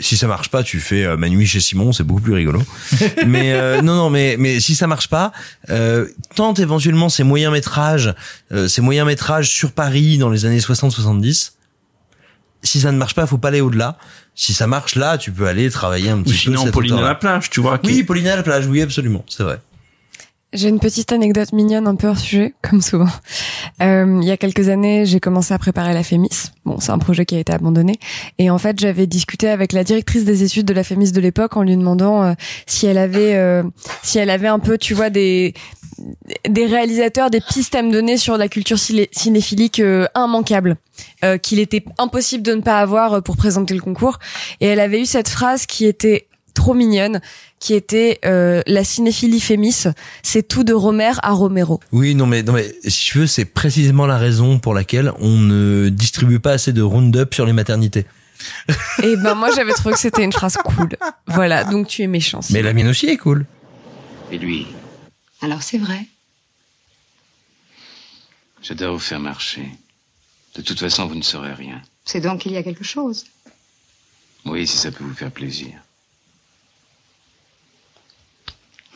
[0.00, 2.62] si ça marche pas, tu fais euh, Ma nuit chez Simon, c'est beaucoup plus rigolo.
[3.26, 5.32] mais euh, non, non, mais mais si ça marche pas,
[5.70, 8.12] euh, tente éventuellement ces moyens métrages,
[8.52, 11.52] euh, ces moyens métrages sur Paris dans les années 60-70.
[12.62, 13.98] Si ça ne marche pas, faut pas aller au-delà.
[14.34, 16.38] Si ça marche là, tu peux aller travailler un petit peu.
[16.38, 17.78] sinon, cet Pauline à la plage, tu vois.
[17.78, 19.60] qui- Oui, Pauline à la plage, oui, absolument, c'est vrai.
[20.54, 23.08] J'ai une petite anecdote mignonne un peu hors sujet, comme souvent.
[23.82, 26.52] Euh, il y a quelques années, j'ai commencé à préparer la Fémis.
[26.64, 27.98] Bon, c'est un projet qui a été abandonné.
[28.38, 31.56] Et en fait, j'avais discuté avec la directrice des études de la Fémis de l'époque
[31.56, 32.32] en lui demandant euh,
[32.66, 33.64] si elle avait, euh,
[34.04, 35.54] si elle avait un peu, tu vois, des
[36.48, 40.76] des réalisateurs, des pistes à me donner sur la culture ciné- cinéphilique euh, immanquable,
[41.24, 44.18] euh, qu'il était impossible de ne pas avoir pour présenter le concours.
[44.60, 47.20] Et elle avait eu cette phrase qui était trop mignonne,
[47.58, 49.84] qui était euh, la cinéphilie fémis,
[50.22, 51.80] c'est tout de Romer à Romero.
[51.92, 55.36] Oui, non mais non mais si tu veux, c'est précisément la raison pour laquelle on
[55.38, 58.06] ne distribue pas assez de round-up sur les maternités.
[59.02, 60.88] Et ben moi j'avais trouvé que c'était une phrase cool.
[61.26, 62.40] Voilà, donc tu es méchant.
[62.50, 63.46] Mais la mienne aussi est cool.
[64.30, 64.66] Et lui?
[65.42, 66.06] Alors c'est vrai.
[68.62, 69.68] Je dois vous faire marcher.
[70.56, 71.82] De toute façon, vous ne saurez rien.
[72.04, 73.24] C'est donc qu'il y a quelque chose.
[74.46, 75.72] Oui, si ça peut vous faire plaisir.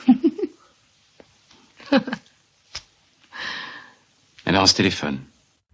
[4.46, 5.18] Alors, on se téléphone.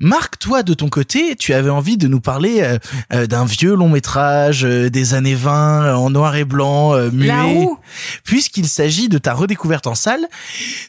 [0.00, 2.78] Marc, toi, de ton côté, tu avais envie de nous parler euh,
[3.12, 7.10] euh, d'un vieux long métrage euh, des années 20 euh, en noir et blanc, euh,
[7.12, 7.78] muet, La roue.
[8.24, 10.26] puisqu'il s'agit de ta redécouverte en salle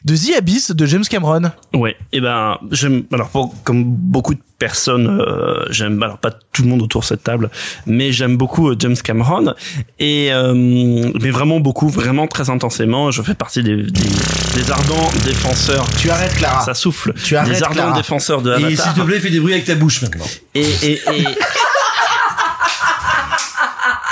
[0.04, 1.52] de The Abyss de James Cameron.
[1.72, 6.62] Ouais, et ben j'aime alors pour- comme beaucoup de personnes, euh, j'aime alors pas tout
[6.62, 7.50] le monde autour de cette table,
[7.86, 9.54] mais j'aime beaucoup euh, James Cameron
[9.98, 13.10] et euh, mais vraiment beaucoup, vraiment très intensément.
[13.10, 15.86] Je fais partie des, des, des ardents défenseurs.
[15.98, 16.64] Tu arrêtes Clara.
[16.64, 17.12] Ça souffle.
[17.22, 17.96] Tu arrêtes des ardents Clara.
[17.96, 18.94] défenseurs de Et Avatar.
[18.94, 20.24] s'il te plaît, fais des bruits avec ta bouche maintenant.
[20.54, 21.24] Et, et, et,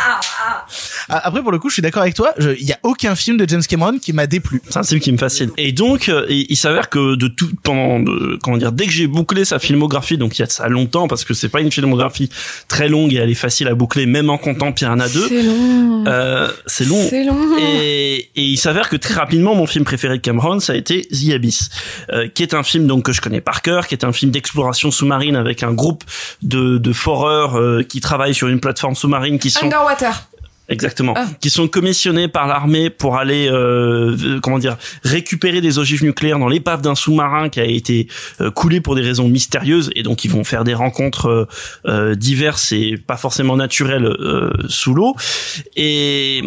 [0.06, 0.66] Ah,
[1.08, 2.32] Après, pour le coup, je suis d'accord avec toi.
[2.38, 4.62] je- Il y a aucun film de James Cameron qui m'a déplu.
[4.68, 5.50] C'est un film qui me fascine.
[5.58, 8.92] Et donc, euh, il, il s'avère que de tout pendant, de- comment dire, dès que
[8.92, 11.60] j'ai bouclé sa filmographie, donc il y a de ça longtemps, parce que c'est pas
[11.60, 12.28] une filmographie
[12.68, 15.28] très longue et elle est facile à boucler, même en comptant Piranha 2.
[15.28, 16.04] C'est long.
[16.06, 17.06] Euh, c'est long.
[17.08, 17.58] C'est long.
[17.58, 21.02] Et, et il s'avère que très rapidement, mon film préféré de Cameron, ça a été
[21.02, 21.68] The Abyss,
[22.12, 24.30] euh, qui est un film donc que je connais par cœur, qui est un film
[24.30, 26.04] d'exploration sous-marine avec un groupe
[26.42, 30.28] de, de foreurs euh, qui travaillent sur une plateforme sous-marine qui sont Underwater.
[30.68, 31.14] Exactement.
[31.16, 31.26] Ah.
[31.40, 36.38] Qui sont commissionnés par l'armée pour aller, euh, euh, comment dire, récupérer des ogives nucléaires
[36.38, 38.08] dans l'épave d'un sous-marin qui a été
[38.40, 41.48] euh, coulé pour des raisons mystérieuses et donc ils vont faire des rencontres euh,
[41.86, 45.14] euh, diverses et pas forcément naturelles euh, sous l'eau.
[45.76, 46.42] Et,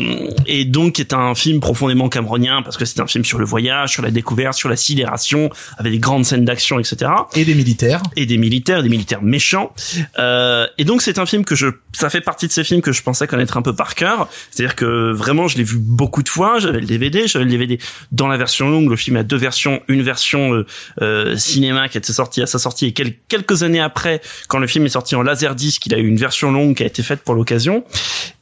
[0.45, 3.91] et donc est un film profondément cameronien parce que c'est un film sur le voyage,
[3.91, 8.01] sur la découverte, sur la sidération, avec des grandes scènes d'action, etc Et des militaires.
[8.15, 9.71] et des militaires, des militaires méchants.
[10.19, 12.91] Euh, et donc c'est un film que je, ça fait partie de ces films que
[12.91, 14.06] je pensais connaître un peu par cœur.
[14.51, 16.59] C'est-à-dire que vraiment je l'ai vu beaucoup de fois.
[16.59, 17.77] J'avais le DVD, j'avais le DVD
[18.11, 18.89] dans la version longue.
[18.89, 20.65] Le film a deux versions, une version euh,
[21.01, 24.67] euh, cinéma qui était sortie à sa sortie et quel- quelques années après, quand le
[24.67, 27.21] film est sorti en laserdisc, il a eu une version longue qui a été faite
[27.23, 27.83] pour l'occasion.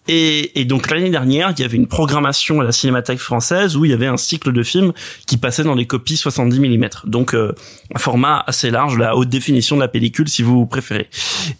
[0.07, 3.85] Et, et donc l'année dernière, il y avait une programmation à la Cinémathèque française où
[3.85, 4.93] il y avait un cycle de films
[5.25, 6.89] qui passait dans les copies 70 mm.
[7.05, 7.53] Donc euh,
[7.93, 11.09] un format assez large, la haute définition de la pellicule si vous préférez.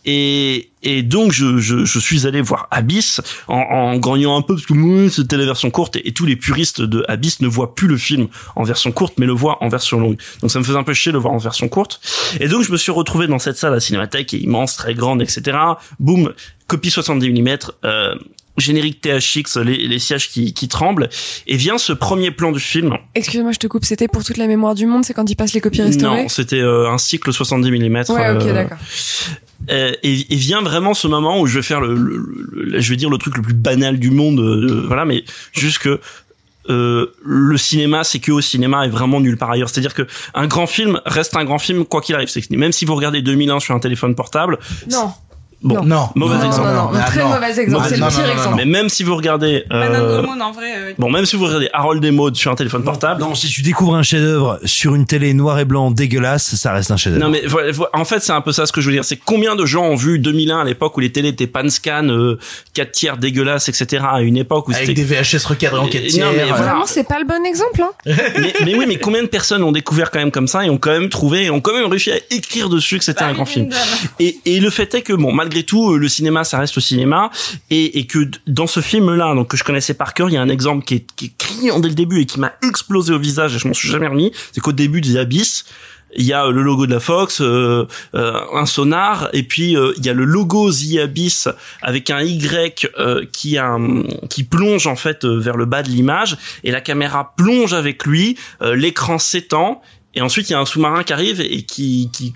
[0.05, 4.55] Et, et donc je, je, je suis allé voir Abyss en, en gagnant un peu
[4.55, 7.47] parce que ouais, c'était la version courte et, et tous les puristes de Abyss ne
[7.47, 10.17] voient plus le film en version courte mais le voient en version longue.
[10.41, 11.99] Donc ça me faisait un peu chier de le voir en version courte.
[12.39, 14.93] Et donc je me suis retrouvé dans cette salle à Cinémathèque qui est immense, très
[14.93, 15.57] grande, etc.
[15.99, 16.33] Boum,
[16.67, 17.57] copie 70 mm.
[17.83, 18.15] Euh,
[18.57, 21.09] générique THX, les, les sièges qui, qui tremblent,
[21.47, 22.97] et vient ce premier plan du film.
[23.15, 23.85] Excuse-moi, je te coupe.
[23.85, 25.03] C'était pour toute la mémoire du monde.
[25.05, 26.23] C'est quand ils passent les copies restaurées.
[26.23, 27.95] Non, c'était euh, un cycle 70 mm.
[28.09, 28.77] Ouais, ok, d'accord.
[29.71, 32.89] Euh, et, et vient vraiment ce moment où je vais faire le, le- le- je
[32.89, 35.23] vais dire le truc le plus banal du monde, euh, voilà, mais
[35.53, 35.99] juste que
[36.69, 39.69] euh, le cinéma, c'est que au cinéma et vraiment nulle part ailleurs.
[39.69, 40.01] C'est-à-dire que
[40.33, 42.27] un grand film reste un grand film quoi qu'il arrive.
[42.27, 44.57] C'est même si vous regardez 2001 sur un téléphone portable,
[44.91, 45.11] Non.
[45.65, 46.09] Bon, Non.
[46.15, 46.67] mauvais Non, exemple.
[46.69, 47.85] non, non, non, très mauvais exemple.
[47.89, 48.55] C'est le pire exemple.
[48.57, 50.73] Mais même si vous regardez, euh, Goldman, en vrai.
[50.77, 53.47] euh, bon, même si vous regardez Harold et Maude sur un téléphone portable, Non, si
[53.47, 57.25] tu découvres un chef-d'œuvre sur une télé noir et blanc dégueulasse, ça reste un chef-d'œuvre.
[57.25, 57.43] Non mais
[57.93, 59.03] en fait c'est un peu ça ce que je veux dire.
[59.05, 62.07] C'est combien de gens ont vu 2001 à l'époque où les télés étaient pan scan,
[62.09, 62.37] euh,
[62.73, 64.05] 4 tiers dégueulasses, etc.
[64.09, 65.01] À une époque où Avec c'était.
[65.01, 66.31] des VHS recadrés en Et- 4 non, tiers.
[66.35, 66.63] mais voilà.
[66.63, 67.81] Vraiment, c'est pas le bon exemple.
[67.81, 67.91] Hein.
[68.39, 70.77] mais, mais oui, mais combien de personnes ont découvert quand même comme ça et ont
[70.77, 73.45] quand même trouvé, et ont quand même réussi à écrire dessus que c'était un grand
[73.45, 73.69] film.
[74.19, 76.81] Et, et le fait est que bon, malgré tout, euh, le cinéma, ça reste le
[76.81, 77.29] cinéma,
[77.69, 80.41] et, et que dans ce film-là, donc que je connaissais par cœur, il y a
[80.41, 83.19] un exemple qui est, qui est criant dès le début et qui m'a explosé au
[83.19, 84.31] visage et je m'en suis jamais remis.
[84.51, 85.65] C'est qu'au début des Abyss,
[86.17, 89.91] il y a le logo de la Fox, euh, euh, un sonar, et puis euh,
[89.97, 91.49] il y a le logo The Abyss
[91.81, 95.89] avec un Y euh, qui un- qui plonge en fait euh, vers le bas de
[95.89, 99.81] l'image, et la caméra plonge avec lui, euh, l'écran s'étend,
[100.13, 102.33] et ensuite il y a un sous-marin qui arrive et qui, qui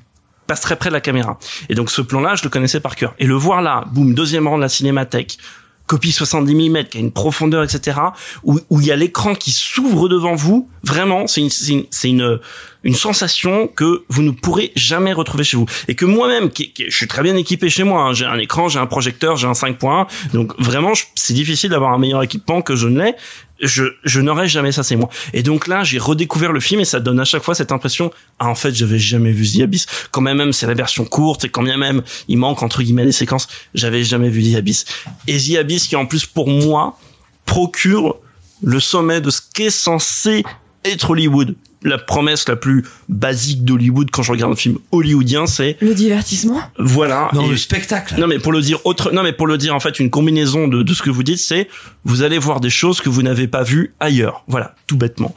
[0.49, 1.37] passe très près de la caméra.
[1.69, 3.13] Et donc ce plan-là, je le connaissais par cœur.
[3.19, 5.37] Et le voir là, boum, deuxième rang de la cinémathèque,
[5.85, 7.97] copie 70 mm, qui a une profondeur, etc.,
[8.43, 11.85] où, où il y a l'écran qui s'ouvre devant vous, vraiment, c'est une, c'est une,
[12.23, 12.39] une,
[12.83, 15.65] une sensation que vous ne pourrez jamais retrouver chez vous.
[15.87, 18.13] Et que moi-même, qui, qui- je suis très bien équipé chez moi, hein.
[18.13, 21.97] j'ai un écran, j'ai un projecteur, j'ai un 5.1, donc vraiment, c'est difficile d'avoir un
[21.97, 23.13] meilleur équipement que je ne l'ai.
[23.61, 25.09] Je, je n'aurais jamais ça, c'est moi.
[25.33, 28.11] Et donc là, j'ai redécouvert le film et ça donne à chaque fois cette impression,
[28.39, 29.85] ah, en fait, j'avais jamais vu The Abyss.
[30.11, 33.11] Quand même c'est la version courte et quand bien même il manque entre guillemets des
[33.11, 34.85] séquences, j'avais jamais vu The Abyss.
[35.27, 36.97] Et The Abyss qui en plus pour moi
[37.45, 38.17] procure
[38.61, 40.43] le sommet de ce qu'est censé
[40.85, 41.55] être Hollywood.
[41.83, 46.61] La promesse la plus basique d'Hollywood quand je regarde un film hollywoodien, c'est Le divertissement
[46.77, 47.29] voilà.
[47.33, 48.15] Non, Et- le spectacle.
[48.19, 50.67] Non, mais pour le dire autre, non, mais pour le dire en fait une combinaison
[50.67, 51.69] de, de ce que vous dites, c'est
[52.03, 54.43] vous allez voir des choses que vous n'avez pas vues ailleurs.
[54.47, 55.33] Voilà, tout bêtement.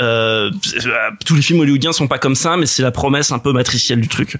[0.00, 0.50] Euh,
[0.86, 0.90] euh,
[1.26, 4.00] tous les films hollywoodiens sont pas comme ça, mais c'est la promesse un peu matricielle
[4.00, 4.36] du truc.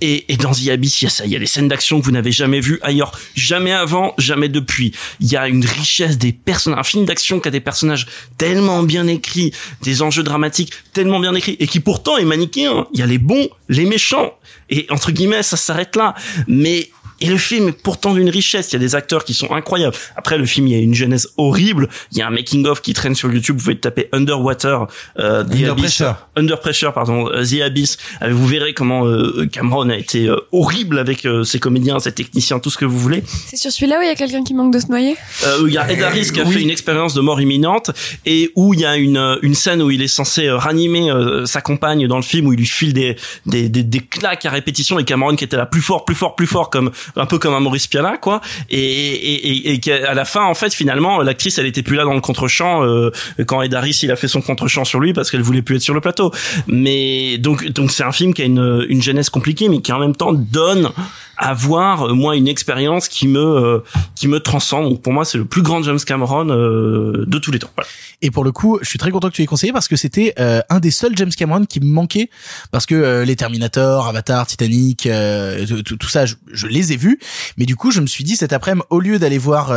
[0.00, 2.00] Et, et dans The Abyss, il y a ça, il y a des scènes d'action
[2.00, 4.92] que vous n'avez jamais vues ailleurs, jamais avant, jamais depuis.
[5.20, 8.06] Il y a une richesse des personnages, un film d'action qui a des personnages
[8.36, 9.52] tellement bien écrits,
[9.82, 10.72] des enjeux dramatiques
[11.04, 12.86] bien écrits, et qui pourtant est manichéen.
[12.92, 14.32] Il y a les bons, les méchants,
[14.70, 16.14] et entre guillemets, ça s'arrête là.
[16.46, 16.90] Mais
[17.20, 18.70] et le film est pourtant d'une richesse.
[18.70, 19.94] Il y a des acteurs qui sont incroyables.
[20.16, 21.88] Après, le film, il y a une genèse horrible.
[22.12, 23.56] Il y a un making of qui traîne sur YouTube.
[23.56, 24.86] Vous pouvez taper Underwater,
[25.18, 26.16] euh, The Under Abyss, Pressure.
[26.36, 27.98] Under Pressure, pardon, euh, The Abyss.
[28.22, 32.12] Euh, vous verrez comment euh, Cameron a été euh, horrible avec euh, ses comédiens, ses
[32.12, 33.22] techniciens, tout ce que vous voulez.
[33.26, 35.16] C'est sur celui-là où il y a quelqu'un qui manque de se noyer?
[35.44, 37.90] Euh, il y a Ed Harris qui a fait une expérience de mort imminente
[38.26, 41.46] et où il y a une une scène où il est censé euh, ranimer euh,
[41.46, 43.16] sa compagne dans le film où il lui file des
[43.46, 46.36] des des, des claques à répétition et Cameron qui était là plus fort plus fort
[46.36, 48.40] plus fort comme un peu comme un Maurice Piala quoi.
[48.70, 52.04] Et et et, et qu'à la fin en fait finalement l'actrice elle était plus là
[52.04, 53.10] dans le contre-champ euh,
[53.46, 55.82] quand Ed Harris il a fait son contre-champ sur lui parce qu'elle voulait plus être
[55.82, 56.32] sur le plateau.
[56.66, 59.98] Mais donc donc c'est un film qui a une une genèse compliquée mais qui en
[59.98, 60.90] même temps donne
[61.38, 63.78] à voir euh, moi une expérience qui me euh,
[64.16, 67.50] qui me transcende donc pour moi c'est le plus grand James Cameron euh, de tous
[67.52, 67.88] les temps voilà.
[68.20, 70.34] Et pour le coup, je suis très content que tu aies conseillé parce que c'était
[70.40, 72.30] euh, un des seuls James Cameron qui me manquait
[72.72, 76.96] parce que euh, les Terminator, Avatar, Titanic, euh, tout, tout- ça, je, je les ai
[76.96, 77.20] vus.
[77.58, 79.68] Mais du coup, je me suis dit cet après-midi, au lieu d'aller voir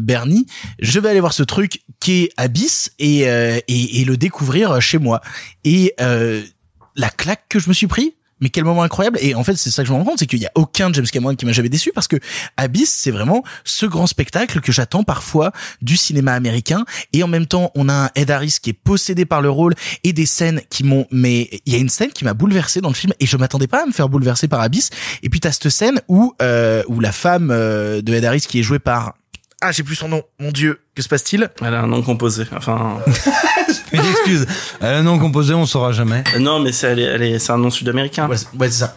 [0.00, 0.46] Bernie,
[0.78, 4.96] je vais aller voir ce truc qui est Abyss et, et, et le découvrir chez
[4.98, 5.20] moi.
[5.64, 8.14] Et la claque que je me suis pris.
[8.42, 10.26] Mais quel moment incroyable Et en fait, c'est ça que je me rends compte, c'est
[10.26, 12.16] qu'il y a aucun James Cameron qui m'a jamais déçu parce que
[12.56, 16.84] Abyss, c'est vraiment ce grand spectacle que j'attends parfois du cinéma américain.
[17.12, 19.74] Et en même temps, on a un Ed Harris qui est possédé par le rôle
[20.04, 21.06] et des scènes qui m'ont.
[21.10, 23.68] Mais il y a une scène qui m'a bouleversé dans le film et je m'attendais
[23.68, 24.90] pas à me faire bouleverser par Abyss.
[25.22, 28.58] Et puis t'as cette scène où euh, où la femme euh, de Ed Harris qui
[28.58, 29.14] est jouée par
[29.62, 32.44] ah j'ai plus son nom, mon dieu, que se passe-t-il Elle a un nom composé
[32.54, 32.98] enfin
[33.92, 34.46] Une excuse.
[34.80, 36.24] Elle a un nom composé, on saura jamais.
[36.34, 38.96] Euh, non mais c'est elle est, elle est- un nom sud-américain Ouais, c'est ouais, ça.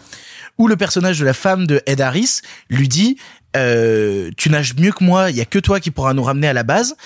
[0.58, 2.40] Où le personnage de la femme de Ed Harris
[2.70, 3.16] lui dit
[3.56, 6.48] euh, Tu nages mieux que moi, il y a que toi qui pourra nous ramener
[6.48, 6.96] à la base.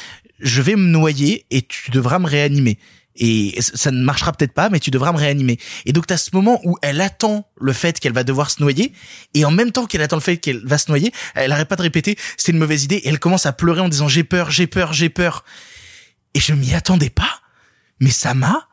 [0.40, 2.78] Je vais me noyer et tu devras me réanimer.
[3.20, 5.58] Et ça ne marchera peut-être pas, mais tu devras me réanimer.
[5.84, 8.62] Et donc, tu as ce moment où elle attend le fait qu'elle va devoir se
[8.62, 8.92] noyer,
[9.34, 11.76] et en même temps qu'elle attend le fait qu'elle va se noyer, elle arrête pas
[11.76, 14.50] de répéter «c'est une mauvaise idée», et elle commence à pleurer en disant «j'ai peur,
[14.50, 15.44] j'ai peur, j'ai peur».
[16.34, 17.42] Et je m'y attendais pas,
[18.00, 18.69] mais ça m'a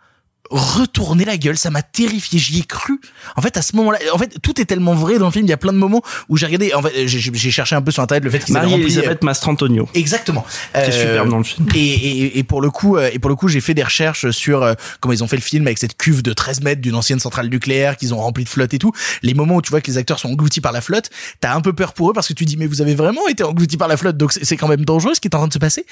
[0.50, 3.00] retourné la gueule, ça m'a terrifié, j'y ai cru.
[3.36, 5.50] En fait, à ce moment-là, en fait, tout est tellement vrai dans le film, il
[5.50, 8.04] y a plein de moments où j'ai regardé, en fait, j'ai cherché un peu sur
[8.04, 10.46] internet le fait qu'ils avaient rempli, Marie-Elisabeth Mastrantonio Exactement.
[10.74, 13.20] qui est Euh, superbe dans le film Et, et, et pour le coup, euh, et
[13.20, 15.66] pour le coup, j'ai fait des recherches sur euh, comment ils ont fait le film
[15.68, 18.74] avec cette cuve de 13 mètres d'une ancienne centrale nucléaire qu'ils ont rempli de flotte
[18.74, 18.92] et tout.
[19.24, 21.10] Les moments où tu vois que les acteurs sont engloutis par la flotte,
[21.40, 23.44] t'as un peu peur pour eux parce que tu dis mais vous avez vraiment été
[23.44, 25.54] engloutis par la flotte, donc c'est quand même dangereux ce qui est en train de
[25.54, 25.86] se passer.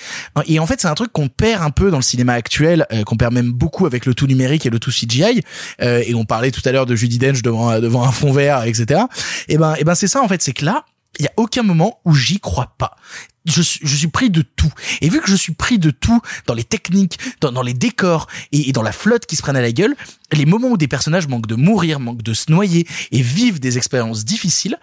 [0.47, 3.03] Et en fait, c'est un truc qu'on perd un peu dans le cinéma actuel, euh,
[3.03, 5.41] qu'on perd même beaucoup avec le tout numérique et le tout CGI.
[5.81, 8.63] Euh, et on parlait tout à l'heure de Judy Dench devant devant un fond vert,
[8.63, 9.01] etc.
[9.47, 10.85] Et ben, et ben c'est ça en fait, c'est que là,
[11.19, 12.95] il y a aucun moment où j'y crois pas.
[13.45, 14.71] Je suis, pris de tout.
[15.01, 18.25] Et vu que je suis pris de tout dans les techniques, dans, dans les décors
[18.51, 19.95] et, et dans la flotte qui se prennent à la gueule,
[20.31, 23.77] les moments où des personnages manquent de mourir, manquent de se noyer et vivent des
[23.77, 24.79] expériences difficiles,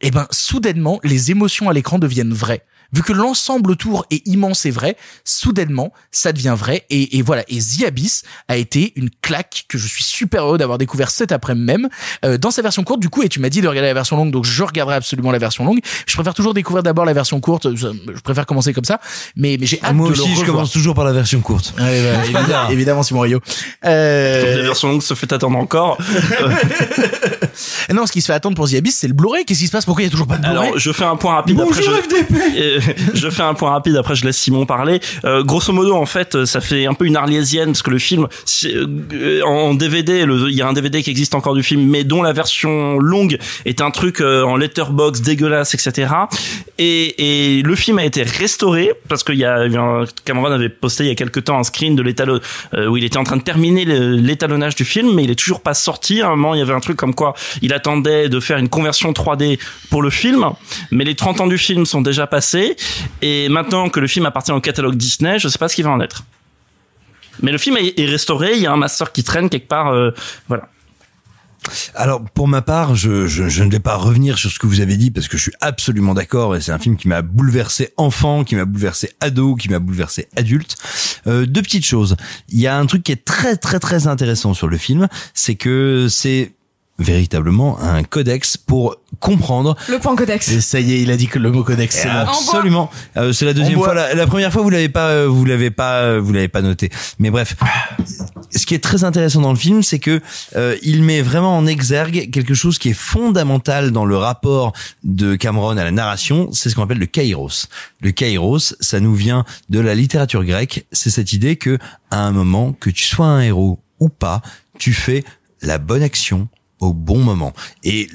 [0.00, 2.64] eh ben, soudainement, les émotions à l'écran deviennent vraies.
[2.92, 6.84] Vu que l'ensemble autour est immense et vrai, soudainement, ça devient vrai.
[6.90, 7.42] Et, et voilà.
[7.48, 11.32] Et The Abyss a été une claque que je suis super heureux d'avoir découvert cet
[11.32, 11.88] après-midi même,
[12.24, 13.22] euh, dans sa version courte, du coup.
[13.22, 15.64] Et tu m'as dit de regarder la version longue, donc je regarderai absolument la version
[15.64, 15.80] longue.
[16.06, 17.74] Je préfère toujours découvrir d'abord la version courte.
[17.74, 19.00] Je je préfère commencer comme ça.
[19.36, 21.40] Mais, mais j'ai hâte Ah, moi de le aussi, je commence toujours par la version
[21.40, 21.74] courte.
[21.78, 23.40] Ouais, bah, évidemment, évidemment, Simon Rio.
[23.84, 25.98] Euh, la version longue se fait attendre encore.
[27.92, 29.44] non, ce qui se fait attendre pour The Abyss, c'est le Blu-ray.
[29.44, 29.84] Qu'est-ce qui se passe?
[29.84, 30.68] Pourquoi il y a toujours pas de Blu-ray?
[30.68, 31.60] Alors, je fais un point rapide.
[31.60, 31.90] après, je...
[31.90, 32.80] Euh,
[33.14, 33.96] je fais un point rapide.
[33.96, 35.00] Après, je laisse Simon parler.
[35.24, 37.98] Euh, grosso modo, en fait, euh, ça fait un peu une arlésienne parce que le
[37.98, 38.26] film,
[38.64, 42.22] euh, en DVD, il y a un DVD qui existe encore du film, mais dont
[42.22, 46.12] la version longue est un truc euh, en letterbox dégueulasse, etc.
[46.78, 49.64] Et, et le film a été restauré parce qu'il y a
[50.24, 52.40] Cameron avait posté il y a quelques temps un screen de l'étalon
[52.74, 55.60] euh, où il était en train de terminer l'étalonnage du film, mais il est toujours
[55.60, 56.20] pas sorti.
[56.22, 58.68] À un moment, il y avait un truc comme quoi il attendait de faire une
[58.68, 59.58] conversion 3D
[59.90, 60.50] pour le film,
[60.90, 62.63] mais les 30 ans du film sont déjà passés
[63.22, 65.90] et maintenant que le film appartient au catalogue Disney, je sais pas ce qu'il va
[65.90, 66.24] en être.
[67.42, 69.88] Mais le film est est restauré, il y a un master qui traîne quelque part,
[69.88, 70.10] euh,
[70.48, 70.68] voilà.
[71.94, 75.10] Alors pour ma part, je ne vais pas revenir sur ce que vous avez dit
[75.10, 78.54] parce que je suis absolument d'accord et c'est un film qui m'a bouleversé enfant, qui
[78.54, 80.76] m'a bouleversé ado, qui m'a bouleversé adulte.
[81.26, 82.16] Euh, deux petites choses.
[82.50, 85.54] Il y a un truc qui est très très très intéressant sur le film, c'est
[85.54, 86.52] que c'est
[86.98, 90.48] véritablement un codex pour comprendre Le point codex.
[90.48, 92.14] Et ça y est, il a dit que le mot codex, c'est bon.
[92.14, 92.90] Absolument.
[93.16, 93.94] Euh, c'est la deuxième On fois.
[93.94, 96.62] La, la première fois, vous l'avez pas, euh, vous l'avez pas, euh, vous l'avez pas
[96.62, 96.90] noté.
[97.18, 97.56] Mais bref,
[98.50, 100.20] ce qui est très intéressant dans le film, c'est que
[100.56, 104.72] euh, il met vraiment en exergue quelque chose qui est fondamental dans le rapport
[105.02, 106.50] de Cameron à la narration.
[106.52, 107.66] C'est ce qu'on appelle le kairos.
[108.00, 110.86] Le kairos, ça nous vient de la littérature grecque.
[110.92, 111.78] C'est cette idée que
[112.10, 114.42] à un moment, que tu sois un héros ou pas,
[114.78, 115.24] tu fais
[115.62, 116.48] la bonne action
[116.84, 117.52] au bon moment.
[117.82, 118.08] Et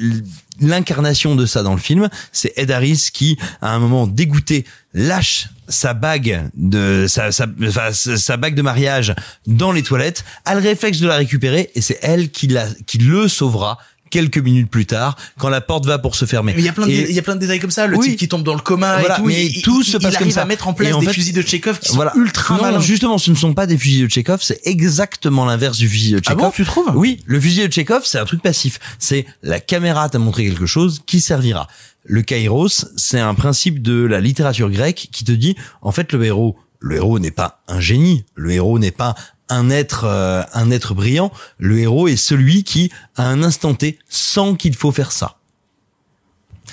[0.61, 5.49] l'incarnation de ça dans le film, c'est Ed Harris qui, à un moment dégoûté, lâche
[5.67, 7.47] sa bague de sa, sa
[7.93, 9.13] sa bague de mariage
[9.45, 12.97] dans les toilettes, a le réflexe de la récupérer et c'est elle qui la, qui
[12.97, 13.77] le sauvera
[14.09, 16.53] quelques minutes plus tard quand la porte va pour se fermer.
[16.57, 17.87] Il y a plein de, il y a plein de détails comme ça.
[17.87, 18.09] Le Oui.
[18.09, 19.25] type qui tombe dans le coma Voilà, et tout.
[19.25, 20.41] mais il, tout il- se il passe comme arrive ça.
[20.41, 22.11] à mettre en place en des fait- fusils de Chekhov qui sont voilà.
[22.15, 22.79] ultra non, malins.
[22.79, 26.17] justement, ce ne sont pas des fusils de Chekhov, c'est exactement l'inverse du fusil de
[26.25, 26.41] Ah Chekhov.
[26.43, 26.91] bon, tu trouves?
[26.95, 28.79] Oui, le fusil de Chekhov, c'est un truc passif.
[28.99, 31.67] C'est la caméra t'a montré quelque chose qui servira.
[32.05, 36.23] Le kairos, c'est un principe de la littérature grecque qui te dit, en fait, le
[36.25, 39.15] héros, le héros n'est pas un génie, le héros n'est pas
[39.49, 41.31] un être, euh, un être brillant.
[41.57, 45.35] Le héros est celui qui, à un instant T, sent qu'il faut faire ça.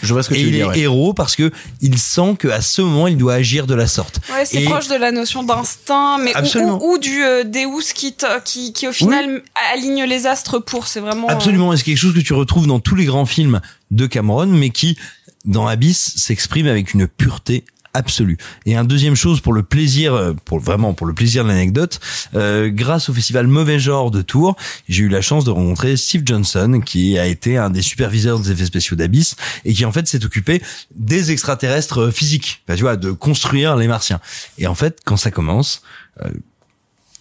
[0.03, 0.67] Je vois ce que et tu veux il dire.
[0.67, 0.79] est ouais.
[0.81, 1.51] héros parce que
[1.81, 4.21] il sent qu'à ce moment, il doit agir de la sorte.
[4.31, 6.85] Ouais, c'est Et- proche de la notion d'instinct, mais ou, Absolument.
[6.85, 9.43] ou, ou du euh, Deus qui, te- qui, qui au final
[9.73, 10.87] aligne les astres pour.
[10.87, 11.29] C'est vraiment.
[11.31, 14.07] euh, Absolument, et c'est quelque chose que tu retrouves dans tous les grands films de
[14.07, 14.99] Cameron, mais qui,
[15.47, 17.65] dans Abyss, s'exprime avec une pureté
[17.97, 18.37] absolue.
[18.67, 21.99] Et un deuxième chose pour le plaisir, euh, pour vraiment pour le plaisir de l'anecdote,
[22.35, 24.57] euh, grâce au festival Mauvais Genre de Tours,
[24.89, 28.53] j'ai eu la chance de rencontrer Steve Johnson, qui a été un des superviseurs des
[28.53, 30.63] effets spéciaux d'Abyss et qui en fait s'est occupé
[30.95, 34.21] des extraterrestres euh, physiques, Enfin, tu vois, de construire les Martiens.
[34.59, 35.83] Et en fait, quand ça commence.
[36.23, 36.29] euh,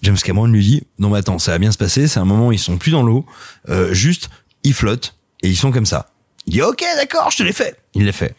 [0.02, 2.48] James Cameron lui dit non mais attends ça va bien se passer c'est un moment
[2.48, 3.26] où ils sont plus dans l'eau
[3.70, 4.30] euh, juste
[4.64, 6.12] ils flottent et ils sont comme ça
[6.46, 8.36] il dit ok d'accord je te l'ai fait il l'a fait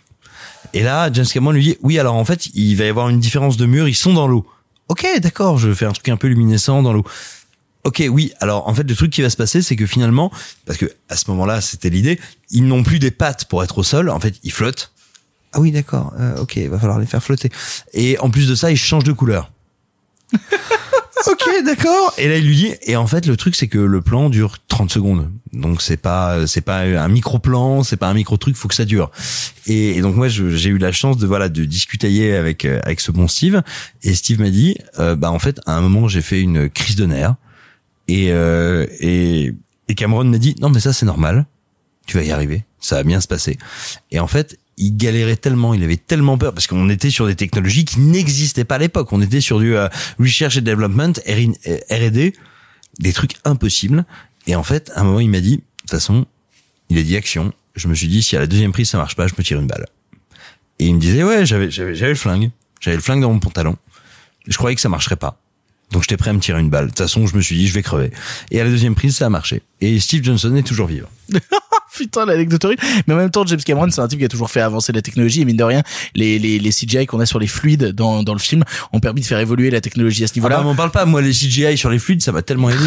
[0.74, 3.20] et là James Cameron lui dit oui alors en fait il va y avoir une
[3.20, 4.46] différence de mur ils sont dans l'eau
[4.88, 7.04] ok d'accord je fais un truc un peu luminescent dans l'eau
[7.84, 8.32] Ok, oui.
[8.40, 10.32] Alors, en fait, le truc qui va se passer, c'est que finalement,
[10.66, 12.18] parce que à ce moment-là, c'était l'idée,
[12.50, 14.10] ils n'ont plus des pattes pour être au sol.
[14.10, 14.90] En fait, ils flottent.
[15.52, 16.12] Ah oui, d'accord.
[16.18, 17.48] euh, ok, il va falloir les faire flotter.
[17.92, 19.52] Et en plus de ça, ils changent de couleur.
[21.26, 22.14] ok, d'accord.
[22.18, 24.56] Et là, il lui dit, et en fait, le truc, c'est que le plan dure
[24.68, 25.30] 30 secondes.
[25.52, 28.74] Donc, c'est pas, c'est pas un micro plan, c'est pas un micro truc, faut que
[28.74, 29.10] ça dure.
[29.66, 33.28] Et, donc, moi, j'ai eu la chance de, voilà, de discuter avec, avec ce bon
[33.28, 33.62] Steve.
[34.02, 36.96] Et Steve m'a dit, euh, bah, en fait, à un moment, j'ai fait une crise
[36.96, 37.34] de nerfs.
[38.08, 39.54] Et, euh, et,
[39.88, 41.46] et Cameron m'a dit, non, mais ça, c'est normal.
[42.06, 42.64] Tu vas y arriver.
[42.80, 43.58] Ça va bien se passer.
[44.12, 47.34] Et en fait, il galérait tellement, il avait tellement peur parce qu'on était sur des
[47.34, 49.12] technologies qui n'existaient pas à l'époque.
[49.12, 49.88] On était sur du euh,
[50.18, 51.14] research and development,
[51.90, 52.34] R&D,
[52.98, 54.04] des trucs impossibles.
[54.46, 56.26] Et en fait, à un moment, il m'a dit, de toute façon,
[56.90, 57.52] il a dit action.
[57.74, 59.58] Je me suis dit, si à la deuxième prise ça marche pas, je me tire
[59.60, 59.86] une balle.
[60.78, 62.50] Et il me disait, ouais, j'avais, j'avais, j'avais le flingue.
[62.80, 63.76] J'avais le flingue dans mon pantalon.
[64.46, 65.40] Je croyais que ça marcherait pas.
[65.90, 66.86] Donc j'étais prêt à me tirer une balle.
[66.86, 68.10] De toute façon, je me suis dit, je vais crever.
[68.50, 69.62] Et à la deuxième prise, ça a marché.
[69.80, 71.08] Et Steve Johnson est toujours vivant.
[71.94, 72.76] Putain, l'anecdoterie.
[73.06, 75.00] Mais en même temps, James Cameron, c'est un type qui a toujours fait avancer la
[75.00, 75.40] technologie.
[75.40, 75.82] Et mine de rien,
[76.14, 79.22] les, les, les CGI qu'on a sur les fluides dans, dans le film ont permis
[79.22, 80.56] de faire évoluer la technologie à ce Ah niveau-là.
[80.58, 82.78] bah, m'en parle pas, moi les CGI sur les fluides, ça m'a tellement aidé.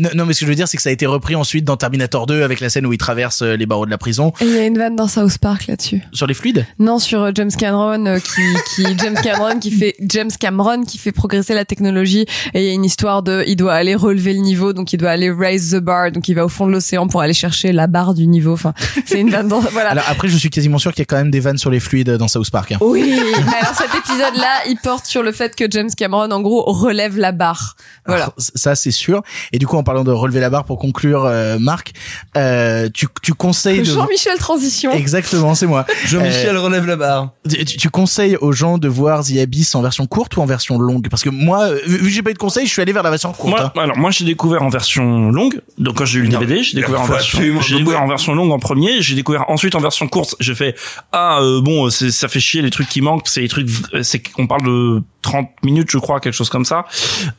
[0.00, 1.64] non, non, mais ce que je veux dire, c'est que ça a été repris ensuite
[1.64, 4.34] dans Terminator 2 avec la scène où il traverse euh, les barreaux de la prison.
[4.42, 6.02] Et il y a une vanne dans South Park là-dessus.
[6.12, 6.66] Sur les fluides?
[6.78, 8.42] Non, sur euh, James Cameron euh, qui,
[8.74, 12.70] qui James Cameron qui fait James Cameron qui fait progresser la technologie et il y
[12.70, 15.70] a une histoire de il doit aller relever le niveau donc il doit aller raise
[15.70, 18.26] the bar donc il va au fond de l'océan pour aller chercher la barre du
[18.26, 18.52] niveau.
[18.52, 18.72] Enfin,
[19.06, 19.90] c'est une vanne dans voilà.
[19.90, 21.80] Alors après, je suis quasiment sûr qu'il y a quand même des vannes sur les
[21.80, 22.72] fluides dans South Park.
[22.72, 22.78] hein.
[22.80, 23.14] Oui,
[23.46, 27.18] mais alors cet épisode-là, il porte sur le fait que James Cameron, en gros, relève
[27.18, 27.76] la barre.
[28.06, 28.24] Voilà.
[28.24, 29.22] Alors, ça c'est sûr.
[29.52, 31.92] Et du coup, en parlant de relever la barre pour conclure, euh, Marc,
[32.36, 33.84] euh, tu, tu conseilles de...
[33.84, 34.92] Jean-Michel Transition.
[34.92, 35.84] Exactement, c'est moi.
[36.06, 37.30] Jean-Michel relève la barre.
[37.48, 40.78] Tu, tu conseilles aux gens de voir The Abyss en version courte ou en version
[40.78, 41.08] longue?
[41.08, 43.02] Parce que moi, euh, vu que j'ai pas eu de conseils, je suis allé vers
[43.02, 43.50] la version courte.
[43.50, 43.80] Moi, hein.
[43.80, 45.60] alors moi j'ai découvert en version longue.
[45.78, 48.08] Donc quand j'ai eu le Non, DVD, j'ai découvert en version, absolument- j'ai découvert en
[48.08, 49.02] version longue en premier.
[49.02, 50.36] J'ai découvert ensuite en version courte.
[50.40, 50.74] J'ai fait
[51.12, 53.26] ah euh, bon c'est- ça fait chier les trucs qui manquent.
[53.28, 56.64] C'est les trucs euh, c'est qu'on parle de 30 minutes je crois quelque chose comme
[56.64, 56.84] ça.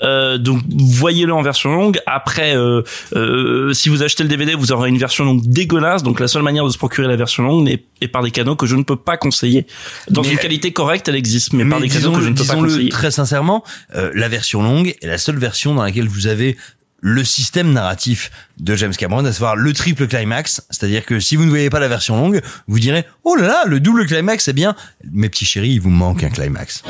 [0.03, 1.99] Euh, donc voyez-le en version longue.
[2.05, 2.81] Après euh,
[3.15, 6.03] euh, si vous achetez le DVD vous aurez une version longue dégueulasse.
[6.03, 8.55] Donc la seule manière de se procurer la version longue est, est par des canaux
[8.55, 9.65] que je ne peux pas conseiller.
[10.09, 12.43] Dans Mais- une qualité correcte elle existe mais, par des canaux que je ne peux
[12.45, 12.89] pas conseiller.
[12.89, 13.63] très sincèrement,
[13.95, 16.57] euh, la version longue est la seule version dans laquelle vous avez
[17.01, 20.61] le système narratif de James Cameron, à savoir le triple climax.
[20.69, 23.63] C'est-à-dire que si vous ne voyez pas la version longue, vous direz oh là là,
[23.65, 24.75] le double climax c'est bien.
[25.11, 26.83] Mes petits chéris, il vous manque un climax.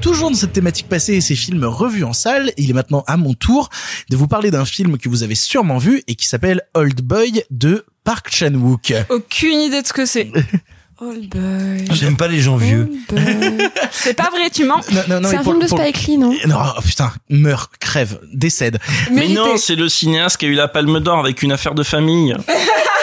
[0.00, 3.16] Toujours dans cette thématique passée et ces films revus en salle, il est maintenant à
[3.16, 3.68] mon tour
[4.10, 7.42] de vous parler d'un film que vous avez sûrement vu et qui s'appelle Old Boy
[7.50, 8.94] de Park Chan-wook.
[9.10, 10.30] Aucune idée de ce que c'est.
[11.00, 11.84] Old boy.
[11.94, 12.90] J'aime pas les gens vieux.
[13.92, 14.80] C'est pas vrai, tu mens.
[14.90, 17.12] Non, non, non, C'est un pour- film de pour- Spike Lee, non Non, oh, putain,
[17.30, 18.78] meurt, crève, décède.
[19.12, 21.84] Mais non, c'est le cinéaste qui a eu la Palme d'Or avec une affaire de
[21.84, 22.36] famille.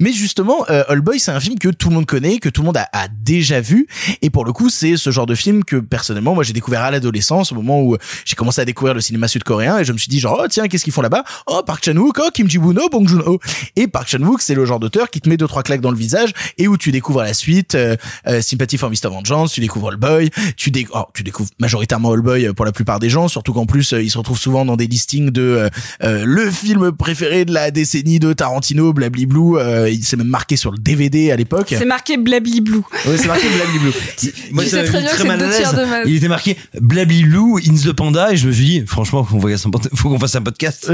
[0.00, 2.62] Mais justement, euh, All Boy, c'est un film que tout le monde connaît, que tout
[2.62, 3.86] le monde a, a déjà vu.
[4.22, 6.90] Et pour le coup, c'est ce genre de film que personnellement, moi, j'ai découvert à
[6.90, 10.08] l'adolescence, au moment où j'ai commencé à découvrir le cinéma sud-coréen, et je me suis
[10.08, 11.24] dit genre, oh tiens, qu'est-ce qu'ils font là-bas?
[11.46, 13.40] Oh, Park Chan-wook, oh, Kim Ji-woon, oh, Bong Joon-ho.
[13.76, 15.96] Et Park Chan-wook, c'est le genre d'auteur qui te met deux trois claques dans le
[15.96, 19.08] visage et où tu découvres la suite, euh, euh, Sympathy for Mr.
[19.10, 22.64] Vengeance, tu découvres All Boy, tu, dé oh, tu découvres majoritairement All Boy euh, pour
[22.64, 25.30] la plupart des gens, surtout qu'en plus, euh, il se retrouve souvent dans des listings
[25.30, 25.68] de euh,
[26.02, 30.56] euh, le film préféré de la décennie de Tarantino, Blabli-Blue, euh, il s'est même marqué
[30.56, 31.68] sur le DVD à l'époque.
[31.78, 32.78] C'est marqué Blabli Blue.
[33.06, 33.92] Ouais, c'est marqué Blabli-Blue.
[34.52, 36.02] Moi, Tu ça m'a très mis très mal c'est à l'aise.
[36.06, 39.48] Il était marqué Blablilou, In the Panda, et je me suis dit, franchement, faut qu'on
[39.48, 40.90] fasse un, pod- faut qu'on fasse un podcast.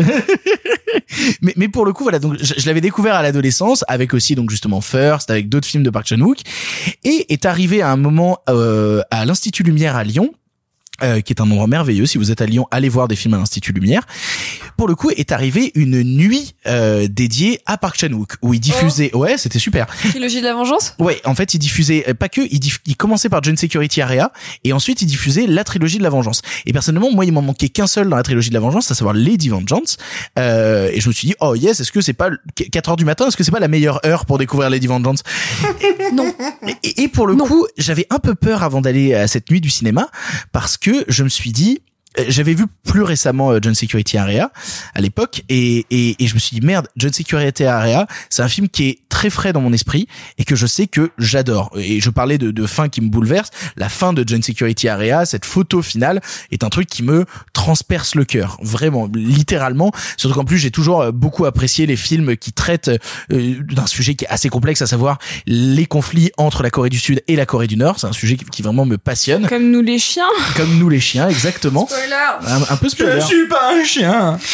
[1.43, 4.35] mais, mais pour le coup, voilà, donc je, je l'avais découvert à l'adolescence avec aussi
[4.35, 6.39] donc justement First, avec d'autres films de Park Chan-wook,
[7.05, 10.33] et est arrivé à un moment euh, à l'Institut Lumière à Lyon.
[11.03, 12.07] Euh, qui est un endroit merveilleux.
[12.07, 14.07] Si vous êtes à Lyon, allez voir des films à l'Institut Lumière.
[14.77, 19.15] Pour le coup, est arrivé une nuit euh, dédiée à Park Chan-wook où il diffusait.
[19.15, 19.87] Ouais, c'était super.
[20.11, 20.95] Trilogie de la vengeance?
[20.99, 24.01] Ouais, en fait, il diffusait euh, pas que, il, diff- il commençait par John Security
[24.01, 24.33] Area
[24.65, 26.43] et ensuite il diffusait la trilogie de la vengeance.
[26.67, 28.95] Et personnellement, moi, il m'en manquait qu'un seul dans la trilogie de la vengeance, à
[28.95, 29.97] savoir Lady Vengeance.
[30.39, 32.39] Euh, et je me suis dit, oh yes, est-ce que c'est pas le-
[32.71, 35.23] 4 heures du matin Est-ce que c'est pas la meilleure heure pour découvrir Lady Vengeance?
[36.15, 36.33] Non.
[36.83, 39.71] Et, et pour le coup, j'avais un peu peur avant d'aller à cette nuit du
[39.71, 40.09] cinéma
[40.53, 41.81] parce que je me suis dit.
[42.19, 44.51] euh, J'avais vu plus récemment euh, John Security Area
[44.95, 48.49] à l'époque et, et, et je me suis dit merde John Security Area c'est un
[48.49, 50.09] film qui est très frais dans mon esprit
[50.39, 51.71] et que je sais que j'adore.
[51.77, 53.51] Et je parlais de, de fin qui me bouleverse.
[53.77, 58.15] La fin de John Security Area cette photo finale est un truc qui me transperce
[58.15, 59.93] le cœur vraiment littéralement.
[60.17, 62.91] Surtout qu'en plus j'ai toujours euh, beaucoup apprécié les films qui traitent
[63.33, 66.99] euh, d'un sujet qui est assez complexe à savoir les conflits entre la Corée du
[66.99, 67.99] Sud et la Corée du Nord.
[67.99, 69.47] C'est un sujet qui, qui vraiment me passionne.
[69.49, 70.25] Comme nous les chiens.
[70.57, 71.89] comme nous les chiens exactement.
[72.47, 73.21] Un, un peu spoiler.
[73.49, 74.39] pas un chien.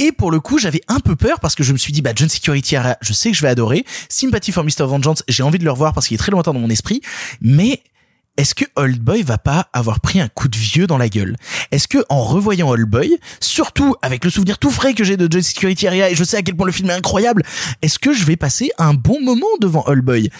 [0.00, 2.12] Et pour le coup, j'avais un peu peur parce que je me suis dit, bah,
[2.16, 3.84] John Security je sais que je vais adorer.
[4.08, 4.86] Sympathy for Mr.
[4.86, 7.02] Vengeance, j'ai envie de le revoir parce qu'il est très lointain dans mon esprit.
[7.42, 7.82] Mais
[8.38, 11.36] est-ce que Old Boy va pas avoir pris un coup de vieux dans la gueule?
[11.70, 15.28] Est-ce que en revoyant Old Boy, surtout avec le souvenir tout frais que j'ai de
[15.30, 17.42] John Security Area et je sais à quel point le film est incroyable,
[17.82, 20.30] est-ce que je vais passer un bon moment devant Old Boy?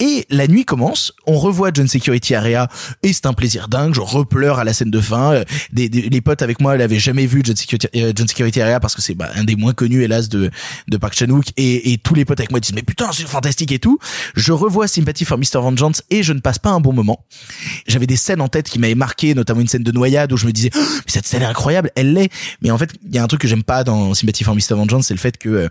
[0.00, 2.68] Et la nuit commence, on revoit John Security Area
[3.02, 3.94] et c'est un plaisir dingue.
[3.94, 5.34] Je repleure à la scène de fin.
[5.34, 8.94] Euh, les potes avec moi, l'avaient jamais vu John Security, euh, John Security Area parce
[8.94, 10.50] que c'est bah, un des moins connus hélas de
[10.88, 13.72] de Park Chan Wook et, tous les potes avec moi disent mais putain c'est fantastique
[13.72, 13.98] et tout.
[14.34, 17.24] Je revois Sympathy for Mr Vengeance et je ne passe pas un bon moment.
[17.86, 20.46] J'avais des scènes en tête qui m'avaient marqué, notamment une scène de noyade où je
[20.46, 22.30] me disais Oh, mais cette scène est incroyable, elle l'est.
[22.62, 24.74] Mais en fait, il y a un truc que j'aime pas dans Sympathy for Mr
[24.74, 25.68] Vengeance, c'est le fait que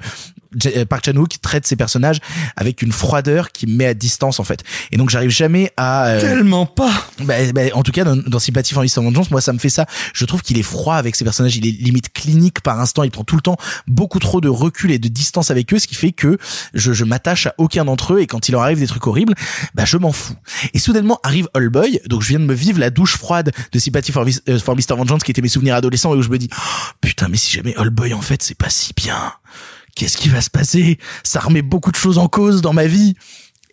[0.66, 2.19] euh, Park Chan Wook traite ses personnages
[2.56, 4.64] avec une froideur qui me met à distance en fait.
[4.91, 6.91] Et donc j'arrive jamais à euh, Tellement pas.
[7.23, 9.01] bah, bah, en tout cas, dans, dans Sympathy for Mr.
[9.01, 9.85] Vengeance, moi, ça me fait ça.
[10.14, 11.56] Je trouve qu'il est froid avec ses personnages.
[11.56, 13.03] Il est limite clinique par instant.
[13.03, 13.57] Il prend tout le temps
[13.88, 16.38] beaucoup trop de recul et de distance avec eux, ce qui fait que
[16.73, 18.19] je, je m'attache à aucun d'entre eux.
[18.19, 19.33] Et quand il leur arrive des trucs horribles,
[19.73, 20.35] bah, je m'en fous.
[20.73, 22.01] Et soudainement arrive All Boy.
[22.07, 24.95] Donc, je viens de me vivre la douche froide de Sympathy for, euh, for Mr.
[24.98, 27.51] Vengeance, qui étaient mes souvenirs adolescents, et où je me dis, Oh, putain, mais si
[27.51, 29.33] jamais All Boy, en fait, c'est pas si bien.
[29.95, 30.98] Qu'est-ce qui va se passer?
[31.23, 33.15] Ça remet beaucoup de choses en cause dans ma vie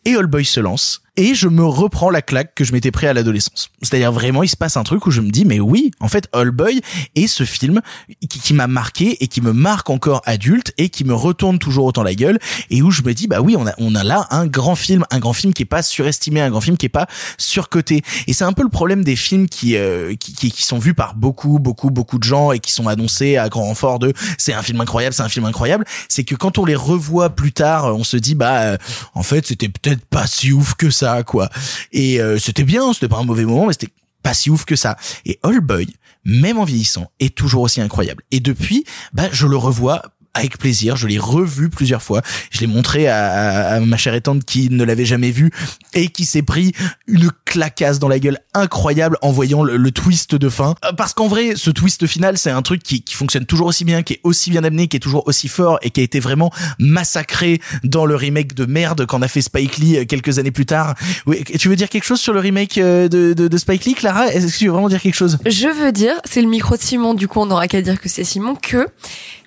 [0.06, 3.06] et All Boy se lance et je me reprends la claque que je m'étais pris
[3.06, 3.70] à l'adolescence.
[3.82, 6.28] C'est-à-dire vraiment, il se passe un truc où je me dis, mais oui, en fait,
[6.32, 6.80] All Boy
[7.14, 7.80] est ce film
[8.28, 12.02] qui, m'a marqué et qui me marque encore adulte et qui me retourne toujours autant
[12.02, 12.38] la gueule
[12.70, 15.04] et où je me dis, bah oui, on a, on a là un grand film,
[15.10, 17.06] un grand film qui est pas surestimé, un grand film qui est pas
[17.38, 18.02] surcoté.
[18.26, 20.94] Et c'est un peu le problème des films qui, euh, qui, qui, qui sont vus
[20.94, 24.52] par beaucoup, beaucoup, beaucoup de gens et qui sont annoncés à grand renfort de c'est
[24.52, 25.84] un film incroyable, c'est un film incroyable.
[26.08, 28.76] C'est que quand on les revoit plus tard, on se dit, bah, euh,
[29.14, 31.48] en fait, c'était peut-être pas si ouf que ça, quoi.
[31.92, 34.76] Et euh, c'était bien, c'était pas un mauvais moment, mais c'était pas si ouf que
[34.76, 34.96] ça.
[35.24, 35.86] Et All Boy,
[36.24, 38.24] même en vieillissant, est toujours aussi incroyable.
[38.30, 40.02] Et depuis, bah, je le revois
[40.36, 40.96] avec plaisir.
[40.96, 42.22] Je l'ai revu plusieurs fois.
[42.50, 45.50] Je l'ai montré à, ma chère et tante qui ne l'avait jamais vu
[45.94, 46.72] et qui s'est pris
[47.06, 50.74] une clacasse dans la gueule incroyable en voyant le, twist de fin.
[50.84, 54.02] Euh, Parce qu'en vrai, ce twist final, c'est un truc qui, fonctionne toujours aussi bien,
[54.02, 56.52] qui est aussi bien amené, qui est toujours aussi fort et qui a été vraiment
[56.78, 60.66] massacré dans le remake de merde qu'en a fait Spike Lee euh, quelques années plus
[60.66, 60.94] tard.
[61.24, 63.94] Oui, tu veux dire quelque chose sur le remake euh, de, de, de Spike Lee,
[63.94, 64.28] Clara?
[64.28, 65.38] Est-ce que tu veux vraiment dire quelque chose?
[65.46, 68.08] Je veux dire, c'est le micro de Simon, du coup on n'aura qu'à dire que
[68.08, 68.88] c'est Simon, que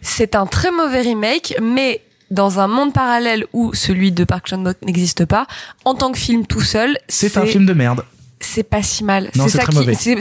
[0.02, 2.02] c'est un très mauvais remake, mais
[2.32, 5.48] dans un monde parallèle où celui de Park Chan-wook n'existe pas,
[5.86, 8.04] en tant que film tout seul, C'est un film de merde.
[8.40, 9.32] c'est pas si mal.
[9.36, 9.94] Non, c'est très qui- mauvais.
[9.96, 10.16] c'est-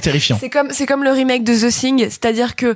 [0.00, 0.36] terrifiant.
[0.40, 2.74] C'est comme, c'est comme le remake de The Thing, c'est-à-dire que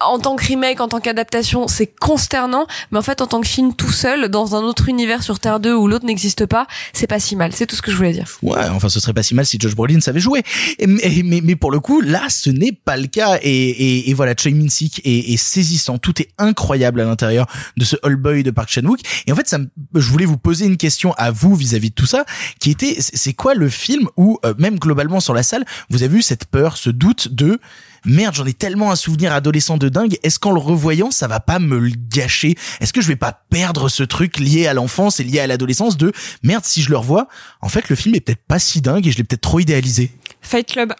[0.00, 3.46] en tant que remake, en tant qu'adaptation, c'est consternant, mais en fait, en tant que
[3.46, 7.06] film tout seul, dans un autre univers sur Terre 2 où l'autre n'existe pas, c'est
[7.06, 7.52] pas si mal.
[7.52, 8.26] C'est tout ce que je voulais dire.
[8.42, 10.42] Ouais, enfin, ce serait pas si mal si Josh Brolin savait jouer.
[10.86, 13.38] Mais, pour le coup, là, ce n'est pas le cas.
[13.42, 15.98] Et, voilà, Choi Min-sik est, est saisissant.
[15.98, 17.46] Tout est incroyable à l'intérieur
[17.76, 19.00] de ce All Boy de Park Chan-wook.
[19.26, 19.54] Et en fait,
[19.94, 22.24] je voulais vous poser une question à vous vis-à-vis de tout ça,
[22.58, 26.02] qui était, c'est c'est quoi le film où, euh, même globalement sur la salle, vous
[26.02, 27.60] avez eu cette peur, ce doute de
[28.04, 30.16] merde, j'en ai tellement un souvenir adolescent de dingue.
[30.22, 32.56] Est-ce qu'en le revoyant, ça va pas me le gâcher?
[32.80, 35.96] Est-ce que je vais pas perdre ce truc lié à l'enfance et lié à l'adolescence
[35.96, 36.12] de
[36.42, 37.28] merde si je le revois
[37.60, 40.10] En fait, le film est peut-être pas si dingue et je l'ai peut-être trop idéalisé.
[40.40, 40.94] Fight Club.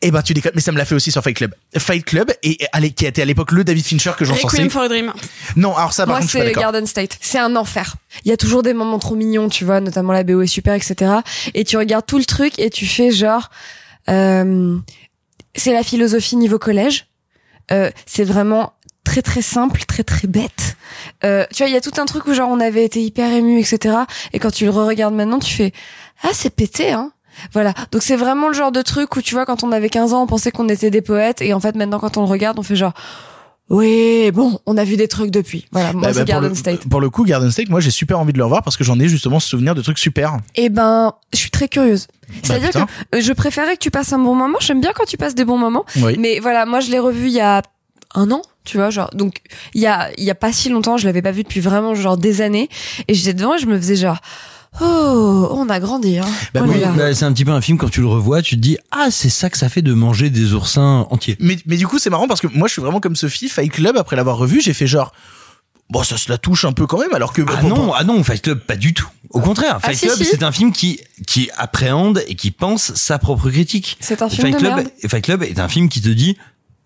[0.00, 1.54] Eh ben tu déconnes, mais ça me l'a fait aussi sur Fight Club.
[1.76, 4.34] Fight Club et allez, qui était à l'époque le David Fincher que j'en.
[4.34, 5.12] Requiem for a Dream.
[5.56, 6.60] Non, alors ça par Moi, contre je suis pas c'est.
[6.60, 7.18] Garden State.
[7.20, 7.96] C'est un enfer.
[8.24, 10.74] Il y a toujours des moments trop mignons, tu vois, notamment la BO est super,
[10.74, 11.12] etc.
[11.54, 13.50] Et tu regardes tout le truc et tu fais genre,
[14.08, 14.76] euh,
[15.54, 17.06] c'est la philosophie niveau collège.
[17.70, 18.72] Euh, c'est vraiment
[19.04, 20.76] très très simple, très très bête.
[21.24, 23.30] Euh, tu vois, il y a tout un truc où genre on avait été hyper
[23.32, 23.96] ému, etc.
[24.32, 25.72] Et quand tu le re-regardes maintenant, tu fais
[26.22, 27.12] ah c'est pété, hein.
[27.52, 27.72] Voilà.
[27.90, 30.22] Donc c'est vraiment le genre de truc où tu vois, quand on avait 15 ans,
[30.22, 32.62] on pensait qu'on était des poètes, et en fait maintenant quand on le regarde, on
[32.62, 32.92] fait genre
[33.70, 35.66] oui, bon, on a vu des trucs depuis.
[35.72, 36.88] Voilà, moi Bah, bah, pour, Garden le, State.
[36.88, 39.00] pour le coup, Garden State, moi j'ai super envie de le revoir parce que j'en
[39.00, 40.36] ai justement ce souvenir de trucs super.
[40.56, 42.06] Eh ben, je suis très curieuse.
[42.42, 42.86] C'est-à-dire putain.
[42.86, 44.58] que euh, je préférais que tu passes un bon moment.
[44.60, 45.84] J'aime bien quand tu passes des bons moments.
[45.96, 46.16] Oui.
[46.18, 47.62] Mais voilà, moi je l'ai revu il y a
[48.14, 49.10] un an, tu vois, genre.
[49.14, 49.36] Donc
[49.74, 51.94] il y a il y a pas si longtemps, je l'avais pas vu depuis vraiment
[51.94, 52.68] genre des années.
[53.08, 54.18] Et j'étais devant et je me faisais genre.
[54.80, 56.24] Oh, on a grandi, hein.
[56.54, 58.56] Bah Oh Oui, bah, c'est un petit peu un film quand tu le revois, tu
[58.56, 61.36] te dis ah c'est ça que ça fait de manger des oursins entiers.
[61.40, 63.70] Mais, mais du coup, c'est marrant parce que moi je suis vraiment comme Sophie, Fight
[63.70, 65.12] Club, après l'avoir revu, j'ai fait genre.
[65.90, 67.42] Bon, ça se la touche un peu quand même, alors que.
[67.54, 69.08] Ah non, ah non, Fight Club pas du tout.
[69.30, 70.24] Au contraire, Ah, Fight Club si.
[70.24, 73.98] c'est un film qui qui appréhende et qui pense sa propre critique.
[74.00, 74.88] C'est un film Fight de Club, merde.
[75.08, 76.36] Fight Club est un film qui te dit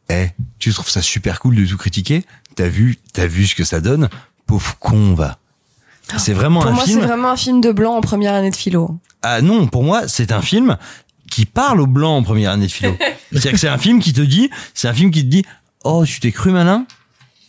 [0.09, 0.27] "Eh,
[0.59, 2.25] tu trouves ça super cool de tout critiquer
[2.57, 4.09] T'as vu, t'as vu ce que ça donne
[4.47, 5.39] Pauvre con va."
[6.19, 7.03] C'est vraiment Pour un moi, c'est film.
[7.05, 8.99] vraiment un film de blanc en première année de philo.
[9.23, 10.77] Ah non, pour moi, c'est un film
[11.31, 12.97] qui parle aux blancs en première année de philo.
[13.33, 15.45] C'est-à-dire que c'est un film qui te dit, c'est un film qui te dit,
[15.83, 16.87] oh, tu t'es cru malin?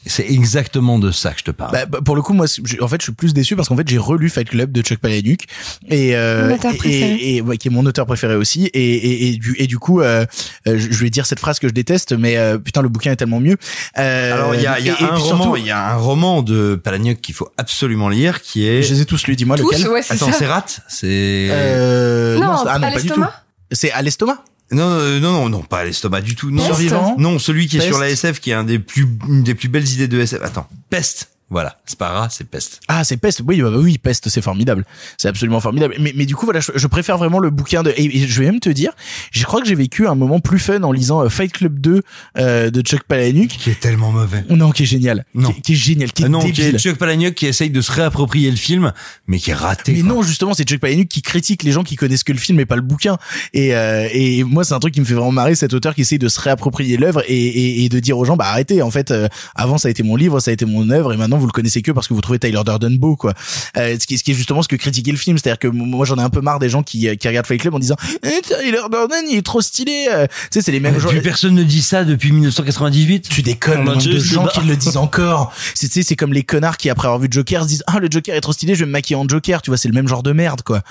[0.08, 1.72] C'est exactement de ça que je te parle.
[1.72, 3.76] Bah, bah, pour le coup, moi, je- en fait, je suis plus déçu parce qu'en
[3.78, 5.42] fait, j'ai relu Fight Club de Chuck Palahniuk
[5.90, 7.12] et euh, Mon auteur et- préféré.
[7.16, 8.66] et, et- ouais, qui est mon auteur préféré aussi.
[8.74, 10.26] Et, et, et du et du coup, euh,
[10.68, 13.12] euh, je je vais dire cette phrase que je déteste, mais euh, putain, le bouquin
[13.12, 13.58] est tellement mieux.
[13.98, 17.22] Euh, Alors il y a, il y a il y a un roman de Palahniuk
[17.22, 18.82] qu'il faut absolument lire, qui est.
[18.84, 19.36] Je les ai tous lus.
[19.36, 19.88] Dis-moi Tous, lequel.
[19.90, 21.48] ouais, c'est Attends, c'est Rat, c'est.
[21.52, 23.04] Euh, Non, c'est- ah, à pas du tout.
[23.04, 23.34] l'estomac?
[23.72, 24.38] C'est à l'estomac?
[24.72, 26.52] Non, euh, non, non, non, pas à l'estomac du tout.
[26.52, 27.16] Non, Peste Survivant.
[27.18, 27.92] non, celui qui est Peste.
[27.92, 30.42] sur la SF, qui est un des plus, une des plus belles idées de SF.
[30.44, 31.30] Attends, Peste.
[31.50, 32.82] Voilà, c'est pas Rat, c'est Peste.
[32.90, 33.42] Ah, c'est Peste.
[33.46, 34.86] Oui, bah, oui, Peste, c'est formidable.
[35.18, 35.96] C'est absolument formidable.
[35.98, 37.94] Mais, mais du coup, voilà, je, je préfère vraiment le bouquin de.
[37.96, 38.92] Et, et je vais même te dire,
[39.32, 42.02] je crois que j'ai vécu un moment plus fun en lisant euh, Fight Club 2
[42.38, 43.48] euh, de Chuck Palahniuk.
[43.48, 44.44] Qui est tellement mauvais.
[44.50, 45.26] Non, qui est génial.
[45.34, 45.54] Non.
[45.54, 47.80] Qui, qui est génial, qui est Ah non, qui est Chuck Palahniuk qui essaye de
[47.80, 48.92] se réapproprier le film,
[49.28, 49.94] mais qui est raté.
[49.94, 50.16] Mais quoi.
[50.16, 52.66] non, justement, c'est Chuck Palahniuk qui critique les gens qui connaissent que le film et
[52.66, 53.18] pas le bouquin.
[53.54, 56.02] Et, euh, et moi, c'est un truc qui me fait vraiment marrer, cet auteur qui
[56.02, 58.92] essaye de se réapproprier l'œuvre et, et, et de dire aux gens, bah arrêtez, en
[58.92, 61.37] fait, euh, avant ça a été mon livre, ça a été mon œuvre, et maintenant
[61.38, 63.34] vous le connaissez que parce que vous trouvez Tyler Durden beau, quoi.
[63.78, 66.06] Euh, ce, qui, ce qui est justement ce que critiquait le film, c'est-à-dire que moi
[66.06, 67.96] j'en ai un peu marre des gens qui, euh, qui regardent Fight Club en disant,
[68.24, 70.08] eh, Tyler Durden, il est trop stylé.
[70.12, 70.28] euh.
[70.28, 71.10] Tu sais, c'est les mêmes gens.
[71.10, 73.30] Plus personne ne dit ça depuis 1998.
[73.30, 75.54] Tu déconnes, On le nombre de gens qui le disent encore.
[75.74, 78.00] C'est, tu sais, c'est comme les connards qui, après avoir vu Joker, se disent, ah,
[78.00, 79.62] le Joker est trop stylé, je vais me maquiller en Joker.
[79.62, 80.82] Tu vois, c'est le même genre de merde, quoi.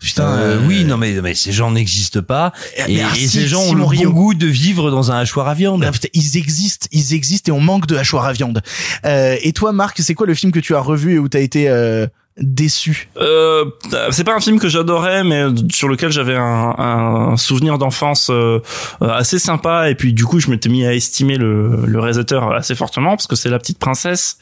[0.00, 2.52] Putain, Euh, euh, oui, non mais, mais ces gens n'existent pas.
[2.88, 4.12] Mais Et, ah, et si, ces gens ont le bon Rio.
[4.12, 5.84] goût de vivre dans un hachoir à viande.
[5.86, 8.62] Ah, putain, ils existent, ils existent et on manque de hachoir à viande.
[9.04, 11.40] Euh, et toi, Marc, c'est quoi le film que tu as revu et où t'as
[11.40, 12.06] été euh,
[12.38, 13.08] déçu?
[13.16, 13.64] Euh,
[14.10, 18.60] c'est pas un film que j'adorais, mais sur lequel j'avais un, un souvenir d'enfance euh,
[19.00, 19.90] assez sympa.
[19.90, 23.26] Et puis du coup, je m'étais mis à estimer le, le réalisateur assez fortement parce
[23.26, 24.38] que c'est La Petite Princesse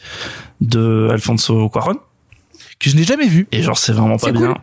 [0.61, 1.99] de Alfonso Cuarón.
[2.81, 3.47] Que je n'ai jamais vu.
[3.53, 4.57] Et genre, c'est vraiment pas bien.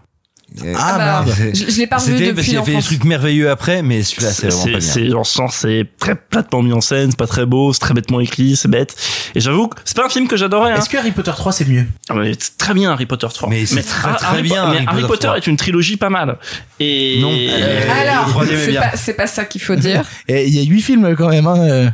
[0.59, 0.73] Cool.
[0.77, 3.03] Ah, bah, je, je l'ai pas revu C'était parce depuis qu'il a fait des trucs
[3.05, 4.79] merveilleux après, mais celui-là c'est vraiment pas bien.
[4.81, 7.93] C'est genre sens, c'est très platement mis en scène, c'est pas très beau, c'est très
[7.93, 8.95] bêtement écrit, c'est bête.
[9.35, 10.71] Et j'avoue que c'est pas un film que j'adorais.
[10.71, 10.75] Hein.
[10.77, 11.85] Est-ce que Harry Potter 3 c'est mieux?
[12.09, 13.49] Ah, mais c'est très bien Harry Potter 3.
[13.49, 15.37] Mais c'est très, très Harry, bien, Po- mais Harry Harry Potter Potter 3.
[15.37, 16.37] est une trilogie pas mal.
[16.79, 17.31] Et Non.
[18.01, 20.03] Alors, troisième est c'est pas, c'est pas ça qu'il faut dire.
[20.27, 21.47] Et Il y a huit films quand même.
[21.47, 21.93] Hein.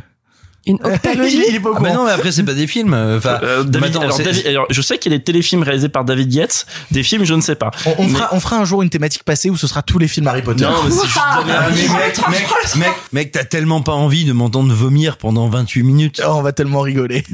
[0.66, 0.70] Euh.
[0.72, 1.42] Une octalogie.
[1.48, 2.92] il est pas au Ah bah non, mais après c'est pas des films.
[2.94, 5.62] Enfin, Euh, David, attends, alors, c'est- David- alors, je sais qu'il y a des téléfilms
[5.62, 7.70] réalisés par David Yates, des films je ne sais pas.
[7.86, 9.98] On, on Mais- fera, on fera un jour une thématique passée où ce sera tous
[9.98, 10.64] les films Harry Potter.
[10.64, 11.82] Non, mais c'est juste Ah, avis.
[11.82, 12.46] mec, mec,
[12.76, 16.22] mec, mec, t'as tellement pas envie de m'entendre vomir pendant 28 minutes.
[16.26, 17.24] Oh, on va tellement rigoler.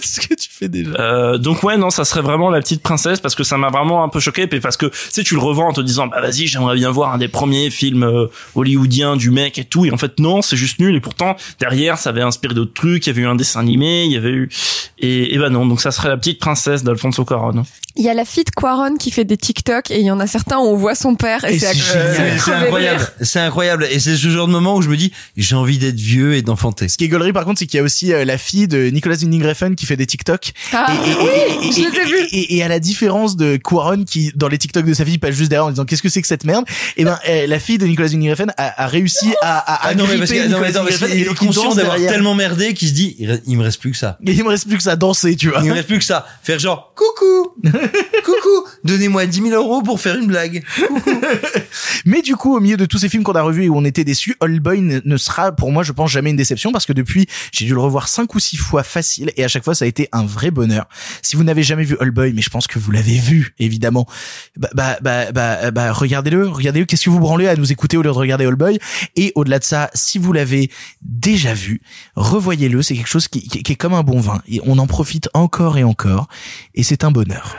[0.00, 0.90] ce que tu fais déjà.
[0.98, 4.04] Euh, donc ouais non ça serait vraiment la petite princesse parce que ça m'a vraiment
[4.04, 6.20] un peu choqué puis parce que tu sais tu le revends en te disant bah
[6.20, 9.90] vas-y j'aimerais bien voir un des premiers films euh, hollywoodiens du mec et tout et
[9.92, 13.10] en fait non c'est juste nul et pourtant derrière ça avait inspiré d'autres trucs il
[13.10, 14.48] y avait eu un dessin animé il y avait eu
[14.98, 17.62] et, et bah non donc ça serait la petite princesse d'Alfonso Cuarón
[17.96, 20.20] Il y a la fille de Quaron qui fait des TikTok et il y en
[20.20, 23.06] a certains où on voit son père et, Et c'est incroyable.
[23.22, 23.86] C'est incroyable.
[23.90, 26.42] Et c'est ce genre de moment où je me dis, j'ai envie d'être vieux et
[26.42, 26.88] d'enfanter.
[26.88, 28.88] Ce qui est gaulerie par contre, c'est qu'il y a aussi euh, la fille de
[28.90, 30.52] Nicolas Winding Refn qui fait des TikTok.
[30.72, 32.28] Ah, et, oui, je les ai et- vus.
[32.32, 35.34] Et, et à la différence de Quaron qui dans les TikTok de sa fille passe
[35.34, 36.64] juste derrière en disant qu'est-ce que c'est que cette merde,
[36.96, 39.88] et ben euh, la fille de Nicolas Winding Refn a, a réussi à, à, à
[39.90, 42.74] Ah non, mais parce que- non, mais Attends, parce qu'il est conscient d'avoir tellement merdé
[42.74, 44.18] qu'il se dit, il il me reste plus que ça.
[44.38, 45.60] Il me reste plus que ça danser, tu vois.
[45.62, 46.26] Il me reste plus que ça.
[46.42, 47.54] Faire genre, coucou,
[48.24, 50.62] coucou, donnez-moi 10 000 euros pour faire une blague.
[52.04, 53.84] Mais du coup, au milieu de tous ces films qu'on a revus et où on
[53.84, 56.92] était déçus, All Boy ne, sera pour moi, je pense, jamais une déception parce que
[56.92, 59.84] depuis, j'ai dû le revoir cinq ou six fois facile et à chaque fois, ça
[59.84, 60.86] a été un vrai bonheur.
[61.22, 64.06] Si vous n'avez jamais vu All Boy, mais je pense que vous l'avez vu, évidemment,
[64.56, 66.86] bah, bah, bah, bah, bah, regardez-le, regardez-le.
[66.86, 68.78] Qu'est-ce que vous branlez à nous écouter au lieu de regarder All Boy?
[69.16, 70.67] Et au-delà de ça, si vous l'avez
[71.02, 71.80] déjà vu,
[72.16, 72.82] revoyez-le.
[72.82, 75.78] C'est quelque chose qui, qui- est comme un bon vin et on en profite encore
[75.78, 76.28] et encore
[76.74, 77.56] et c'est un bonheur.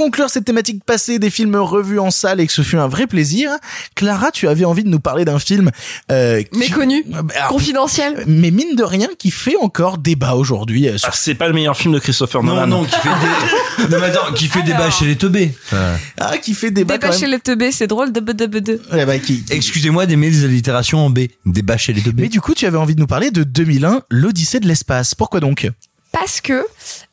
[0.00, 3.06] Conclure cette thématique passée des films revus en salle et que ce fut un vrai
[3.06, 3.50] plaisir,
[3.94, 5.70] Clara, tu avais envie de nous parler d'un film
[6.10, 7.04] euh, qui- Méconnu,
[7.34, 8.24] Alors, confidentiel.
[8.26, 11.52] mais mine de rien qui fait encore débat aujourd'hui euh, sur Ah, c'est pas le
[11.54, 14.62] meilleur film de Christopher Non, Nolan non, qui fait des, non, mais attends, qui fait
[14.62, 15.52] débat chez les teubés.
[16.18, 17.20] ah qui fait débat Débat quand même.
[17.20, 18.10] chez les teubés, c'est drôle.
[18.12, 18.80] De, de, de, de.
[18.92, 21.20] Ouais, bah, qui- Excusez-moi d'aimer les allitérations en B.
[21.44, 22.22] Débat chez les teubés.
[22.22, 25.14] Mais du coup, tu avais envie de nous parler de 2001, l'Odyssée de l'espace.
[25.14, 25.68] Pourquoi donc?
[26.12, 26.66] Parce que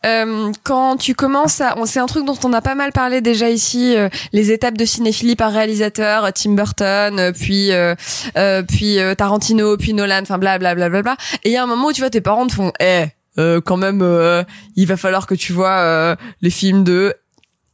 [0.06, 3.22] euh, quand tu commences à, on c'est un truc dont on a pas mal parlé
[3.22, 7.94] déjà ici, euh, les étapes de cinéphilie par réalisateur, euh, Tim Burton, euh, puis euh,
[8.38, 11.18] euh, puis euh, Tarantino, puis Nolan, enfin bla bla bla bla bla.
[11.44, 13.06] Et il y a un moment où tu vois tes parents te font, eh
[13.38, 14.44] euh, quand même, euh,
[14.76, 17.14] il va falloir que tu vois euh, les films de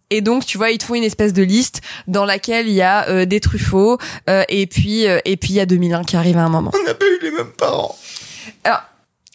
[0.09, 2.83] et donc, tu vois, ils te font une espèce de liste dans laquelle il y
[2.83, 3.97] a euh, des Truffaut
[4.29, 6.71] euh, et puis euh, et puis il y a 2001 qui arrive à un moment.
[6.71, 7.97] On n'a pas eu les mêmes parents.
[8.63, 8.83] Alors,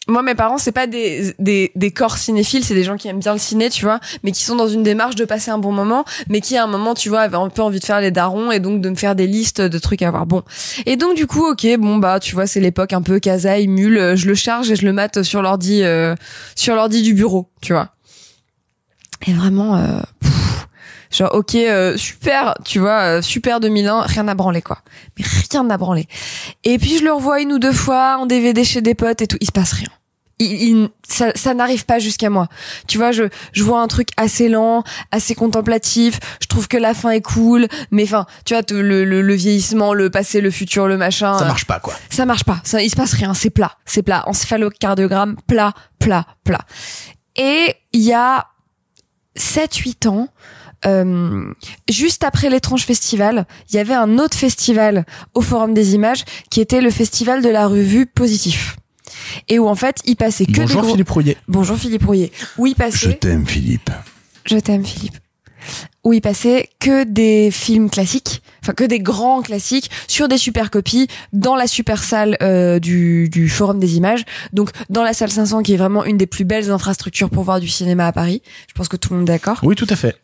[0.09, 3.19] moi, mes parents, c'est pas des, des, des corps cinéphiles, c'est des gens qui aiment
[3.19, 5.71] bien le ciné, tu vois, mais qui sont dans une démarche de passer un bon
[5.71, 8.11] moment, mais qui à un moment, tu vois, avaient un peu envie de faire les
[8.11, 10.25] darons et donc de me faire des listes de trucs à voir.
[10.25, 10.43] Bon.
[10.85, 14.15] Et donc, du coup, ok, bon, bah, tu vois, c'est l'époque un peu casaille, mule,
[14.15, 16.15] je le charge et je le mate sur l'ordi, euh,
[16.55, 17.89] sur l'ordi du bureau, tu vois.
[19.27, 20.67] Et vraiment, euh, pff,
[21.11, 24.79] genre, ok, euh, super, tu vois, euh, super 2001, rien à branler, quoi.
[25.17, 26.07] Mais rien à branler.
[26.63, 29.27] Et puis, je le revois une ou deux fois en DVD chez des potes et
[29.27, 29.89] tout, il se passe rien
[30.39, 32.47] il, il- ça, ça n'arrive pas jusqu'à moi.
[32.87, 36.19] Tu vois, je, je vois un truc assez lent, assez contemplatif.
[36.41, 39.33] Je trouve que la fin est cool, mais enfin, tu vois, te- le, le, le
[39.33, 41.37] vieillissement, le passé, le futur, le machin.
[41.37, 41.93] Ça euh, marche pas, quoi.
[42.09, 42.59] Ça marche pas.
[42.63, 43.33] Ça, il se passe rien.
[43.33, 43.73] C'est plat.
[43.85, 44.23] C'est plat.
[44.27, 46.61] Encéphalocardiogramme, plat, plat, plat.
[47.35, 48.45] Et il y a
[49.37, 50.27] 7-8 ans,
[50.85, 51.51] euh,
[51.89, 56.61] juste après l'étrange festival, il y avait un autre festival au Forum des Images qui
[56.61, 58.75] était le festival de la revue Positif.
[59.47, 60.91] Et où en fait, il passait que Bonjour des gros...
[60.91, 61.37] Philippe Rouillet.
[61.47, 62.31] Bonjour Philippe Rouillet.
[62.57, 63.13] Où il passait...
[63.13, 63.91] t'aime, Philippe.
[64.45, 65.17] Je t'aime Philippe.
[66.03, 70.71] Où il passait que des films classiques, enfin que des grands classiques sur des super
[70.71, 74.23] copies dans la super salle euh, du, du Forum des Images.
[74.53, 77.59] Donc dans la salle 500 qui est vraiment une des plus belles infrastructures pour voir
[77.59, 78.41] du cinéma à Paris.
[78.69, 79.59] Je pense que tout le monde est d'accord.
[79.63, 80.15] Oui, tout à fait.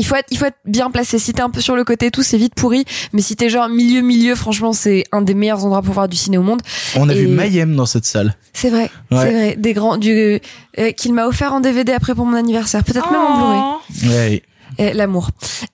[0.00, 1.18] Il faut être, il faut être bien placé.
[1.18, 2.86] Si t'es un peu sur le côté et tout, c'est vite pourri.
[3.12, 6.16] Mais si t'es genre milieu milieu, franchement, c'est un des meilleurs endroits pour voir du
[6.16, 6.62] ciné au monde.
[6.96, 8.34] On a Et- vu Mayhem dans cette salle.
[8.54, 9.18] C'est vrai, Ouais.
[9.22, 9.56] c'est vrai.
[9.58, 10.40] Des grands, du
[10.78, 14.40] euh, qu'il m'a offert en DVD après pour mon anniversaire, peut-être même en Blu-ray.
[14.78, 14.94] Ouais.
[14.94, 15.28] L'amour.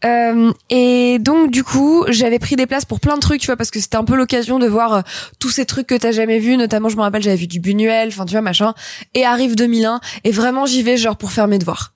[0.05, 3.57] Euh, et donc du coup, j'avais pris des places pour plein de trucs, tu vois,
[3.57, 5.01] parce que c'était un peu l'occasion de voir euh,
[5.39, 6.57] tous ces trucs que t'as jamais vus.
[6.57, 8.75] Notamment, je me rappelle, j'avais vu du Buñuel, enfin tu vois, machin.
[9.15, 11.93] Et arrive 2001, et vraiment j'y vais genre pour faire mes devoirs.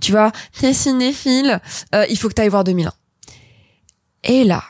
[0.00, 1.60] Tu vois, t'es cinéphile,
[1.94, 2.92] euh, il faut que t'ailles voir 2001.
[4.24, 4.62] Et là,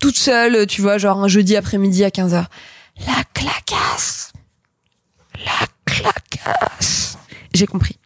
[0.00, 2.46] toute seule, tu vois, genre un jeudi après-midi à 15h,
[3.06, 4.32] la clacasse,
[5.44, 7.18] la clacasse.
[7.54, 7.96] J'ai compris.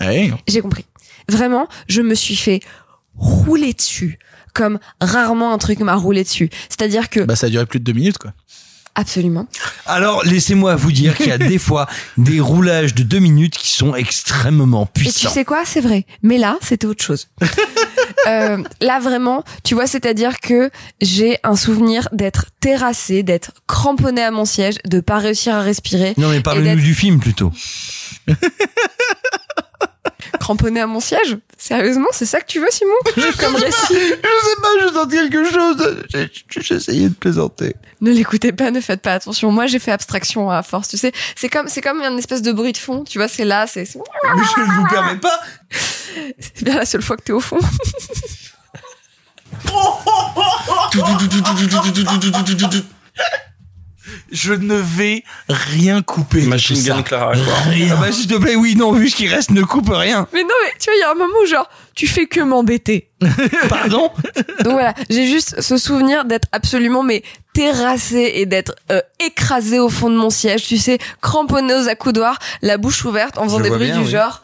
[0.00, 0.32] Ouais.
[0.48, 0.86] J'ai compris.
[1.28, 2.60] Vraiment, je me suis fait
[3.16, 4.18] rouler dessus
[4.54, 6.50] comme rarement un truc m'a roulé dessus.
[6.68, 8.32] C'est-à-dire que Bah, ça a duré plus de deux minutes, quoi.
[8.94, 9.46] Absolument.
[9.86, 13.70] Alors, laissez-moi vous dire qu'il y a des fois des roulages de deux minutes qui
[13.70, 15.30] sont extrêmement Et tu puissants.
[15.30, 16.06] sais quoi, c'est vrai.
[16.22, 17.28] Mais là, c'était autre chose.
[18.28, 24.30] Euh, là vraiment, tu vois, c'est-à-dire que j'ai un souvenir d'être terrassée, d'être cramponnée à
[24.30, 26.14] mon siège, de pas réussir à respirer.
[26.18, 27.50] Non, mais parle-nous du film plutôt.
[30.38, 31.38] cramponnée à mon siège.
[31.58, 32.92] Sérieusement, c'est ça que tu veux, Simon
[33.38, 33.76] Comme récit.
[33.90, 36.04] Je sais pas, je sens quelque chose.
[36.10, 36.30] J'ai-
[36.62, 37.74] J'essayais de plaisanter.
[38.00, 39.52] Ne l'écoutez pas, ne faites pas attention.
[39.52, 41.12] Moi, j'ai fait abstraction à force, tu sais.
[41.36, 43.84] C'est comme, c'est comme une espèce de bruit de fond, tu vois, c'est là, c'est,
[43.84, 45.38] c'est Mais je ne vous permets pas.
[45.70, 47.58] c'est bien la seule fois que t'es au fond.
[54.32, 56.42] Je ne vais rien couper.
[56.42, 57.02] Machine Gun.
[57.02, 57.54] Clara, quoi.
[57.90, 60.26] Ah bah, s'il te plaît, oui, non, vu ce qui reste, ne coupe rien.
[60.32, 62.40] Mais non, mais tu vois, il y a un moment où genre, tu fais que
[62.40, 63.10] m'embêter.
[63.68, 64.10] Pardon?
[64.64, 69.90] Donc voilà, j'ai juste ce souvenir d'être absolument mais terrassée et d'être euh, écrasée au
[69.90, 73.64] fond de mon siège, tu sais, cramponnée aux accoudoirs, la bouche ouverte en faisant Je
[73.64, 74.10] des bruits bien, du oui.
[74.10, 74.42] genre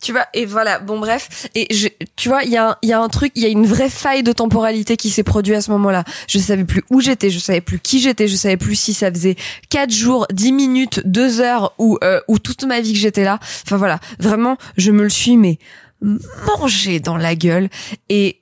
[0.00, 1.48] tu vois et voilà bon bref.
[1.54, 3.46] Et je, tu vois il y a un, il y a un truc il y
[3.46, 6.04] a une vraie faille de temporalité qui s'est produite à ce moment-là.
[6.28, 9.10] Je savais plus où j'étais je savais plus qui j'étais je savais plus si ça
[9.10, 9.36] faisait
[9.70, 13.38] quatre jours 10 minutes 2 heures ou euh, ou toute ma vie que j'étais là.
[13.64, 13.98] Enfin voilà.
[14.18, 15.58] Vraiment je me le suis mais
[16.00, 17.68] mangé dans la gueule.
[18.08, 18.40] Et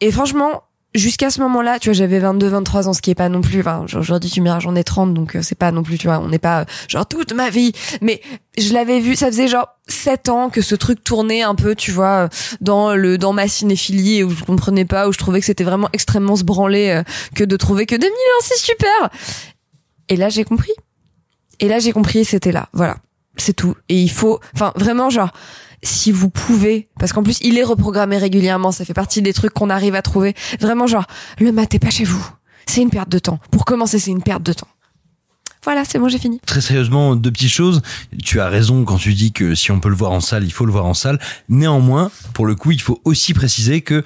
[0.00, 0.62] et franchement
[0.94, 3.60] jusqu'à ce moment-là, tu vois, j'avais 22, 23 ans, ce qui est pas non plus,
[3.60, 6.06] enfin, aujourd'hui, tu me diras, j'en ai 30, donc euh, c'est pas non plus, tu
[6.06, 7.72] vois, on n'est pas, euh, genre, toute ma vie.
[8.00, 8.20] Mais
[8.58, 11.92] je l'avais vu, ça faisait genre 7 ans que ce truc tournait un peu, tu
[11.92, 12.28] vois, euh,
[12.60, 15.88] dans le, dans ma cinéphilie, où je comprenais pas, où je trouvais que c'était vraiment
[15.92, 17.02] extrêmement se branler,
[17.34, 18.10] que de trouver que 2001,
[18.42, 19.10] c'est super!
[20.08, 20.72] Et là, j'ai compris.
[21.60, 22.68] Et là, j'ai compris, c'était là.
[22.72, 22.96] Voilà.
[23.36, 23.74] C'est tout.
[23.88, 25.30] Et il faut, enfin, vraiment, genre,
[25.82, 29.52] si vous pouvez, parce qu'en plus, il est reprogrammé régulièrement, ça fait partie des trucs
[29.52, 30.34] qu'on arrive à trouver.
[30.60, 31.06] Vraiment, genre,
[31.38, 32.24] le matez pas chez vous.
[32.66, 33.40] C'est une perte de temps.
[33.50, 34.68] Pour commencer, c'est une perte de temps.
[35.64, 36.40] Voilà, c'est bon, j'ai fini.
[36.46, 37.82] Très sérieusement, deux petites choses.
[38.22, 40.52] Tu as raison quand tu dis que si on peut le voir en salle, il
[40.52, 41.18] faut le voir en salle.
[41.48, 44.02] Néanmoins, pour le coup, il faut aussi préciser que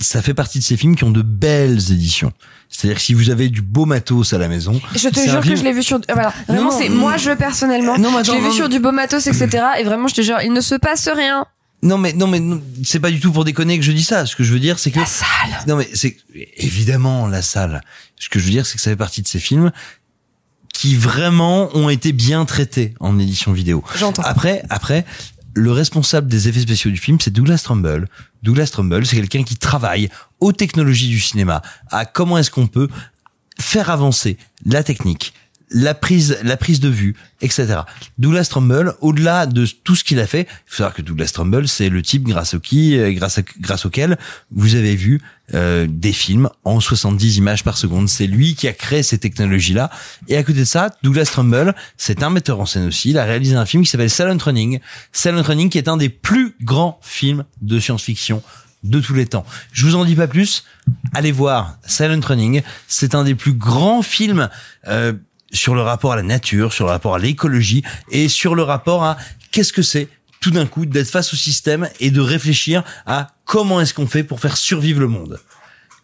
[0.00, 2.32] ça fait partie de ces films qui ont de belles éditions.
[2.68, 5.56] C'est-à-dire que si vous avez du beau matos à la maison, Je te jure que
[5.56, 6.32] je l'ai vu sur, euh, voilà.
[6.46, 8.92] Vraiment, c'est, moi, je, personnellement, Non, mais je attends, l'ai vu non, sur du beau
[8.92, 9.48] matos, etc.
[9.80, 11.46] Et vraiment, je te jure, il ne se passe rien.
[11.80, 12.42] Non mais non mais
[12.82, 14.26] c'est pas du tout pour déconner que je dis ça.
[14.26, 15.28] Ce que je veux dire c'est que La salle.
[15.68, 16.16] non mais c'est
[16.56, 17.82] évidemment la salle.
[18.16, 19.70] Ce que je veux dire c'est que ça fait partie de ces films
[20.72, 23.84] qui vraiment ont été bien traités en édition vidéo.
[23.96, 24.22] J'entends.
[24.24, 25.04] Après, après,
[25.54, 28.08] le responsable des effets spéciaux du film, c'est Douglas Trumbull.
[28.42, 30.08] Douglas Trumbull, c'est quelqu'un qui travaille
[30.40, 32.88] aux technologies du cinéma, à comment est-ce qu'on peut
[33.60, 35.32] faire avancer la technique,
[35.70, 37.80] la prise, la prise de vue, etc.
[38.16, 41.68] Douglas Trumbull, au-delà de tout ce qu'il a fait, il faut savoir que Douglas Trumbull,
[41.68, 44.16] c'est le type grâce au qui, euh, grâce, à- grâce auquel
[44.50, 45.20] vous avez vu
[45.54, 48.08] euh, des films en 70 images par seconde.
[48.08, 49.90] C'est lui qui a créé ces technologies-là.
[50.28, 53.10] Et à côté de ça, Douglas Trumbull, c'est un metteur en scène aussi.
[53.10, 54.78] Il a réalisé un film qui s'appelle Silent Running.
[55.12, 58.42] Silent Running, qui est un des plus grands films de science-fiction
[58.84, 59.44] de tous les temps.
[59.72, 60.64] Je vous en dis pas plus.
[61.14, 62.62] Allez voir Silent Running.
[62.86, 64.48] C'est un des plus grands films
[64.86, 65.12] euh,
[65.52, 69.04] sur le rapport à la nature, sur le rapport à l'écologie et sur le rapport
[69.04, 69.16] à
[69.50, 70.08] qu'est-ce que c'est
[70.40, 74.22] tout d'un coup d'être face au système et de réfléchir à comment est-ce qu'on fait
[74.22, 75.40] pour faire survivre le monde.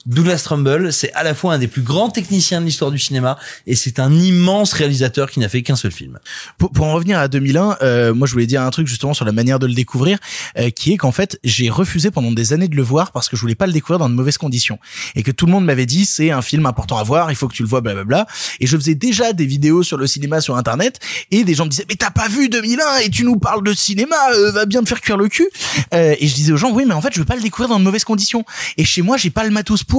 [0.06, 3.38] Douglas Trumbull, c'est à la fois un des plus grands techniciens de l'histoire du cinéma
[3.66, 6.18] et c'est un immense réalisateur qui n'a fait qu'un seul film.
[6.58, 9.24] Pour, pour en revenir à 2001, euh, moi je voulais dire un truc justement sur
[9.24, 10.18] la manière de le découvrir,
[10.58, 13.36] euh, qui est qu'en fait j'ai refusé pendant des années de le voir parce que
[13.36, 14.78] je voulais pas le découvrir dans de mauvaises conditions
[15.14, 17.48] et que tout le monde m'avait dit c'est un film important à voir, il faut
[17.48, 18.26] que tu le vois, blablabla.
[18.60, 21.00] Et je faisais déjà des vidéos sur le cinéma sur internet
[21.30, 23.72] et des gens me disaient mais t'as pas vu 2001 et tu nous parles de
[23.72, 25.48] cinéma, euh, va bien te faire cuire le cul.
[25.94, 27.70] Euh, et je disais aux gens oui mais en fait je veux pas le découvrir
[27.70, 28.44] dans de mauvaises conditions
[28.76, 29.93] et chez moi j'ai pas le matos pour.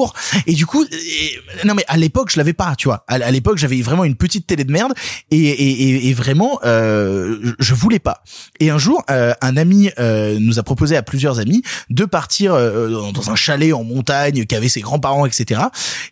[0.48, 3.04] Et du coup et- non mais à l'époque je l'avais pas, tu vois.
[3.08, 4.94] À, à l'époque j'avais vraiment une petite télé de merde
[5.32, 8.24] et, et, vraiment euh, je- voulais pas.
[8.60, 12.54] Et un jour euh, un ami euh, nous a proposé à plusieurs amis de partir
[12.54, 15.62] euh, dans- un chalet en montagne qu'avaient ses grands-parents etc.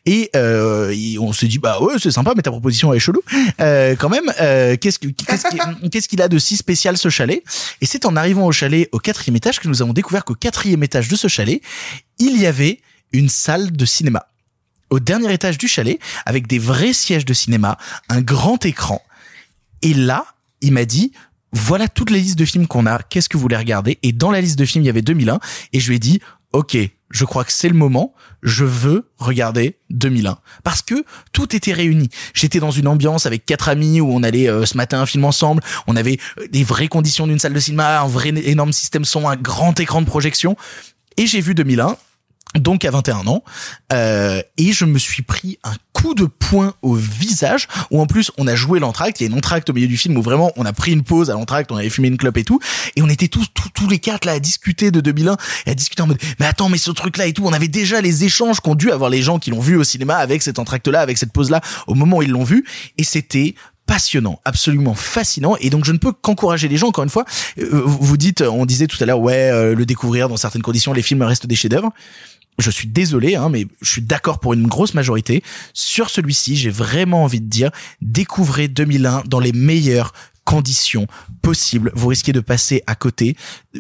[0.06, 0.30] Et,
[1.20, 3.22] on s'est dit bah ouais c'est sympa mais ta proposition est chelou
[3.60, 4.32] quand même.
[5.92, 7.44] qu'est-ce qu'il a de si spécial ce chalet?
[7.82, 10.84] Et c'est en arrivant au chalet au quatrième étage que nous avons découvert qu'au quatrième
[10.84, 11.62] étage de ce chalet
[12.20, 12.80] il y avait
[13.14, 14.28] une salle de cinéma.
[14.90, 17.78] Au dernier étage du chalet avec des vrais sièges de cinéma,
[18.10, 19.02] un grand écran.
[19.82, 20.26] Et là,
[20.62, 21.14] il m'a dit,
[21.52, 24.00] voilà toute la liste de films qu'on a, qu'est-ce que vous voulez regarder?
[24.04, 25.40] Et dans la liste de films, il y avait 2001
[25.72, 26.20] et je lui ai dit,
[26.52, 26.78] ok,
[27.10, 32.10] je crois que c'est le moment, je veux regarder 2001 parce que tout était réuni.
[32.34, 35.26] J'étais dans une ambiance avec quatre amis où on allait euh, se mater un film
[35.26, 39.06] ensemble, on avait euh, des vraies conditions d'une salle de cinéma, un vrai énorme système
[39.06, 40.58] son, un grand écran de projection.
[41.18, 41.98] Et j'ai vu 2001
[42.60, 43.44] donc à 21 ans,
[43.92, 48.32] euh, et je me suis pris un coup de poing au visage, où en plus
[48.38, 50.52] on a joué l'entracte, il y a une entracte au milieu du film où vraiment
[50.56, 52.60] on a pris une pause à l'entracte, on avait fumé une clope et tout,
[52.96, 55.76] et on était tous tous, tous les quatre là à discuter de 2001, et à
[55.76, 58.24] discuter en mode mais attends mais ce truc là et tout, on avait déjà les
[58.24, 61.02] échanges qu'ont dû avoir les gens qui l'ont vu au cinéma avec cet entracte là,
[61.02, 62.66] avec cette pause là, au moment où ils l'ont vu,
[62.98, 65.56] et c'était passionnant, absolument fascinant.
[65.60, 66.88] Et donc je ne peux qu'encourager les gens.
[66.88, 67.26] Encore une fois.
[67.60, 70.94] Euh, vous dites, on disait tout à l'heure ouais euh, le découvrir dans certaines conditions,
[70.94, 71.92] les films restent des chefs-d'œuvre
[72.60, 75.44] je suis désolé, hein, mais je suis d'accord pour une grosse majorité.
[75.74, 80.14] Sur celui-ci, j'ai vraiment envie de dire, découvrez 2001 dans les meilleures
[80.46, 81.08] conditions
[81.42, 81.92] possibles.
[81.96, 83.36] Vous risquez de passer à côté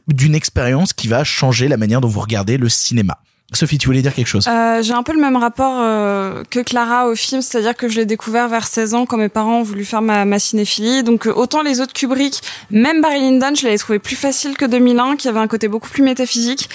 [0.07, 3.19] d'une expérience qui va changer la manière dont vous regardez le cinéma.
[3.57, 6.59] Sophie, tu voulais dire quelque chose Euh, j'ai un peu le même rapport euh, que
[6.59, 9.63] Clara au film, c'est-à-dire que je l'ai découvert vers 16 ans quand mes parents ont
[9.63, 11.03] voulu faire ma, ma cinéphilie.
[11.03, 12.41] Donc euh, autant les autres Kubrick,
[12.71, 15.89] même Barry Lyndon, je l'avais trouvé plus facile que 2001, qui avait un côté beaucoup
[15.89, 16.69] plus métaphysique.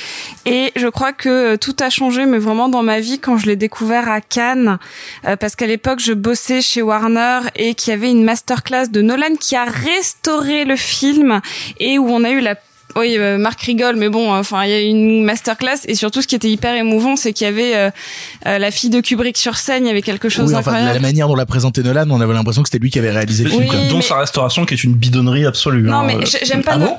[0.46, 3.46] Et je crois que euh, tout a changé, mais vraiment dans ma vie quand je
[3.46, 4.78] l'ai découvert à Cannes,
[5.26, 9.02] euh, parce qu'à l'époque je bossais chez Warner et qu'il y avait une masterclass de
[9.02, 11.40] Nolan qui a restauré le film
[11.78, 12.54] et où on a eu la
[12.96, 16.22] oui, euh, Marc rigole, mais bon, enfin, il y a eu une masterclass et surtout,
[16.22, 17.90] ce qui était hyper émouvant, c'est qu'il y avait euh,
[18.46, 19.84] euh, la fille de Kubrick sur scène.
[19.84, 20.94] Il y avait quelque chose Oui, enfin, d'incroyable.
[20.94, 23.44] la manière dont l'a présenté Nolan, on avait l'impression que c'était lui qui avait réalisé
[23.44, 23.62] le film.
[23.62, 23.78] Oui, quoi.
[23.88, 25.82] dont mais- sa restauration qui est une bidonnerie absolue.
[25.82, 26.04] Non, hein.
[26.06, 26.72] mais j'ai- j'aime pas.
[26.74, 26.96] Ah bon?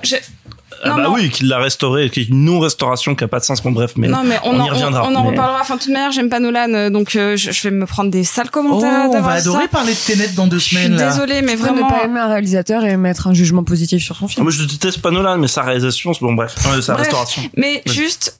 [0.83, 1.13] Ah non, bah non.
[1.13, 3.61] oui, qu'il l'a restauré, qui est une non-restauration qui a pas de sens.
[3.61, 5.03] Bon bref, mais, non, mais on, on, en, y reviendra.
[5.03, 5.59] on, on en mais- reparlera.
[5.61, 8.09] Enfin, de toute manière, j'aime pas Nolan, euh, donc euh, je, je vais me prendre
[8.11, 9.07] des sales commentaires.
[9.09, 9.67] Oh, on va adorer ça.
[9.69, 10.95] parler de Tenet dans deux Je suis semaines.
[10.97, 11.87] désolée, mais Tu peux ne vraiment.
[11.89, 14.43] pas aimer un réalisateur et mettre un jugement positif sur son Ah, film.
[14.43, 17.41] moi je déteste pas Nolan, mais sa réalisation, c'est bon bref, Ouais, sa Bref, restauration.
[17.57, 18.39] Mais juste,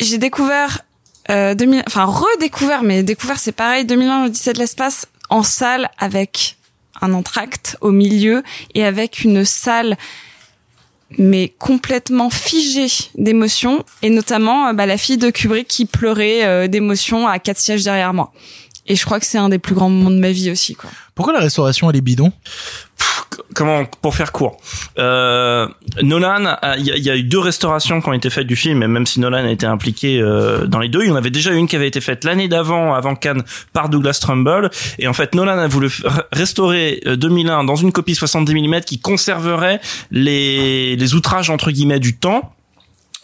[0.00, 0.80] j'ai découvert,
[1.30, 6.56] euh, 2000, enfin redécouvert, mais découvert c'est pareil, 2001 l'Odyssée de l'espace en salle avec
[7.02, 8.42] un entracte au milieu
[8.74, 9.96] et avec une salle
[11.18, 16.68] mais complètement figée d'émotions et notamment euh, bah, la fille de Kubrick qui pleurait euh,
[16.68, 18.32] d'émotions à quatre sièges derrière moi.
[18.88, 20.90] Et je crois que c'est un des plus grands moments de ma vie aussi quoi.
[21.14, 22.32] Pourquoi la restauration elle est bidon?
[23.56, 24.58] Comment pour faire court.
[24.98, 25.66] Euh,
[26.02, 28.86] Nolan a- il y, a- eu deux restaurations qui ont été faites du film et
[28.86, 31.52] même si Nolan a été impliqué euh, dans les deux il y en avait déjà
[31.52, 34.70] une qui avait été faite l'année d'avant avant Cannes par Douglas Trumbull.
[34.98, 35.90] Et en fait Nolan a voulu
[36.32, 42.00] restaurer euh, 2001 dans une copie 70 mm qui conserverait les les outrages entre guillemets
[42.00, 42.52] du temps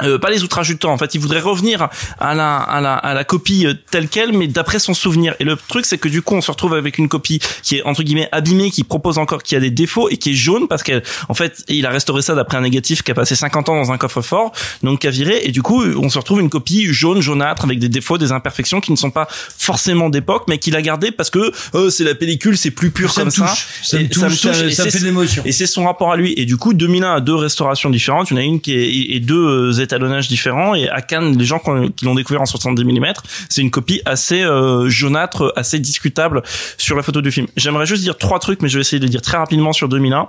[0.03, 0.93] euh, pas les outrages du temps.
[0.93, 1.89] En fait, il voudrait revenir
[2.19, 5.35] à la à la à la copie euh, telle quelle, mais d'après son souvenir.
[5.39, 7.83] Et le truc, c'est que du coup, on se retrouve avec une copie qui est
[7.85, 10.83] entre guillemets abîmée, qui propose encore, qui a des défauts et qui est jaune parce
[10.83, 10.99] qu'en
[11.29, 13.93] en fait, il a restauré ça d'après un négatif qui a passé 50 ans dans
[13.93, 15.41] un coffre-fort, donc qui a viré.
[15.45, 18.81] Et du coup, on se retrouve une copie jaune, jaunâtre, avec des défauts, des imperfections
[18.81, 22.15] qui ne sont pas forcément d'époque, mais qu'il a gardé parce que euh, c'est la
[22.15, 23.47] pellicule, c'est plus pur Ça comme me ça.
[23.47, 23.67] touche.
[23.83, 25.43] Ça me Et touche, ça- et ça me fait de l'émotion.
[25.45, 26.35] Et c'est son rapport à lui.
[26.37, 28.31] Et du coup, 2001 a deux restaurations différentes.
[28.31, 30.75] Il y en a une qui est et et deux euh, étalonnages différents.
[30.75, 33.13] Et à Cannes, les gens qui ont- qui l'ont découvert en 70 mm,
[33.49, 36.43] c'est une copie assez euh, jaunâtre, assez discutable
[36.79, 37.47] sur la photo du film.
[37.57, 40.29] J'aimerais juste dire trois trucs, mais je vais essayer de dire très rapidement sur 2001.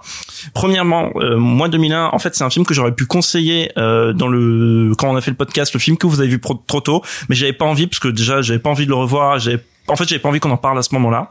[0.53, 4.27] Premièrement, euh, moi 2001, en fait, c'est un film que j'aurais pu conseiller euh, dans
[4.27, 7.01] le quand on a fait le podcast, le film que vous avez vu trop tôt,
[7.30, 9.40] mais j'avais pas envie parce que déjà j'avais pas envie de le revoir.
[9.40, 11.29] J'avais en fait, j'avais pas envie qu'on en parle à ce moment-là,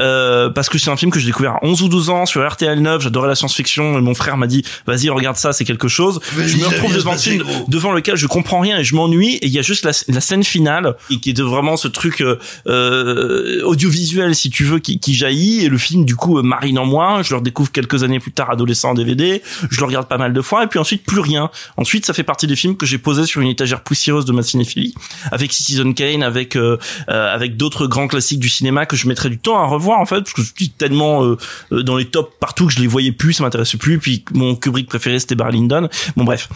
[0.00, 2.46] euh, parce que c'est un film que j'ai découvert à 11 ou 12 ans sur
[2.46, 3.02] RTL 9.
[3.02, 6.56] J'adorais la science-fiction et mon frère m'a dit "Vas-y, regarde ça, c'est quelque chose." Je
[6.58, 9.36] me retrouve devant un film devant lequel je comprends rien et je m'ennuie.
[9.36, 11.88] Et il y a juste la, la scène finale et qui est de vraiment ce
[11.88, 15.64] truc euh, euh, audiovisuel si tu veux qui, qui jaillit.
[15.64, 18.32] Et le film du coup euh, marine en moi je le redécouvre quelques années plus
[18.32, 20.64] tard adolescent en DVD je le regarde pas mal de fois.
[20.64, 21.50] Et puis ensuite plus rien.
[21.76, 24.42] Ensuite ça fait partie des films que j'ai posés sur une étagère poussiéreuse de ma
[24.42, 24.94] cinéphilie
[25.32, 29.30] avec Citizen Kane avec euh, euh, avec d'autres grands classiques du cinéma que je mettrais
[29.30, 31.36] du temps à revoir en fait parce que je suis tellement euh,
[31.72, 34.56] euh, dans les tops partout que je les voyais plus ça m'intéressait plus puis mon
[34.56, 35.88] Kubrick préféré c'était Barry Lyndon.
[36.16, 36.48] Bon bref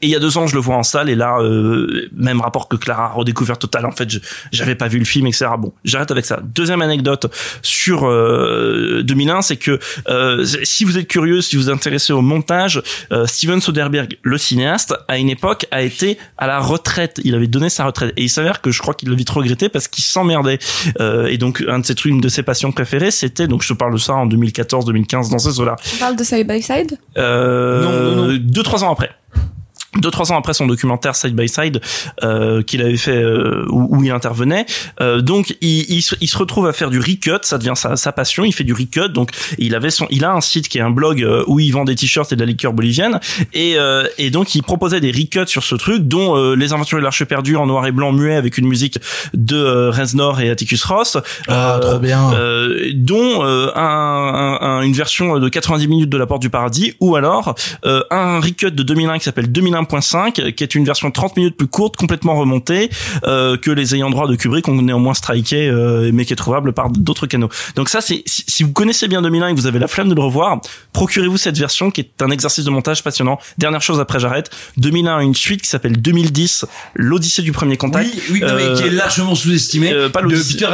[0.00, 2.40] et il y a deux ans, je le vois en salle, et là, euh, même
[2.40, 3.84] rapport que Clara, redécouvert total.
[3.86, 4.18] En fait, je-
[4.52, 5.46] j'avais pas vu le film, etc.
[5.58, 6.40] Bon, j'arrête avec ça.
[6.42, 7.26] Deuxième anecdote
[7.62, 9.78] sur euh, 2001, c'est que
[10.08, 14.38] euh, si vous êtes curieux, si vous vous intéressez au montage, euh, Steven Soderbergh, le
[14.38, 17.20] cinéaste, à une époque, a été à la retraite.
[17.24, 19.68] Il avait donné sa retraite, et il s'avère que je crois qu'il l'a vite regretté
[19.68, 20.58] parce qu'il s'emmerdait.
[21.00, 23.68] Euh, et donc, un de ses trucs, une de ses passions préférées, c'était, donc je
[23.68, 25.76] te parle de ça en 2014-2015, dans ces eaux-là.
[25.94, 26.98] On parle de Side by Side?
[27.16, 28.38] Euh, Non, non, non.
[28.40, 29.10] Deux trois ans après.
[29.98, 31.80] Deux trois ans après son documentaire Side by Side
[32.22, 34.64] euh, qu'il avait fait euh, où, où il intervenait,
[35.00, 37.96] euh, donc il, il, se, il se retrouve à faire du recut, ça devient sa,
[37.96, 38.44] sa passion.
[38.44, 40.90] Il fait du recut, donc il avait son, il a un site qui est un
[40.90, 43.18] blog euh, où il vend des t-shirts et de la liqueur bolivienne,
[43.54, 46.98] et euh, et donc il proposait des recuts sur ce truc, dont euh, les aventures
[46.98, 48.98] de l'arche perdue en noir et blanc muet avec une musique
[49.34, 51.16] de Reznor et Atticus Ross,
[51.48, 52.32] Ah, trop bien.
[52.34, 56.50] euh, dont euh, un, un- un- une version de 90 minutes de La Porte du
[56.50, 57.54] Paradis, ou alors
[57.84, 59.50] euh, un recut de 2001 qui s'appelle
[59.88, 62.90] 2001.5, qui est une version 30 minutes plus courte, complètement remontée,
[63.24, 66.72] euh, que les ayants droit de Kubrick ont néanmoins striké, euh, mais qui est trouvable
[66.72, 67.48] par d'autres canaux.
[67.76, 70.08] Donc ça, c'est si, si vous connaissez bien 2001 et que vous avez la flemme
[70.08, 70.60] de le revoir,
[70.92, 73.38] procurez-vous cette version qui est un exercice de montage passionnant.
[73.58, 78.10] Dernière chose après j'arrête, 2001 a une suite qui s'appelle 2010, l'Odyssée du premier contact.
[78.14, 80.66] Oui, oui, non, mais qui est largement sous-estimé, euh, pas de Peter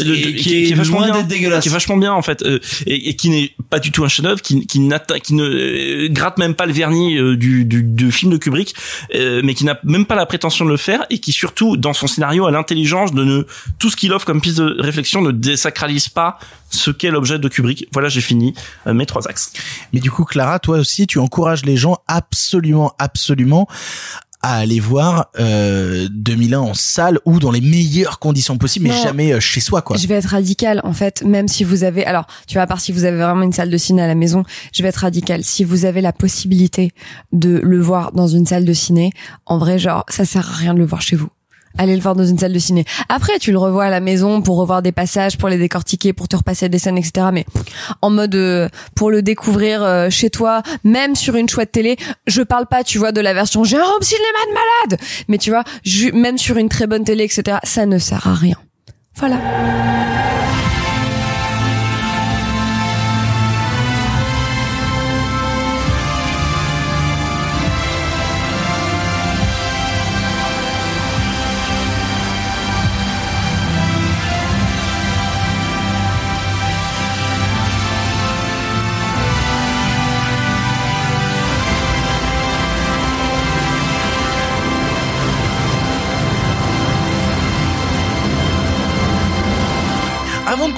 [0.00, 1.62] et de- qui est vachement bien, d'être dégueulasse.
[1.62, 4.08] qui est vachement bien en fait, euh, et, et qui n'est pas du tout un
[4.08, 4.80] chef-d'œuvre, qui, qui,
[5.22, 8.61] qui ne euh, gratte même pas le vernis euh, du, du, du film de Kubrick,
[9.14, 11.92] euh, mais qui n'a même pas la prétention de le faire, et qui surtout dans
[11.92, 13.46] son scénario a l'intelligence de ne
[13.78, 16.38] tout ce qu'il offre comme piste de réflexion ne désacralise pas
[16.70, 17.86] ce qu'est l'objet de Kubrick.
[17.92, 18.54] Voilà, j'ai fini
[18.86, 19.52] euh, mes trois axes.
[19.92, 23.68] Mais du coup, Clara, toi aussi, tu encourages les gens absolument, absolument
[24.42, 29.02] à aller voir euh, 2001 en salle ou dans les meilleures conditions possibles, mais Non.
[29.02, 29.96] jamais euh, chez soi, quoi.
[29.96, 32.80] Je vais être radical en fait, même si vous avez alors, tu vois à part
[32.80, 35.44] si vous avez vraiment une salle de ciné à la maison, je vais être radical.
[35.44, 36.92] Si vous avez la possibilité
[37.32, 39.10] de le voir dans une salle de ciné,
[39.46, 41.28] en vrai genre ça sert à rien de le voir chez vous.
[41.78, 42.84] Allez le voir dans une salle de ciné.
[43.08, 46.28] Après, tu le revois à la maison pour revoir des passages, pour les décortiquer, pour
[46.28, 47.28] te repasser des scènes, etc.
[47.32, 47.46] Mais
[48.00, 51.96] en mode euh, pour le découvrir euh, chez toi, même sur une chouette télé.
[52.26, 55.38] Je parle pas, tu vois, de la version j'ai un home cinéma de malade, mais
[55.38, 55.64] tu vois,
[56.12, 57.58] même sur une très bonne télé, etc.
[57.64, 58.56] Ça ne sert à rien.
[59.16, 59.36] Voilà.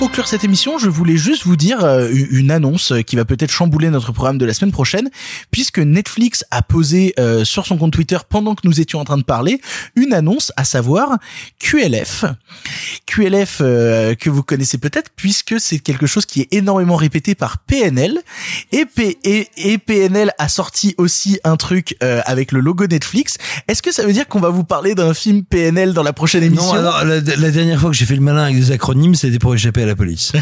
[0.05, 3.89] Conclure cette émission, je voulais juste vous dire euh, une annonce qui va peut-être chambouler
[3.89, 5.09] notre programme de la semaine prochaine,
[5.51, 9.17] puisque Netflix a posé euh, sur son compte Twitter pendant que nous étions en train
[9.17, 9.63] de parler
[9.97, 11.17] une annonce, à savoir
[11.59, 12.27] QLF.
[13.07, 17.59] QLF euh, que vous connaissez peut-être, puisque c'est quelque chose qui est énormément répété par
[17.61, 18.19] PNL,
[18.73, 23.39] et, P- et, et PNL a sorti aussi un truc euh, avec le logo Netflix.
[23.69, 26.43] Est-ce que ça veut dire qu'on va vous parler d'un film PNL dans la prochaine
[26.43, 26.75] émission?
[26.75, 29.39] Non, alors la, la dernière fois que j'ai fait le malin avec des acronymes, c'était
[29.39, 30.33] pour échapper j'appelle la police.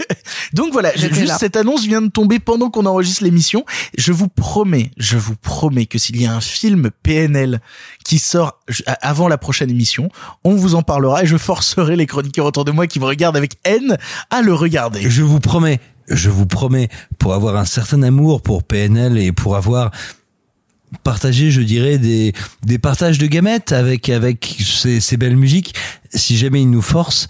[0.52, 1.38] Donc voilà, juste là.
[1.38, 3.64] cette annonce vient de tomber pendant qu'on enregistre l'émission.
[3.96, 7.60] Je vous promets, je vous promets que s'il y a un film PNL
[8.04, 8.60] qui sort
[9.00, 10.08] avant la prochaine émission,
[10.44, 13.36] on vous en parlera et je forcerai les chroniqueurs autour de moi qui me regardent
[13.36, 13.96] avec haine
[14.30, 15.08] à le regarder.
[15.08, 19.56] Je vous promets, je vous promets, pour avoir un certain amour pour PNL et pour
[19.56, 19.90] avoir
[21.02, 22.32] partagé, je dirais, des,
[22.64, 25.74] des partages de gamètes avec, avec ces, ces belles musiques,
[26.12, 27.28] si jamais il nous force,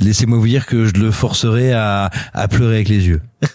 [0.00, 3.20] laissez-moi vous dire que je le forcerai à, à pleurer avec les yeux.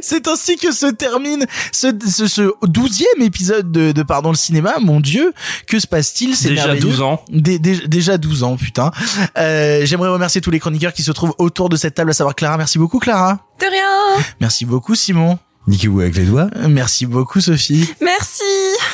[0.00, 4.74] C'est ainsi que se termine ce, ce, ce douzième épisode de, de Pardon le cinéma.
[4.80, 5.32] Mon Dieu,
[5.66, 6.34] que se passe-t-il?
[6.36, 6.86] C'est Déjà merveilleux.
[6.86, 7.24] 12 ans.
[7.30, 8.90] Dé- dé- déjà 12 ans, putain.
[9.38, 12.34] Euh, J'aimerais remercier tous les chroniqueurs qui se trouvent autour de cette table, à savoir
[12.34, 12.56] Clara.
[12.56, 13.40] Merci beaucoup, Clara.
[13.60, 14.24] De rien.
[14.40, 15.38] Merci beaucoup, Simon.
[15.68, 16.48] Niquez-vous avec les doigts.
[16.56, 17.88] Euh, Merci beaucoup, Sophie.
[18.00, 18.42] Merci.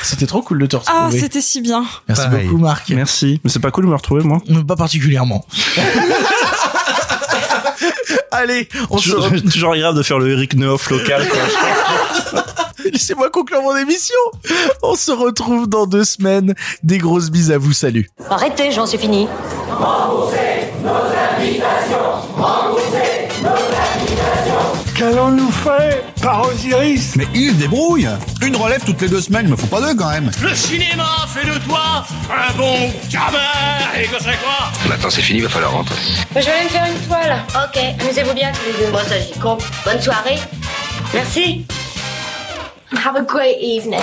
[0.03, 1.19] C'était trop cool de te Ah, retrouver.
[1.19, 1.83] c'était si bien.
[2.07, 2.45] Merci Pareil.
[2.47, 2.89] beaucoup, Marc.
[2.89, 3.41] Merci.
[3.43, 4.39] Mais c'est pas cool de me retrouver, moi.
[4.67, 5.45] Pas particulièrement.
[8.31, 9.51] Allez, on se Toujours, retrouve.
[9.51, 12.43] toujours agréable de faire le Eric Neuf local, quoi.
[12.91, 14.15] Laissez-moi conclure mon émission.
[14.83, 16.53] On se retrouve dans deux semaines.
[16.83, 17.73] Des grosses bises à vous.
[17.73, 18.09] Salut.
[18.29, 19.27] Arrêtez, j'en suis fini.
[24.95, 25.98] Qu'allons-nous faire?
[26.21, 28.07] Par Osiris Mais il se débrouille
[28.41, 31.07] Une relève toutes les deux semaines, il me faut pas deux quand même Le cinéma
[31.27, 33.37] fait de toi un bon gamin
[33.97, 34.71] Et que c'est quoi?
[34.87, 35.95] Maintenant c'est fini, va falloir rentrer.
[36.35, 37.37] Je vais aller me faire une toile.
[37.55, 38.91] Ok, amusez-vous bien tous les deux.
[38.91, 39.63] Bon, ça j'y compte.
[39.85, 40.39] Bonne soirée.
[41.13, 41.65] Merci.
[43.05, 43.99] Have a great evening.